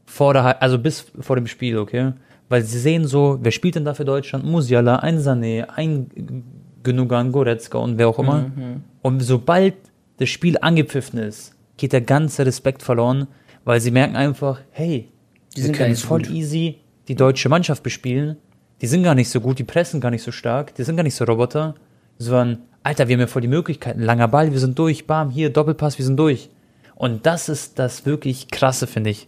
vor 0.07 0.33
der, 0.33 0.63
also 0.63 0.79
bis 0.79 1.07
vor 1.21 1.37
dem 1.37 1.47
Spiel, 1.47 1.79
okay? 1.79 2.13
Weil 2.49 2.63
sie 2.63 2.79
sehen 2.79 3.07
so, 3.07 3.39
wer 3.43 3.51
spielt 3.51 3.75
denn 3.75 3.85
da 3.85 3.93
für 3.95 4.05
Deutschland? 4.05 4.45
Musiala, 4.45 4.97
ein 4.97 5.19
Sané, 5.19 5.65
ein 5.65 6.45
Gündogan, 6.83 7.33
Goretzka 7.33 7.79
und 7.79 7.99
wer 7.99 8.09
auch 8.09 8.19
immer. 8.21 8.51
Und 9.03 9.21
sobald 9.21 9.75
das 10.19 10.29
Spiel 10.29 10.57
angepfiffen 10.61 11.19
ist, 11.19 11.55
geht 11.77 11.93
der 11.93 12.01
ganze 12.01 12.47
Respekt 12.47 12.83
verloren, 12.83 13.27
weil 13.65 13.81
sie 13.81 13.91
merken 13.91 14.17
einfach, 14.17 14.61
hey, 14.71 15.09
Die 15.57 15.65
wir 15.65 15.73
können 15.73 15.97
voll 15.97 16.23
gut. 16.23 16.31
easy 16.31 16.79
die 17.09 17.17
deutsche 17.17 17.49
Mannschaft 17.49 17.83
bespielen. 17.83 18.37
Die 18.81 18.87
sind 18.87 19.03
gar 19.03 19.15
nicht 19.15 19.29
so 19.29 19.41
gut, 19.41 19.59
die 19.59 19.65
pressen 19.65 20.01
gar 20.01 20.11
nicht 20.11 20.23
so 20.23 20.31
stark, 20.31 20.75
die 20.75 20.85
sind 20.85 20.97
gar 20.97 21.03
nicht 21.03 21.15
so 21.15 21.25
Roboter, 21.25 21.75
sondern, 22.19 22.59
Alter, 22.83 23.09
wir 23.09 23.15
haben 23.17 23.21
ja 23.21 23.27
voll 23.27 23.43
die 23.43 23.49
Möglichkeiten. 23.49 24.01
Langer 24.03 24.29
Ball, 24.29 24.53
wir 24.53 24.59
sind 24.61 24.79
durch, 24.79 25.07
bam, 25.07 25.31
hier, 25.31 25.51
Doppelpass, 25.51 25.99
wir 25.99 26.05
sind 26.05 26.17
durch. 26.17 26.51
Und 26.95 27.27
das 27.27 27.49
ist 27.49 27.79
das 27.79 28.07
wirklich 28.07 28.49
krasse, 28.49 28.87
finde 28.87 29.11
ich. 29.11 29.27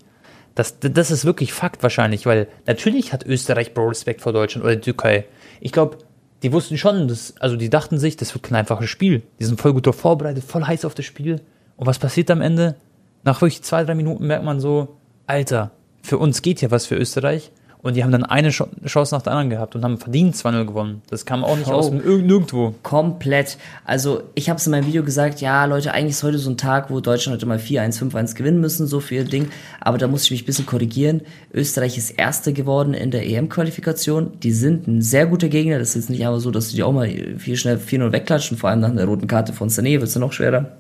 Das, 0.59 0.81
das 0.81 1.13
ist 1.13 1.25
wirklich 1.25 1.53
Fakt 1.53 1.85
wahrscheinlich, 1.85 2.27
weil 2.27 2.49
natürlich 2.67 3.13
hat 3.13 3.25
Österreich 3.25 3.75
Bro 3.75 3.91
Respekt 3.91 4.23
vor 4.23 4.33
Deutschland 4.33 4.65
oder 4.65 4.81
Türkei. 4.81 5.25
Ich 5.61 5.71
glaube, 5.71 5.99
die 6.43 6.53
wussten 6.53 6.77
schon, 6.77 7.07
dass, 7.07 7.37
also 7.37 7.55
die 7.55 7.71
dachten 7.71 7.97
sich, 7.97 8.17
das 8.17 8.35
wird 8.35 8.43
kein 8.43 8.57
einfaches 8.57 8.91
Spiel. 8.91 9.23
Die 9.39 9.45
sind 9.45 9.61
voll 9.61 9.73
gut 9.73 9.87
darauf 9.87 10.01
vorbereitet, 10.01 10.43
voll 10.43 10.65
heiß 10.65 10.85
auf 10.85 10.97
das 10.97 11.05
Spiel. 11.05 11.41
Und 11.77 11.87
was 11.87 12.01
passiert 12.01 12.29
am 12.33 12.41
Ende? 12.41 12.75
Nach 13.23 13.41
wirklich 13.41 13.63
zwei, 13.63 13.85
drei 13.85 13.95
Minuten 13.95 14.27
merkt 14.27 14.45
man 14.45 14.59
so, 14.59 14.97
Alter, 15.29 15.71
für 16.03 16.19
uns 16.19 16.43
geht 16.43 16.61
ja 16.61 16.73
was 16.73 16.87
für 16.87 16.97
Österreich. 16.97 17.53
Und 17.81 17.95
die 17.95 18.03
haben 18.03 18.11
dann 18.11 18.25
eine 18.25 18.51
Ch- 18.51 18.67
Chance 18.87 19.15
nach 19.15 19.23
der 19.23 19.33
anderen 19.33 19.51
gehabt 19.51 19.77
und 19.77 19.85
haben 19.85 19.99
verdient 19.99 20.35
2-0 20.35 20.65
gewonnen. 20.67 21.01
Das 21.11 21.25
kam 21.25 21.45
auch 21.45 21.57
nicht 21.57 21.69
Oh. 21.69 21.75
aus 21.75 21.91
dem 21.91 22.01
Ir- 22.01 22.19
nirgendwo. 22.23 22.75
Komplett. 22.83 23.57
Also, 23.85 24.23
ich 24.35 24.51
habe 24.51 24.59
es 24.59 24.67
in 24.67 24.73
meinem 24.73 24.87
Video 24.87 25.05
gesagt, 25.05 25.41
ja, 25.41 25.65
Leute, 25.65 25.93
eigentlich 25.95 26.11
ist 26.17 26.25
heute 26.25 26.39
so 26.39 26.51
ein 26.51 26.57
Tag, 26.57 26.91
wo 26.91 26.99
Deutschland 26.99 27.37
heute 27.37 27.47
mal 27.47 27.59
4-1, 27.61 27.97
5-1 27.97 28.35
gewinnen 28.35 28.61
müssen, 28.61 28.89
so 28.89 28.99
für 28.99 29.15
ihr 29.15 29.25
Ding. 29.25 29.49
Aber 29.81 29.97
da 29.97 30.09
muss 30.09 30.25
ich 30.25 30.33
mich 30.33 30.43
ein 30.43 30.47
bisschen 30.47 30.67
korrigieren. 30.67 31.23
Österreich 31.55 31.97
ist 31.97 32.11
Erster 32.11 32.51
geworden 32.53 32.95
in 32.95 33.13
der 33.13 33.25
EM-Qualifikation. 33.27 34.33
Die 34.43 34.51
sind 34.53 34.89
ein 34.89 35.01
sehr 35.01 35.27
guter 35.27 35.49
Gegner. 35.49 35.79
Das 35.79 35.91
ist 35.91 35.95
jetzt 35.95 36.11
nicht 36.11 36.27
einfach 36.27 36.41
so, 36.41 36.51
dass 36.51 36.71
du 36.71 36.77
die 36.77 36.83
auch 36.83 36.93
mal 36.93 37.09
viel 37.39 37.57
schnell 37.57 37.77
4-0 37.79 38.11
wegklatschen. 38.11 38.57
Vor 38.59 38.71
allem 38.71 38.81
nach 38.81 38.91
einer 38.91 39.05
roten 39.05 39.29
Karte 39.29 39.53
von 39.53 39.69
Sané 39.69 39.93
wird 40.01 40.05
es 40.09 40.15
ja 40.15 40.21
noch 40.21 40.33
schwerer. 40.33 40.73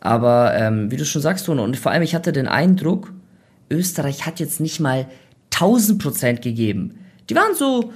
Aber 0.00 0.54
ähm, 0.56 0.90
wie 0.90 0.96
du 0.96 1.04
schon 1.04 1.22
sagst, 1.22 1.48
und 1.48 1.76
vor 1.76 1.92
allem 1.92 2.02
ich 2.02 2.14
hatte 2.14 2.32
den 2.32 2.48
Eindruck, 2.48 3.12
Österreich 3.70 4.26
hat 4.26 4.40
jetzt 4.40 4.60
nicht 4.60 4.80
mal 4.80 5.06
1000 5.52 6.02
Prozent 6.02 6.42
gegeben. 6.42 6.98
Die 7.28 7.34
waren 7.34 7.54
so 7.54 7.92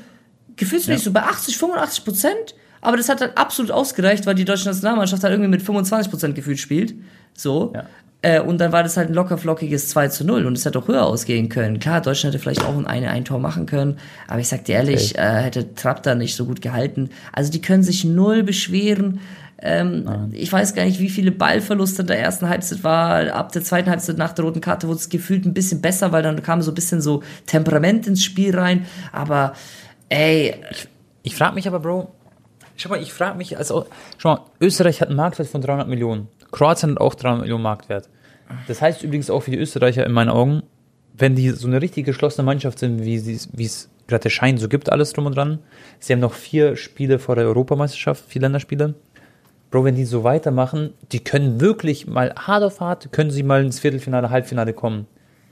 gefühlsmäßig 0.56 1.04
so 1.04 1.12
bei 1.12 1.22
80, 1.22 1.56
85 1.56 2.04
Prozent, 2.04 2.54
aber 2.80 2.96
das 2.96 3.08
hat 3.08 3.20
dann 3.20 3.30
absolut 3.30 3.70
ausgereicht, 3.70 4.26
weil 4.26 4.34
die 4.34 4.44
deutsche 4.44 4.66
Nationalmannschaft 4.66 5.22
halt 5.22 5.32
irgendwie 5.32 5.50
mit 5.50 5.62
25 5.62 6.10
Prozent 6.10 6.34
gefühlt 6.34 6.58
spielt. 6.58 6.94
So. 7.34 7.72
Ja. 7.74 7.84
Äh, 8.22 8.40
und 8.40 8.58
dann 8.58 8.72
war 8.72 8.82
das 8.82 8.96
halt 8.96 9.10
ein 9.10 9.14
locker 9.14 9.36
flockiges 9.36 9.88
2 9.88 10.08
zu 10.08 10.24
0 10.24 10.46
und 10.46 10.56
es 10.56 10.64
hätte 10.64 10.78
auch 10.78 10.88
höher 10.88 11.04
ausgehen 11.04 11.48
können. 11.48 11.78
Klar, 11.78 12.00
Deutschland 12.00 12.34
hätte 12.34 12.42
vielleicht 12.42 12.64
auch 12.64 12.74
ein, 12.76 12.86
ein 12.86 13.24
Tor 13.24 13.38
machen 13.38 13.66
können, 13.66 13.98
aber 14.28 14.40
ich 14.40 14.48
sag 14.48 14.64
dir 14.64 14.76
ehrlich, 14.76 15.18
äh, 15.18 15.42
hätte 15.42 15.74
Trapp 15.74 16.02
da 16.02 16.14
nicht 16.14 16.34
so 16.34 16.46
gut 16.46 16.62
gehalten. 16.62 17.10
Also 17.32 17.52
die 17.52 17.60
können 17.60 17.82
sich 17.82 18.04
null 18.04 18.42
beschweren. 18.42 19.20
Ähm, 19.66 20.30
ich 20.32 20.52
weiß 20.52 20.74
gar 20.74 20.84
nicht, 20.84 21.00
wie 21.00 21.08
viele 21.08 21.32
Ballverluste 21.32 22.02
in 22.02 22.08
der 22.08 22.20
ersten 22.20 22.50
Halbzeit 22.50 22.84
war. 22.84 23.32
Ab 23.32 23.50
der 23.52 23.64
zweiten 23.64 23.88
Halbzeit 23.88 24.18
nach 24.18 24.32
der 24.32 24.44
roten 24.44 24.60
Karte 24.60 24.86
wurde 24.88 24.98
es 24.98 25.08
gefühlt 25.08 25.46
ein 25.46 25.54
bisschen 25.54 25.80
besser, 25.80 26.12
weil 26.12 26.22
dann 26.22 26.42
kam 26.42 26.60
so 26.60 26.70
ein 26.70 26.74
bisschen 26.74 27.00
so 27.00 27.22
Temperament 27.46 28.06
ins 28.06 28.22
Spiel 28.22 28.56
rein. 28.56 28.84
Aber 29.10 29.54
ey, 30.10 30.54
Ich 31.22 31.34
frage 31.34 31.54
mich 31.54 31.66
aber, 31.66 31.80
Bro, 31.80 32.12
schau 32.76 32.90
mal, 32.90 33.00
ich 33.00 33.14
frage 33.14 33.38
mich, 33.38 33.56
also, 33.56 33.86
schau 34.18 34.34
mal, 34.34 34.40
Österreich 34.60 35.00
hat 35.00 35.08
einen 35.08 35.16
Marktwert 35.16 35.48
von 35.48 35.62
300 35.62 35.88
Millionen. 35.88 36.28
Kroatien 36.52 36.90
hat 36.90 37.00
auch 37.00 37.14
300 37.14 37.40
Millionen 37.40 37.62
Marktwert. 37.62 38.10
Das 38.68 38.82
heißt 38.82 39.02
übrigens 39.02 39.30
auch 39.30 39.40
für 39.40 39.50
die 39.50 39.56
Österreicher 39.56 40.04
in 40.04 40.12
meinen 40.12 40.28
Augen, 40.28 40.62
wenn 41.14 41.34
die 41.34 41.48
so 41.50 41.66
eine 41.66 41.80
richtig 41.80 42.04
geschlossene 42.04 42.44
Mannschaft 42.44 42.78
sind, 42.78 43.02
wie 43.02 43.14
es 43.16 43.88
gerade 44.06 44.24
der 44.24 44.30
Schein 44.30 44.58
so 44.58 44.68
gibt, 44.68 44.92
alles 44.92 45.14
drum 45.14 45.24
und 45.24 45.34
dran. 45.34 45.60
Sie 45.98 46.12
haben 46.12 46.20
noch 46.20 46.34
vier 46.34 46.76
Spiele 46.76 47.18
vor 47.18 47.36
der 47.36 47.46
Europameisterschaft, 47.46 48.24
vier 48.28 48.42
Länderspiele. 48.42 48.94
Bro, 49.74 49.82
wenn 49.86 49.96
die 49.96 50.04
so 50.04 50.22
weitermachen, 50.22 50.92
die 51.10 51.18
können 51.18 51.60
wirklich 51.60 52.06
mal 52.06 52.32
hart 52.36 52.62
auf 52.62 52.78
hart, 52.78 53.10
können 53.10 53.32
sie 53.32 53.42
mal 53.42 53.64
ins 53.64 53.80
Viertelfinale, 53.80 54.30
Halbfinale 54.30 54.72
kommen. 54.72 55.08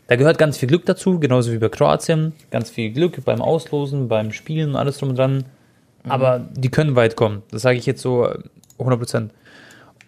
Da 0.07 0.15
gehört 0.15 0.39
ganz 0.39 0.57
viel 0.59 0.69
Glück 0.69 0.87
dazu, 0.87 1.19
genauso 1.19 1.51
wie 1.51 1.59
bei 1.59 1.69
Kroatien. 1.69 2.33
Ganz 2.53 2.71
viel 2.71 2.93
Glück 2.93 3.25
beim 3.25 3.43
Auslosen, 3.43 4.07
beim 4.07 4.31
Spielen 4.31 4.71
und 4.71 4.77
alles 4.77 4.99
drum 4.99 5.09
und 5.11 5.19
dran. 5.19 5.45
Aber 6.09 6.39
die 6.55 6.69
können 6.71 6.95
weit 6.95 7.17
kommen. 7.17 7.43
Das 7.51 7.63
sage 7.63 7.79
ich 7.79 7.85
jetzt 7.87 8.01
so 8.01 8.25
äh, 8.29 8.39
100%. 8.79 9.31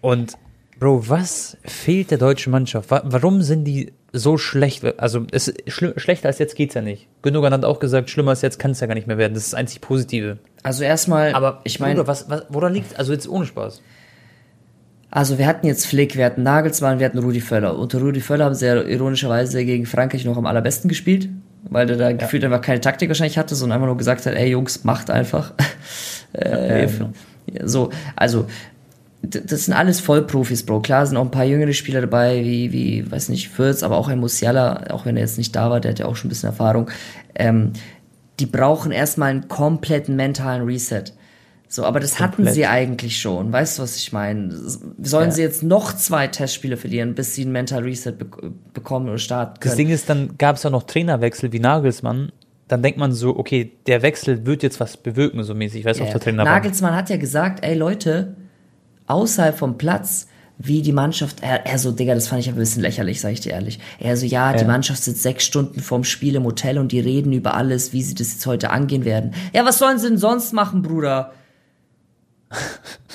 Und 0.00 0.34
Bro, 0.78 1.08
was 1.08 1.56
fehlt 1.64 2.12
der 2.12 2.18
deutschen 2.18 2.52
Mannschaft? 2.52 2.92
Wa 2.92 3.02
warum 3.04 3.42
sind 3.42 3.64
die 3.64 3.92
so 4.12 4.38
schlecht? 4.38 4.84
Also 5.00 5.26
es 5.32 5.48
ist 5.48 5.58
schli- 5.68 5.98
schlechter 5.98 6.28
als 6.28 6.38
jetzt 6.38 6.54
geht's 6.54 6.74
ja 6.74 6.82
nicht. 6.82 7.08
Gündogan 7.22 7.52
hat 7.52 7.64
auch 7.64 7.80
gesagt, 7.80 8.10
schlimmer 8.10 8.30
als 8.30 8.42
jetzt 8.42 8.60
kann 8.60 8.70
es 8.70 8.78
ja 8.80 8.86
gar 8.86 8.94
nicht 8.94 9.08
mehr 9.08 9.18
werden. 9.18 9.34
Das 9.34 9.42
ist 9.44 9.52
das 9.54 9.58
einzig 9.58 9.80
Positive. 9.80 10.38
also 10.62 10.84
erstmal, 10.84 11.32
Aber 11.34 11.60
ich 11.64 11.80
meine, 11.80 12.06
was, 12.06 12.30
was, 12.30 12.44
woran 12.48 12.74
liegt? 12.74 12.96
Also 12.96 13.12
jetzt 13.12 13.28
ohne 13.28 13.46
Spaß. 13.46 13.82
Also 15.14 15.38
wir 15.38 15.46
hatten 15.46 15.64
jetzt 15.64 15.86
Flick, 15.86 16.16
wir 16.16 16.24
hatten 16.24 16.42
Nagelsmann, 16.42 16.98
wir 16.98 17.06
hatten 17.06 17.20
Rudi 17.20 17.40
Völler. 17.40 17.78
Unter 17.78 18.00
Rudi 18.00 18.20
Völler 18.20 18.46
haben 18.46 18.54
sie 18.56 18.66
ja 18.66 18.82
ironischerweise 18.82 19.64
gegen 19.64 19.86
Frankreich 19.86 20.24
noch 20.24 20.36
am 20.36 20.44
allerbesten 20.44 20.88
gespielt, 20.88 21.28
weil 21.70 21.86
der 21.86 21.96
da 21.96 22.10
gefühlt 22.10 22.42
einfach 22.42 22.60
keine 22.60 22.80
Taktik 22.80 23.10
wahrscheinlich 23.10 23.38
hatte, 23.38 23.54
sondern 23.54 23.76
einfach 23.76 23.86
nur 23.86 23.96
gesagt 23.96 24.26
hat, 24.26 24.34
ey 24.34 24.50
Jungs, 24.50 24.82
macht 24.82 25.10
einfach. 25.10 25.52
äh, 26.32 26.80
Ja, 26.80 26.86
genau. 26.86 27.10
ja, 27.46 27.68
so, 27.68 27.90
also 28.16 28.46
das 29.22 29.66
sind 29.66 29.74
alles 29.74 30.00
Vollprofis, 30.00 30.66
Bro. 30.66 30.80
Klar 30.80 31.06
sind 31.06 31.16
auch 31.16 31.24
ein 31.24 31.30
paar 31.30 31.44
jüngere 31.44 31.74
Spieler 31.74 32.00
dabei, 32.00 32.44
wie, 32.44 32.72
wie, 32.72 33.08
weiß 33.08 33.28
nicht, 33.28 33.50
Fürth, 33.50 33.84
aber 33.84 33.96
auch 33.98 34.08
ein 34.08 34.18
Musiala, 34.18 34.90
auch 34.90 35.06
wenn 35.06 35.16
er 35.16 35.22
jetzt 35.22 35.38
nicht 35.38 35.54
da 35.54 35.70
war, 35.70 35.78
der 35.78 35.92
hat 35.92 36.00
ja 36.00 36.06
auch 36.06 36.16
schon 36.16 36.26
ein 36.26 36.30
bisschen 36.30 36.48
Erfahrung. 36.48 36.90
Ähm, 37.36 37.72
die 38.40 38.46
brauchen 38.46 38.90
erstmal 38.90 39.30
einen 39.30 39.46
kompletten 39.46 40.16
mentalen 40.16 40.64
Reset. 40.64 41.04
So, 41.74 41.84
aber 41.84 41.98
das 41.98 42.20
hatten 42.20 42.36
Komplett. 42.36 42.54
sie 42.54 42.66
eigentlich 42.66 43.18
schon. 43.18 43.52
Weißt 43.52 43.78
du, 43.78 43.82
was 43.82 43.96
ich 43.96 44.12
meine? 44.12 44.54
Sollen 44.54 45.30
Ja. 45.30 45.30
sie 45.32 45.42
jetzt 45.42 45.64
noch 45.64 45.92
zwei 45.96 46.28
Testspiele 46.28 46.76
verlieren, 46.76 47.16
bis 47.16 47.34
sie 47.34 47.44
ein 47.44 47.50
Mental 47.50 47.82
Reset 47.82 48.12
be 48.12 48.26
bekommen 48.72 49.08
oder 49.08 49.18
starten 49.18 49.54
Das 49.60 49.72
können? 49.72 49.78
Ding 49.78 49.88
ist, 49.90 50.08
dann 50.08 50.38
gab 50.38 50.54
es 50.54 50.62
ja 50.62 50.70
noch 50.70 50.84
Trainerwechsel 50.84 51.50
wie 51.52 51.58
Nagelsmann. 51.58 52.30
Dann 52.68 52.80
denkt 52.80 52.98
man 53.00 53.10
so, 53.12 53.36
okay, 53.36 53.72
der 53.88 54.02
Wechsel 54.02 54.46
wird 54.46 54.62
jetzt 54.62 54.78
was 54.78 54.96
bewirken, 54.96 55.42
so 55.42 55.52
mäßig, 55.54 55.84
weißt 55.84 55.98
du, 55.98 56.04
Ja, 56.04 56.06
auf 56.06 56.12
der 56.12 56.20
ja. 56.20 56.24
Trainerbank. 56.24 56.54
Nagelsmann 56.64 56.94
hat 56.94 57.10
ja 57.10 57.16
gesagt, 57.16 57.64
ey 57.64 57.74
Leute, 57.74 58.36
außerhalb 59.08 59.58
vom 59.58 59.76
Platz, 59.76 60.28
wie 60.58 60.80
die 60.80 60.92
Mannschaft, 60.92 61.38
er, 61.42 61.66
er 61.66 61.78
so, 61.80 61.90
Digga, 61.90 62.14
das 62.14 62.28
fand 62.28 62.40
ich 62.40 62.48
ein 62.48 62.54
bisschen 62.54 62.82
lächerlich, 62.82 63.20
sag 63.20 63.32
ich 63.32 63.40
dir 63.40 63.50
ehrlich. 63.50 63.80
Er 63.98 64.16
so, 64.16 64.24
ja, 64.26 64.52
die 64.52 64.60
Ja. 64.60 64.66
Mannschaft 64.68 65.02
sitzt 65.02 65.24
sechs 65.24 65.44
Stunden 65.44 65.80
vorm 65.80 66.04
Spiel 66.04 66.36
im 66.36 66.44
Hotel 66.44 66.78
und 66.78 66.92
die 66.92 67.00
reden 67.00 67.32
über 67.32 67.54
alles, 67.54 67.92
wie 67.92 68.02
sie 68.02 68.14
das 68.14 68.32
jetzt 68.34 68.46
heute 68.46 68.70
angehen 68.70 69.04
werden. 69.04 69.34
Ja, 69.52 69.64
was 69.64 69.78
sollen 69.78 69.98
sie 69.98 70.08
denn 70.08 70.18
sonst 70.18 70.52
machen, 70.52 70.82
Bruder? 70.82 71.32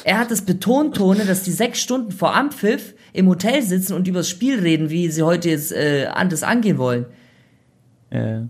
Er 0.04 0.20
hat 0.20 0.32
es 0.32 0.42
betont, 0.42 0.98
Tone, 0.98 1.26
dass 1.26 1.44
die 1.44 1.52
sechs 1.52 1.80
Stunden 1.82 2.12
vor 2.12 2.36
Ampfiff 2.36 2.94
im 3.14 3.28
Hotel 3.28 3.62
sitzen 3.62 3.94
und 3.94 4.08
über 4.08 4.20
das 4.20 4.30
Spiel 4.30 4.60
reden, 4.60 4.90
wie 4.90 5.10
sie 5.10 5.24
heute 5.24 5.50
jetzt 5.50 5.72
äh, 5.72 6.08
anders 6.12 6.44
angehen 6.44 6.78
wollen. 6.78 7.06
Ja. 8.12 8.48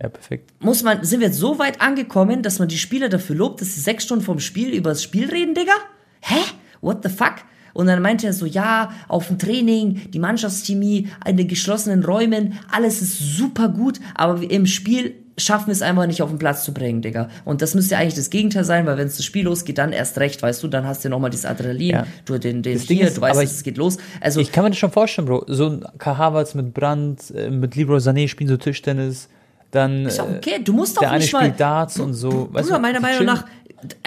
ja, 0.00 0.08
perfekt. 0.08 0.52
muss 0.60 0.82
man, 0.82 1.04
sind 1.04 1.20
wir 1.20 1.28
jetzt 1.28 1.38
so 1.38 1.58
weit 1.58 1.80
angekommen, 1.80 2.42
dass 2.42 2.58
man 2.58 2.68
die 2.68 2.78
Spieler 2.78 3.08
dafür 3.08 3.36
lobt, 3.36 3.60
dass 3.60 3.74
sie 3.74 3.80
sechs 3.80 4.04
Stunden 4.04 4.24
vom 4.24 4.38
Spiel 4.38 4.70
über 4.74 4.90
das 4.90 5.02
Spiel 5.02 5.28
reden, 5.28 5.54
Digga? 5.54 5.74
Hä? 6.20 6.40
What 6.80 7.02
the 7.02 7.08
fuck? 7.08 7.36
Und 7.76 7.86
dann 7.86 8.00
meinte 8.00 8.26
er 8.26 8.32
so, 8.32 8.46
ja, 8.46 8.90
auf 9.06 9.28
dem 9.28 9.38
Training, 9.38 10.10
die 10.10 10.18
Mannschaftschemie, 10.18 11.08
in 11.26 11.36
den 11.36 11.46
geschlossenen 11.46 12.04
Räumen, 12.04 12.54
alles 12.72 13.02
ist 13.02 13.18
super 13.36 13.68
gut, 13.68 14.00
aber 14.14 14.40
im 14.42 14.64
Spiel 14.66 15.14
schaffen 15.38 15.66
wir 15.66 15.72
es 15.72 15.82
einfach 15.82 16.06
nicht 16.06 16.22
auf 16.22 16.30
den 16.30 16.38
Platz 16.38 16.64
zu 16.64 16.72
bringen, 16.72 17.02
Digga. 17.02 17.28
Und 17.44 17.60
das 17.60 17.74
müsste 17.74 17.94
ja 17.94 18.00
eigentlich 18.00 18.14
das 18.14 18.30
Gegenteil 18.30 18.64
sein, 18.64 18.86
weil 18.86 18.96
wenn 18.96 19.06
es 19.06 19.18
das 19.18 19.26
Spiel 19.26 19.44
losgeht, 19.44 19.76
dann 19.76 19.92
erst 19.92 20.16
recht, 20.18 20.42
weißt 20.42 20.62
du, 20.62 20.68
dann 20.68 20.86
hast 20.86 21.04
du 21.04 21.10
nochmal 21.10 21.28
dieses 21.28 21.44
Adrenalin, 21.44 21.90
Ja. 21.90 22.06
du 22.24 22.38
den, 22.38 22.62
den 22.62 22.78
Das 22.78 22.86
Ding 22.86 22.96
hier, 22.96 23.08
ist, 23.08 23.18
du 23.18 23.20
weißt, 23.20 23.42
es 23.42 23.62
geht 23.62 23.76
los. 23.76 23.98
Also, 24.22 24.40
Ich 24.40 24.50
kann 24.50 24.64
mir 24.64 24.70
das 24.70 24.78
schon 24.78 24.90
vorstellen, 24.90 25.28
Bro. 25.28 25.44
So 25.48 25.66
ein 25.68 25.84
Havertz 26.02 26.54
mit 26.54 26.72
Brandt, 26.72 27.30
äh, 27.32 27.50
mit 27.50 27.76
Libro 27.76 27.96
Sané 27.96 28.26
spielen 28.28 28.48
so 28.48 28.56
Tischtennis. 28.56 29.28
Dann 29.70 30.06
ist 30.06 30.18
auch 30.18 30.30
äh, 30.30 30.36
okay, 30.38 30.60
du 30.64 30.72
musst 30.72 30.96
auch 30.96 31.00
der 31.02 31.10
eine 31.10 31.18
nicht 31.20 31.32
mal, 31.34 31.40
spielt 31.40 31.60
Darts 31.60 32.00
und 32.00 32.14
so. 32.14 32.48
Weißt 32.52 32.68
Bruder, 32.68 32.76
du, 32.76 32.80
meiner 32.82 33.00
Meinung 33.00 33.26
nach, 33.26 33.44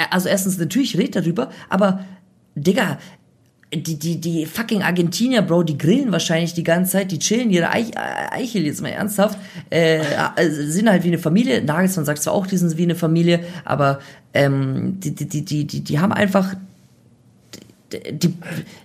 also 0.09 0.27
erstens, 0.29 0.57
natürlich 0.57 0.97
redet 0.97 1.17
darüber, 1.17 1.49
aber, 1.69 1.99
Digga, 2.55 2.97
die, 3.73 3.99
die, 3.99 4.19
die 4.19 4.45
fucking 4.47 4.81
Argentinier, 4.81 5.43
Bro, 5.43 5.63
die 5.63 5.77
grillen 5.77 6.11
wahrscheinlich 6.11 6.53
die 6.55 6.63
ganze 6.63 6.93
Zeit, 6.93 7.11
die 7.11 7.19
chillen 7.19 7.51
ihre 7.51 7.69
Eich, 7.69 7.91
äh, 7.95 8.31
Eichel, 8.31 8.65
jetzt 8.65 8.81
mal 8.81 8.89
ernsthaft, 8.89 9.37
äh, 9.69 9.99
äh, 9.99 10.49
sind 10.49 10.89
halt 10.89 11.03
wie 11.03 11.09
eine 11.09 11.19
Familie. 11.19 11.61
Nagelsmann 11.63 12.05
sagt 12.05 12.21
zwar 12.23 12.33
auch, 12.33 12.47
die 12.47 12.57
sind 12.57 12.77
wie 12.77 12.83
eine 12.83 12.95
Familie, 12.95 13.41
aber 13.65 13.99
ähm, 14.33 14.99
die, 14.99 15.13
die, 15.13 15.27
die, 15.27 15.45
die, 15.45 15.65
die, 15.65 15.81
die 15.81 15.99
haben 15.99 16.11
einfach 16.11 16.55
die, 17.91 18.17
die, 18.17 18.33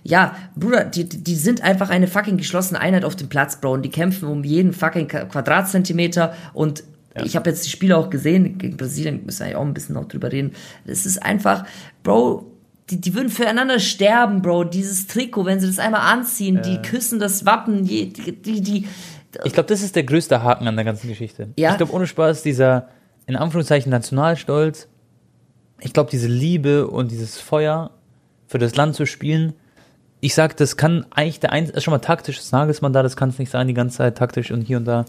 ja, 0.03 0.35
Bruder, 0.55 0.85
die, 0.85 1.05
die 1.05 1.35
sind 1.35 1.61
einfach 1.61 1.89
eine 1.89 2.07
fucking 2.07 2.37
geschlossene 2.37 2.79
Einheit 2.79 3.05
auf 3.05 3.15
dem 3.15 3.29
Platz, 3.29 3.59
Bro, 3.59 3.73
und 3.73 3.81
die 3.83 3.89
kämpfen 3.89 4.27
um 4.27 4.43
jeden 4.43 4.73
fucking 4.73 5.07
Qua- 5.07 5.25
Quadratzentimeter. 5.25 6.35
Und 6.53 6.83
ich 7.23 7.35
habe 7.35 7.49
jetzt 7.49 7.65
die 7.65 7.69
Spiele 7.69 7.97
auch 7.97 8.09
gesehen, 8.09 8.57
gegen 8.57 8.77
Brasilien 8.77 9.25
müssen 9.25 9.39
wir 9.39 9.45
eigentlich 9.45 9.55
auch 9.55 9.65
ein 9.65 9.73
bisschen 9.73 9.95
noch 9.95 10.07
drüber 10.07 10.31
reden. 10.31 10.51
Es 10.85 11.05
ist 11.05 11.23
einfach, 11.23 11.65
Bro, 12.03 12.51
die, 12.89 13.01
die 13.01 13.15
würden 13.15 13.29
füreinander 13.29 13.79
sterben, 13.79 14.41
Bro. 14.41 14.65
Dieses 14.65 15.07
Trikot, 15.07 15.45
wenn 15.45 15.59
sie 15.59 15.67
das 15.67 15.79
einmal 15.79 16.01
anziehen, 16.01 16.61
die 16.61 16.81
küssen 16.81 17.19
das 17.19 17.45
Wappen, 17.45 17.85
die, 17.85 18.13
die, 18.13 18.31
die, 18.31 18.61
die 18.61 18.87
Ich 19.43 19.53
glaube, 19.53 19.69
das 19.69 19.81
ist 19.81 19.95
der 19.95 20.03
größte 20.03 20.43
Haken 20.43 20.67
an 20.67 20.75
der 20.75 20.85
ganzen 20.85 21.07
Geschichte. 21.07 21.49
Ja. 21.57 21.71
Ich 21.71 21.77
glaube, 21.77 21.93
ohne 21.93 22.05
Spaß, 22.05 22.43
dieser, 22.43 22.89
in 23.25 23.35
Anführungszeichen, 23.35 23.89
Nationalstolz, 23.89 24.87
ich 25.79 25.93
glaube, 25.93 26.09
diese 26.11 26.27
Liebe 26.27 26.87
und 26.87 27.11
dieses 27.11 27.39
Feuer 27.39 27.91
für 28.47 28.59
das 28.59 28.75
Land 28.75 28.95
zu 28.95 29.05
spielen, 29.05 29.53
ich 30.21 30.33
sag, 30.33 30.55
das 30.57 30.77
kann 30.77 31.05
eigentlich 31.11 31.39
der 31.39 31.51
ein, 31.51 31.65
ist 31.65 31.83
schon 31.83 31.91
mal 31.91 31.99
taktisch, 31.99 32.37
das 32.37 32.51
Nagelsmann 32.51 32.93
da, 32.93 33.03
das 33.03 33.17
kann 33.17 33.29
es 33.29 33.39
nicht 33.39 33.51
sein, 33.51 33.67
die 33.67 33.73
ganze 33.73 33.97
Zeit 33.97 34.17
taktisch 34.17 34.51
und 34.51 34.61
hier 34.61 34.77
und 34.77 34.85
da. 34.85 35.05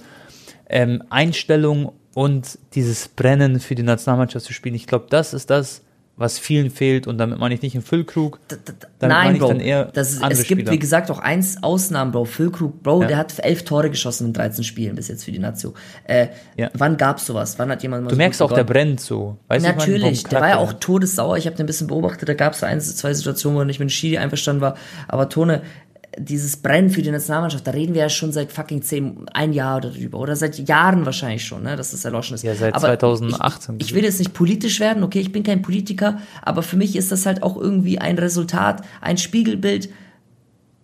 Ähm, 0.68 1.02
Einstellung 1.10 1.92
und 2.14 2.58
dieses 2.74 3.08
Brennen 3.08 3.60
für 3.60 3.74
die 3.74 3.82
Nationalmannschaft 3.82 4.44
zu 4.44 4.52
spielen, 4.52 4.74
ich 4.74 4.86
glaube, 4.86 5.06
das 5.10 5.32
ist 5.32 5.50
das, 5.50 5.82
was 6.18 6.38
vielen 6.38 6.70
fehlt 6.70 7.06
und 7.06 7.18
damit 7.18 7.38
meine 7.38 7.54
ich 7.54 7.60
nicht 7.60 7.74
einen 7.74 7.82
Füllkrug, 7.84 8.40
Nein, 9.00 9.38
Bro. 9.38 9.52
ist, 9.52 10.22
es 10.22 10.38
gibt, 10.46 10.62
Spieler. 10.62 10.72
wie 10.72 10.78
gesagt, 10.78 11.10
auch 11.10 11.18
eins 11.18 11.62
Ausnahmen, 11.62 12.12
Bro. 12.12 12.24
Füllkrug, 12.24 12.82
Bro, 12.82 13.02
Ja. 13.02 13.08
der 13.08 13.16
hat 13.18 13.34
elf 13.44 13.64
Tore 13.64 13.90
geschossen 13.90 14.28
in 14.28 14.32
13 14.32 14.64
Spielen 14.64 14.96
bis 14.96 15.08
jetzt 15.08 15.24
für 15.24 15.32
die 15.32 15.38
Nazio. 15.38 15.74
Äh, 16.04 16.28
Ja. 16.56 16.70
Wann 16.72 16.96
gab's 16.96 17.26
sowas? 17.26 17.58
Wann 17.58 17.68
hat 17.70 17.82
jemand 17.82 18.04
mal 18.04 18.08
Du 18.08 18.14
so 18.14 18.18
merkst 18.18 18.40
auch, 18.40 18.48
der 18.52 18.64
begonnen? 18.64 18.86
brennt 18.96 19.00
so. 19.00 19.36
Weißt 19.48 19.64
du, 19.66 19.70
ich 19.70 19.76
meine, 19.76 19.92
Natürlich, 19.92 20.22
der 20.24 20.40
war 20.40 20.48
ja 20.48 20.56
auch 20.56 20.72
todessauer. 20.74 21.36
Ich 21.36 21.46
habe 21.46 21.54
den 21.56 21.64
ein 21.64 21.66
bisschen 21.66 21.86
beobachtet. 21.88 22.28
Da 22.28 22.34
gab 22.34 22.54
es 22.54 22.62
ein, 22.62 22.80
zwei 22.80 23.12
Situationen, 23.12 23.56
wo 23.56 23.60
er 23.62 23.66
nicht 23.66 23.78
mit 23.78 23.88
dem 23.88 23.90
Schiri 23.90 24.16
einverstanden 24.18 24.62
war. 24.62 24.76
Aber 25.08 25.28
Tone, 25.28 25.60
dieses 26.18 26.56
Brennen 26.56 26.90
für 26.90 27.02
die 27.02 27.10
Nationalmannschaft, 27.10 27.66
da 27.66 27.72
reden 27.72 27.94
wir 27.94 28.02
ja 28.02 28.08
schon 28.08 28.32
seit 28.32 28.50
fucking 28.52 28.82
zehn, 28.82 29.26
ein 29.34 29.52
Jahr 29.52 29.76
oder 29.78 29.90
drüber. 29.90 30.18
Oder 30.18 30.36
seit 30.36 30.58
Jahren 30.68 31.04
wahrscheinlich 31.04 31.44
schon, 31.44 31.62
ne, 31.62 31.76
dass 31.76 31.90
das 31.90 32.04
erloschen 32.04 32.34
ist. 32.34 32.42
Ja, 32.42 32.54
seit 32.54 32.74
aber 32.74 32.86
2018. 32.98 33.76
Ich, 33.78 33.88
ich 33.88 33.94
will 33.94 34.04
jetzt 34.04 34.18
nicht 34.18 34.32
politisch 34.32 34.80
werden, 34.80 35.02
okay, 35.02 35.20
ich 35.20 35.32
bin 35.32 35.42
kein 35.42 35.62
Politiker, 35.62 36.18
aber 36.42 36.62
für 36.62 36.76
mich 36.76 36.96
ist 36.96 37.12
das 37.12 37.26
halt 37.26 37.42
auch 37.42 37.56
irgendwie 37.56 37.98
ein 37.98 38.18
Resultat, 38.18 38.82
ein 39.00 39.18
Spiegelbild 39.18 39.90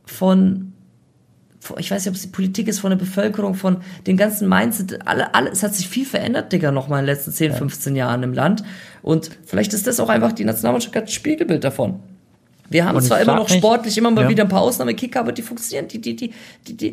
von 0.05 0.69
von- 1.61 1.79
ich 1.79 1.93
weiß 1.93 2.05
nicht, 2.05 2.11
ob 2.11 2.17
es 2.17 2.23
die 2.23 2.29
Politik 2.29 2.67
ist 2.67 2.81
von 2.81 2.91
der 2.91 2.97
Bevölkerung, 2.99 3.55
von 3.55 3.77
den 4.09 4.17
ganzen 4.17 4.49
Mindset, 4.49 5.07
alle, 5.07 5.33
alle, 5.33 5.49
es 5.51 5.63
hat 5.63 5.77
sich 5.77 5.89
viel 5.89 6.05
verändert, 6.05 6.53
Digga, 6.53 6.73
noch 6.73 6.89
mal 6.89 6.99
in 6.99 7.07
den 7.07 7.15
letzten 7.15 7.31
10, 7.31 7.53
15 7.53 7.95
Jahren 7.95 8.25
im 8.25 8.33
Land. 8.33 8.65
Und 9.01 9.31
vielleicht 9.45 9.73
ist 9.73 9.87
das 9.87 10.01
auch 10.01 10.09
einfach 10.09 10.33
die 10.33 10.45
Nationalmannschaft 10.45 10.97
ein 10.97 11.07
Spiegelbild 11.07 11.63
davon. 11.63 12.01
Wir 12.73 12.85
haben 12.85 12.97
Und 12.97 13.03
zwar 13.03 13.21
immer 13.21 13.37
noch 13.37 13.49
sportlich 13.49 13.97
immer 13.99 14.11
mal 14.11 14.23
Ja. 14.25 14.29
wieder 14.29 14.45
ein 14.45 14.49
paar 14.49 14.63
Ausnahmekicker, 14.63 15.21
aber 15.21 15.33
die 15.33 15.43
funktionieren, 15.43 15.89
die, 15.89 16.01
die, 16.01 16.17
die, 16.17 16.33
die, 16.67 16.77
die, 16.77 16.93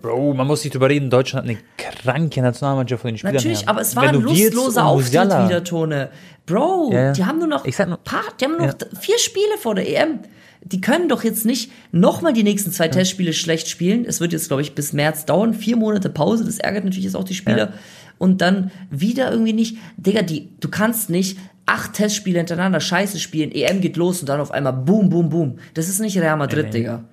Bro, 0.00 0.32
man 0.34 0.46
muss 0.46 0.64
nicht 0.64 0.74
drüber 0.74 0.88
reden, 0.88 1.10
Deutschland 1.10 1.46
hat 1.46 1.50
eine 1.54 1.60
kranke 1.76 2.40
Nationalmannschaft 2.40 3.02
von 3.02 3.10
den 3.10 3.18
Spielern 3.18 3.34
Natürlich, 3.36 3.60
her. 3.60 3.68
aber 3.68 3.80
es 3.82 3.94
war 3.94 4.04
ein 4.04 4.14
lustloser 4.20 4.86
Auftritt 4.86 5.12
wieder, 5.26 5.62
Tone. 5.64 6.08
Bro, 6.46 6.90
Ja, 6.92 7.00
ja. 7.06 7.12
die 7.12 7.24
haben 7.24 7.38
nur 7.38 7.48
noch, 7.48 7.64
Ich 7.66 7.76
sag 7.76 7.88
nur- 7.88 7.98
paar, 7.98 8.22
die 8.40 8.44
haben 8.46 8.56
nur 8.56 8.66
noch 8.68 8.74
Ja. 8.80 8.98
vier 8.98 9.18
Spiele 9.18 9.58
vor 9.60 9.74
der 9.74 9.88
EM. 9.88 10.20
Die 10.64 10.80
können 10.80 11.08
doch 11.08 11.24
jetzt 11.24 11.44
nicht 11.44 11.70
nochmal 11.90 12.32
die 12.32 12.42
nächsten 12.44 12.70
zwei 12.72 12.88
Testspiele 12.88 13.32
schlecht 13.32 13.68
spielen. 13.68 14.04
Es 14.04 14.20
wird 14.20 14.32
jetzt, 14.32 14.46
glaube 14.48 14.62
ich, 14.62 14.74
bis 14.74 14.92
März 14.92 15.24
dauern. 15.26 15.54
Vier 15.54 15.76
Monate 15.76 16.08
Pause, 16.08 16.44
das 16.44 16.58
ärgert 16.58 16.84
natürlich 16.84 17.04
jetzt 17.04 17.16
auch 17.16 17.24
die 17.24 17.34
Spieler. 17.34 17.58
Ja. 17.58 17.72
Und 18.18 18.40
dann 18.40 18.70
wieder 18.88 19.30
irgendwie 19.32 19.52
nicht. 19.52 19.76
Digga, 19.96 20.22
die, 20.22 20.50
du 20.60 20.68
kannst 20.68 21.10
nicht 21.10 21.36
acht 21.66 21.94
Testspiele 21.94 22.38
hintereinander 22.38 22.80
scheiße 22.80 23.18
spielen. 23.18 23.52
EM 23.52 23.80
geht 23.80 23.96
los 23.96 24.20
und 24.20 24.28
dann 24.28 24.40
auf 24.40 24.50
einmal 24.50 24.72
boom, 24.72 25.08
boom, 25.08 25.28
boom. 25.28 25.58
Das 25.74 25.88
ist 25.88 26.00
nicht 26.00 26.16
Real 26.18 26.36
Madrid, 26.36 26.64
Nee, 26.66 26.70
nee. 26.70 26.78
Digga. 26.78 27.04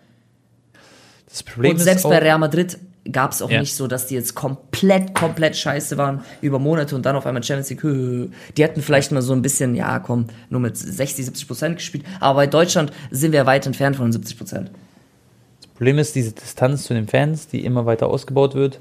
Das 1.29 1.43
Problem 1.43 1.71
Und 1.71 1.77
ist 1.77 1.83
selbst 1.83 2.05
auch, 2.05 2.09
bei 2.09 2.17
Real 2.19 2.39
Madrid 2.39 2.77
gab 3.11 3.31
es 3.31 3.41
auch 3.41 3.49
Ja. 3.49 3.59
nicht 3.61 3.75
so, 3.75 3.87
dass 3.87 4.07
die 4.07 4.15
jetzt 4.15 4.35
komplett, 4.35 5.13
komplett 5.15 5.55
scheiße 5.55 5.97
waren 5.97 6.21
über 6.41 6.59
Monate 6.59 6.95
und 6.95 7.05
dann 7.05 7.15
auf 7.15 7.25
einmal 7.25 7.43
Champions 7.43 7.69
League. 7.69 8.31
Die 8.57 8.63
hätten 8.63 8.81
vielleicht 8.81 9.11
mal 9.11 9.21
so 9.21 9.33
ein 9.33 9.41
bisschen, 9.41 9.75
ja 9.75 9.99
komm, 9.99 10.25
nur 10.49 10.59
mit 10.59 10.77
60, 10.77 11.25
70 11.25 11.47
Prozent 11.47 11.77
gespielt. 11.77 12.03
Aber 12.19 12.35
bei 12.37 12.47
Deutschland 12.47 12.91
sind 13.11 13.31
wir 13.31 13.45
weit 13.45 13.65
entfernt 13.65 13.95
von 13.95 14.07
den 14.07 14.11
70 14.13 14.37
Prozent. 14.37 14.71
das 15.61 15.67
Problem 15.71 15.97
ist 15.99 16.15
diese 16.15 16.31
Distanz 16.33 16.83
zu 16.83 16.93
den 16.93 17.07
Fans, 17.07 17.47
die 17.47 17.63
immer 17.63 17.85
weiter 17.85 18.07
ausgebaut 18.07 18.53
wird. 18.55 18.79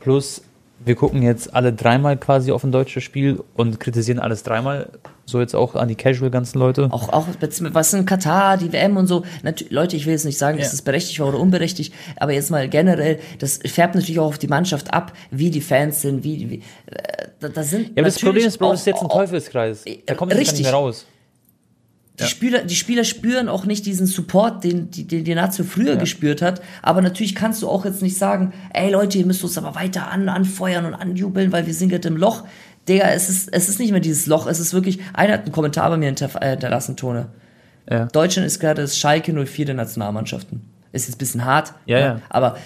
Plus, 0.00 0.42
wir 0.84 0.94
gucken 0.94 1.22
jetzt 1.22 1.54
alle 1.54 1.72
dreimal 1.72 2.16
quasi 2.16 2.52
auf 2.52 2.62
ein 2.62 2.72
deutsches 2.72 3.02
Spiel 3.02 3.42
und 3.54 3.80
kritisieren 3.80 4.18
alles 4.18 4.42
dreimal. 4.42 4.90
So 5.24 5.40
jetzt 5.40 5.56
auch 5.56 5.74
an 5.74 5.88
die 5.88 5.96
Casual 5.96 6.30
ganzen 6.30 6.58
Leute. 6.60 6.88
Auch, 6.92 7.08
auch 7.08 7.26
was 7.72 7.92
in 7.92 8.06
Katar, 8.06 8.56
die 8.56 8.72
WM 8.72 8.96
und 8.96 9.08
so. 9.08 9.24
Natürlich, 9.42 9.72
Leute, 9.72 9.96
ich 9.96 10.06
will 10.06 10.12
jetzt 10.12 10.24
nicht 10.24 10.38
sagen, 10.38 10.58
dass 10.58 10.68
Ja. 10.68 10.74
es 10.74 10.82
berechtigt 10.82 11.18
war 11.18 11.28
oder 11.28 11.40
unberechtigt, 11.40 11.92
aber 12.16 12.32
jetzt 12.32 12.50
mal 12.52 12.68
generell, 12.68 13.18
das 13.40 13.58
färbt 13.66 13.96
natürlich 13.96 14.20
auch 14.20 14.26
auf 14.26 14.38
die 14.38 14.46
Mannschaft 14.46 14.94
ab, 14.94 15.12
wie 15.32 15.50
die 15.50 15.60
Fans 15.60 16.02
sind, 16.02 16.22
wie, 16.22 16.48
wie 16.50 16.56
äh, 16.86 17.26
da, 17.40 17.48
da 17.48 17.62
sind 17.64 17.86
Ja, 17.88 17.92
aber 17.96 18.02
das 18.02 18.20
Problem 18.20 18.46
ist, 18.46 18.58
Bro, 18.58 18.70
das 18.70 18.80
ist 18.80 18.86
jetzt 18.86 19.02
ein 19.02 19.08
Teufelskreis. 19.08 19.84
Da 20.06 20.14
kommt 20.14 20.30
es 20.30 20.36
gar 20.36 20.40
nicht 20.40 20.50
Richtig. 20.52 20.66
mehr 20.66 20.74
raus. 20.74 21.06
Die, 22.18 22.24
Spieler, 22.24 22.64
die 22.64 22.74
Spieler 22.74 23.04
spüren 23.04 23.48
auch 23.48 23.66
nicht 23.66 23.84
diesen 23.84 24.06
Support, 24.06 24.64
den 24.64 24.90
die, 24.90 25.06
den 25.06 25.24
die 25.24 25.34
Nazio 25.34 25.64
früher 25.64 25.96
gespürt 25.96 26.40
hat. 26.40 26.62
Aber 26.82 27.02
natürlich 27.02 27.34
kannst 27.34 27.62
du 27.62 27.68
auch 27.68 27.84
jetzt 27.84 28.00
nicht 28.02 28.16
sagen, 28.16 28.52
ey 28.72 28.90
Leute, 28.90 29.18
ihr 29.18 29.26
müsst 29.26 29.44
uns 29.44 29.58
aber 29.58 29.74
weiter 29.74 30.10
an, 30.10 30.28
anfeuern 30.28 30.86
und 30.86 30.94
anjubeln, 30.94 31.52
weil 31.52 31.66
wir 31.66 31.74
sind 31.74 31.90
gerade 31.90 32.08
im 32.08 32.16
Loch. 32.16 32.44
Digga, 32.88 33.10
es 33.10 33.28
ist, 33.28 33.52
es 33.52 33.68
ist 33.68 33.80
nicht 33.80 33.90
mehr 33.90 34.00
dieses 34.00 34.26
Loch, 34.26 34.46
es 34.46 34.60
ist 34.60 34.72
wirklich, 34.72 35.00
einer 35.12 35.34
hat 35.34 35.42
einen 35.42 35.52
Kommentar 35.52 35.90
bei 35.90 35.96
mir 35.96 36.08
äh, 36.08 36.50
hinterlassen, 36.50 36.96
Tone. 36.96 37.28
Ja. 37.90 38.06
Deutschland 38.06 38.46
ist 38.46 38.60
gerade 38.60 38.82
das 38.82 38.96
Schalke 38.96 39.32
04 39.32 39.66
der 39.66 39.74
Nationalmannschaften. 39.74 40.62
Ist 40.92 41.06
jetzt 41.06 41.16
ein 41.16 41.18
bisschen 41.18 41.44
hart, 41.44 41.74
Ja, 41.86 41.98
ja. 41.98 42.20
aber 42.30 42.56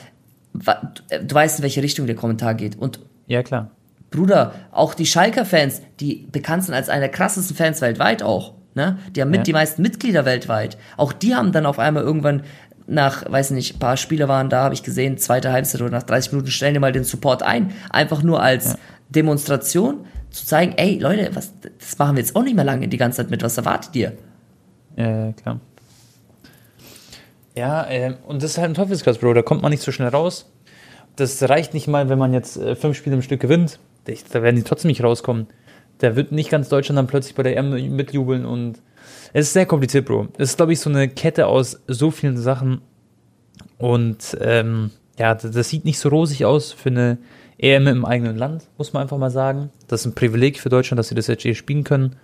du 0.53 1.35
weißt, 1.35 1.59
in 1.59 1.63
welche 1.63 1.83
Richtung 1.83 2.07
der 2.07 2.17
Kommentar 2.17 2.55
geht. 2.55 2.77
Und 2.77 3.01
Ja, 3.27 3.43
klar. 3.43 3.71
Bruder, 4.11 4.55
auch 4.73 4.95
die 4.95 5.07
Schalker-Fans, 5.07 5.83
die 6.01 6.27
bekannt 6.31 6.65
sind 6.65 6.75
als 6.75 6.89
einer 6.89 7.03
der 7.03 7.11
krassesten 7.11 7.57
Fans 7.57 7.81
weltweit 7.81 8.23
auch, 8.23 8.55
ne? 8.75 8.99
Die 9.15 9.21
haben 9.23 9.31
mit 9.31 9.39
Ja. 9.41 9.45
die 9.45 9.53
meisten 9.53 9.83
Mitglieder 9.83 10.25
weltweit. 10.25 10.77
Auch 10.97 11.13
die 11.13 11.35
haben 11.35 11.53
dann 11.53 11.67
auf 11.67 11.79
einmal 11.79 12.03
irgendwann 12.03 12.43
nach, 12.87 13.31
weiß 13.31 13.53
nicht, 13.53 13.77
ein 13.77 13.79
paar 13.79 13.97
Spieler 13.97 14.27
waren 14.29 14.49
da, 14.51 14.65
habe 14.65 14.75
ich 14.75 14.83
gesehen, 14.83 15.17
zweite 15.19 15.53
Halbzeit 15.53 15.81
oder 15.81 15.91
nach 15.91 16.03
30 16.03 16.33
Minuten 16.33 16.51
stellen 16.51 16.75
die 16.75 16.81
mal 16.81 16.93
den 16.93 17.05
Support 17.05 17.43
ein. 17.43 17.73
Einfach 17.91 18.23
nur 18.23 18.43
als 18.43 18.77
Demonstration, 19.11 20.05
zu 20.31 20.47
zeigen, 20.47 20.75
ey, 20.77 20.99
Leute, 20.99 21.31
was, 21.35 21.53
das 21.79 21.99
machen 21.99 22.17
wir 22.17 22.21
jetzt 22.23 22.37
auch 22.37 22.43
nicht 22.43 22.55
mehr 22.55 22.65
lange 22.65 22.87
die 22.89 22.97
ganze 22.97 23.19
Zeit 23.19 23.31
mit, 23.31 23.43
was 23.43 23.57
erwartet 23.57 23.95
ihr? 23.97 24.13
Ja, 24.97 25.33
klar. 25.33 25.61
Ja, 27.57 27.85
äh, 27.89 28.15
und 28.27 28.43
das 28.43 28.53
ist 28.53 28.59
halt 28.59 28.71
ein 28.71 28.75
Teufelskreis, 28.75 29.19
Bro, 29.19 29.35
da 29.35 29.43
kommt 29.43 29.63
man 29.63 29.71
nicht 29.71 29.83
so 29.83 29.93
schnell 29.93 30.09
raus. 30.09 30.51
Das 31.17 31.43
reicht 31.49 31.75
nicht 31.75 31.89
mal, 31.89 32.09
wenn 32.09 32.19
man 32.19 32.33
jetzt 32.33 32.57
äh, 32.57 32.77
fünf 32.77 32.97
Spiele 32.97 33.17
im 33.17 33.23
Stück 33.23 33.41
gewinnt. 33.41 33.79
Da 34.33 34.43
werden 34.43 34.57
die 34.57 34.63
trotzdem 34.63 34.89
nicht 34.89 35.03
rauskommen. 35.05 35.47
Da 36.01 36.17
wird 36.17 36.33
nicht 36.33 36.51
ganz 36.51 36.69
Deutschland 36.69 36.99
dann 36.99 37.07
plötzlich 37.07 37.35
bei 37.35 37.43
der 37.43 37.57
EM 37.57 37.95
mitjubeln 37.95 38.45
und 38.45 38.81
es 39.33 39.47
ist 39.47 39.53
sehr 39.53 39.67
kompliziert, 39.67 40.07
Bro. 40.07 40.29
Es 40.39 40.51
ist, 40.51 40.57
glaube 40.57 40.73
ich, 40.73 40.81
so 40.81 40.91
eine 40.91 41.09
Kette 41.09 41.47
aus 41.47 41.81
so 41.87 42.11
vielen 42.11 42.37
Sachen 42.37 42.81
und 43.79 44.37
ähm, 44.41 44.91
ja, 45.19 45.35
das 45.35 45.69
sieht 45.69 45.85
nicht 45.85 45.99
so 45.99 46.09
rosig 46.09 46.45
aus 46.45 46.73
für 46.73 46.91
eine 46.91 47.19
EM 47.59 47.87
im 47.87 48.05
eigenen 48.05 48.37
Land, 48.37 48.65
muss 48.79 48.93
man 48.93 49.03
einfach 49.03 49.19
mal 49.19 49.31
sagen. 49.31 49.71
Das 49.87 50.01
ist 50.01 50.07
ein 50.07 50.15
Privileg 50.15 50.59
für 50.59 50.71
Deutschland, 50.71 50.99
dass 50.99 51.09
sie 51.09 51.15
das 51.15 51.27
jetzt 51.27 51.43
hier 51.43 51.55
spielen 51.55 51.85
können, 51.85 52.17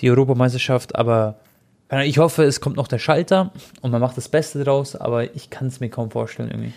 die 0.00 0.10
Europameisterschaft, 0.10 0.94
aber 0.94 1.36
ich 2.04 2.18
hoffe, 2.18 2.44
es 2.44 2.60
kommt 2.60 2.76
noch 2.76 2.86
der 2.86 3.00
Schalter 3.00 3.50
und 3.80 3.90
man 3.90 4.00
macht 4.00 4.16
das 4.16 4.28
Beste 4.28 4.62
draus, 4.62 4.94
aber 4.94 5.34
ich 5.34 5.50
kann 5.50 5.66
es 5.66 5.80
mir 5.80 5.88
kaum 5.88 6.12
vorstellen 6.12 6.50
irgendwie. 6.50 6.72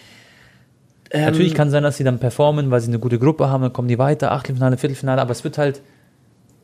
Ähm, 1.11 1.25
Natürlich 1.25 1.53
kann 1.53 1.67
es 1.67 1.71
sein, 1.71 1.83
dass 1.83 1.97
sie 1.97 2.03
dann 2.03 2.17
performen, 2.17 2.71
weil 2.71 2.81
sie 2.81 2.87
eine 2.87 2.97
gute 2.97 3.19
Gruppe 3.19 3.47
haben, 3.47 3.61
dann 3.61 3.73
kommen 3.73 3.87
die 3.87 3.99
weiter, 3.99 4.31
Achtelfinale, 4.31 4.77
Viertelfinale, 4.77 5.21
aber 5.21 5.31
es 5.31 5.43
wird 5.43 5.59
halt, 5.59 5.81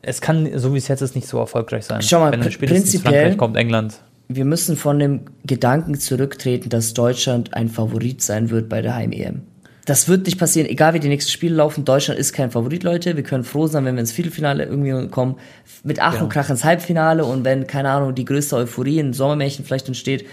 es 0.02 0.20
kann, 0.20 0.48
so 0.58 0.72
wie 0.74 0.78
es 0.78 0.88
jetzt 0.88 1.00
ist, 1.00 1.14
nicht 1.14 1.28
so 1.28 1.38
erfolgreich 1.38 1.84
sein. 1.84 2.02
Schau 2.02 2.20
mal, 2.20 2.32
Wenn 2.32 2.40
dann 2.40 2.52
spätestens 2.52 3.02
Frankreich 3.02 3.36
kommt, 3.36 3.56
England. 3.56 4.00
Wir 4.28 4.44
müssen 4.44 4.76
von 4.76 4.98
dem 4.98 5.22
Gedanken 5.44 5.98
zurücktreten, 5.98 6.68
dass 6.68 6.94
Deutschland 6.94 7.54
ein 7.54 7.68
Favorit 7.68 8.22
sein 8.22 8.50
wird 8.50 8.68
bei 8.68 8.80
der 8.80 8.94
Heim-EM. 8.94 9.42
Das 9.86 10.08
wird 10.08 10.26
nicht 10.26 10.38
passieren, 10.38 10.68
egal 10.68 10.94
wie 10.94 11.00
die 11.00 11.08
nächsten 11.08 11.32
Spiele 11.32 11.56
laufen. 11.56 11.84
Deutschland 11.84 12.20
ist 12.20 12.32
kein 12.32 12.50
Favorit, 12.50 12.84
Leute. 12.84 13.16
Wir 13.16 13.24
können 13.24 13.42
froh 13.42 13.66
sein, 13.66 13.84
wenn 13.84 13.96
wir 13.96 14.00
ins 14.00 14.12
Viertelfinale 14.12 14.64
irgendwie 14.64 15.08
kommen. 15.08 15.36
Mit 15.82 16.00
Ach 16.00 16.14
ja. 16.14 16.22
und 16.22 16.28
Krach 16.28 16.48
ins 16.48 16.64
Halbfinale 16.64 17.24
und 17.24 17.44
wenn, 17.44 17.66
keine 17.66 17.90
Ahnung, 17.90 18.14
die 18.14 18.24
größte 18.24 18.56
Euphorie 18.56 19.00
in 19.00 19.12
Sommermärchen 19.12 19.64
vielleicht 19.64 19.88
entsteht. 19.88 20.26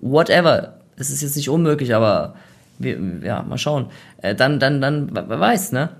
Whatever. 0.00 0.78
Es 0.96 1.10
ist 1.10 1.20
jetzt 1.20 1.36
nicht 1.36 1.50
unmöglich, 1.50 1.94
aber 1.94 2.36
wir, 2.78 2.98
ja, 3.22 3.42
mal 3.42 3.58
schauen. 3.58 3.86
Äh, 4.22 4.34
dann, 4.34 4.58
dann, 4.60 4.80
dann, 4.80 5.10
wer 5.12 5.40
weiß, 5.40 5.72
ne? 5.72 5.90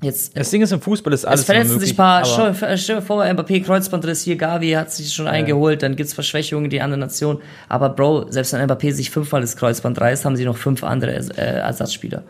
Jetzt, 0.00 0.36
das 0.36 0.50
Ding 0.50 0.62
ist, 0.62 0.72
im 0.72 0.80
Fußball 0.80 1.12
ist 1.12 1.24
alles 1.24 1.40
Es 1.40 1.46
verletzen 1.46 1.72
möglich, 1.72 1.88
sich 1.88 1.94
ein 1.94 1.96
paar, 1.96 2.24
stell, 2.24 2.78
stell 2.78 2.96
dir 2.96 3.02
vor, 3.02 3.24
Mbappé 3.24 3.64
Kreuzbandriss, 3.64 4.22
hier 4.22 4.36
Gavi 4.36 4.70
hat 4.70 4.92
sich 4.92 5.12
schon 5.12 5.26
ja. 5.26 5.32
eingeholt, 5.32 5.82
dann 5.82 5.96
gibt's 5.96 6.14
Verschwächungen 6.14 6.66
in 6.66 6.70
die 6.70 6.80
anderen 6.80 7.00
Nationen. 7.00 7.40
Aber 7.68 7.88
Bro, 7.88 8.30
selbst 8.30 8.52
wenn 8.52 8.60
Mbappé 8.60 8.92
sich 8.92 9.10
fünfmal 9.10 9.40
das 9.40 9.56
Kreuzband 9.56 10.00
reißt, 10.00 10.24
haben 10.24 10.36
sie 10.36 10.44
noch 10.44 10.56
fünf 10.56 10.84
andere 10.84 11.12
äh, 11.12 11.58
Ersatzspieler. 11.58 12.22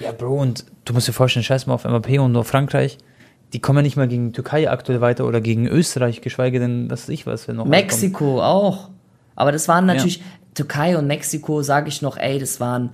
Ja, 0.00 0.12
Bro, 0.12 0.40
und 0.40 0.64
du 0.86 0.94
musst 0.94 1.06
dir 1.06 1.12
vorstellen, 1.12 1.44
scheiß 1.44 1.66
mal 1.66 1.74
auf 1.74 1.84
Mbappé 1.84 2.18
und 2.18 2.32
nur 2.32 2.44
Frankreich. 2.44 2.96
Die 3.52 3.60
kommen 3.60 3.78
ja 3.78 3.82
nicht 3.82 3.96
mal 3.96 4.08
gegen 4.08 4.32
Türkei 4.32 4.70
aktuell 4.70 5.02
weiter 5.02 5.26
oder 5.26 5.42
gegen 5.42 5.68
Österreich, 5.68 6.22
geschweige 6.22 6.60
denn, 6.60 6.90
was 6.90 7.02
weiß 7.02 7.08
ich 7.10 7.26
was, 7.26 7.46
wenn 7.46 7.56
noch. 7.56 7.66
Mexiko 7.66 8.42
auch. 8.42 8.88
Aber 9.34 9.52
das 9.52 9.68
waren 9.68 9.84
natürlich, 9.84 10.18
ja. 10.18 10.24
Türkei 10.54 10.96
und 10.96 11.06
Mexiko, 11.06 11.60
sage 11.60 11.88
ich 11.88 12.00
noch, 12.00 12.16
ey, 12.16 12.38
das 12.38 12.58
waren 12.58 12.90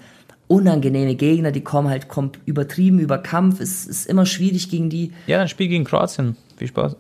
unangenehme 0.53 1.15
Gegner, 1.15 1.51
die 1.51 1.63
kommen 1.63 1.89
halt 1.89 2.09
kommt 2.09 2.39
übertrieben 2.45 2.99
über 2.99 3.17
Kampf, 3.17 3.59
es 3.59 3.87
ist 3.87 4.07
immer 4.07 4.27
schwierig 4.27 4.69
gegen 4.71 4.91
die. 4.91 5.13
Ja, 5.27 5.39
dann 5.39 5.49
spiel 5.49 5.69
gegen 5.69 5.85
Kroatien. 5.85 6.37
Viel 6.59 6.69
Spaß. 6.69 6.97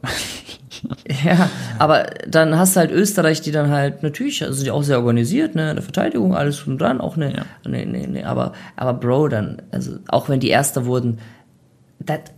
ja, 1.24 1.50
aber 1.78 2.06
dann 2.26 2.56
hast 2.56 2.74
du 2.74 2.80
halt 2.80 2.90
Österreich, 2.90 3.42
die 3.42 3.52
dann 3.52 3.70
halt 3.70 4.02
natürlich, 4.02 4.42
also 4.42 4.64
die 4.64 4.70
auch 4.70 4.82
sehr 4.82 4.98
organisiert, 4.98 5.54
ne, 5.54 5.68
in 5.68 5.76
der 5.76 5.82
Verteidigung, 5.82 6.34
alles 6.34 6.66
und 6.66 6.80
dran, 6.80 7.02
auch 7.02 7.16
ne, 7.16 7.34
ja. 7.36 7.70
ne, 7.70 7.84
ne, 7.84 8.08
ne, 8.08 8.24
aber, 8.24 8.52
aber 8.74 8.94
Bro, 8.94 9.28
dann, 9.28 9.60
also 9.70 9.98
auch 10.08 10.30
wenn 10.30 10.40
die 10.40 10.48
Erster 10.48 10.86
wurden, 10.86 11.18
dat, 12.00 12.32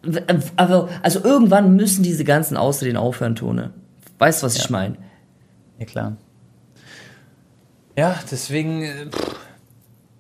also, 0.56 0.88
also 1.02 1.22
irgendwann 1.22 1.76
müssen 1.76 2.02
diese 2.02 2.24
ganzen 2.24 2.56
Ausreden 2.56 2.96
aufhören, 2.96 3.36
Tone. 3.36 3.70
Weißt 4.18 4.42
du, 4.42 4.46
was 4.46 4.58
ja. 4.58 4.64
ich 4.64 4.70
meine? 4.70 4.96
Ja, 5.78 5.86
klar. 5.86 6.16
Ja, 7.96 8.16
deswegen, 8.30 8.82
äh, 8.82 9.06
pff, 9.06 9.36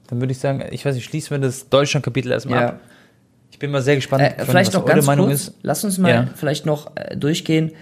dann 0.06 0.20
würde 0.20 0.32
ich 0.32 0.38
sagen, 0.38 0.64
ich 0.70 0.84
weiß 0.84 0.94
nicht, 0.94 1.04
schließen 1.04 1.30
wir 1.30 1.38
das 1.38 1.68
Deutschland-Kapitel 1.68 2.30
erstmal 2.32 2.60
ja. 2.60 2.68
ab. 2.70 2.80
Ich 3.50 3.58
bin 3.58 3.70
mal 3.70 3.82
sehr 3.82 3.94
gespannt, 3.94 4.22
äh, 4.22 4.44
vielleicht 4.44 4.72
noch 4.72 4.84
ganz 4.84 5.06
Meinung 5.06 5.28
kurz, 5.28 5.48
ist. 5.48 5.54
Lass 5.62 5.84
uns 5.84 5.98
mal 5.98 6.10
ja. 6.10 6.28
vielleicht 6.34 6.66
noch 6.66 6.96
äh, 6.96 7.16
durchgehen. 7.16 7.72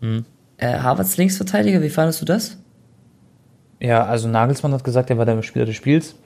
Hm. 0.00 0.24
Äh, 0.56 0.78
Harvards 0.78 1.16
Linksverteidiger, 1.16 1.82
wie 1.82 1.90
fandest 1.90 2.20
du 2.20 2.24
das? 2.24 2.56
Ja, 3.80 4.04
also 4.04 4.28
Nagelsmann 4.28 4.72
hat 4.72 4.84
gesagt, 4.84 5.10
er 5.10 5.18
war 5.18 5.26
der 5.26 5.40
Spieler 5.42 5.66
des 5.66 5.76
Spiels. 5.76 6.16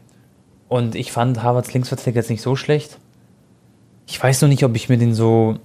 Und 0.68 0.94
ich 0.94 1.12
fand 1.12 1.42
Harvards 1.42 1.74
Linksverteidiger 1.74 2.20
jetzt 2.20 2.30
nicht 2.30 2.40
so 2.40 2.56
schlecht. 2.56 2.98
Ich 4.06 4.22
weiß 4.22 4.42
noch 4.42 4.48
nicht, 4.48 4.64
ob 4.64 4.74
ich 4.74 4.88
mir 4.88 4.96
den 4.96 5.12
so 5.12 5.58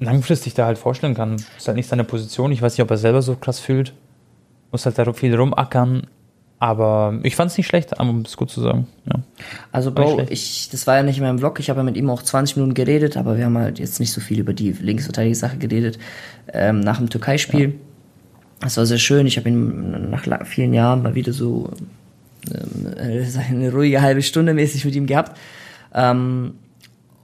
langfristig 0.00 0.54
da 0.54 0.66
halt 0.66 0.78
vorstellen 0.78 1.14
kann. 1.14 1.36
Ist 1.56 1.68
halt 1.68 1.76
nicht 1.76 1.88
seine 1.88 2.04
Position. 2.04 2.52
Ich 2.52 2.62
weiß 2.62 2.76
nicht, 2.76 2.82
ob 2.82 2.90
er 2.90 2.96
selber 2.96 3.22
so 3.22 3.36
krass 3.36 3.60
fühlt. 3.60 3.92
Muss 4.72 4.86
halt 4.86 4.98
da 4.98 5.12
viel 5.12 5.34
rumackern. 5.36 6.06
Aber 6.58 7.18
ich 7.24 7.36
fand 7.36 7.50
es 7.50 7.58
nicht 7.58 7.66
schlecht, 7.66 7.98
um 7.98 8.22
es 8.22 8.36
gut 8.36 8.50
zu 8.50 8.60
sagen. 8.60 8.86
Ja. 9.06 9.20
Also 9.72 9.92
Bro, 9.92 10.22
ich, 10.30 10.68
das 10.70 10.86
war 10.86 10.96
ja 10.96 11.02
nicht 11.02 11.18
in 11.18 11.24
meinem 11.24 11.38
Vlog, 11.38 11.60
ich 11.60 11.68
habe 11.68 11.80
ja 11.80 11.84
mit 11.84 11.96
ihm 11.96 12.08
auch 12.08 12.22
20 12.22 12.56
Minuten 12.56 12.74
geredet, 12.74 13.16
aber 13.16 13.36
wir 13.36 13.44
haben 13.44 13.58
halt 13.58 13.78
jetzt 13.78 14.00
nicht 14.00 14.12
so 14.12 14.20
viel 14.20 14.38
über 14.38 14.54
die 14.54 14.72
Linksverteidiger-Sache 14.72 15.58
geredet. 15.58 15.98
Ähm, 16.52 16.80
nach 16.80 16.98
dem 16.98 17.10
Türkei-Spiel. 17.10 17.68
Ja. 17.68 17.74
Das 18.60 18.76
war 18.76 18.86
sehr 18.86 18.98
schön. 18.98 19.26
Ich 19.26 19.36
habe 19.36 19.48
ihn 19.48 20.10
nach 20.10 20.46
vielen 20.46 20.72
Jahren 20.72 21.02
mal 21.02 21.14
wieder 21.14 21.32
so 21.32 21.70
ähm, 22.50 22.94
eine 23.50 23.72
ruhige 23.72 24.00
halbe 24.00 24.22
Stunde 24.22 24.54
mäßig 24.54 24.84
mit 24.84 24.94
ihm 24.94 25.06
gehabt. 25.06 25.36
Ähm, 25.92 26.54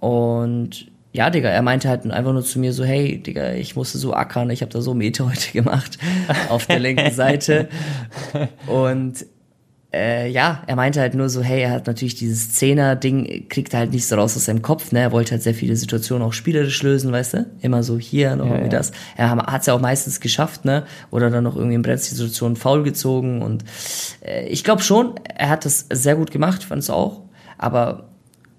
und 0.00 0.89
ja, 1.12 1.28
Digga, 1.30 1.48
er 1.48 1.62
meinte 1.62 1.88
halt 1.88 2.08
einfach 2.08 2.32
nur 2.32 2.44
zu 2.44 2.58
mir 2.60 2.72
so, 2.72 2.84
hey, 2.84 3.18
Digga, 3.18 3.52
ich 3.52 3.74
musste 3.74 3.98
so 3.98 4.14
ackern, 4.14 4.50
ich 4.50 4.62
habe 4.62 4.72
da 4.72 4.80
so 4.80 4.94
Meter 4.94 5.28
heute 5.28 5.52
gemacht 5.52 5.98
auf 6.48 6.66
der 6.66 6.78
linken 6.78 7.12
Seite. 7.12 7.68
Und 8.66 9.26
äh, 9.92 10.30
ja, 10.30 10.62
er 10.68 10.76
meinte 10.76 11.00
halt 11.00 11.14
nur 11.14 11.28
so, 11.28 11.42
hey, 11.42 11.62
er 11.62 11.72
hat 11.72 11.88
natürlich 11.88 12.14
dieses 12.14 12.54
Zehner-Ding, 12.54 13.48
kriegt 13.48 13.74
er 13.74 13.80
halt 13.80 13.92
nicht 13.92 14.06
so 14.06 14.14
raus 14.14 14.36
aus 14.36 14.44
seinem 14.44 14.62
Kopf, 14.62 14.92
ne? 14.92 15.00
Er 15.00 15.10
wollte 15.10 15.32
halt 15.32 15.42
sehr 15.42 15.54
viele 15.54 15.74
Situationen 15.74 16.24
auch 16.26 16.32
spielerisch 16.32 16.80
lösen, 16.84 17.10
weißt 17.10 17.34
du? 17.34 17.46
Immer 17.60 17.82
so 17.82 17.98
hier 17.98 18.36
noch 18.36 18.46
ja, 18.46 18.52
irgendwie 18.52 18.72
ja. 18.72 18.78
das. 18.78 18.92
Er 19.16 19.30
hat 19.30 19.60
es 19.62 19.66
ja 19.66 19.74
auch 19.74 19.80
meistens 19.80 20.20
geschafft, 20.20 20.64
ne? 20.64 20.84
Oder 21.10 21.28
dann 21.30 21.42
noch 21.42 21.56
irgendwie 21.56 21.74
in 21.74 21.82
Bremssituationen 21.82 22.54
faul 22.54 22.84
gezogen. 22.84 23.42
Und 23.42 23.64
äh, 24.24 24.46
ich 24.46 24.62
glaube 24.62 24.82
schon, 24.82 25.14
er 25.34 25.48
hat 25.48 25.64
das 25.64 25.86
sehr 25.92 26.14
gut 26.14 26.30
gemacht, 26.30 26.62
fand 26.62 26.82
es 26.82 26.90
auch. 26.90 27.22
Aber 27.58 28.09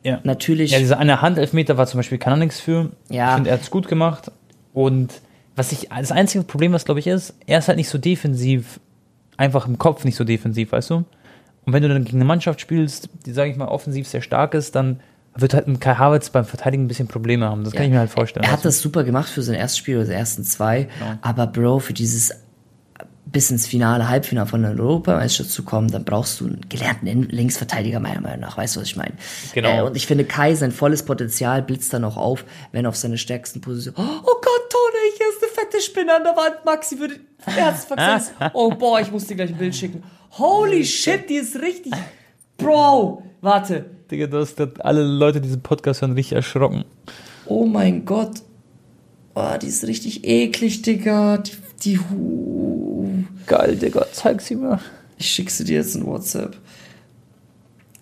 ja. 0.04 0.20
Natürlich. 0.24 0.72
Ja, 0.72 0.80
dieser 0.80 0.98
eine 0.98 1.22
Handelfmeter 1.22 1.78
war 1.78 1.88
zum 1.88 2.00
Beispiel, 2.00 2.18
kann 2.18 2.34
er 2.34 2.38
nichts 2.38 2.60
für. 2.60 2.92
Ja. 3.10 3.30
Ich 3.30 3.36
finde, 3.36 3.50
er 3.50 3.54
hat 3.56 3.62
es 3.62 3.72
gut 3.72 3.88
gemacht. 3.88 4.32
Und 4.74 5.22
was 5.56 5.72
ich, 5.72 5.90
das 5.90 6.12
einzige 6.12 6.44
Problem, 6.44 6.74
was 6.74 6.86
glaube 6.86 7.00
ich 7.00 7.08
ist, 7.08 7.36
er 7.46 7.60
ist 7.60 7.68
halt 7.68 7.78
nicht 7.78 7.90
so 7.90 7.98
defensiv, 7.98 8.80
einfach 9.38 9.68
im 9.68 9.78
Kopf 9.78 10.06
nicht 10.06 10.16
so 10.16 10.24
defensiv, 10.24 10.72
weißt 10.72 10.90
du? 10.90 10.96
Und 11.66 11.74
wenn 11.74 11.84
du 11.84 11.90
dann 11.90 12.04
gegen 12.04 12.18
eine 12.18 12.26
Mannschaft 12.26 12.62
spielst, 12.62 13.10
die, 13.26 13.34
sage 13.34 13.52
ich 13.52 13.58
mal, 13.58 13.68
offensiv 13.68 14.08
sehr 14.08 14.22
stark 14.22 14.54
ist, 14.54 14.76
dann 14.76 15.00
wird 15.36 15.54
halt 15.54 15.68
ein 15.68 15.80
Kai 15.80 15.96
Havertz 15.96 16.30
beim 16.30 16.46
Verteidigen 16.46 16.86
ein 16.86 16.88
bisschen 16.88 17.08
Probleme 17.08 17.46
haben. 17.46 17.64
Das 17.64 17.74
kann 17.74 17.86
ich 17.86 17.92
mir 17.92 18.00
halt 18.00 18.10
vorstellen. 18.10 18.44
Er 18.44 18.52
hat 18.52 18.66
das 18.66 18.82
super 18.82 19.04
gemacht 19.04 19.30
für 19.30 19.42
sein 19.42 19.56
erstes 19.56 19.78
Spiel 19.78 19.98
oder 19.98 20.06
seine 20.06 20.20
ersten 20.20 20.44
zwei. 20.44 20.90
Genau. 21.00 21.14
Aber 21.22 21.48
Bro, 21.48 21.80
für 21.80 21.94
dieses 21.94 22.34
bis 23.32 23.50
ins 23.50 23.68
Finale, 23.68 24.10
Halbfinale 24.10 24.48
von 24.48 24.62
der 24.62 24.72
Europameisterschaft 24.72 25.52
zu 25.52 25.64
kommen, 25.64 25.90
dann 25.90 26.04
brauchst 26.04 26.40
du 26.40 26.48
einen 26.48 26.62
gelernten 26.68 27.24
Linksverteidiger, 27.24 28.00
meiner 28.00 28.22
Meinung 28.22 28.42
nach. 28.42 28.58
Weißt 28.58 28.76
du, 28.76 28.82
was 28.82 28.88
ich 28.88 28.96
meine? 28.98 29.14
Genau. 29.54 29.70
Äh, 29.70 29.82
und 29.82 29.96
ich 29.96 30.06
finde, 30.06 30.26
Kai, 30.26 30.54
sein 30.56 30.72
volles 30.72 31.04
Potenzial 31.04 31.62
blitzt 31.62 31.94
dann 31.94 32.04
auch 32.04 32.18
auf, 32.18 32.46
wenn 32.72 32.86
auf 32.86 32.96
seine 32.96 33.18
stärksten 33.18 33.62
Position. 33.62 33.96
Oh 33.98 34.22
Gott, 34.24 34.70
Tone, 34.70 34.98
hier 35.18 35.28
ist 35.30 35.44
eine 35.44 35.52
fette 35.54 35.82
Spinne 35.82 36.16
an 36.16 36.24
der 36.24 36.36
Wand. 36.36 36.66
Maxi 36.66 37.00
würde 37.00 37.16
Herzinfarkt. 37.46 38.32
oh 38.54 38.70
boah, 38.72 39.00
ich 39.00 39.12
muss 39.12 39.26
dir 39.26 39.36
gleich 39.36 39.50
ein 39.50 39.58
Bild 39.58 39.76
schicken. 39.76 40.04
Holy 40.32 40.86
shit, 40.86 41.30
die 41.30 41.36
ist 41.36 41.56
richtig. 41.58 41.94
Bro, 42.58 43.24
warte. 43.42 43.86
Digga, 44.10 44.28
du 44.28 44.40
hast 44.40 44.60
alle 44.80 45.04
Leute, 45.04 45.40
die 45.40 45.48
diesen 45.48 45.62
Podcast 45.62 46.02
hören, 46.02 46.14
richtig 46.14 46.36
erschrocken. 46.36 46.86
Oh 47.46 47.66
mein 47.66 48.06
Gott. 48.06 48.42
Oh, 49.34 49.58
die 49.62 49.68
ist 49.68 49.88
richtig 49.88 50.26
eklig, 50.26 50.82
Digga. 50.82 51.38
Die, 51.38 51.52
die. 51.84 52.00
Geil, 53.48 53.76
Digga. 53.76 54.06
Zeig 54.12 54.42
sie 54.42 54.56
mir. 54.56 54.80
Ich 55.18 55.28
schick 55.28 55.52
sie 55.52 55.64
dir 55.64 55.78
jetzt 55.78 55.96
in 55.96 56.06
WhatsApp. 56.06 56.56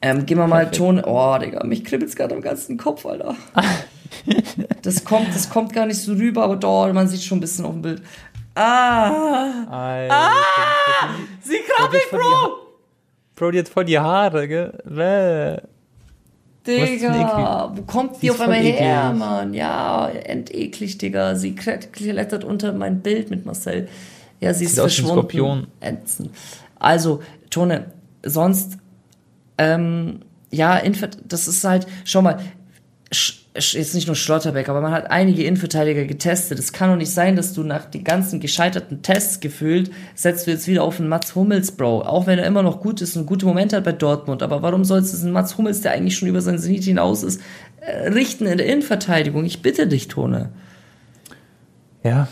Ähm, 0.02 0.26
gehen 0.26 0.38
wir 0.38 0.48
mal 0.48 0.68
Perfekt. 0.68 0.78
Ton. 0.78 1.04
Oh, 1.04 1.38
Digga, 1.38 1.66
mich 1.66 1.84
kribbelt's 1.84 2.16
gerade 2.16 2.36
am 2.36 2.42
ganzen 2.42 2.78
Kopf, 2.78 3.06
Alter. 3.06 3.36
das 4.82 5.04
kommt, 5.04 5.28
das 5.36 5.50
kommt 5.50 5.74
gar 5.74 5.86
nicht 5.86 6.02
so 6.02 6.14
rüber, 6.14 6.44
aber 6.44 6.56
doch, 6.56 6.92
man 6.94 7.08
sieht 7.08 7.22
schon 7.22 7.40
ein 7.40 7.42
bisschen 7.42 7.66
auf 7.66 7.74
dem 7.74 7.82
Bild. 7.82 8.02
Ah! 8.56 9.66
Alter, 9.70 10.14
ah! 10.14 11.10
Sie 11.42 11.60
krabbelt, 11.68 12.10
Bro! 12.12 12.20
Bro, 13.36 13.52
die 13.52 13.60
hat 13.60 13.70
voll 13.70 13.86
die 13.86 14.00
Haare, 14.00 14.48
gell? 14.48 14.74
Bäh. 14.86 15.62
Digga, 16.68 17.72
wo 17.74 17.82
kommt 17.84 18.22
die 18.22 18.30
auf 18.30 18.42
einmal 18.42 18.60
her, 18.60 19.14
Mann? 19.14 19.54
Ja, 19.54 20.10
enteklig, 20.10 20.98
Digga. 20.98 21.36
Sie 21.36 21.56
klettert 21.56 22.44
unter 22.44 22.74
mein 22.74 23.02
Bild 23.02 23.30
mit 23.30 23.46
Marcel. 23.46 23.88
Ja, 24.40 24.54
sie 24.54 24.66
ist 24.66 24.76
Sieht 24.76 24.82
verschwunden. 24.82 25.68
Ätzend. 25.82 26.32
Also, 26.78 27.22
Tone, 27.50 27.92
sonst, 28.24 28.78
ähm, 29.58 30.22
ja, 30.52 30.82
das 31.28 31.48
ist 31.48 31.64
halt, 31.64 31.88
schau 32.06 32.22
mal, 32.22 32.40
jetzt 33.54 33.96
nicht 33.96 34.08
nur 34.08 34.16
Schlotterbeck, 34.16 34.70
aber 34.70 34.82
man 34.82 34.92
hat 34.92 35.10
einige 35.12 35.44
Innenverteidiger 35.44 36.06
getestet. 36.06 36.60
Es 36.60 36.72
kann 36.72 36.90
doch 36.90 36.96
nicht 36.96 37.12
sein, 37.12 37.36
dass 37.36 37.54
du 37.54 37.64
nach 37.64 37.86
den 37.86 38.04
ganzen 38.04 38.40
gescheiterten 38.40 39.02
Tests 39.02 39.40
gefühlt, 39.40 39.92
setzt 40.16 40.48
du 40.48 40.52
jetzt 40.52 40.68
wieder 40.68 40.84
auf 40.84 41.00
einen 41.00 41.10
Mats 41.10 41.36
Hummels, 41.36 41.72
Bro. 41.72 42.04
Auch 42.04 42.28
wenn 42.28 42.40
er 42.40 42.46
immer 42.46 42.64
noch 42.64 42.80
gut 42.80 43.02
ist 43.02 43.18
und 43.18 43.26
gute 43.26 43.46
Momente 43.46 43.76
hat 43.76 43.84
bei 43.84 43.92
Dortmund. 43.92 44.44
Aber 44.44 44.62
warum 44.62 44.86
sollst 44.86 45.14
du 45.14 45.18
einen 45.18 45.34
Mats 45.34 45.58
Hummels, 45.58 45.82
der 45.82 45.94
eigentlich 45.94 46.18
schon 46.18 46.30
über 46.30 46.42
sein 46.42 46.60
Zenit 46.60 46.84
hinaus 46.84 47.24
ist, 47.24 47.42
äh, 47.82 48.10
richten 48.10 48.46
in 48.46 48.58
der 48.58 48.68
Innenverteidigung? 48.68 49.44
Ich 49.46 49.62
bitte 49.62 49.88
dich, 49.88 50.08
Tone. 50.08 50.50
Ja. 52.04 52.28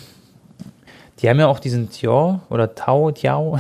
Die 1.20 1.30
haben 1.30 1.39
ja 1.39 1.47
auch 1.47 1.59
diesen 1.59 1.89
Tiao 1.89 2.41
oder 2.49 2.76
Tao, 2.76 3.11
Tiao. 3.11 3.59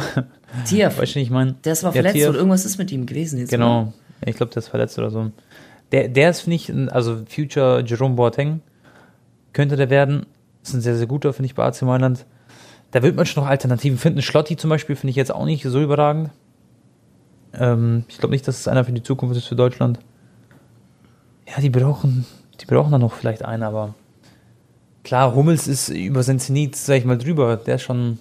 Tiaf. 0.65 0.97
Weißt 1.01 1.15
du, 1.15 1.19
ich 1.19 1.29
meine? 1.29 1.55
Der 1.63 1.73
ist 1.73 1.83
mal 1.83 1.91
verletzt 1.91 2.27
oder 2.27 2.37
irgendwas 2.37 2.65
ist 2.65 2.77
mit 2.77 2.91
ihm 2.91 3.05
gewesen 3.05 3.39
jetzt. 3.39 3.49
Genau. 3.49 3.85
Mal. 3.85 3.93
Ich 4.25 4.35
glaube, 4.35 4.51
der 4.51 4.61
ist 4.61 4.67
verletzt 4.67 4.97
oder 4.99 5.09
so. 5.09 5.31
Der, 5.91 6.07
der 6.07 6.29
ist, 6.29 6.41
finde 6.41 6.55
ich, 6.55 6.71
also 6.93 7.23
Future 7.27 7.83
Jerome 7.85 8.15
Boateng 8.15 8.61
könnte 9.53 9.75
der 9.75 9.89
werden. 9.89 10.25
Ist 10.61 10.73
ein 10.73 10.81
sehr, 10.81 10.95
sehr 10.95 11.07
guter, 11.07 11.33
finde 11.33 11.47
ich, 11.47 11.55
bei 11.55 11.63
AC 11.63 11.81
Mailand. 11.83 12.25
Da 12.91 13.01
wird 13.03 13.15
man 13.15 13.25
schon 13.25 13.43
noch 13.43 13.49
Alternativen 13.49 13.97
finden. 13.97 14.21
Schlotti 14.21 14.55
zum 14.57 14.69
Beispiel 14.69 14.95
finde 14.95 15.11
ich 15.11 15.15
jetzt 15.15 15.33
auch 15.33 15.45
nicht 15.45 15.63
so 15.63 15.81
überragend. 15.81 16.29
Ähm, 17.53 18.05
ich 18.07 18.17
glaube 18.17 18.33
nicht, 18.33 18.47
dass 18.47 18.59
es 18.59 18.67
einer 18.67 18.85
für 18.85 18.91
die 18.91 19.03
Zukunft 19.03 19.35
ist 19.35 19.45
für 19.45 19.55
Deutschland. 19.55 19.99
Ja, 21.47 21.61
die 21.61 21.69
brauchen, 21.69 22.25
die 22.59 22.65
brauchen 22.65 22.91
da 22.91 22.99
noch 22.99 23.13
vielleicht 23.13 23.43
einen, 23.43 23.63
aber 23.63 23.95
klar, 25.07 25.33
Hummels 25.33 25.67
ist 25.67 25.89
über 25.89 26.21
sein 26.23 26.39
Zenit, 26.39 26.75
sag 26.75 26.97
ich 26.97 27.05
mal, 27.05 27.17
drüber. 27.17 27.55
Der 27.57 27.75
ist 27.75 27.81
schon 27.83 28.11
ein 28.11 28.19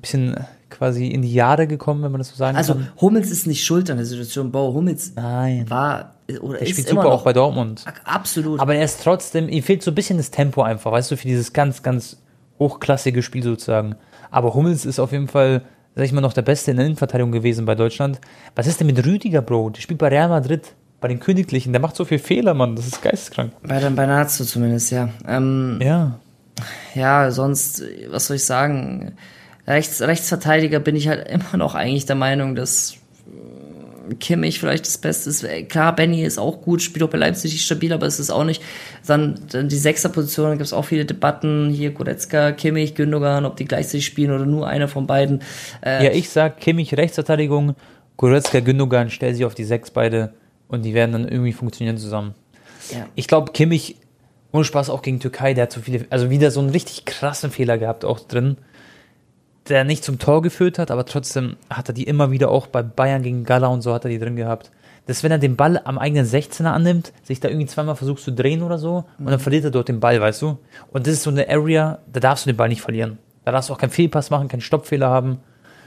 bisschen 0.00 0.34
quasi 0.70 1.06
in 1.08 1.22
die 1.22 1.32
Jahre 1.32 1.66
gekommen, 1.66 2.02
wenn 2.02 2.10
man 2.10 2.18
das 2.20 2.30
so 2.30 2.36
sagen 2.36 2.56
Also 2.56 2.74
kann. 2.74 2.88
Hummels 3.00 3.30
ist 3.30 3.46
nicht 3.46 3.64
schuld 3.64 3.88
an 3.90 3.96
der 3.98 4.06
Situation. 4.06 4.50
Bo 4.50 4.72
Hummels 4.74 5.12
Nein. 5.14 5.68
war 5.70 6.14
oder 6.40 6.58
Der 6.58 6.66
spielt 6.66 6.88
immer 6.90 7.02
super 7.02 7.10
noch 7.14 7.20
auch 7.20 7.24
bei 7.24 7.32
Dortmund. 7.32 7.84
absolut. 8.04 8.58
Aber 8.58 8.74
er 8.74 8.84
ist 8.84 9.02
trotzdem, 9.02 9.48
ihm 9.48 9.62
fehlt 9.62 9.82
so 9.82 9.92
ein 9.92 9.94
bisschen 9.94 10.16
das 10.16 10.30
Tempo 10.30 10.62
einfach, 10.62 10.90
weißt 10.90 11.10
du, 11.12 11.16
für 11.16 11.28
dieses 11.28 11.52
ganz, 11.52 11.82
ganz 11.82 12.16
hochklassige 12.58 13.22
Spiel 13.22 13.42
sozusagen. 13.44 13.94
Aber 14.30 14.54
Hummels 14.54 14.84
ist 14.84 14.98
auf 14.98 15.12
jeden 15.12 15.28
Fall, 15.28 15.62
sag 15.94 16.04
ich 16.04 16.12
mal, 16.12 16.20
noch 16.20 16.32
der 16.32 16.42
Beste 16.42 16.72
in 16.72 16.78
der 16.78 16.86
Innenverteidigung 16.86 17.30
gewesen 17.32 17.64
bei 17.64 17.74
Deutschland. 17.76 18.20
Was 18.56 18.66
ist 18.66 18.80
denn 18.80 18.88
mit 18.88 19.04
Rüdiger, 19.06 19.40
Bro? 19.42 19.70
Der 19.70 19.80
spielt 19.80 19.98
bei 20.00 20.08
Real 20.08 20.28
Madrid, 20.28 20.74
bei 21.06 21.12
den 21.12 21.20
Königlichen. 21.20 21.72
Der 21.72 21.80
macht 21.80 21.94
so 21.94 22.04
viel 22.04 22.18
Fehler, 22.18 22.52
Mann. 22.52 22.74
Das 22.74 22.84
ist 22.88 23.00
geisteskrank. 23.00 23.52
bei 23.62 23.78
der 23.78 23.90
bei 23.90 24.06
Nazio 24.06 24.44
zumindest, 24.44 24.90
ja. 24.90 25.08
Ähm, 25.28 25.78
Ja. 25.80 26.18
ja, 26.96 27.30
sonst, 27.30 27.84
was 28.10 28.26
soll 28.26 28.36
ich 28.38 28.44
sagen? 28.44 29.12
Rechts, 29.68 30.02
Rechtsverteidiger 30.02 30.80
bin 30.80 30.96
ich 30.96 31.06
halt 31.06 31.28
immer 31.30 31.56
noch 31.56 31.76
eigentlich 31.76 32.06
der 32.06 32.16
Meinung, 32.16 32.56
dass 32.56 32.96
äh, 34.10 34.14
Kimmich 34.16 34.58
vielleicht 34.58 34.84
das 34.84 34.98
Beste 34.98 35.30
ist. 35.30 35.44
Äh, 35.44 35.62
Klar, 35.62 35.94
Benny 35.94 36.24
ist 36.24 36.38
auch 36.38 36.60
gut, 36.62 36.82
spielt 36.82 37.04
auch 37.04 37.08
bei 37.10 37.18
Leipzig 37.18 37.64
stabil, 37.64 37.92
aber 37.92 38.06
es 38.06 38.18
ist 38.18 38.30
auch 38.30 38.42
nicht. 38.44 38.60
Dann, 39.06 39.38
dann 39.52 39.68
die 39.68 39.76
Sechserposition, 39.78 40.46
da 40.46 40.52
gibt 40.54 40.64
es 40.66 40.72
auch 40.72 40.86
viele 40.86 41.04
Debatten. 41.04 41.70
Hier 41.70 41.92
Goretzka, 41.92 42.50
Kimmich, 42.50 42.96
Gündogan, 42.96 43.44
ob 43.44 43.56
die 43.56 43.64
gleichzeitig 43.66 44.06
spielen 44.06 44.32
oder 44.32 44.44
nur 44.44 44.66
einer 44.66 44.88
von 44.88 45.06
beiden. 45.06 45.40
Äh, 45.84 46.04
Ja, 46.06 46.10
ich 46.10 46.30
sag 46.30 46.58
Kimmich 46.58 46.96
Rechtsverteidigung, 46.96 47.76
Goretzka, 48.16 48.58
Gündogan, 48.58 49.08
stell 49.08 49.34
sie 49.36 49.44
auf 49.44 49.54
die 49.54 49.62
sechs 49.64 49.92
beide 49.92 50.32
und 50.68 50.82
die 50.82 50.94
werden 50.94 51.12
dann 51.12 51.28
irgendwie 51.28 51.52
funktionieren 51.52 51.98
zusammen. 51.98 52.34
ja. 52.92 53.06
Ich 53.14 53.28
glaube, 53.28 53.52
Kimmich, 53.52 53.96
ohne 54.52 54.64
Spaß 54.64 54.90
auch 54.90 55.02
gegen 55.02 55.20
Türkei, 55.20 55.54
der 55.54 55.64
hat 55.64 55.72
so 55.72 55.80
viele, 55.80 56.06
also 56.10 56.30
wieder 56.30 56.50
so 56.50 56.60
einen 56.60 56.70
richtig 56.70 57.04
krassen 57.04 57.50
Fehler 57.50 57.78
gehabt 57.78 58.04
auch 58.04 58.20
drin, 58.20 58.56
der 59.68 59.84
nicht 59.84 60.04
zum 60.04 60.18
Tor 60.18 60.42
geführt 60.42 60.78
hat, 60.78 60.90
aber 60.90 61.04
trotzdem 61.04 61.56
hat 61.68 61.88
er 61.88 61.94
die 61.94 62.04
immer 62.04 62.30
wieder 62.30 62.50
auch 62.50 62.66
bei 62.66 62.82
Bayern 62.82 63.22
gegen 63.22 63.44
Gala 63.44 63.68
und 63.68 63.82
so 63.82 63.92
hat 63.92 64.04
er 64.04 64.10
die 64.10 64.18
drin 64.18 64.36
gehabt. 64.36 64.70
Dass 65.06 65.22
wenn 65.22 65.30
er 65.30 65.38
den 65.38 65.54
Ball 65.54 65.80
am 65.84 65.98
eigenen 65.98 66.26
16er 66.26 66.66
annimmt, 66.66 67.12
sich 67.22 67.38
da 67.38 67.48
irgendwie 67.48 67.66
zweimal 67.66 67.94
versucht 67.94 68.22
zu 68.22 68.32
drehen 68.32 68.62
oder 68.62 68.78
so 68.78 69.04
und 69.18 69.26
dann 69.26 69.38
verliert 69.38 69.64
er 69.64 69.70
dort 69.70 69.88
den 69.88 70.00
Ball, 70.00 70.20
weißt 70.20 70.42
du? 70.42 70.58
Und 70.92 71.06
das 71.06 71.14
ist 71.14 71.22
so 71.22 71.30
eine 71.30 71.48
Area, 71.48 72.00
da 72.12 72.18
darfst 72.18 72.44
du 72.44 72.50
den 72.50 72.56
Ball 72.56 72.68
nicht 72.68 72.82
verlieren. 72.82 73.18
Da 73.44 73.52
darfst 73.52 73.70
du 73.70 73.74
auch 73.74 73.78
keinen 73.78 73.90
Fehlpass 73.90 74.30
machen, 74.30 74.48
keinen 74.48 74.62
Stoppfehler 74.62 75.08
haben. 75.08 75.38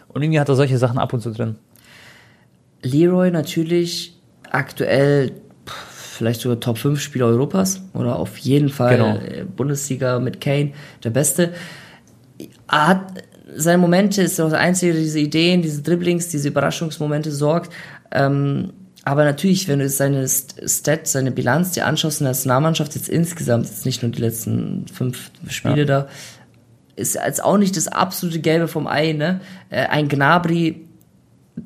Und 0.08 0.22
irgendwie 0.22 0.40
hat 0.40 0.48
er 0.48 0.56
solche 0.56 0.78
Sachen 0.78 0.98
ab 0.98 1.12
und 1.12 1.20
zu 1.20 1.32
drin. 1.32 1.58
Leroy 2.82 3.32
natürlich 3.32 4.19
aktuell 4.52 5.32
vielleicht 5.66 6.42
sogar 6.42 6.60
Top 6.60 6.78
5 6.78 7.00
Spieler 7.00 7.28
Europas 7.28 7.82
oder 7.94 8.18
auf 8.18 8.38
jeden 8.38 8.70
Fall 8.70 8.98
Genau. 8.98 9.16
äh, 9.18 9.46
Bundesliga 9.46 10.20
mit 10.20 10.42
Kane 10.42 10.72
der 11.04 11.12
Beste. 11.12 11.54
Er 12.70 12.88
hat 12.88 13.24
seine 13.56 13.78
Momente, 13.80 14.22
ist 14.22 14.40
auch 14.40 14.50
der 14.50 14.60
Einzige, 14.60 14.94
der 14.94 15.02
diese 15.02 15.20
Ideen, 15.20 15.62
diese 15.62 15.82
Dribblings, 15.82 16.28
diese 16.28 16.50
Überraschungsmomente 16.50 17.32
sorgt. 17.32 17.72
Ähm, 18.12 18.74
aber 19.06 19.24
natürlich, 19.24 19.68
wenn 19.68 19.80
du 19.80 19.86
jetzt 19.86 19.98
seine 19.98 20.26
St- 20.26 20.68
Stats, 20.70 21.14
seine 21.14 21.32
Bilanz 21.32 21.72
dir 21.72 21.86
anschaust 21.86 22.20
in 22.22 22.26
der 22.26 22.32
Nationalmannschaft 22.34 22.96
jetzt 22.96 23.10
insgesamt, 23.10 23.66
jetzt 23.66 23.86
nicht 23.86 24.04
nur 24.04 24.12
die 24.12 24.22
letzten 24.22 24.86
fünf 24.94 25.32
Spiele 25.48 25.86
da, 25.86 26.08
ist 26.96 27.16
jetzt 27.16 27.44
auch 27.44 27.58
nicht 27.58 27.78
das 27.78 27.88
absolute 27.88 28.40
Gelbe 28.40 28.68
vom 28.68 28.86
Ei, 28.88 29.14
ne? 29.14 29.40
Äh, 29.70 29.86
ein 29.88 30.10
Gnabry, 30.10 30.86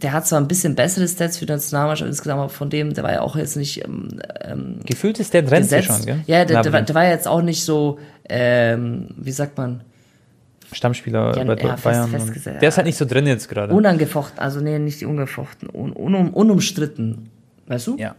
der 0.02 0.12
hat 0.14 0.26
zwar 0.28 0.40
ein 0.40 0.48
bisschen 0.48 0.76
bessere 0.76 1.08
Stats 1.08 1.38
für 1.38 1.46
die 1.46 1.52
Nationalmannschaft 1.54 2.10
insgesamt, 2.10 2.40
aber 2.40 2.50
von 2.50 2.70
dem, 2.70 2.94
der 2.94 3.04
war 3.04 3.12
ja 3.12 3.22
auch 3.22 3.36
jetzt 3.36 3.56
nicht 3.58 3.84
ähm, 3.86 4.20
ähm, 4.42 4.80
Gefühlt 4.86 5.20
ist 5.20 5.34
der 5.34 5.44
gesetzt. 5.44 5.88
schon, 5.88 6.06
gell? 6.06 6.20
Ja, 6.28 6.46
der, 6.46 6.62
der, 6.62 6.82
der 6.82 6.96
war 6.96 7.06
jetzt 7.06 7.28
auch 7.28 7.42
nicht 7.42 7.64
so, 7.64 8.00
ähm, 8.30 9.10
wie 9.18 9.32
sagt 9.32 9.58
man, 9.58 9.82
Stammspieler 10.72 11.38
Ja, 11.38 11.44
bei 11.44 11.56
ja, 11.56 11.78
fest- 11.78 11.84
Bayern. 11.84 12.14
und 12.14 12.46
der 12.46 12.56
ist 12.56 12.62
ja. 12.62 12.78
halt 12.78 12.86
nicht 12.88 12.98
so 12.98 13.06
drin 13.06 13.28
jetzt 13.28 13.48
gerade. 13.50 13.74
unangefochten, 13.74 14.40
also 14.40 14.60
nee, 14.60 14.80
nicht 14.80 15.02
die 15.02 15.06
ungefochten, 15.06 15.70
un, 15.72 15.92
unum, 15.94 16.30
unumstritten, 16.34 17.30
weißt 17.68 17.88
du? 17.88 17.98
Ja. 17.98 18.16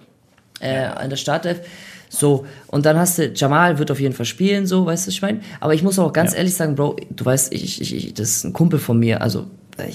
äh, 0.60 0.84
an 0.84 1.10
der 1.10 1.16
Startelf. 1.16 1.60
So, 2.08 2.46
und 2.68 2.86
dann 2.86 2.96
hast 2.96 3.18
du, 3.18 3.26
Jamal 3.34 3.78
wird 3.80 3.90
auf 3.90 3.98
jeden 3.98 4.14
Fall 4.14 4.26
spielen, 4.26 4.66
so, 4.66 4.86
weißt 4.86 5.04
du, 5.04 5.08
was 5.08 5.14
ich 5.14 5.22
meine? 5.22 5.40
Aber 5.58 5.74
ich 5.74 5.82
muss 5.82 5.98
auch 5.98 6.12
ganz 6.12 6.30
Ja. 6.32 6.38
ehrlich 6.38 6.54
sagen, 6.54 6.76
Bro, 6.76 6.96
du 7.10 7.24
weißt, 7.24 7.52
ich, 7.52 7.80
ich, 7.80 7.92
ich, 7.94 8.14
das 8.14 8.28
ist 8.30 8.44
ein 8.44 8.52
Kumpel 8.52 8.78
von 8.78 9.00
mir, 9.00 9.20
also, 9.20 9.46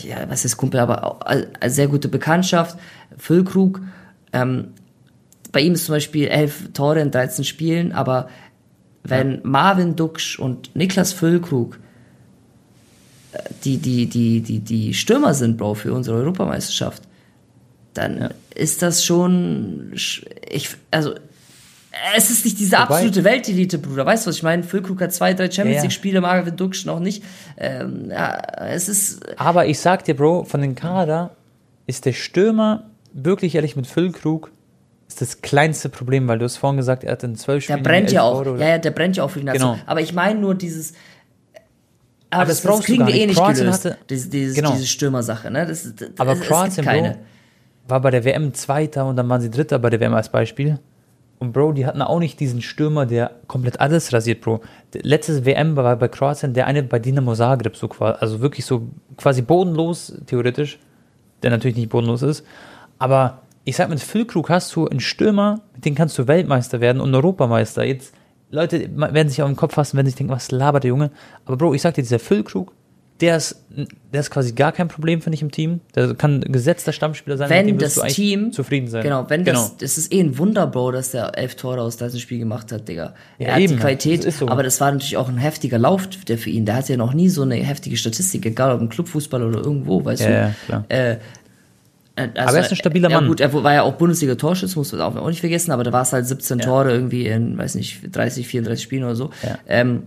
ja, 0.03 0.29
was 0.29 0.45
ist 0.45 0.57
Kumpel, 0.57 0.79
aber 0.79 1.25
eine 1.27 1.47
sehr 1.69 1.87
gute 1.87 2.07
Bekanntschaft, 2.07 2.77
Füllkrug, 3.17 3.81
ähm, 4.33 4.69
bei 5.51 5.61
ihm 5.61 5.73
ist 5.73 5.85
zum 5.85 5.95
Beispiel 5.95 6.27
elf 6.27 6.71
Tore 6.73 6.99
in 6.99 7.11
13 7.11 7.43
Spielen, 7.43 7.91
aber 7.91 8.29
wenn 9.03 9.39
Marvin 9.43 9.95
Duksch 9.95 10.37
und 10.37 10.75
Niklas 10.75 11.13
Füllkrug 11.13 11.79
äh, 13.31 13.39
die, 13.63 13.77
die, 13.77 14.07
die, 14.07 14.41
die, 14.41 14.59
die 14.59 14.93
Stürmer 14.93 15.33
sind, 15.33 15.57
Bro, 15.57 15.75
für 15.75 15.93
unsere 15.93 16.17
Europameisterschaft, 16.17 17.03
dann 17.93 18.29
ist 18.53 18.81
das 18.81 19.03
schon, 19.03 19.91
sch- 19.95 20.25
ich, 20.49 20.69
also, 20.91 21.15
es 22.15 22.29
ist 22.29 22.45
nicht 22.45 22.59
diese 22.59 22.73
Wobei- 22.77 22.81
absolute 22.83 23.23
Weltelite, 23.23 23.77
Bruder. 23.79 24.05
Weißt 24.05 24.25
du, 24.25 24.29
was 24.29 24.37
ich 24.37 24.43
meine? 24.43 24.63
Füllkrug 24.63 25.01
hat 25.01 25.13
zwei, 25.13 25.33
drei 25.33 25.45
Champions 25.51 25.67
Ja, 25.67 25.73
ja. 25.77 25.81
League-Spiele, 25.83 26.21
Marvin 26.21 26.55
Duksch 26.55 26.85
noch 26.85 26.99
nicht. 26.99 27.23
Ähm, 27.57 28.09
ja, 28.09 28.37
es 28.67 28.89
ist, 28.89 29.21
Aber 29.39 29.65
ich 29.65 29.79
sag 29.79 30.03
dir, 30.05 30.15
Bro, 30.15 30.45
von 30.45 30.61
den 30.61 30.75
Kader 30.75 31.31
ist 31.87 32.05
der 32.05 32.13
Stürmer 32.13 32.83
wirklich 33.13 33.55
ehrlich 33.55 33.75
mit 33.75 33.87
Füllkrug 33.87 34.51
ist 35.07 35.21
das 35.21 35.41
kleinste 35.41 35.89
Problem, 35.89 36.27
weil 36.27 36.37
du 36.37 36.45
hast 36.45 36.57
vorhin 36.57 36.77
gesagt, 36.77 37.03
er 37.03 37.13
hat 37.13 37.23
in 37.23 37.35
zwölf 37.35 37.65
der 37.65 37.73
Spielen 37.73 37.83
brennt 37.83 38.11
ja 38.11 38.21
auch. 38.21 38.45
Ja, 38.59 38.67
ja, 38.67 38.77
der 38.77 38.91
brennt 38.91 39.17
ja 39.17 39.23
auch 39.23 39.31
für 39.31 39.39
die 39.39 39.45
Nation. 39.45 39.71
Genau. 39.73 39.83
Aber 39.87 40.01
ich 40.01 40.13
meine 40.13 40.39
nur 40.39 40.53
dieses, 40.53 40.93
aber, 42.29 42.41
Aber 42.43 42.45
das, 42.49 42.61
das 42.61 42.79
kriegen 42.83 43.07
wir 43.07 43.13
eh 43.15 43.25
nicht. 43.25 43.35
Kroatien 43.35 43.65
gelöst. 43.65 43.85
hatte- 43.85 43.97
diese, 44.07 44.29
diese, 44.29 44.53
Genau. 44.53 44.71
diese 44.73 44.85
Stürmersache, 44.85 45.49
ne? 45.49 45.65
Das, 45.65 45.95
das, 45.95 46.09
Aber 46.19 46.33
es, 46.33 46.41
es 46.41 46.45
Kroatien, 46.47 46.75
gibt 46.75 46.87
keine. 46.87 47.09
Bro, 47.13 47.19
war 47.87 48.01
bei 48.01 48.11
der 48.11 48.23
WM 48.23 48.53
Zweiter 48.53 49.07
und 49.07 49.15
dann 49.15 49.27
waren 49.29 49.41
sie 49.41 49.49
Dritter 49.49 49.79
bei 49.79 49.89
der 49.89 49.99
WM 49.99 50.13
als 50.13 50.29
Beispiel. 50.29 50.77
Und 51.39 51.53
Bro, 51.53 51.71
die 51.71 51.85
hatten 51.85 52.01
auch 52.01 52.19
nicht 52.19 52.39
diesen 52.41 52.61
Stürmer, 52.61 53.05
der 53.05 53.31
komplett 53.47 53.79
alles 53.79 54.11
rasiert, 54.11 54.41
Bro. 54.41 54.59
Der 54.93 55.01
letzte 55.03 55.45
WM 55.45 55.77
war 55.77 55.95
bei 55.95 56.09
Kroatien 56.09 56.53
der 56.53 56.67
eine 56.67 56.83
bei 56.83 56.99
Dinamo 56.99 57.33
Zagreb, 57.33 57.77
so 57.77 57.87
quasi, 57.87 58.17
also 58.19 58.41
wirklich 58.41 58.65
so 58.65 58.89
quasi 59.15 59.41
bodenlos, 59.41 60.13
theoretisch, 60.25 60.79
der 61.41 61.51
natürlich 61.51 61.77
nicht 61.77 61.89
bodenlos 61.89 62.23
ist. 62.23 62.45
Aber 62.97 63.43
ich 63.63 63.77
sag, 63.77 63.89
mit 63.89 64.01
Füllkrug 64.01 64.49
hast 64.49 64.75
du 64.75 64.87
einen 64.87 64.99
Stürmer, 64.99 65.61
mit 65.73 65.85
dem 65.85 65.95
kannst 65.95 66.17
du 66.17 66.27
Weltmeister 66.27 66.81
werden 66.81 67.01
und 67.01 67.15
Europameister. 67.15 67.85
Jetzt, 67.85 68.13
Leute 68.51 68.89
werden 68.97 69.29
sich 69.29 69.41
auf 69.41 69.49
den 69.49 69.55
Kopf 69.55 69.75
fassen, 69.75 69.97
wenn 69.97 70.05
sie 70.05 70.11
sich 70.11 70.17
denken, 70.17 70.33
was 70.33 70.51
labert 70.51 70.83
der 70.83 70.89
Junge. 70.89 71.11
Aber 71.45 71.55
Bro, 71.55 71.73
ich 71.73 71.81
sag 71.81 71.93
dir, 71.93 72.01
dieser 72.01 72.19
Füllkrug, 72.19 72.73
der 73.21 73.37
ist, 73.37 73.63
der 74.13 74.21
ist 74.21 74.31
quasi 74.31 74.53
gar 74.53 74.71
kein 74.71 74.87
Problem, 74.87 75.21
finde 75.21 75.35
ich, 75.35 75.41
im 75.41 75.51
Team. 75.51 75.81
Der 75.95 76.13
kann 76.13 76.41
gesetzter 76.41 76.93
Stammspieler 76.93 77.37
sein, 77.37 77.49
wenn 77.49 77.65
mit 77.65 77.75
dem 77.75 77.79
das 77.79 77.95
du 77.95 78.07
Team 78.07 78.51
zufrieden 78.53 78.87
sein. 78.87 79.03
Genau, 79.03 79.29
wenn 79.29 79.43
das, 79.43 79.77
das 79.77 79.97
ist 79.97 80.13
eh 80.13 80.21
ein 80.21 80.37
Wunder, 80.37 80.67
Bro, 80.67 80.91
dass 80.91 81.11
der 81.11 81.37
elf 81.37 81.55
Tore 81.55 81.81
aus 81.81 81.97
diesem 81.97 82.19
Spiel 82.19 82.39
gemacht 82.39 82.71
hat, 82.71 82.87
Digga. 82.87 83.13
Ja, 83.37 83.47
er 83.47 83.53
hat 83.55 83.61
eben, 83.61 83.73
die 83.73 83.79
Qualität, 83.79 84.31
so. 84.31 84.47
aber 84.47 84.63
das 84.63 84.79
war 84.79 84.91
natürlich 84.91 85.17
auch 85.17 85.27
ein 85.27 85.37
heftiger 85.37 85.77
Lauf, 85.77 86.07
der 86.07 86.37
für 86.37 86.49
ihn. 86.49 86.65
Der 86.65 86.75
hatte 86.75 86.93
ja 86.93 86.97
noch 86.97 87.13
nie 87.13 87.29
so 87.29 87.41
eine 87.41 87.55
heftige 87.55 87.97
Statistik, 87.97 88.45
egal 88.45 88.73
ob 88.73 88.81
im 88.81 88.89
Clubfußball 88.89 89.43
oder 89.43 89.59
irgendwo, 89.59 90.03
weißt 90.03 90.21
Ja, 90.21 90.27
du. 90.27 90.33
ja, 90.33 90.55
klar. 90.65 90.85
Äh, 90.89 91.17
also, 92.15 92.31
Aber 92.35 92.57
er 92.57 92.65
ist 92.65 92.71
ein 92.71 92.75
stabiler 92.75 93.09
ja, 93.09 93.17
Mann. 93.17 93.27
gut, 93.29 93.39
er 93.39 93.53
war 93.53 93.73
ja 93.73 93.83
auch 93.83 93.93
Bundesliga-Torschütz, 93.93 94.75
muss 94.75 94.91
man 94.91 95.01
auch 95.01 95.29
nicht 95.29 95.39
vergessen, 95.39 95.71
aber 95.71 95.83
da 95.83 95.93
war 95.93 96.01
es 96.01 96.11
halt 96.11 96.25
17 96.27 96.59
Tore 96.59 96.91
irgendwie 96.91 97.27
in, 97.27 97.57
weiß 97.57 97.75
nicht, 97.75 98.01
30, 98.11 98.45
34 98.47 98.83
Spielen 98.83 99.03
oder 99.05 99.15
so. 99.15 99.29
Ja. 99.41 99.57
Ähm, 99.67 100.03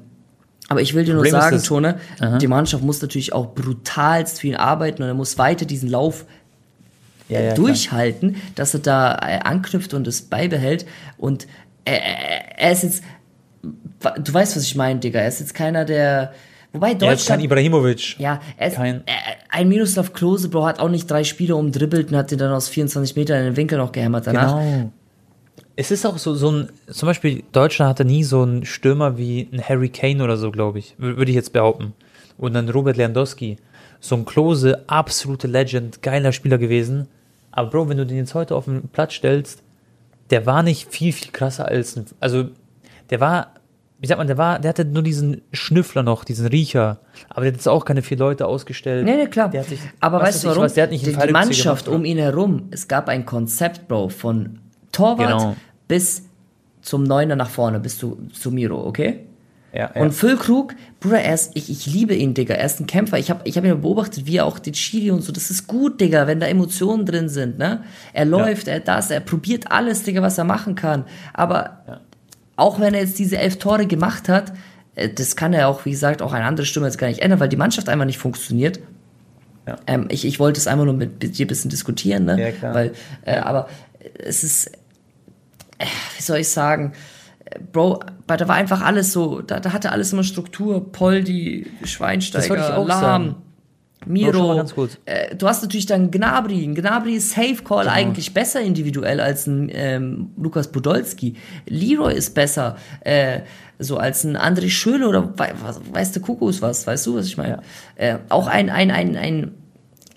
aber 0.68 0.80
ich 0.80 0.94
will 0.94 1.04
dir 1.04 1.14
nur 1.14 1.22
Problem 1.22 1.40
sagen, 1.40 1.56
das- 1.56 1.64
Tone, 1.64 1.98
die 2.40 2.46
Mannschaft 2.46 2.82
muss 2.82 3.02
natürlich 3.02 3.32
auch 3.32 3.54
brutalst 3.54 4.40
viel 4.40 4.56
arbeiten 4.56 5.02
und 5.02 5.08
er 5.08 5.14
muss 5.14 5.36
weiter 5.38 5.64
diesen 5.66 5.88
Lauf 5.90 6.24
Ja, 7.28 7.40
ja, 7.40 7.52
klar. 7.52 7.66
durchhalten, 7.66 8.36
dass 8.54 8.74
er 8.74 8.80
da 8.80 9.14
äh, 9.16 9.38
anknüpft 9.40 9.94
und 9.94 10.06
es 10.06 10.22
beibehält. 10.22 10.86
Und 11.18 11.46
er, 11.84 12.02
er, 12.02 12.58
er 12.58 12.72
ist 12.72 12.82
jetzt, 12.84 13.02
du 14.22 14.34
weißt, 14.34 14.56
was 14.56 14.62
ich 14.64 14.74
meine, 14.76 15.00
Digga. 15.00 15.20
Er 15.20 15.28
ist 15.28 15.40
jetzt 15.40 15.54
keiner, 15.54 15.84
der, 15.84 16.32
wobei 16.72 16.88
Er 16.88 16.92
ist 16.94 17.00
kein 17.00 17.08
Deutschland, 17.10 17.42
Ibrahimovic. 17.44 18.18
ja, 18.18 18.40
er 18.56 18.68
ist, 18.68 18.76
kein- 18.76 19.00
äh, 19.06 19.10
ein 19.50 19.68
Miroslav 19.68 20.12
Klose, 20.12 20.48
Bro, 20.48 20.64
hat 20.66 20.78
auch 20.80 20.88
nicht 20.88 21.10
drei 21.10 21.24
Spiele 21.24 21.56
umdribbelt 21.56 22.10
und 22.10 22.16
hat 22.16 22.30
den 22.30 22.38
dann 22.38 22.52
aus 22.52 22.68
24 22.68 23.16
Metern 23.16 23.38
in 23.40 23.44
den 23.46 23.56
Winkel 23.56 23.78
noch 23.78 23.92
gehämmert 23.92 24.26
danach. 24.26 24.58
Genau. 24.60 24.92
Es 25.76 25.90
ist 25.90 26.04
auch 26.04 26.18
so, 26.18 26.34
so 26.34 26.50
ein, 26.50 26.68
zum 26.90 27.06
Beispiel, 27.06 27.42
Deutschland 27.52 27.88
hatte 27.88 28.04
nie 28.04 28.24
so 28.24 28.42
einen 28.42 28.64
Stürmer 28.66 29.16
wie 29.16 29.48
ein 29.52 29.62
Harry 29.66 29.88
Kane 29.88 30.22
oder 30.22 30.36
so, 30.36 30.50
glaube 30.50 30.78
ich. 30.78 30.94
Wür- 30.98 31.16
Würde 31.16 31.30
ich 31.30 31.34
jetzt 31.36 31.52
behaupten. 31.52 31.94
Und 32.38 32.54
dann 32.54 32.68
Robert 32.68 32.96
Lewandowski. 32.96 33.56
So 34.00 34.16
ein 34.16 34.24
Klose, 34.24 34.82
absolute 34.88 35.46
Legend, 35.46 36.02
geiler 36.02 36.32
Spieler 36.32 36.58
gewesen. 36.58 37.08
Aber 37.52 37.70
Bro, 37.70 37.88
wenn 37.88 37.96
du 37.98 38.06
den 38.06 38.16
jetzt 38.18 38.34
heute 38.34 38.54
auf 38.54 38.64
den 38.66 38.88
Platz 38.88 39.14
stellst, 39.14 39.62
der 40.30 40.44
war 40.46 40.62
nicht 40.62 40.90
viel, 40.92 41.12
viel 41.12 41.30
krasser 41.30 41.66
als 41.68 41.96
ein, 41.96 42.06
also, 42.20 42.46
der 43.10 43.20
war, 43.20 43.52
wie 44.00 44.06
sagt 44.06 44.18
man, 44.18 44.26
der 44.26 44.38
war, 44.38 44.58
der 44.58 44.70
hatte 44.70 44.84
nur 44.86 45.02
diesen 45.02 45.42
Schnüffler 45.52 46.02
noch, 46.02 46.24
diesen 46.24 46.46
Riecher. 46.46 46.98
Aber 47.28 47.42
der 47.42 47.48
hat 47.52 47.56
jetzt 47.56 47.68
auch 47.68 47.84
keine 47.84 48.02
vier 48.02 48.16
Leute 48.16 48.46
ausgestellt. 48.46 49.04
Nee, 49.04 49.16
nee, 49.16 49.26
klar. 49.26 49.50
Der 49.50 49.60
hat 49.60 49.68
sich, 49.68 49.80
Aber 50.00 50.16
was 50.18 50.28
weißt 50.28 50.34
weiß 50.36 50.42
du 50.42 50.48
warum? 50.48 50.62
Was, 50.64 50.74
der 50.74 50.84
hat 50.84 50.90
nicht 50.90 51.06
die, 51.06 51.12
die 51.12 51.32
Mannschaft 51.32 51.84
gemacht, 51.84 51.88
um 52.00 52.04
ihn 52.04 52.18
herum, 52.18 52.68
es 52.70 52.88
gab 52.88 53.08
ein 53.08 53.24
Konzept, 53.26 53.86
Bro, 53.88 54.08
von 54.08 54.58
Torwart 54.92 55.40
Genau. 55.40 55.56
bis 55.88 56.24
zum 56.82 57.04
Neuner 57.04 57.36
nach 57.36 57.50
vorne, 57.50 57.80
bis 57.80 57.98
zu, 57.98 58.18
zu 58.32 58.50
Miro, 58.50 58.86
okay? 58.86 59.20
Ja, 59.72 59.90
ja. 59.94 60.02
Und 60.02 60.12
Füllkrug, 60.12 60.74
Bruder, 61.00 61.22
er 61.22 61.34
ist, 61.34 61.52
ich, 61.54 61.70
ich 61.70 61.86
liebe 61.86 62.14
ihn, 62.14 62.34
Digga. 62.34 62.54
Er 62.54 62.66
ist 62.66 62.78
ein 62.78 62.86
Kämpfer. 62.86 63.18
Ich 63.18 63.30
habe 63.30 63.40
ich 63.44 63.56
hab 63.56 63.64
ihn 63.64 63.80
beobachtet, 63.80 64.26
wie 64.26 64.36
er 64.36 64.44
auch 64.44 64.58
den 64.58 64.74
Schiri 64.74 65.10
und 65.10 65.22
so. 65.22 65.32
Das 65.32 65.50
ist 65.50 65.66
gut, 65.66 66.00
Digga, 66.00 66.26
wenn 66.26 66.40
da 66.40 66.46
Emotionen 66.46 67.06
drin 67.06 67.30
sind, 67.30 67.58
ne? 67.58 67.82
Er 68.12 68.26
läuft, 68.26 68.68
er 68.68 68.80
das, 68.80 69.10
er 69.10 69.20
probiert 69.20 69.70
alles, 69.70 70.02
Digga, 70.02 70.20
was 70.20 70.36
er 70.36 70.44
machen 70.44 70.74
kann. 70.74 71.04
Aber 71.32 72.02
auch 72.56 72.80
wenn 72.80 72.92
er 72.92 73.00
jetzt 73.00 73.18
diese 73.18 73.38
elf 73.38 73.58
Tore 73.58 73.86
gemacht 73.86 74.28
hat, 74.28 74.52
äh, 74.94 75.08
das 75.08 75.36
kann 75.36 75.54
er 75.54 75.68
auch, 75.68 75.86
wie 75.86 75.90
gesagt, 75.92 76.20
auch 76.20 76.34
eine 76.34 76.44
andere 76.44 76.66
Stimme 76.66 76.86
jetzt 76.86 76.98
gar 76.98 77.06
nicht 77.06 77.20
ändern, 77.20 77.40
weil 77.40 77.48
die 77.48 77.56
Mannschaft 77.56 77.88
einfach 77.88 78.04
nicht 78.06 78.18
funktioniert. 78.18 78.80
Ja. 79.66 79.76
Ähm, 79.86 80.06
ich, 80.10 80.26
ich 80.26 80.38
wollte 80.38 80.58
es 80.58 80.66
einfach 80.66 80.84
nur 80.84 80.94
mit, 80.94 81.22
dir 81.22 81.46
ein 81.46 81.48
bisschen 81.48 81.70
diskutieren, 81.70 82.26
ne? 82.26 82.38
Ja, 82.38 82.50
klar. 82.50 82.74
Weil, 82.74 82.92
äh, 83.24 83.36
aber 83.36 83.68
es 84.18 84.44
ist, 84.44 84.70
wie 86.16 86.22
soll 86.22 86.38
ich 86.38 86.48
sagen, 86.48 86.92
Bro, 87.72 88.00
da 88.26 88.48
war 88.48 88.54
einfach 88.54 88.80
alles 88.82 89.12
so, 89.12 89.42
da, 89.42 89.60
da 89.60 89.72
hatte 89.72 89.92
alles 89.92 90.12
immer 90.12 90.24
Struktur, 90.24 90.90
Poldi, 90.90 91.66
Schweinsteiger, 91.84 92.82
Lahm, 92.86 93.36
Miro. 94.06 94.56
ganz 94.56 94.74
kurz. 94.74 94.98
Äh, 95.04 95.36
du 95.36 95.46
hast 95.46 95.62
natürlich 95.62 95.86
dann 95.86 96.10
Gnabry. 96.10 96.64
Ein 96.64 96.74
Gnabry 96.74 97.14
ist 97.16 97.30
Safe 97.30 97.62
Call 97.62 97.84
Genau. 97.84 97.94
eigentlich 97.94 98.32
besser 98.34 98.60
individuell 98.60 99.20
als 99.20 99.46
ein 99.46 99.70
ähm, 99.72 100.30
Lukas 100.36 100.72
Podolski. 100.72 101.34
Leroy 101.66 102.14
ist 102.14 102.34
besser 102.34 102.76
äh, 103.00 103.40
so 103.78 103.98
als 103.98 104.24
ein 104.24 104.36
André 104.36 104.70
Schöle 104.70 105.08
oder 105.08 105.36
wei 105.36 105.52
was, 105.62 105.80
weiß 105.92 106.12
der 106.12 106.22
Kuckuck 106.22 106.62
was, 106.62 106.86
weißt 106.86 107.06
du, 107.06 107.16
was 107.16 107.26
ich 107.26 107.36
meine? 107.36 107.60
Äh, 107.96 108.18
auch 108.28 108.46
ein, 108.46 108.70
ein, 108.70 108.90
ein, 108.90 109.16
ein 109.16 109.54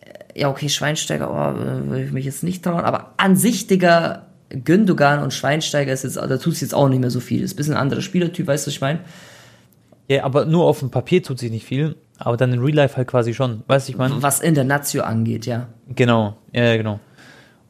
äh, 0.01 0.39
ja 0.39 0.49
okay, 0.49 0.70
Schweinsteiger, 0.70 1.30
oh, 1.30 1.89
würde 1.89 2.03
ich 2.05 2.11
mich 2.11 2.26
jetzt 2.26 2.43
nicht 2.43 2.63
trauen, 2.63 2.82
aber 2.86 3.13
an 3.18 3.36
sich, 3.36 3.68
Digga, 3.68 4.24
Gündogan 4.64 5.22
und 5.22 5.34
Schweinsteiger 5.34 5.91
ist 5.91 6.03
jetzt, 6.03 6.18
da 6.18 6.38
tut 6.38 6.53
es 6.53 6.62
jetzt 6.62 6.74
auch 6.74 6.88
nicht 6.89 6.99
mehr 6.99 7.12
so 7.12 7.20
viel. 7.20 7.43
Ist 7.43 7.53
ein 7.53 7.56
bisschen 7.58 7.74
ein 7.74 7.80
anderer 7.80 8.01
Spielertyp, 8.01 8.47
weißt 8.47 8.66
du, 8.66 8.70
was 8.70 8.76
ich 8.76 8.82
meine? 8.82 8.99
Ja, 10.08 10.24
aber 10.24 10.45
nur 10.45 10.66
auf 10.66 10.80
dem 10.80 10.91
Papier 10.91 11.24
tut 11.24 11.39
sich 11.39 11.51
nicht 11.51 11.66
viel, 11.66 11.95
aber 12.18 12.38
dann 12.38 12.53
in 12.53 12.60
Real 12.60 12.76
Life 12.76 12.95
halt 12.95 13.08
quasi 13.08 13.34
schon. 13.34 13.64
Weißt 13.68 13.88
du, 13.88 13.93
ich 13.93 13.97
meine? 13.97 14.22
Was 14.22 14.39
in 14.39 14.53
der 14.53 14.64
Nazio 14.64 15.03
angeht, 15.03 15.45
ja. 15.45 15.68
Genau, 15.95 16.38
ja, 16.53 16.78
genau. 16.78 16.99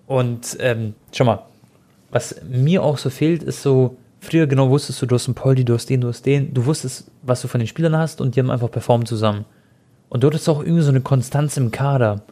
Und 0.08 0.58
ähm, 0.60 0.94
schau 1.14 1.24
mal, 1.24 1.44
was 2.12 2.36
mir 2.48 2.84
auch 2.84 2.98
so 2.98 3.10
fehlt, 3.10 3.42
ist 3.42 3.62
so, 3.62 3.98
früher 4.20 4.48
genau 4.48 4.70
wusstest 4.70 5.02
du, 5.02 5.06
du 5.06 5.16
hast 5.16 5.28
einen 5.28 5.36
Poldi, 5.36 5.66
du 5.66 5.74
hast 5.74 5.90
den, 5.90 6.02
du 6.02 6.10
hast 6.10 6.26
den, 6.26 6.54
du 6.54 6.66
wusstest, 6.66 7.10
was 7.22 7.42
du 7.42 7.48
von 7.48 7.60
den 7.60 7.68
Spielern 7.68 7.98
hast 7.98 8.22
und 8.22 8.36
die 8.36 8.40
haben 8.40 8.52
einfach 8.52 8.72
performt 8.72 9.08
zusammen. 9.08 9.46
Und 10.10 10.24
du 10.24 10.28
hattest 10.28 10.48
auch 10.50 10.62
irgendwie 10.62 10.84
so 10.84 10.90
eine 10.90 11.02
Konstanz 11.02 11.58
im 11.58 11.72
Kader. 11.72 12.24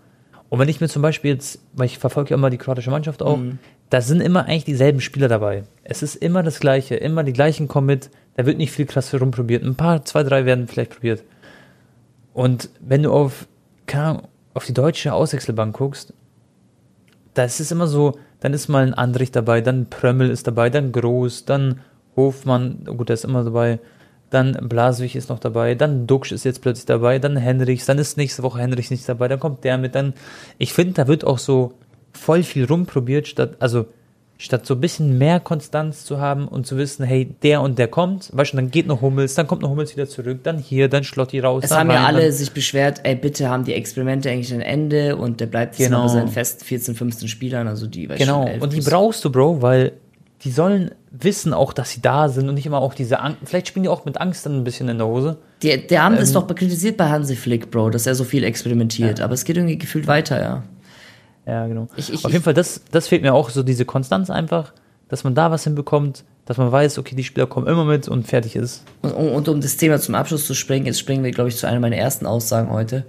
Und 0.49 0.59
wenn 0.59 0.69
ich 0.69 0.79
mir 0.79 0.87
zum 0.87 1.01
Beispiel 1.01 1.31
jetzt, 1.31 1.59
weil 1.73 1.87
ich 1.87 1.97
verfolge 1.97 2.29
ja 2.29 2.35
immer 2.35 2.49
die 2.49 2.57
kroatische 2.57 2.91
Mannschaft 2.91 3.23
auch, 3.23 3.39
da 3.93 4.01
sind 4.01 4.21
immer 4.21 4.45
eigentlich 4.45 4.65
dieselben 4.65 5.01
Spieler 5.01 5.27
dabei. 5.27 5.65
Es 5.83 6.01
ist 6.01 6.15
immer 6.15 6.41
das 6.41 6.59
Gleiche, 6.59 6.95
immer 6.95 7.23
die 7.23 7.31
gleichen 7.31 7.67
kommen 7.67 7.85
mit, 7.85 8.09
da 8.35 8.47
wird 8.47 8.57
nicht 8.57 8.71
viel 8.71 8.87
krass 8.87 9.13
rumprobiert. 9.13 9.63
Ein 9.63 9.75
paar, 9.75 10.03
zwei, 10.03 10.23
drei 10.23 10.45
werden 10.45 10.67
vielleicht 10.67 10.93
probiert. 10.93 11.23
Und 12.33 12.71
wenn 12.79 13.03
du 13.03 13.11
auf, 13.11 13.47
keine 13.85 14.23
auf 14.55 14.65
die 14.65 14.73
deutsche 14.73 15.13
Auswechselbank 15.13 15.77
guckst, 15.77 16.11
da 17.35 17.43
ist 17.43 17.59
es 17.59 17.71
immer 17.71 17.85
so, 17.85 18.17
dann 18.39 18.55
ist 18.55 18.67
mal 18.67 18.83
ein 18.83 18.95
Andrich 18.95 19.31
dabei, 19.31 19.61
dann 19.61 19.85
Prömmel 19.91 20.31
ist 20.31 20.47
dabei, 20.47 20.71
dann 20.71 20.91
Groß, 20.91 21.45
dann 21.45 21.81
Hofmann, 22.15 22.87
oh 22.89 22.95
gut, 22.95 23.09
der 23.09 23.13
ist 23.13 23.25
immer 23.25 23.43
dabei, 23.43 23.77
dann 24.31 24.53
Blaswig 24.69 25.15
ist 25.15 25.29
noch 25.29 25.37
dabei, 25.37 25.75
dann 25.75 26.07
Duxch 26.07 26.31
ist 26.31 26.45
jetzt 26.45 26.63
plötzlich 26.63 26.87
dabei, 26.87 27.19
dann 27.19 27.37
Henrichs, 27.37 27.85
dann 27.85 27.99
ist 27.99 28.17
nächste 28.17 28.41
Woche 28.41 28.59
Henrichs 28.59 28.89
nicht 28.89 29.07
dabei, 29.07 29.27
dann 29.27 29.39
kommt 29.39 29.63
der 29.63 29.77
mit, 29.77 29.93
dann, 29.93 30.15
ich 30.57 30.73
finde, 30.73 30.93
da 30.93 31.07
wird 31.07 31.23
auch 31.23 31.37
so 31.37 31.73
voll 32.13 32.43
viel 32.43 32.65
rumprobiert, 32.65 33.27
statt, 33.27 33.55
also, 33.59 33.85
statt 34.37 34.65
so 34.65 34.73
ein 34.73 34.81
bisschen 34.81 35.17
mehr 35.17 35.39
Konstanz 35.39 36.03
zu 36.05 36.19
haben 36.19 36.47
und 36.47 36.67
zu 36.67 36.77
wissen, 36.77 37.05
hey, 37.05 37.33
der 37.43 37.61
und 37.61 37.79
der 37.79 37.87
kommt, 37.87 38.29
weißt 38.33 38.53
du, 38.53 38.57
dann 38.57 38.71
geht 38.71 38.87
noch 38.87 39.01
Hummels, 39.01 39.35
dann 39.35 39.47
kommt 39.47 39.61
noch 39.61 39.69
Hummels 39.69 39.95
wieder 39.95 40.07
zurück, 40.07 40.39
dann 40.43 40.57
hier, 40.57 40.89
dann 40.89 41.03
Schlotti 41.03 41.39
raus. 41.39 41.63
Es 41.65 41.71
haben 41.71 41.89
ja 41.91 42.05
alle 42.05 42.31
sich 42.31 42.51
beschwert, 42.51 43.01
ey, 43.03 43.15
bitte 43.15 43.49
haben 43.49 43.63
die 43.63 43.73
Experimente 43.73 44.29
eigentlich 44.29 44.53
ein 44.53 44.61
Ende 44.61 45.15
und 45.15 45.39
der 45.39 45.45
bleibt 45.45 45.77
jetzt 45.79 45.87
Genau. 45.87 46.03
noch 46.03 46.13
bei 46.13 46.19
seinen 46.19 46.27
fest 46.29 46.63
14, 46.65 46.95
15 46.95 47.27
Spielern, 47.27 47.67
also 47.67 47.87
die, 47.87 48.09
weiß 48.09 48.17
Genau, 48.19 48.47
schon, 48.47 48.61
und 48.61 48.73
die 48.73 48.81
brauchst 48.81 49.23
du, 49.23 49.31
Bro, 49.31 49.61
weil 49.61 49.93
die 50.43 50.51
sollen 50.51 50.91
wissen 51.11 51.53
auch, 51.53 51.71
dass 51.71 51.91
sie 51.91 52.01
da 52.01 52.27
sind 52.27 52.49
und 52.49 52.55
nicht 52.55 52.65
immer 52.65 52.79
auch 52.81 52.95
diese 52.95 53.21
Angst. 53.21 53.37
Vielleicht 53.45 53.69
spielen 53.69 53.83
die 53.83 53.89
auch 53.89 54.03
mit 54.03 54.19
Angst 54.19 54.45
dann 54.45 54.57
ein 54.57 54.65
bisschen 54.65 54.89
in 54.89 54.97
der 54.97 55.07
Hose. 55.07 55.37
Die, 55.61 55.87
der 55.87 56.03
haben 56.03 56.15
Ähm, 56.15 56.19
das 56.19 56.33
doch 56.33 56.45
kritisiert 56.53 56.97
bei 56.97 57.07
Hansi 57.07 57.37
Flick, 57.37 57.71
Bro, 57.71 57.91
dass 57.91 58.07
er 58.07 58.15
so 58.15 58.25
viel 58.25 58.43
experimentiert, 58.43 59.21
aber 59.21 59.35
es 59.35 59.45
geht 59.45 59.55
irgendwie 59.55 59.77
gefühlt 59.77 60.05
weiter, 60.07 60.41
ja. 60.41 60.63
Ja, 61.45 61.67
genau. 61.67 61.87
Ich- 61.97 62.11
ich- 62.13 62.23
Auf 62.25 62.31
jeden 62.31 62.43
Fall, 62.43 62.53
das, 62.53 62.81
das 62.91 63.07
fehlt 63.07 63.21
mir 63.21 63.33
auch, 63.33 63.49
so 63.49 63.63
diese 63.63 63.85
Konstanz 63.85 64.29
einfach, 64.29 64.73
dass 65.09 65.23
man 65.23 65.35
da 65.35 65.51
was 65.51 65.63
hinbekommt, 65.65 66.23
dass 66.45 66.57
man 66.57 66.71
weiß, 66.71 66.97
okay, 66.97 67.15
die 67.15 67.23
Spieler 67.23 67.47
kommen 67.47 67.67
immer 67.67 67.85
mit 67.85 68.07
und 68.07 68.27
fertig 68.27 68.55
ist. 68.55 68.83
Und, 69.01 69.11
und, 69.11 69.29
und 69.29 69.47
um 69.49 69.61
das 69.61 69.77
Thema 69.77 69.99
zum 69.99 70.15
Abschluss 70.15 70.45
zu 70.47 70.53
springen, 70.53 70.85
jetzt 70.85 70.99
springen 70.99 71.23
wir, 71.23 71.31
glaube 71.31 71.49
ich, 71.49 71.57
zu 71.57 71.67
einer 71.67 71.79
meiner 71.79 71.95
ersten 71.97 72.25
Aussagen 72.25 72.69
heute. 72.71 73.05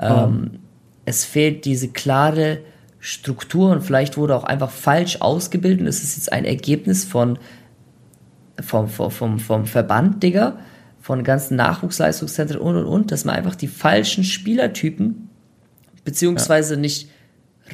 Ähm, 0.00 0.58
Es 1.04 1.24
fehlt 1.24 1.64
diese 1.64 1.88
klare 1.88 2.58
Struktur 3.00 3.70
und 3.72 3.82
vielleicht 3.82 4.16
wurde 4.16 4.36
auch 4.36 4.44
einfach 4.44 4.70
falsch 4.70 5.20
ausgebildet. 5.20 5.80
Und 5.80 5.86
es 5.88 6.02
ist 6.04 6.16
jetzt 6.16 6.32
ein 6.32 6.44
Ergebnis 6.44 7.04
von 7.04 7.38
vom, 8.60 8.88
vom, 8.88 9.10
vom, 9.10 9.38
vom 9.40 9.66
Verband, 9.66 10.22
Digga, 10.22 10.58
von 11.00 11.24
ganzen 11.24 11.56
Nachwuchsleistungszentren 11.56 12.60
und 12.60 12.76
und 12.76 12.84
und, 12.86 13.10
dass 13.10 13.24
man 13.24 13.34
einfach 13.34 13.56
die 13.56 13.66
falschen 13.66 14.22
Spielertypen 14.24 15.28
beziehungsweise 16.04 16.76
nicht 16.76 17.08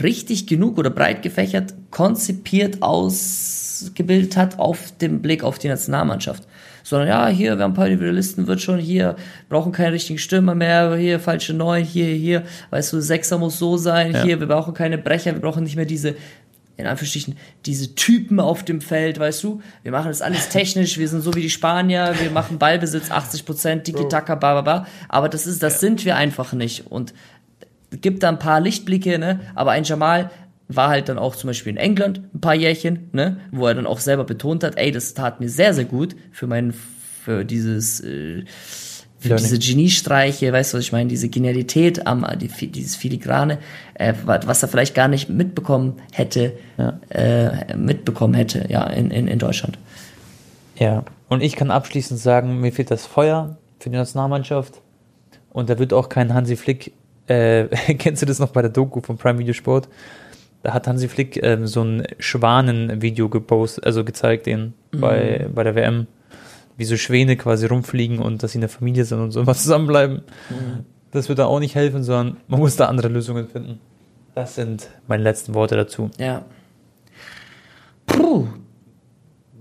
richtig 0.02 0.46
genug 0.46 0.78
oder 0.78 0.90
breit 0.90 1.22
gefächert 1.22 1.74
konzipiert 1.90 2.82
ausgebildet 2.82 4.36
hat 4.36 4.58
auf 4.58 4.92
den 5.00 5.22
Blick 5.22 5.42
auf 5.44 5.58
die 5.58 5.68
Nationalmannschaft. 5.68 6.44
Sondern 6.82 7.08
ja, 7.08 7.28
hier, 7.28 7.56
wir 7.56 7.64
haben 7.64 7.72
ein 7.72 7.74
paar 7.74 7.86
Individualisten, 7.86 8.46
wird 8.46 8.62
schon 8.62 8.78
hier, 8.78 9.16
brauchen 9.48 9.72
keinen 9.72 9.92
richtigen 9.92 10.18
Stürmer 10.18 10.54
mehr, 10.54 10.96
hier 10.96 11.20
falsche 11.20 11.52
Neun, 11.52 11.84
hier, 11.84 12.06
hier, 12.06 12.44
weißt 12.70 12.92
du, 12.94 13.00
Sechser 13.00 13.36
muss 13.38 13.58
so 13.58 13.76
sein, 13.76 14.12
Ja. 14.12 14.22
hier, 14.22 14.40
wir 14.40 14.46
brauchen 14.46 14.72
keine 14.72 14.96
Brecher, 14.96 15.34
wir 15.34 15.40
brauchen 15.40 15.64
nicht 15.64 15.76
mehr 15.76 15.84
diese, 15.84 16.14
in 16.78 16.86
Anführungsstrichen, 16.86 17.36
diese 17.66 17.94
Typen 17.94 18.40
auf 18.40 18.62
dem 18.62 18.80
Feld, 18.80 19.18
weißt 19.18 19.42
du, 19.44 19.60
wir 19.82 19.92
machen 19.92 20.08
das 20.08 20.22
alles 20.22 20.48
technisch, 20.48 20.96
wir 20.96 21.08
sind 21.08 21.20
so 21.20 21.34
wie 21.34 21.42
die 21.42 21.50
Spanier, 21.50 22.14
wir 22.20 22.30
machen 22.30 22.58
Ballbesitz 22.58 23.10
80 23.10 23.44
Prozent, 23.44 23.84
Tiki-Taka, 23.84 24.36
ba, 24.36 24.54
ba, 24.54 24.62
ba, 24.62 24.86
aber 25.10 25.28
das 25.28 25.46
ist, 25.46 25.62
das 25.62 25.80
sind 25.80 26.06
wir 26.06 26.16
einfach 26.16 26.54
nicht. 26.54 26.86
Und 26.86 27.12
gibt 27.90 28.22
da 28.22 28.28
ein 28.28 28.38
paar 28.38 28.60
Lichtblicke, 28.60 29.18
ne? 29.18 29.40
Aber 29.54 29.70
ein 29.72 29.84
Jamal 29.84 30.30
war 30.68 30.90
halt 30.90 31.08
dann 31.08 31.18
auch 31.18 31.34
zum 31.34 31.48
Beispiel 31.48 31.72
in 31.72 31.78
England 31.78 32.20
ein 32.34 32.40
paar 32.40 32.54
Jährchen, 32.54 33.08
ne? 33.12 33.38
Wo 33.50 33.66
er 33.66 33.74
dann 33.74 33.86
auch 33.86 34.00
selber 34.00 34.24
betont 34.24 34.64
hat, 34.64 34.76
ey, 34.76 34.92
das 34.92 35.14
tat 35.14 35.40
mir 35.40 35.48
sehr, 35.48 35.72
sehr 35.74 35.84
gut 35.86 36.14
für 36.32 36.46
mein, 36.46 36.74
für 37.24 37.44
dieses, 37.44 38.00
äh, 38.00 38.44
für 39.18 39.28
Learning. 39.30 39.44
diese 39.48 39.58
Geniestreiche, 39.58 40.52
weißt 40.52 40.72
du, 40.72 40.76
was 40.78 40.84
ich 40.84 40.92
meine? 40.92 41.08
Diese 41.08 41.28
Genialität 41.28 42.06
am, 42.06 42.24
die, 42.38 42.48
dieses 42.70 42.94
Filigrane, 42.96 43.58
äh, 43.94 44.14
was 44.24 44.62
er 44.62 44.68
vielleicht 44.68 44.94
gar 44.94 45.08
nicht 45.08 45.28
mitbekommen 45.28 45.94
hätte, 46.12 46.52
Ja. 46.76 47.00
äh, 47.08 47.74
mitbekommen 47.76 48.34
hätte, 48.34 48.66
ja, 48.68 48.84
in, 48.86 49.10
in, 49.10 49.26
in 49.26 49.38
Deutschland. 49.38 49.78
Ja, 50.78 51.04
und 51.28 51.42
ich 51.42 51.56
kann 51.56 51.70
abschließend 51.70 52.20
sagen, 52.20 52.60
mir 52.60 52.72
fehlt 52.72 52.90
das 52.90 53.06
Feuer 53.06 53.56
für 53.80 53.90
die 53.90 53.96
Nationalmannschaft. 53.96 54.80
Und 55.50 55.68
da 55.70 55.78
wird 55.78 55.92
auch 55.92 56.08
kein 56.08 56.34
Hansi 56.34 56.56
Flick, 56.56 56.92
äh, 57.28 57.68
kennst 57.94 58.22
du 58.22 58.26
das 58.26 58.38
noch 58.38 58.50
bei 58.50 58.62
der 58.62 58.70
Doku 58.70 59.00
von 59.00 59.16
Prime 59.16 59.38
Video 59.38 59.54
Sport? 59.54 59.88
Da 60.62 60.74
hat 60.74 60.88
Hansi 60.88 61.08
Flick 61.08 61.40
ähm, 61.42 61.66
so 61.66 61.82
ein 61.82 62.04
Schwanen-Video 62.18 63.28
gepostet, 63.28 63.86
also 63.86 64.04
gezeigt, 64.04 64.46
den 64.46 64.74
bei, 64.90 65.48
bei 65.54 65.62
der 65.62 65.76
WM, 65.76 66.08
wie 66.76 66.84
so 66.84 66.96
Schwäne 66.96 67.36
quasi 67.36 67.66
rumfliegen 67.66 68.18
und 68.18 68.42
dass 68.42 68.52
sie 68.52 68.58
eine 68.58 68.68
Familie 68.68 69.04
sind 69.04 69.20
und 69.20 69.30
so 69.30 69.40
immer 69.40 69.54
zusammenbleiben. 69.56 70.22
Das 71.12 71.28
wird 71.28 71.38
da 71.38 71.46
auch 71.46 71.60
nicht 71.60 71.74
helfen, 71.74 72.02
sondern 72.02 72.38
man 72.48 72.60
muss 72.60 72.76
da 72.76 72.86
andere 72.86 73.08
Lösungen 73.08 73.46
finden. 73.46 73.80
Das 74.34 74.56
sind 74.56 74.88
meine 75.06 75.22
letzten 75.22 75.54
Worte 75.54 75.76
dazu. 75.76 76.10
Ja. 76.18 76.44
Puh. 78.06 78.48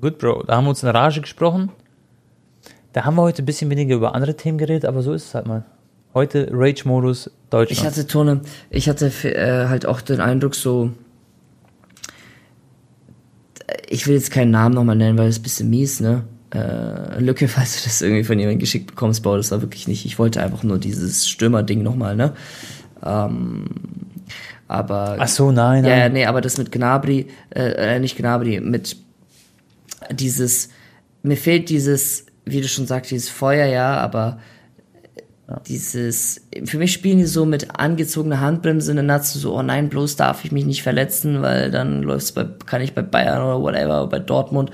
Gut, 0.02 0.18
Bro. 0.20 0.44
Da 0.44 0.58
haben 0.58 0.66
wir 0.66 0.70
uns 0.70 0.84
in 0.84 0.90
Rage 0.90 1.22
gesprochen. 1.22 1.72
Da 2.94 3.06
haben 3.06 3.16
wir 3.16 3.22
heute 3.22 3.44
ein 3.44 3.46
bisschen 3.46 3.70
weniger 3.70 3.96
über 3.96 4.16
andere 4.16 4.36
Themen 4.36 4.58
geredet, 4.58 4.86
aber 4.86 5.02
so 5.02 5.14
ist 5.14 5.26
es 5.26 5.36
halt 5.36 5.46
mal. 5.48 5.64
Heute 6.14 6.50
Rage-Modus 6.52 7.32
Deutschland. 7.50 7.72
Ich 7.80 7.86
hatte 7.86 8.08
Tone, 8.08 8.42
ich 8.70 8.90
hatte 8.90 9.08
äh, 9.24 9.68
halt 9.68 9.86
auch 9.86 10.02
den 10.02 10.20
Eindruck 10.20 10.56
so, 10.56 10.92
ich 13.90 14.08
will 14.08 14.16
jetzt 14.16 14.32
keinen 14.32 14.52
Namen 14.52 14.76
nochmal 14.76 14.96
nennen, 14.96 15.18
weil 15.18 15.28
das 15.28 15.36
ist 15.36 15.40
ein 15.40 15.44
bisschen 15.44 15.70
mies, 15.70 16.00
ne? 16.00 16.24
Äh, 16.54 17.20
Lücke, 17.20 17.48
falls 17.48 17.78
du 17.78 17.84
das 17.86 18.02
irgendwie 18.02 18.24
von 18.24 18.40
jemandem 18.40 18.60
geschickt 18.60 18.88
bekommst, 18.88 19.24
Bro, 19.24 19.38
das 19.38 19.52
war 19.52 19.62
wirklich 19.62 19.88
nicht. 19.88 20.06
Ich 20.06 20.18
wollte 20.20 20.42
einfach 20.42 20.64
nur 20.64 20.78
dieses 20.78 21.28
Stürmer-Ding 21.28 21.84
nochmal, 21.84 22.16
ne? 22.16 22.34
Ähm, 23.06 23.66
aber. 24.68 25.18
Ach 25.20 25.28
so, 25.28 25.52
nein, 25.52 25.84
nein. 25.84 26.00
Ja, 26.00 26.10
nee, 26.10 26.26
aber 26.26 26.42
das 26.42 26.58
mit 26.58 26.72
Gnabry, 26.72 27.28
äh, 27.54 27.96
äh, 27.96 28.00
nicht 28.00 28.18
Gnabry, 28.18 28.60
mit 28.60 28.98
dieses, 30.12 30.70
mir 31.24 31.38
fehlt 31.38 31.70
dieses, 31.70 32.26
wie 32.46 32.62
du 32.62 32.68
schon 32.68 32.88
sagst, 32.88 33.12
dieses 33.12 33.30
Feuer, 33.30 33.68
ja, 33.68 33.98
aber 33.98 34.40
dieses, 35.66 36.42
für 36.66 36.78
mich 36.78 36.92
spielen 36.92 37.20
die 37.20 37.26
so 37.26 37.46
mit 37.46 37.80
angezogener 37.80 38.42
Handbremse 38.42 38.92
in 38.92 38.98
der 38.98 39.06
Natze, 39.06 39.40
so, 39.40 39.56
oh 39.56 39.62
nein, 39.62 39.88
bloß 39.88 40.18
darf 40.18 40.44
ich 40.44 40.52
mich 40.52 40.66
nicht 40.66 40.84
verletzen, 40.84 41.42
weil 41.42 41.72
dann 41.72 42.04
läuft's 42.04 42.34
bei, 42.34 42.46
kann 42.66 42.82
ich 42.82 42.94
bei 42.94 43.02
Bayern 43.02 43.42
oder 43.42 43.62
whatever, 43.62 44.08
bei 44.08 44.20
Dortmund, 44.20 44.72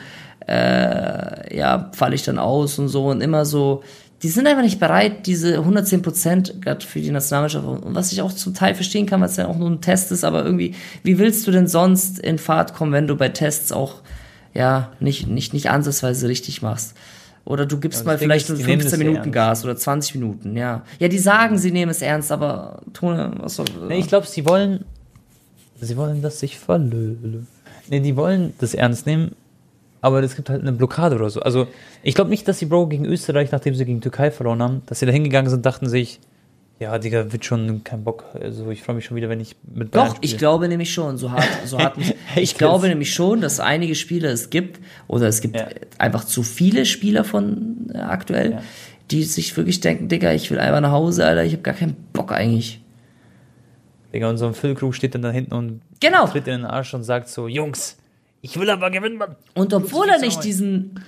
äh, 0.47 1.55
ja, 1.55 1.91
falle 1.93 2.15
ich 2.15 2.23
dann 2.23 2.39
aus 2.39 2.79
und 2.79 2.87
so. 2.87 3.05
Und 3.05 3.21
immer 3.21 3.45
so, 3.45 3.83
die 4.23 4.29
sind 4.29 4.47
einfach 4.47 4.63
nicht 4.63 4.79
bereit, 4.79 5.27
diese 5.27 5.59
110 5.59 6.01
Prozent 6.01 6.61
gerade 6.61 6.83
für 6.83 6.99
die 6.99 7.11
Nationalmannschaft, 7.11 7.65
und 7.65 7.93
was 7.93 8.11
ich 8.11 8.21
auch 8.23 8.33
zum 8.33 8.55
Teil 8.55 8.73
verstehen 8.73 9.05
kann, 9.05 9.21
was 9.21 9.37
ja 9.37 9.47
auch 9.47 9.57
nur 9.57 9.69
ein 9.69 9.81
Test 9.81 10.11
ist, 10.11 10.23
aber 10.23 10.43
irgendwie, 10.43 10.73
wie 11.03 11.19
willst 11.19 11.45
du 11.45 11.51
denn 11.51 11.67
sonst 11.67 12.17
in 12.17 12.39
Fahrt 12.39 12.73
kommen, 12.73 12.93
wenn 12.93 13.07
du 13.07 13.15
bei 13.15 13.29
Tests 13.29 13.71
auch, 13.71 14.01
ja, 14.55 14.91
nicht, 14.99 15.27
nicht, 15.27 15.53
nicht 15.53 15.69
ansatzweise 15.69 16.27
richtig 16.27 16.63
machst? 16.63 16.95
Oder 17.45 17.65
du 17.65 17.77
gibst 17.79 18.01
Ja, 18.01 18.05
mal 18.05 18.17
vielleicht 18.17 18.47
nur 18.47 18.57
die 18.57 18.63
nehmen 18.63 18.81
15 18.81 19.01
es 19.01 19.05
Minuten. 19.05 19.31
Gas 19.31 19.65
oder 19.65 19.75
20 19.75 20.15
Minuten, 20.15 20.55
ja. 20.55 20.83
Ja, 20.99 21.07
die 21.09 21.19
sagen, 21.19 21.57
sie 21.57 21.71
nehmen 21.71 21.91
es 21.91 22.01
ernst, 22.01 22.31
aber 22.31 22.81
Tone, 22.93 23.33
was 23.37 23.55
soll. 23.55 23.65
Nee, 23.87 23.99
ich 23.99 24.07
glaube, 24.07 24.27
sie 24.27 24.45
wollen. 24.45 24.85
Sie 25.81 25.97
wollen, 25.97 26.21
dass 26.21 26.41
ich 26.41 26.57
verlöle. 26.57 27.45
Nee, 27.89 27.99
die 27.99 28.15
wollen 28.15 28.53
das 28.59 28.73
ernst 28.73 29.05
nehmen, 29.05 29.35
aber 29.99 30.23
es 30.23 30.37
gibt 30.37 30.49
halt 30.49 30.61
eine 30.61 30.71
Blockade 30.71 31.15
oder 31.17 31.29
so. 31.29 31.41
Also, 31.41 31.67
ich 32.01 32.15
glaube 32.15 32.29
nicht, 32.29 32.47
dass 32.47 32.59
die 32.59 32.65
Bro 32.65 32.87
gegen 32.87 33.03
Österreich, 33.05 33.51
nachdem 33.51 33.75
sie 33.75 33.83
gegen 33.83 33.99
Türkei 33.99 34.31
verloren 34.31 34.61
haben, 34.61 34.81
dass 34.85 34.99
sie 34.99 35.05
da 35.05 35.11
hingegangen 35.11 35.49
sind, 35.49 35.65
dachten 35.65 35.89
sich, 35.89 36.21
ja, 36.79 36.97
Digga, 36.97 37.31
wird 37.31 37.45
schon 37.45 37.83
kein 37.83 38.03
Bock. 38.03 38.25
Also, 38.33 38.69
ich 38.69 38.81
freue 38.83 38.95
mich 38.97 39.05
schon 39.05 39.15
wieder, 39.15 39.29
wenn 39.29 39.39
ich 39.39 39.55
mit 39.73 39.91
Bayern 39.91 40.07
Doch, 40.09 40.17
ich 40.21 40.31
spiele. 40.31 40.39
glaube 40.39 40.67
nämlich 40.67 40.91
schon, 40.93 41.17
so 41.17 41.31
hart, 41.31 41.47
so 41.65 41.77
hart 41.79 41.97
nicht. 41.97 42.15
Ich 42.35 42.57
glaube 42.57 42.87
nämlich 42.87 43.13
schon, 43.13 43.41
dass 43.41 43.59
einige 43.59 43.95
Spieler 43.95 44.31
es 44.31 44.49
gibt, 44.49 44.79
oder 45.07 45.27
es 45.27 45.39
gibt 45.41 45.55
Ja. 45.55 45.67
einfach 45.97 46.25
zu 46.25 46.43
viele 46.43 46.85
Spieler 46.85 47.23
von 47.23 47.89
äh, 47.93 47.99
aktuell, 47.99 48.51
Ja. 48.53 48.63
die 49.11 49.23
sich 49.23 49.55
wirklich 49.55 49.79
denken, 49.79 50.09
Digga, 50.09 50.33
ich 50.33 50.49
will 50.51 50.59
einfach 50.59 50.81
nach 50.81 50.91
Hause, 50.91 51.25
Alter, 51.25 51.43
ich 51.45 51.53
habe 51.53 51.61
gar 51.63 51.73
keinen 51.75 51.95
Bock 52.11 52.31
eigentlich. 52.31 52.81
Digga, 54.13 54.29
und 54.29 54.37
so 54.37 54.45
ein 54.47 54.53
Füllkrug 54.53 54.93
steht 54.93 55.15
dann 55.15 55.21
da 55.21 55.31
hinten 55.31 55.53
und 55.53 55.81
Genau. 55.99 56.27
tritt 56.27 56.47
in 56.47 56.53
den 56.61 56.65
Arsch 56.65 56.93
und 56.93 57.03
sagt 57.03 57.29
so, 57.29 57.47
Jungs, 57.47 57.97
ich 58.41 58.59
will 58.59 58.69
aber 58.69 58.91
gewinnen, 58.91 59.17
Mann. 59.17 59.35
Und 59.55 59.73
obwohl 59.73 60.09
er 60.09 60.19
nicht 60.19 60.43
diesen, 60.43 60.99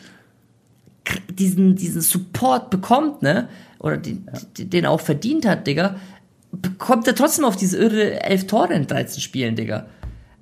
diesen, 1.30 1.76
diesen 1.76 2.02
Support 2.02 2.70
bekommt, 2.70 3.22
ne, 3.22 3.50
oder 3.80 3.98
den, 3.98 4.28
den 4.58 4.86
er 4.86 4.92
auch 4.92 5.02
verdient 5.02 5.46
hat, 5.46 5.68
Digga, 5.68 5.96
bekommt 6.52 7.08
er 7.08 7.16
trotzdem 7.16 7.46
auf 7.46 7.56
diese 7.56 7.78
irre 7.78 8.24
elf 8.24 8.48
Tore 8.48 8.74
in 8.74 8.88
13 8.88 9.22
Spielen, 9.22 9.56
Digga. 9.56 9.88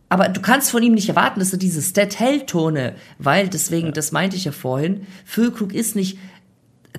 Aber 0.10 0.30
du 0.30 0.42
kannst 0.42 0.70
von 0.70 0.84
ihm 0.84 0.94
nicht 0.94 1.10
erwarten, 1.10 1.40
dass 1.40 1.52
er 1.52 1.58
diese 1.58 1.82
Stat 1.82 2.20
hält, 2.20 2.48
Tone, 2.48 2.94
weil 3.18 3.48
deswegen, 3.48 3.94
das 3.94 4.12
meinte 4.12 4.36
ich 4.36 4.46
ja 4.46 4.52
vorhin, 4.52 5.08
Füllkrug 5.26 5.74
ist 5.74 5.96
nicht 5.96 6.20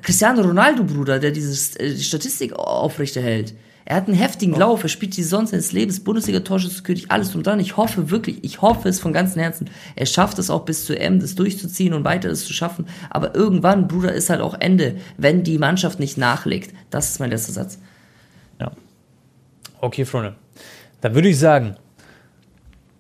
Cristiano 0.02 0.42
Ronaldo, 0.42 0.82
Bruder, 0.82 1.20
der 1.20 1.30
diese 1.30 1.78
äh, 1.78 1.96
Statistik 1.96 2.54
aufrechterhält. 2.54 3.54
Er 3.87 3.97
hat 3.97 4.07
einen 4.09 4.16
heftigen 4.16 4.55
Lauf, 4.55 4.82
er 4.82 4.89
spielt 4.89 5.14
die 5.16 5.22
sonst 5.22 5.51
seines 5.51 5.72
Lebens, 5.72 6.01
Bundesliga-Torschützenkönig, 6.03 7.11
alles 7.11 7.32
drum 7.32 7.43
dran. 7.43 7.61
Ich 7.61 7.76
hoffe 7.76 8.11
wirklich, 8.11 8.43
ich 8.43 8.62
hoffe 8.62 8.89
es 8.89 8.99
von 8.99 9.12
ganzem 9.12 9.43
Herzen. 9.43 9.68
Er 9.95 10.07
schafft 10.07 10.39
es 10.39 10.49
auch 10.49 10.64
bis 10.64 10.87
zur 10.87 10.99
M, 10.99 11.20
das 11.20 11.35
durchzuziehen 11.35 11.93
und 11.93 12.03
weiter 12.05 12.30
das 12.30 12.47
zu 12.47 12.55
schaffen. 12.55 12.87
Aber 13.11 13.35
irgendwann, 13.35 13.87
Bruder, 13.87 14.12
ist 14.14 14.30
halt 14.30 14.41
auch 14.41 14.55
Ende, 14.59 14.97
wenn 15.18 15.43
die 15.43 15.59
Mannschaft 15.59 16.01
nicht 16.01 16.16
nachlegt. 16.16 16.74
Das 16.89 17.11
ist 17.11 17.20
mein 17.20 17.28
letzter 17.30 17.53
Satz. 17.53 17.78
Ja. 18.59 18.72
Okay, 19.82 20.07
Freunde. 20.07 20.35
Dann 21.03 21.14
würde 21.14 21.28
ich 21.28 21.39
sagen, 21.39 21.76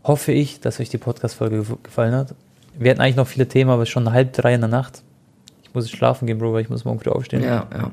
hoffe 0.02 0.32
ich, 0.32 0.60
dass 0.60 0.80
euch 0.80 0.90
die 0.90 0.98
Podcast-Folge 0.98 1.60
gef- 1.62 1.82
gefallen 1.82 2.14
hat. 2.14 2.34
Wir 2.78 2.90
hatten 2.90 3.00
eigentlich 3.00 3.16
noch 3.16 3.26
viele 3.28 3.48
Themen, 3.48 3.70
aber 3.70 3.82
es 3.84 3.88
ist 3.88 3.92
schon 3.92 4.12
halb 4.12 4.34
drei 4.34 4.52
in 4.52 4.60
der 4.60 4.68
Nacht. 4.68 5.02
Ich 5.62 5.72
muss 5.72 5.88
schlafen 5.90 6.26
gehen, 6.26 6.36
Bro, 6.38 6.52
weil 6.52 6.60
ich 6.62 6.68
muss 6.68 6.84
morgen 6.84 7.00
früh 7.00 7.08
aufstehen. 7.10 7.42
Ja, 7.42 7.66
ja. 7.72 7.90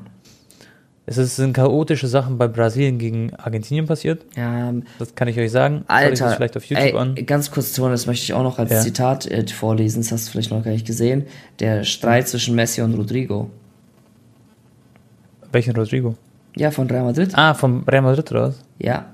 Es 1.04 1.18
ist- 1.18 1.34
sind 1.36 1.52
chaotische 1.52 2.06
Sachen 2.06 2.38
bei 2.38 2.46
Brasilien 2.46 2.96
gegen 2.98 3.34
Argentinien 3.34 3.86
passiert. 3.86 4.24
Ja, 4.36 4.72
Das 5.00 5.14
kann 5.16 5.26
ich 5.26 5.36
euch 5.38 5.50
sagen. 5.50 5.84
Alter, 5.88 6.26
das 6.26 6.34
vielleicht 6.36 6.56
auf 6.56 6.64
YouTube 6.64 6.84
ey, 6.86 6.96
an. 6.96 7.14
ganz 7.26 7.50
kurz, 7.50 7.72
Tone, 7.72 7.90
das 7.90 8.06
möchte 8.06 8.22
ich 8.24 8.32
auch 8.34 8.44
noch 8.44 8.58
als 8.60 8.70
Ja. 8.70 8.80
Zitat 8.80 9.26
äh, 9.26 9.44
vorlesen, 9.48 10.02
das 10.02 10.12
hast 10.12 10.28
du 10.28 10.32
vielleicht 10.32 10.50
noch 10.52 10.62
gar 10.62 10.70
nicht 10.70 10.86
gesehen. 10.86 11.24
Der 11.58 11.82
Streit 11.84 12.28
zwischen 12.28 12.54
Messi 12.54 12.82
und 12.82 12.94
Rodrigo. 12.94 13.50
Welchen 15.50 15.74
Rodrigo? 15.76 16.14
Ja, 16.56 16.70
von 16.70 16.88
Real 16.88 17.04
Madrid. 17.04 17.30
Ah, 17.34 17.54
vom 17.54 17.82
Real 17.84 18.02
Madrid 18.02 18.30
oder 18.30 18.42
was? 18.48 18.60
Ja. 18.78 19.06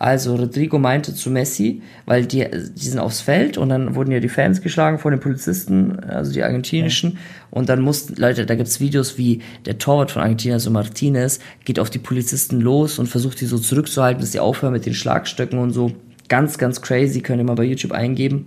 Also 0.00 0.34
Rodrigo 0.34 0.78
meinte 0.78 1.14
zu 1.14 1.30
Messi, 1.30 1.82
weil 2.06 2.24
die, 2.24 2.46
die 2.50 2.88
sind 2.88 2.98
aufs 2.98 3.20
Feld 3.20 3.58
und 3.58 3.68
dann 3.68 3.94
wurden 3.94 4.10
ja 4.10 4.18
die 4.18 4.30
Fans 4.30 4.62
geschlagen 4.62 4.98
von 4.98 5.10
den 5.10 5.20
Polizisten, 5.20 6.00
also 6.00 6.32
die 6.32 6.42
argentinischen. 6.42 7.18
Und 7.50 7.68
dann 7.68 7.82
mussten, 7.82 8.16
Leute, 8.16 8.46
da 8.46 8.54
gibt's 8.54 8.80
Videos, 8.80 9.18
wie 9.18 9.42
der 9.66 9.76
Torwart 9.76 10.10
von 10.10 10.22
Argentinien, 10.22 10.54
also 10.54 10.70
Martinez, 10.70 11.38
geht 11.66 11.78
auf 11.78 11.90
die 11.90 11.98
Polizisten 11.98 12.62
los 12.62 12.98
und 12.98 13.08
versucht 13.08 13.42
die 13.42 13.44
so 13.44 13.58
zurückzuhalten, 13.58 14.22
dass 14.22 14.30
die 14.30 14.40
aufhören 14.40 14.72
mit 14.72 14.86
den 14.86 14.94
Schlagstöcken 14.94 15.58
und 15.58 15.72
so. 15.72 15.92
Ganz, 16.28 16.56
ganz 16.56 16.80
crazy, 16.80 17.20
könnt 17.20 17.42
ihr 17.42 17.44
mal 17.44 17.56
bei 17.56 17.64
YouTube 17.64 17.92
eingeben. 17.92 18.46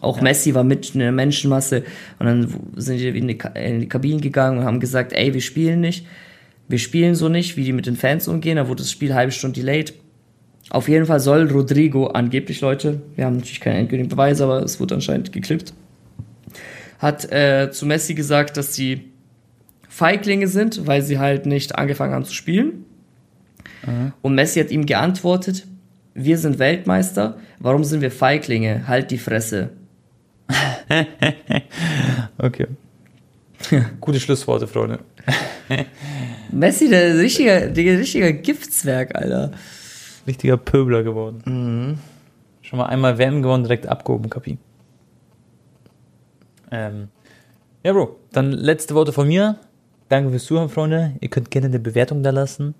Auch 0.00 0.20
Messi 0.20 0.54
war 0.54 0.62
mit 0.62 0.94
in 0.94 1.00
der 1.00 1.10
Menschenmasse 1.10 1.82
und 2.20 2.26
dann 2.26 2.54
sind 2.76 2.98
die 2.98 3.08
in 3.08 3.26
die, 3.26 3.38
in 3.54 3.80
die 3.80 3.88
Kabinen 3.88 4.20
gegangen 4.20 4.58
und 4.58 4.64
haben 4.64 4.78
gesagt, 4.78 5.12
ey, 5.14 5.34
wir 5.34 5.40
spielen 5.40 5.80
nicht. 5.80 6.06
Wir 6.68 6.78
spielen 6.78 7.16
so 7.16 7.28
nicht, 7.28 7.56
wie 7.56 7.64
die 7.64 7.72
mit 7.72 7.86
den 7.86 7.96
Fans 7.96 8.28
umgehen. 8.28 8.54
Da 8.54 8.68
wurde 8.68 8.84
das 8.84 8.92
Spiel 8.92 9.10
eine 9.10 9.18
halbe 9.18 9.32
Stunde 9.32 9.58
delayed. 9.58 9.94
Auf 10.70 10.88
jeden 10.88 11.06
Fall 11.06 11.20
soll 11.20 11.50
Rodrigo 11.50 12.08
angeblich, 12.08 12.60
Leute, 12.60 13.00
wir 13.14 13.24
haben 13.24 13.36
natürlich 13.36 13.60
keine 13.60 13.78
endgültigen 13.78 14.08
Beweise, 14.08 14.44
aber 14.44 14.62
es 14.62 14.80
wurde 14.80 14.96
anscheinend 14.96 15.32
geklippt, 15.32 15.72
hat 16.98 17.30
äh, 17.30 17.70
zu 17.70 17.86
Messi 17.86 18.14
gesagt, 18.14 18.56
dass 18.56 18.74
sie 18.74 19.12
Feiglinge 19.88 20.48
sind, 20.48 20.86
weil 20.86 21.02
sie 21.02 21.18
halt 21.18 21.46
nicht 21.46 21.76
angefangen 21.76 22.12
haben 22.12 22.24
zu 22.24 22.34
spielen. 22.34 22.84
Und 24.20 24.34
Messi 24.34 24.58
hat 24.58 24.70
ihm 24.70 24.84
geantwortet, 24.84 25.66
wir 26.14 26.38
sind 26.38 26.58
Weltmeister, 26.58 27.38
warum 27.60 27.84
sind 27.84 28.00
wir 28.00 28.10
Feiglinge? 28.10 28.88
Halt 28.88 29.10
die 29.10 29.18
Fresse. 29.18 29.70
Okay. 32.38 32.66
Gute 34.00 34.20
Schlussworte, 34.20 34.66
Freunde. 34.66 34.98
Messi, 36.52 36.90
der 36.90 37.18
richtige, 37.18 37.72
der 37.72 37.98
richtige 37.98 38.34
Giftswerk, 38.34 39.16
Alter. 39.16 39.52
Richtiger 40.26 40.56
Pöbler 40.56 41.02
geworden. 41.02 41.98
Schon 42.62 42.78
mal 42.78 42.86
einmal 42.86 43.18
WM 43.18 43.42
gewonnen, 43.42 43.64
direkt 43.64 43.86
abgehoben, 43.86 44.28
Kapi. 44.28 44.58
Ähm, 46.70 47.08
ja, 47.84 47.92
Bro, 47.92 48.16
dann 48.32 48.50
letzte 48.50 48.94
Worte 48.94 49.12
von 49.12 49.28
mir. 49.28 49.56
Danke 50.08 50.30
fürs 50.30 50.44
Zuhören, 50.44 50.68
Freunde. 50.68 51.14
Ihr 51.20 51.28
könnt 51.28 51.50
gerne 51.50 51.68
eine 51.68 51.78
Bewertung 51.78 52.22
da 52.22 52.30
lassen. 52.30 52.74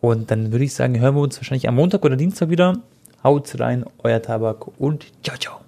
Und 0.00 0.30
dann 0.30 0.52
würde 0.52 0.64
ich 0.64 0.74
sagen, 0.74 0.98
hören 0.98 1.14
wir 1.14 1.22
uns 1.22 1.36
wahrscheinlich 1.36 1.68
am 1.68 1.76
Montag 1.76 2.04
oder 2.04 2.16
Dienstag 2.16 2.50
wieder. 2.50 2.82
Haut 3.22 3.58
rein, 3.60 3.84
euer 4.02 4.22
Tabak 4.22 4.66
und 4.78 5.06
ciao, 5.22 5.36
ciao. 5.38 5.60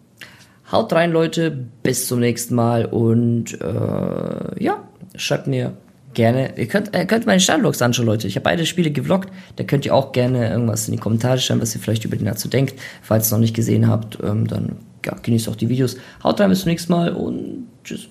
Haut 0.71 0.93
rein, 0.93 1.13
Leute. 1.13 1.51
Bis 1.83 2.07
zum 2.07 2.21
nächsten 2.21 2.55
Mal. 2.55 2.87
Und 2.87 3.61
äh, 3.61 4.63
ja, 4.63 4.89
schreibt 5.17 5.47
mir 5.47 5.75
gerne. 6.15 6.59
Ihr 6.59 6.67
könnt, 6.67 6.95
ihr 6.95 7.07
könnt 7.07 7.27
meine 7.27 7.41
Startlogs 7.41 7.83
anschauen, 7.83 8.07
Leute. 8.07 8.27
Ich 8.27 8.37
habe 8.37 8.45
beide 8.45 8.67
Spiele 8.67 8.91
gevloggt. 8.91 9.31
Da 9.57 9.65
könnt 9.65 9.87
ihr 9.87 9.95
auch 9.95 10.13
gerne 10.13 10.51
irgendwas 10.51 10.89
in 10.89 10.93
die 10.93 11.01
Kommentare 11.01 11.39
schreiben, 11.39 11.61
was 11.61 11.75
ihr 11.75 11.81
vielleicht 11.81 12.05
über 12.05 12.17
den 12.17 12.27
dazu 12.27 12.49
denkt. 12.49 12.75
Falls 13.03 13.25
ihr 13.25 13.27
es 13.27 13.33
noch 13.33 13.39
nicht 13.39 13.55
gesehen 13.55 13.89
habt, 13.89 14.19
ähm, 14.23 14.47
dann 14.47 14.77
ja, 15.05 15.17
genießt 15.21 15.49
auch 15.49 15.57
die 15.57 15.69
Videos. 15.69 15.97
Haut 16.23 16.41
rein, 16.41 16.51
bis 16.51 16.61
zum 16.61 16.71
nächsten 16.71 16.93
Mal 16.93 17.13
und 17.13 17.67
tschüss. 17.85 18.09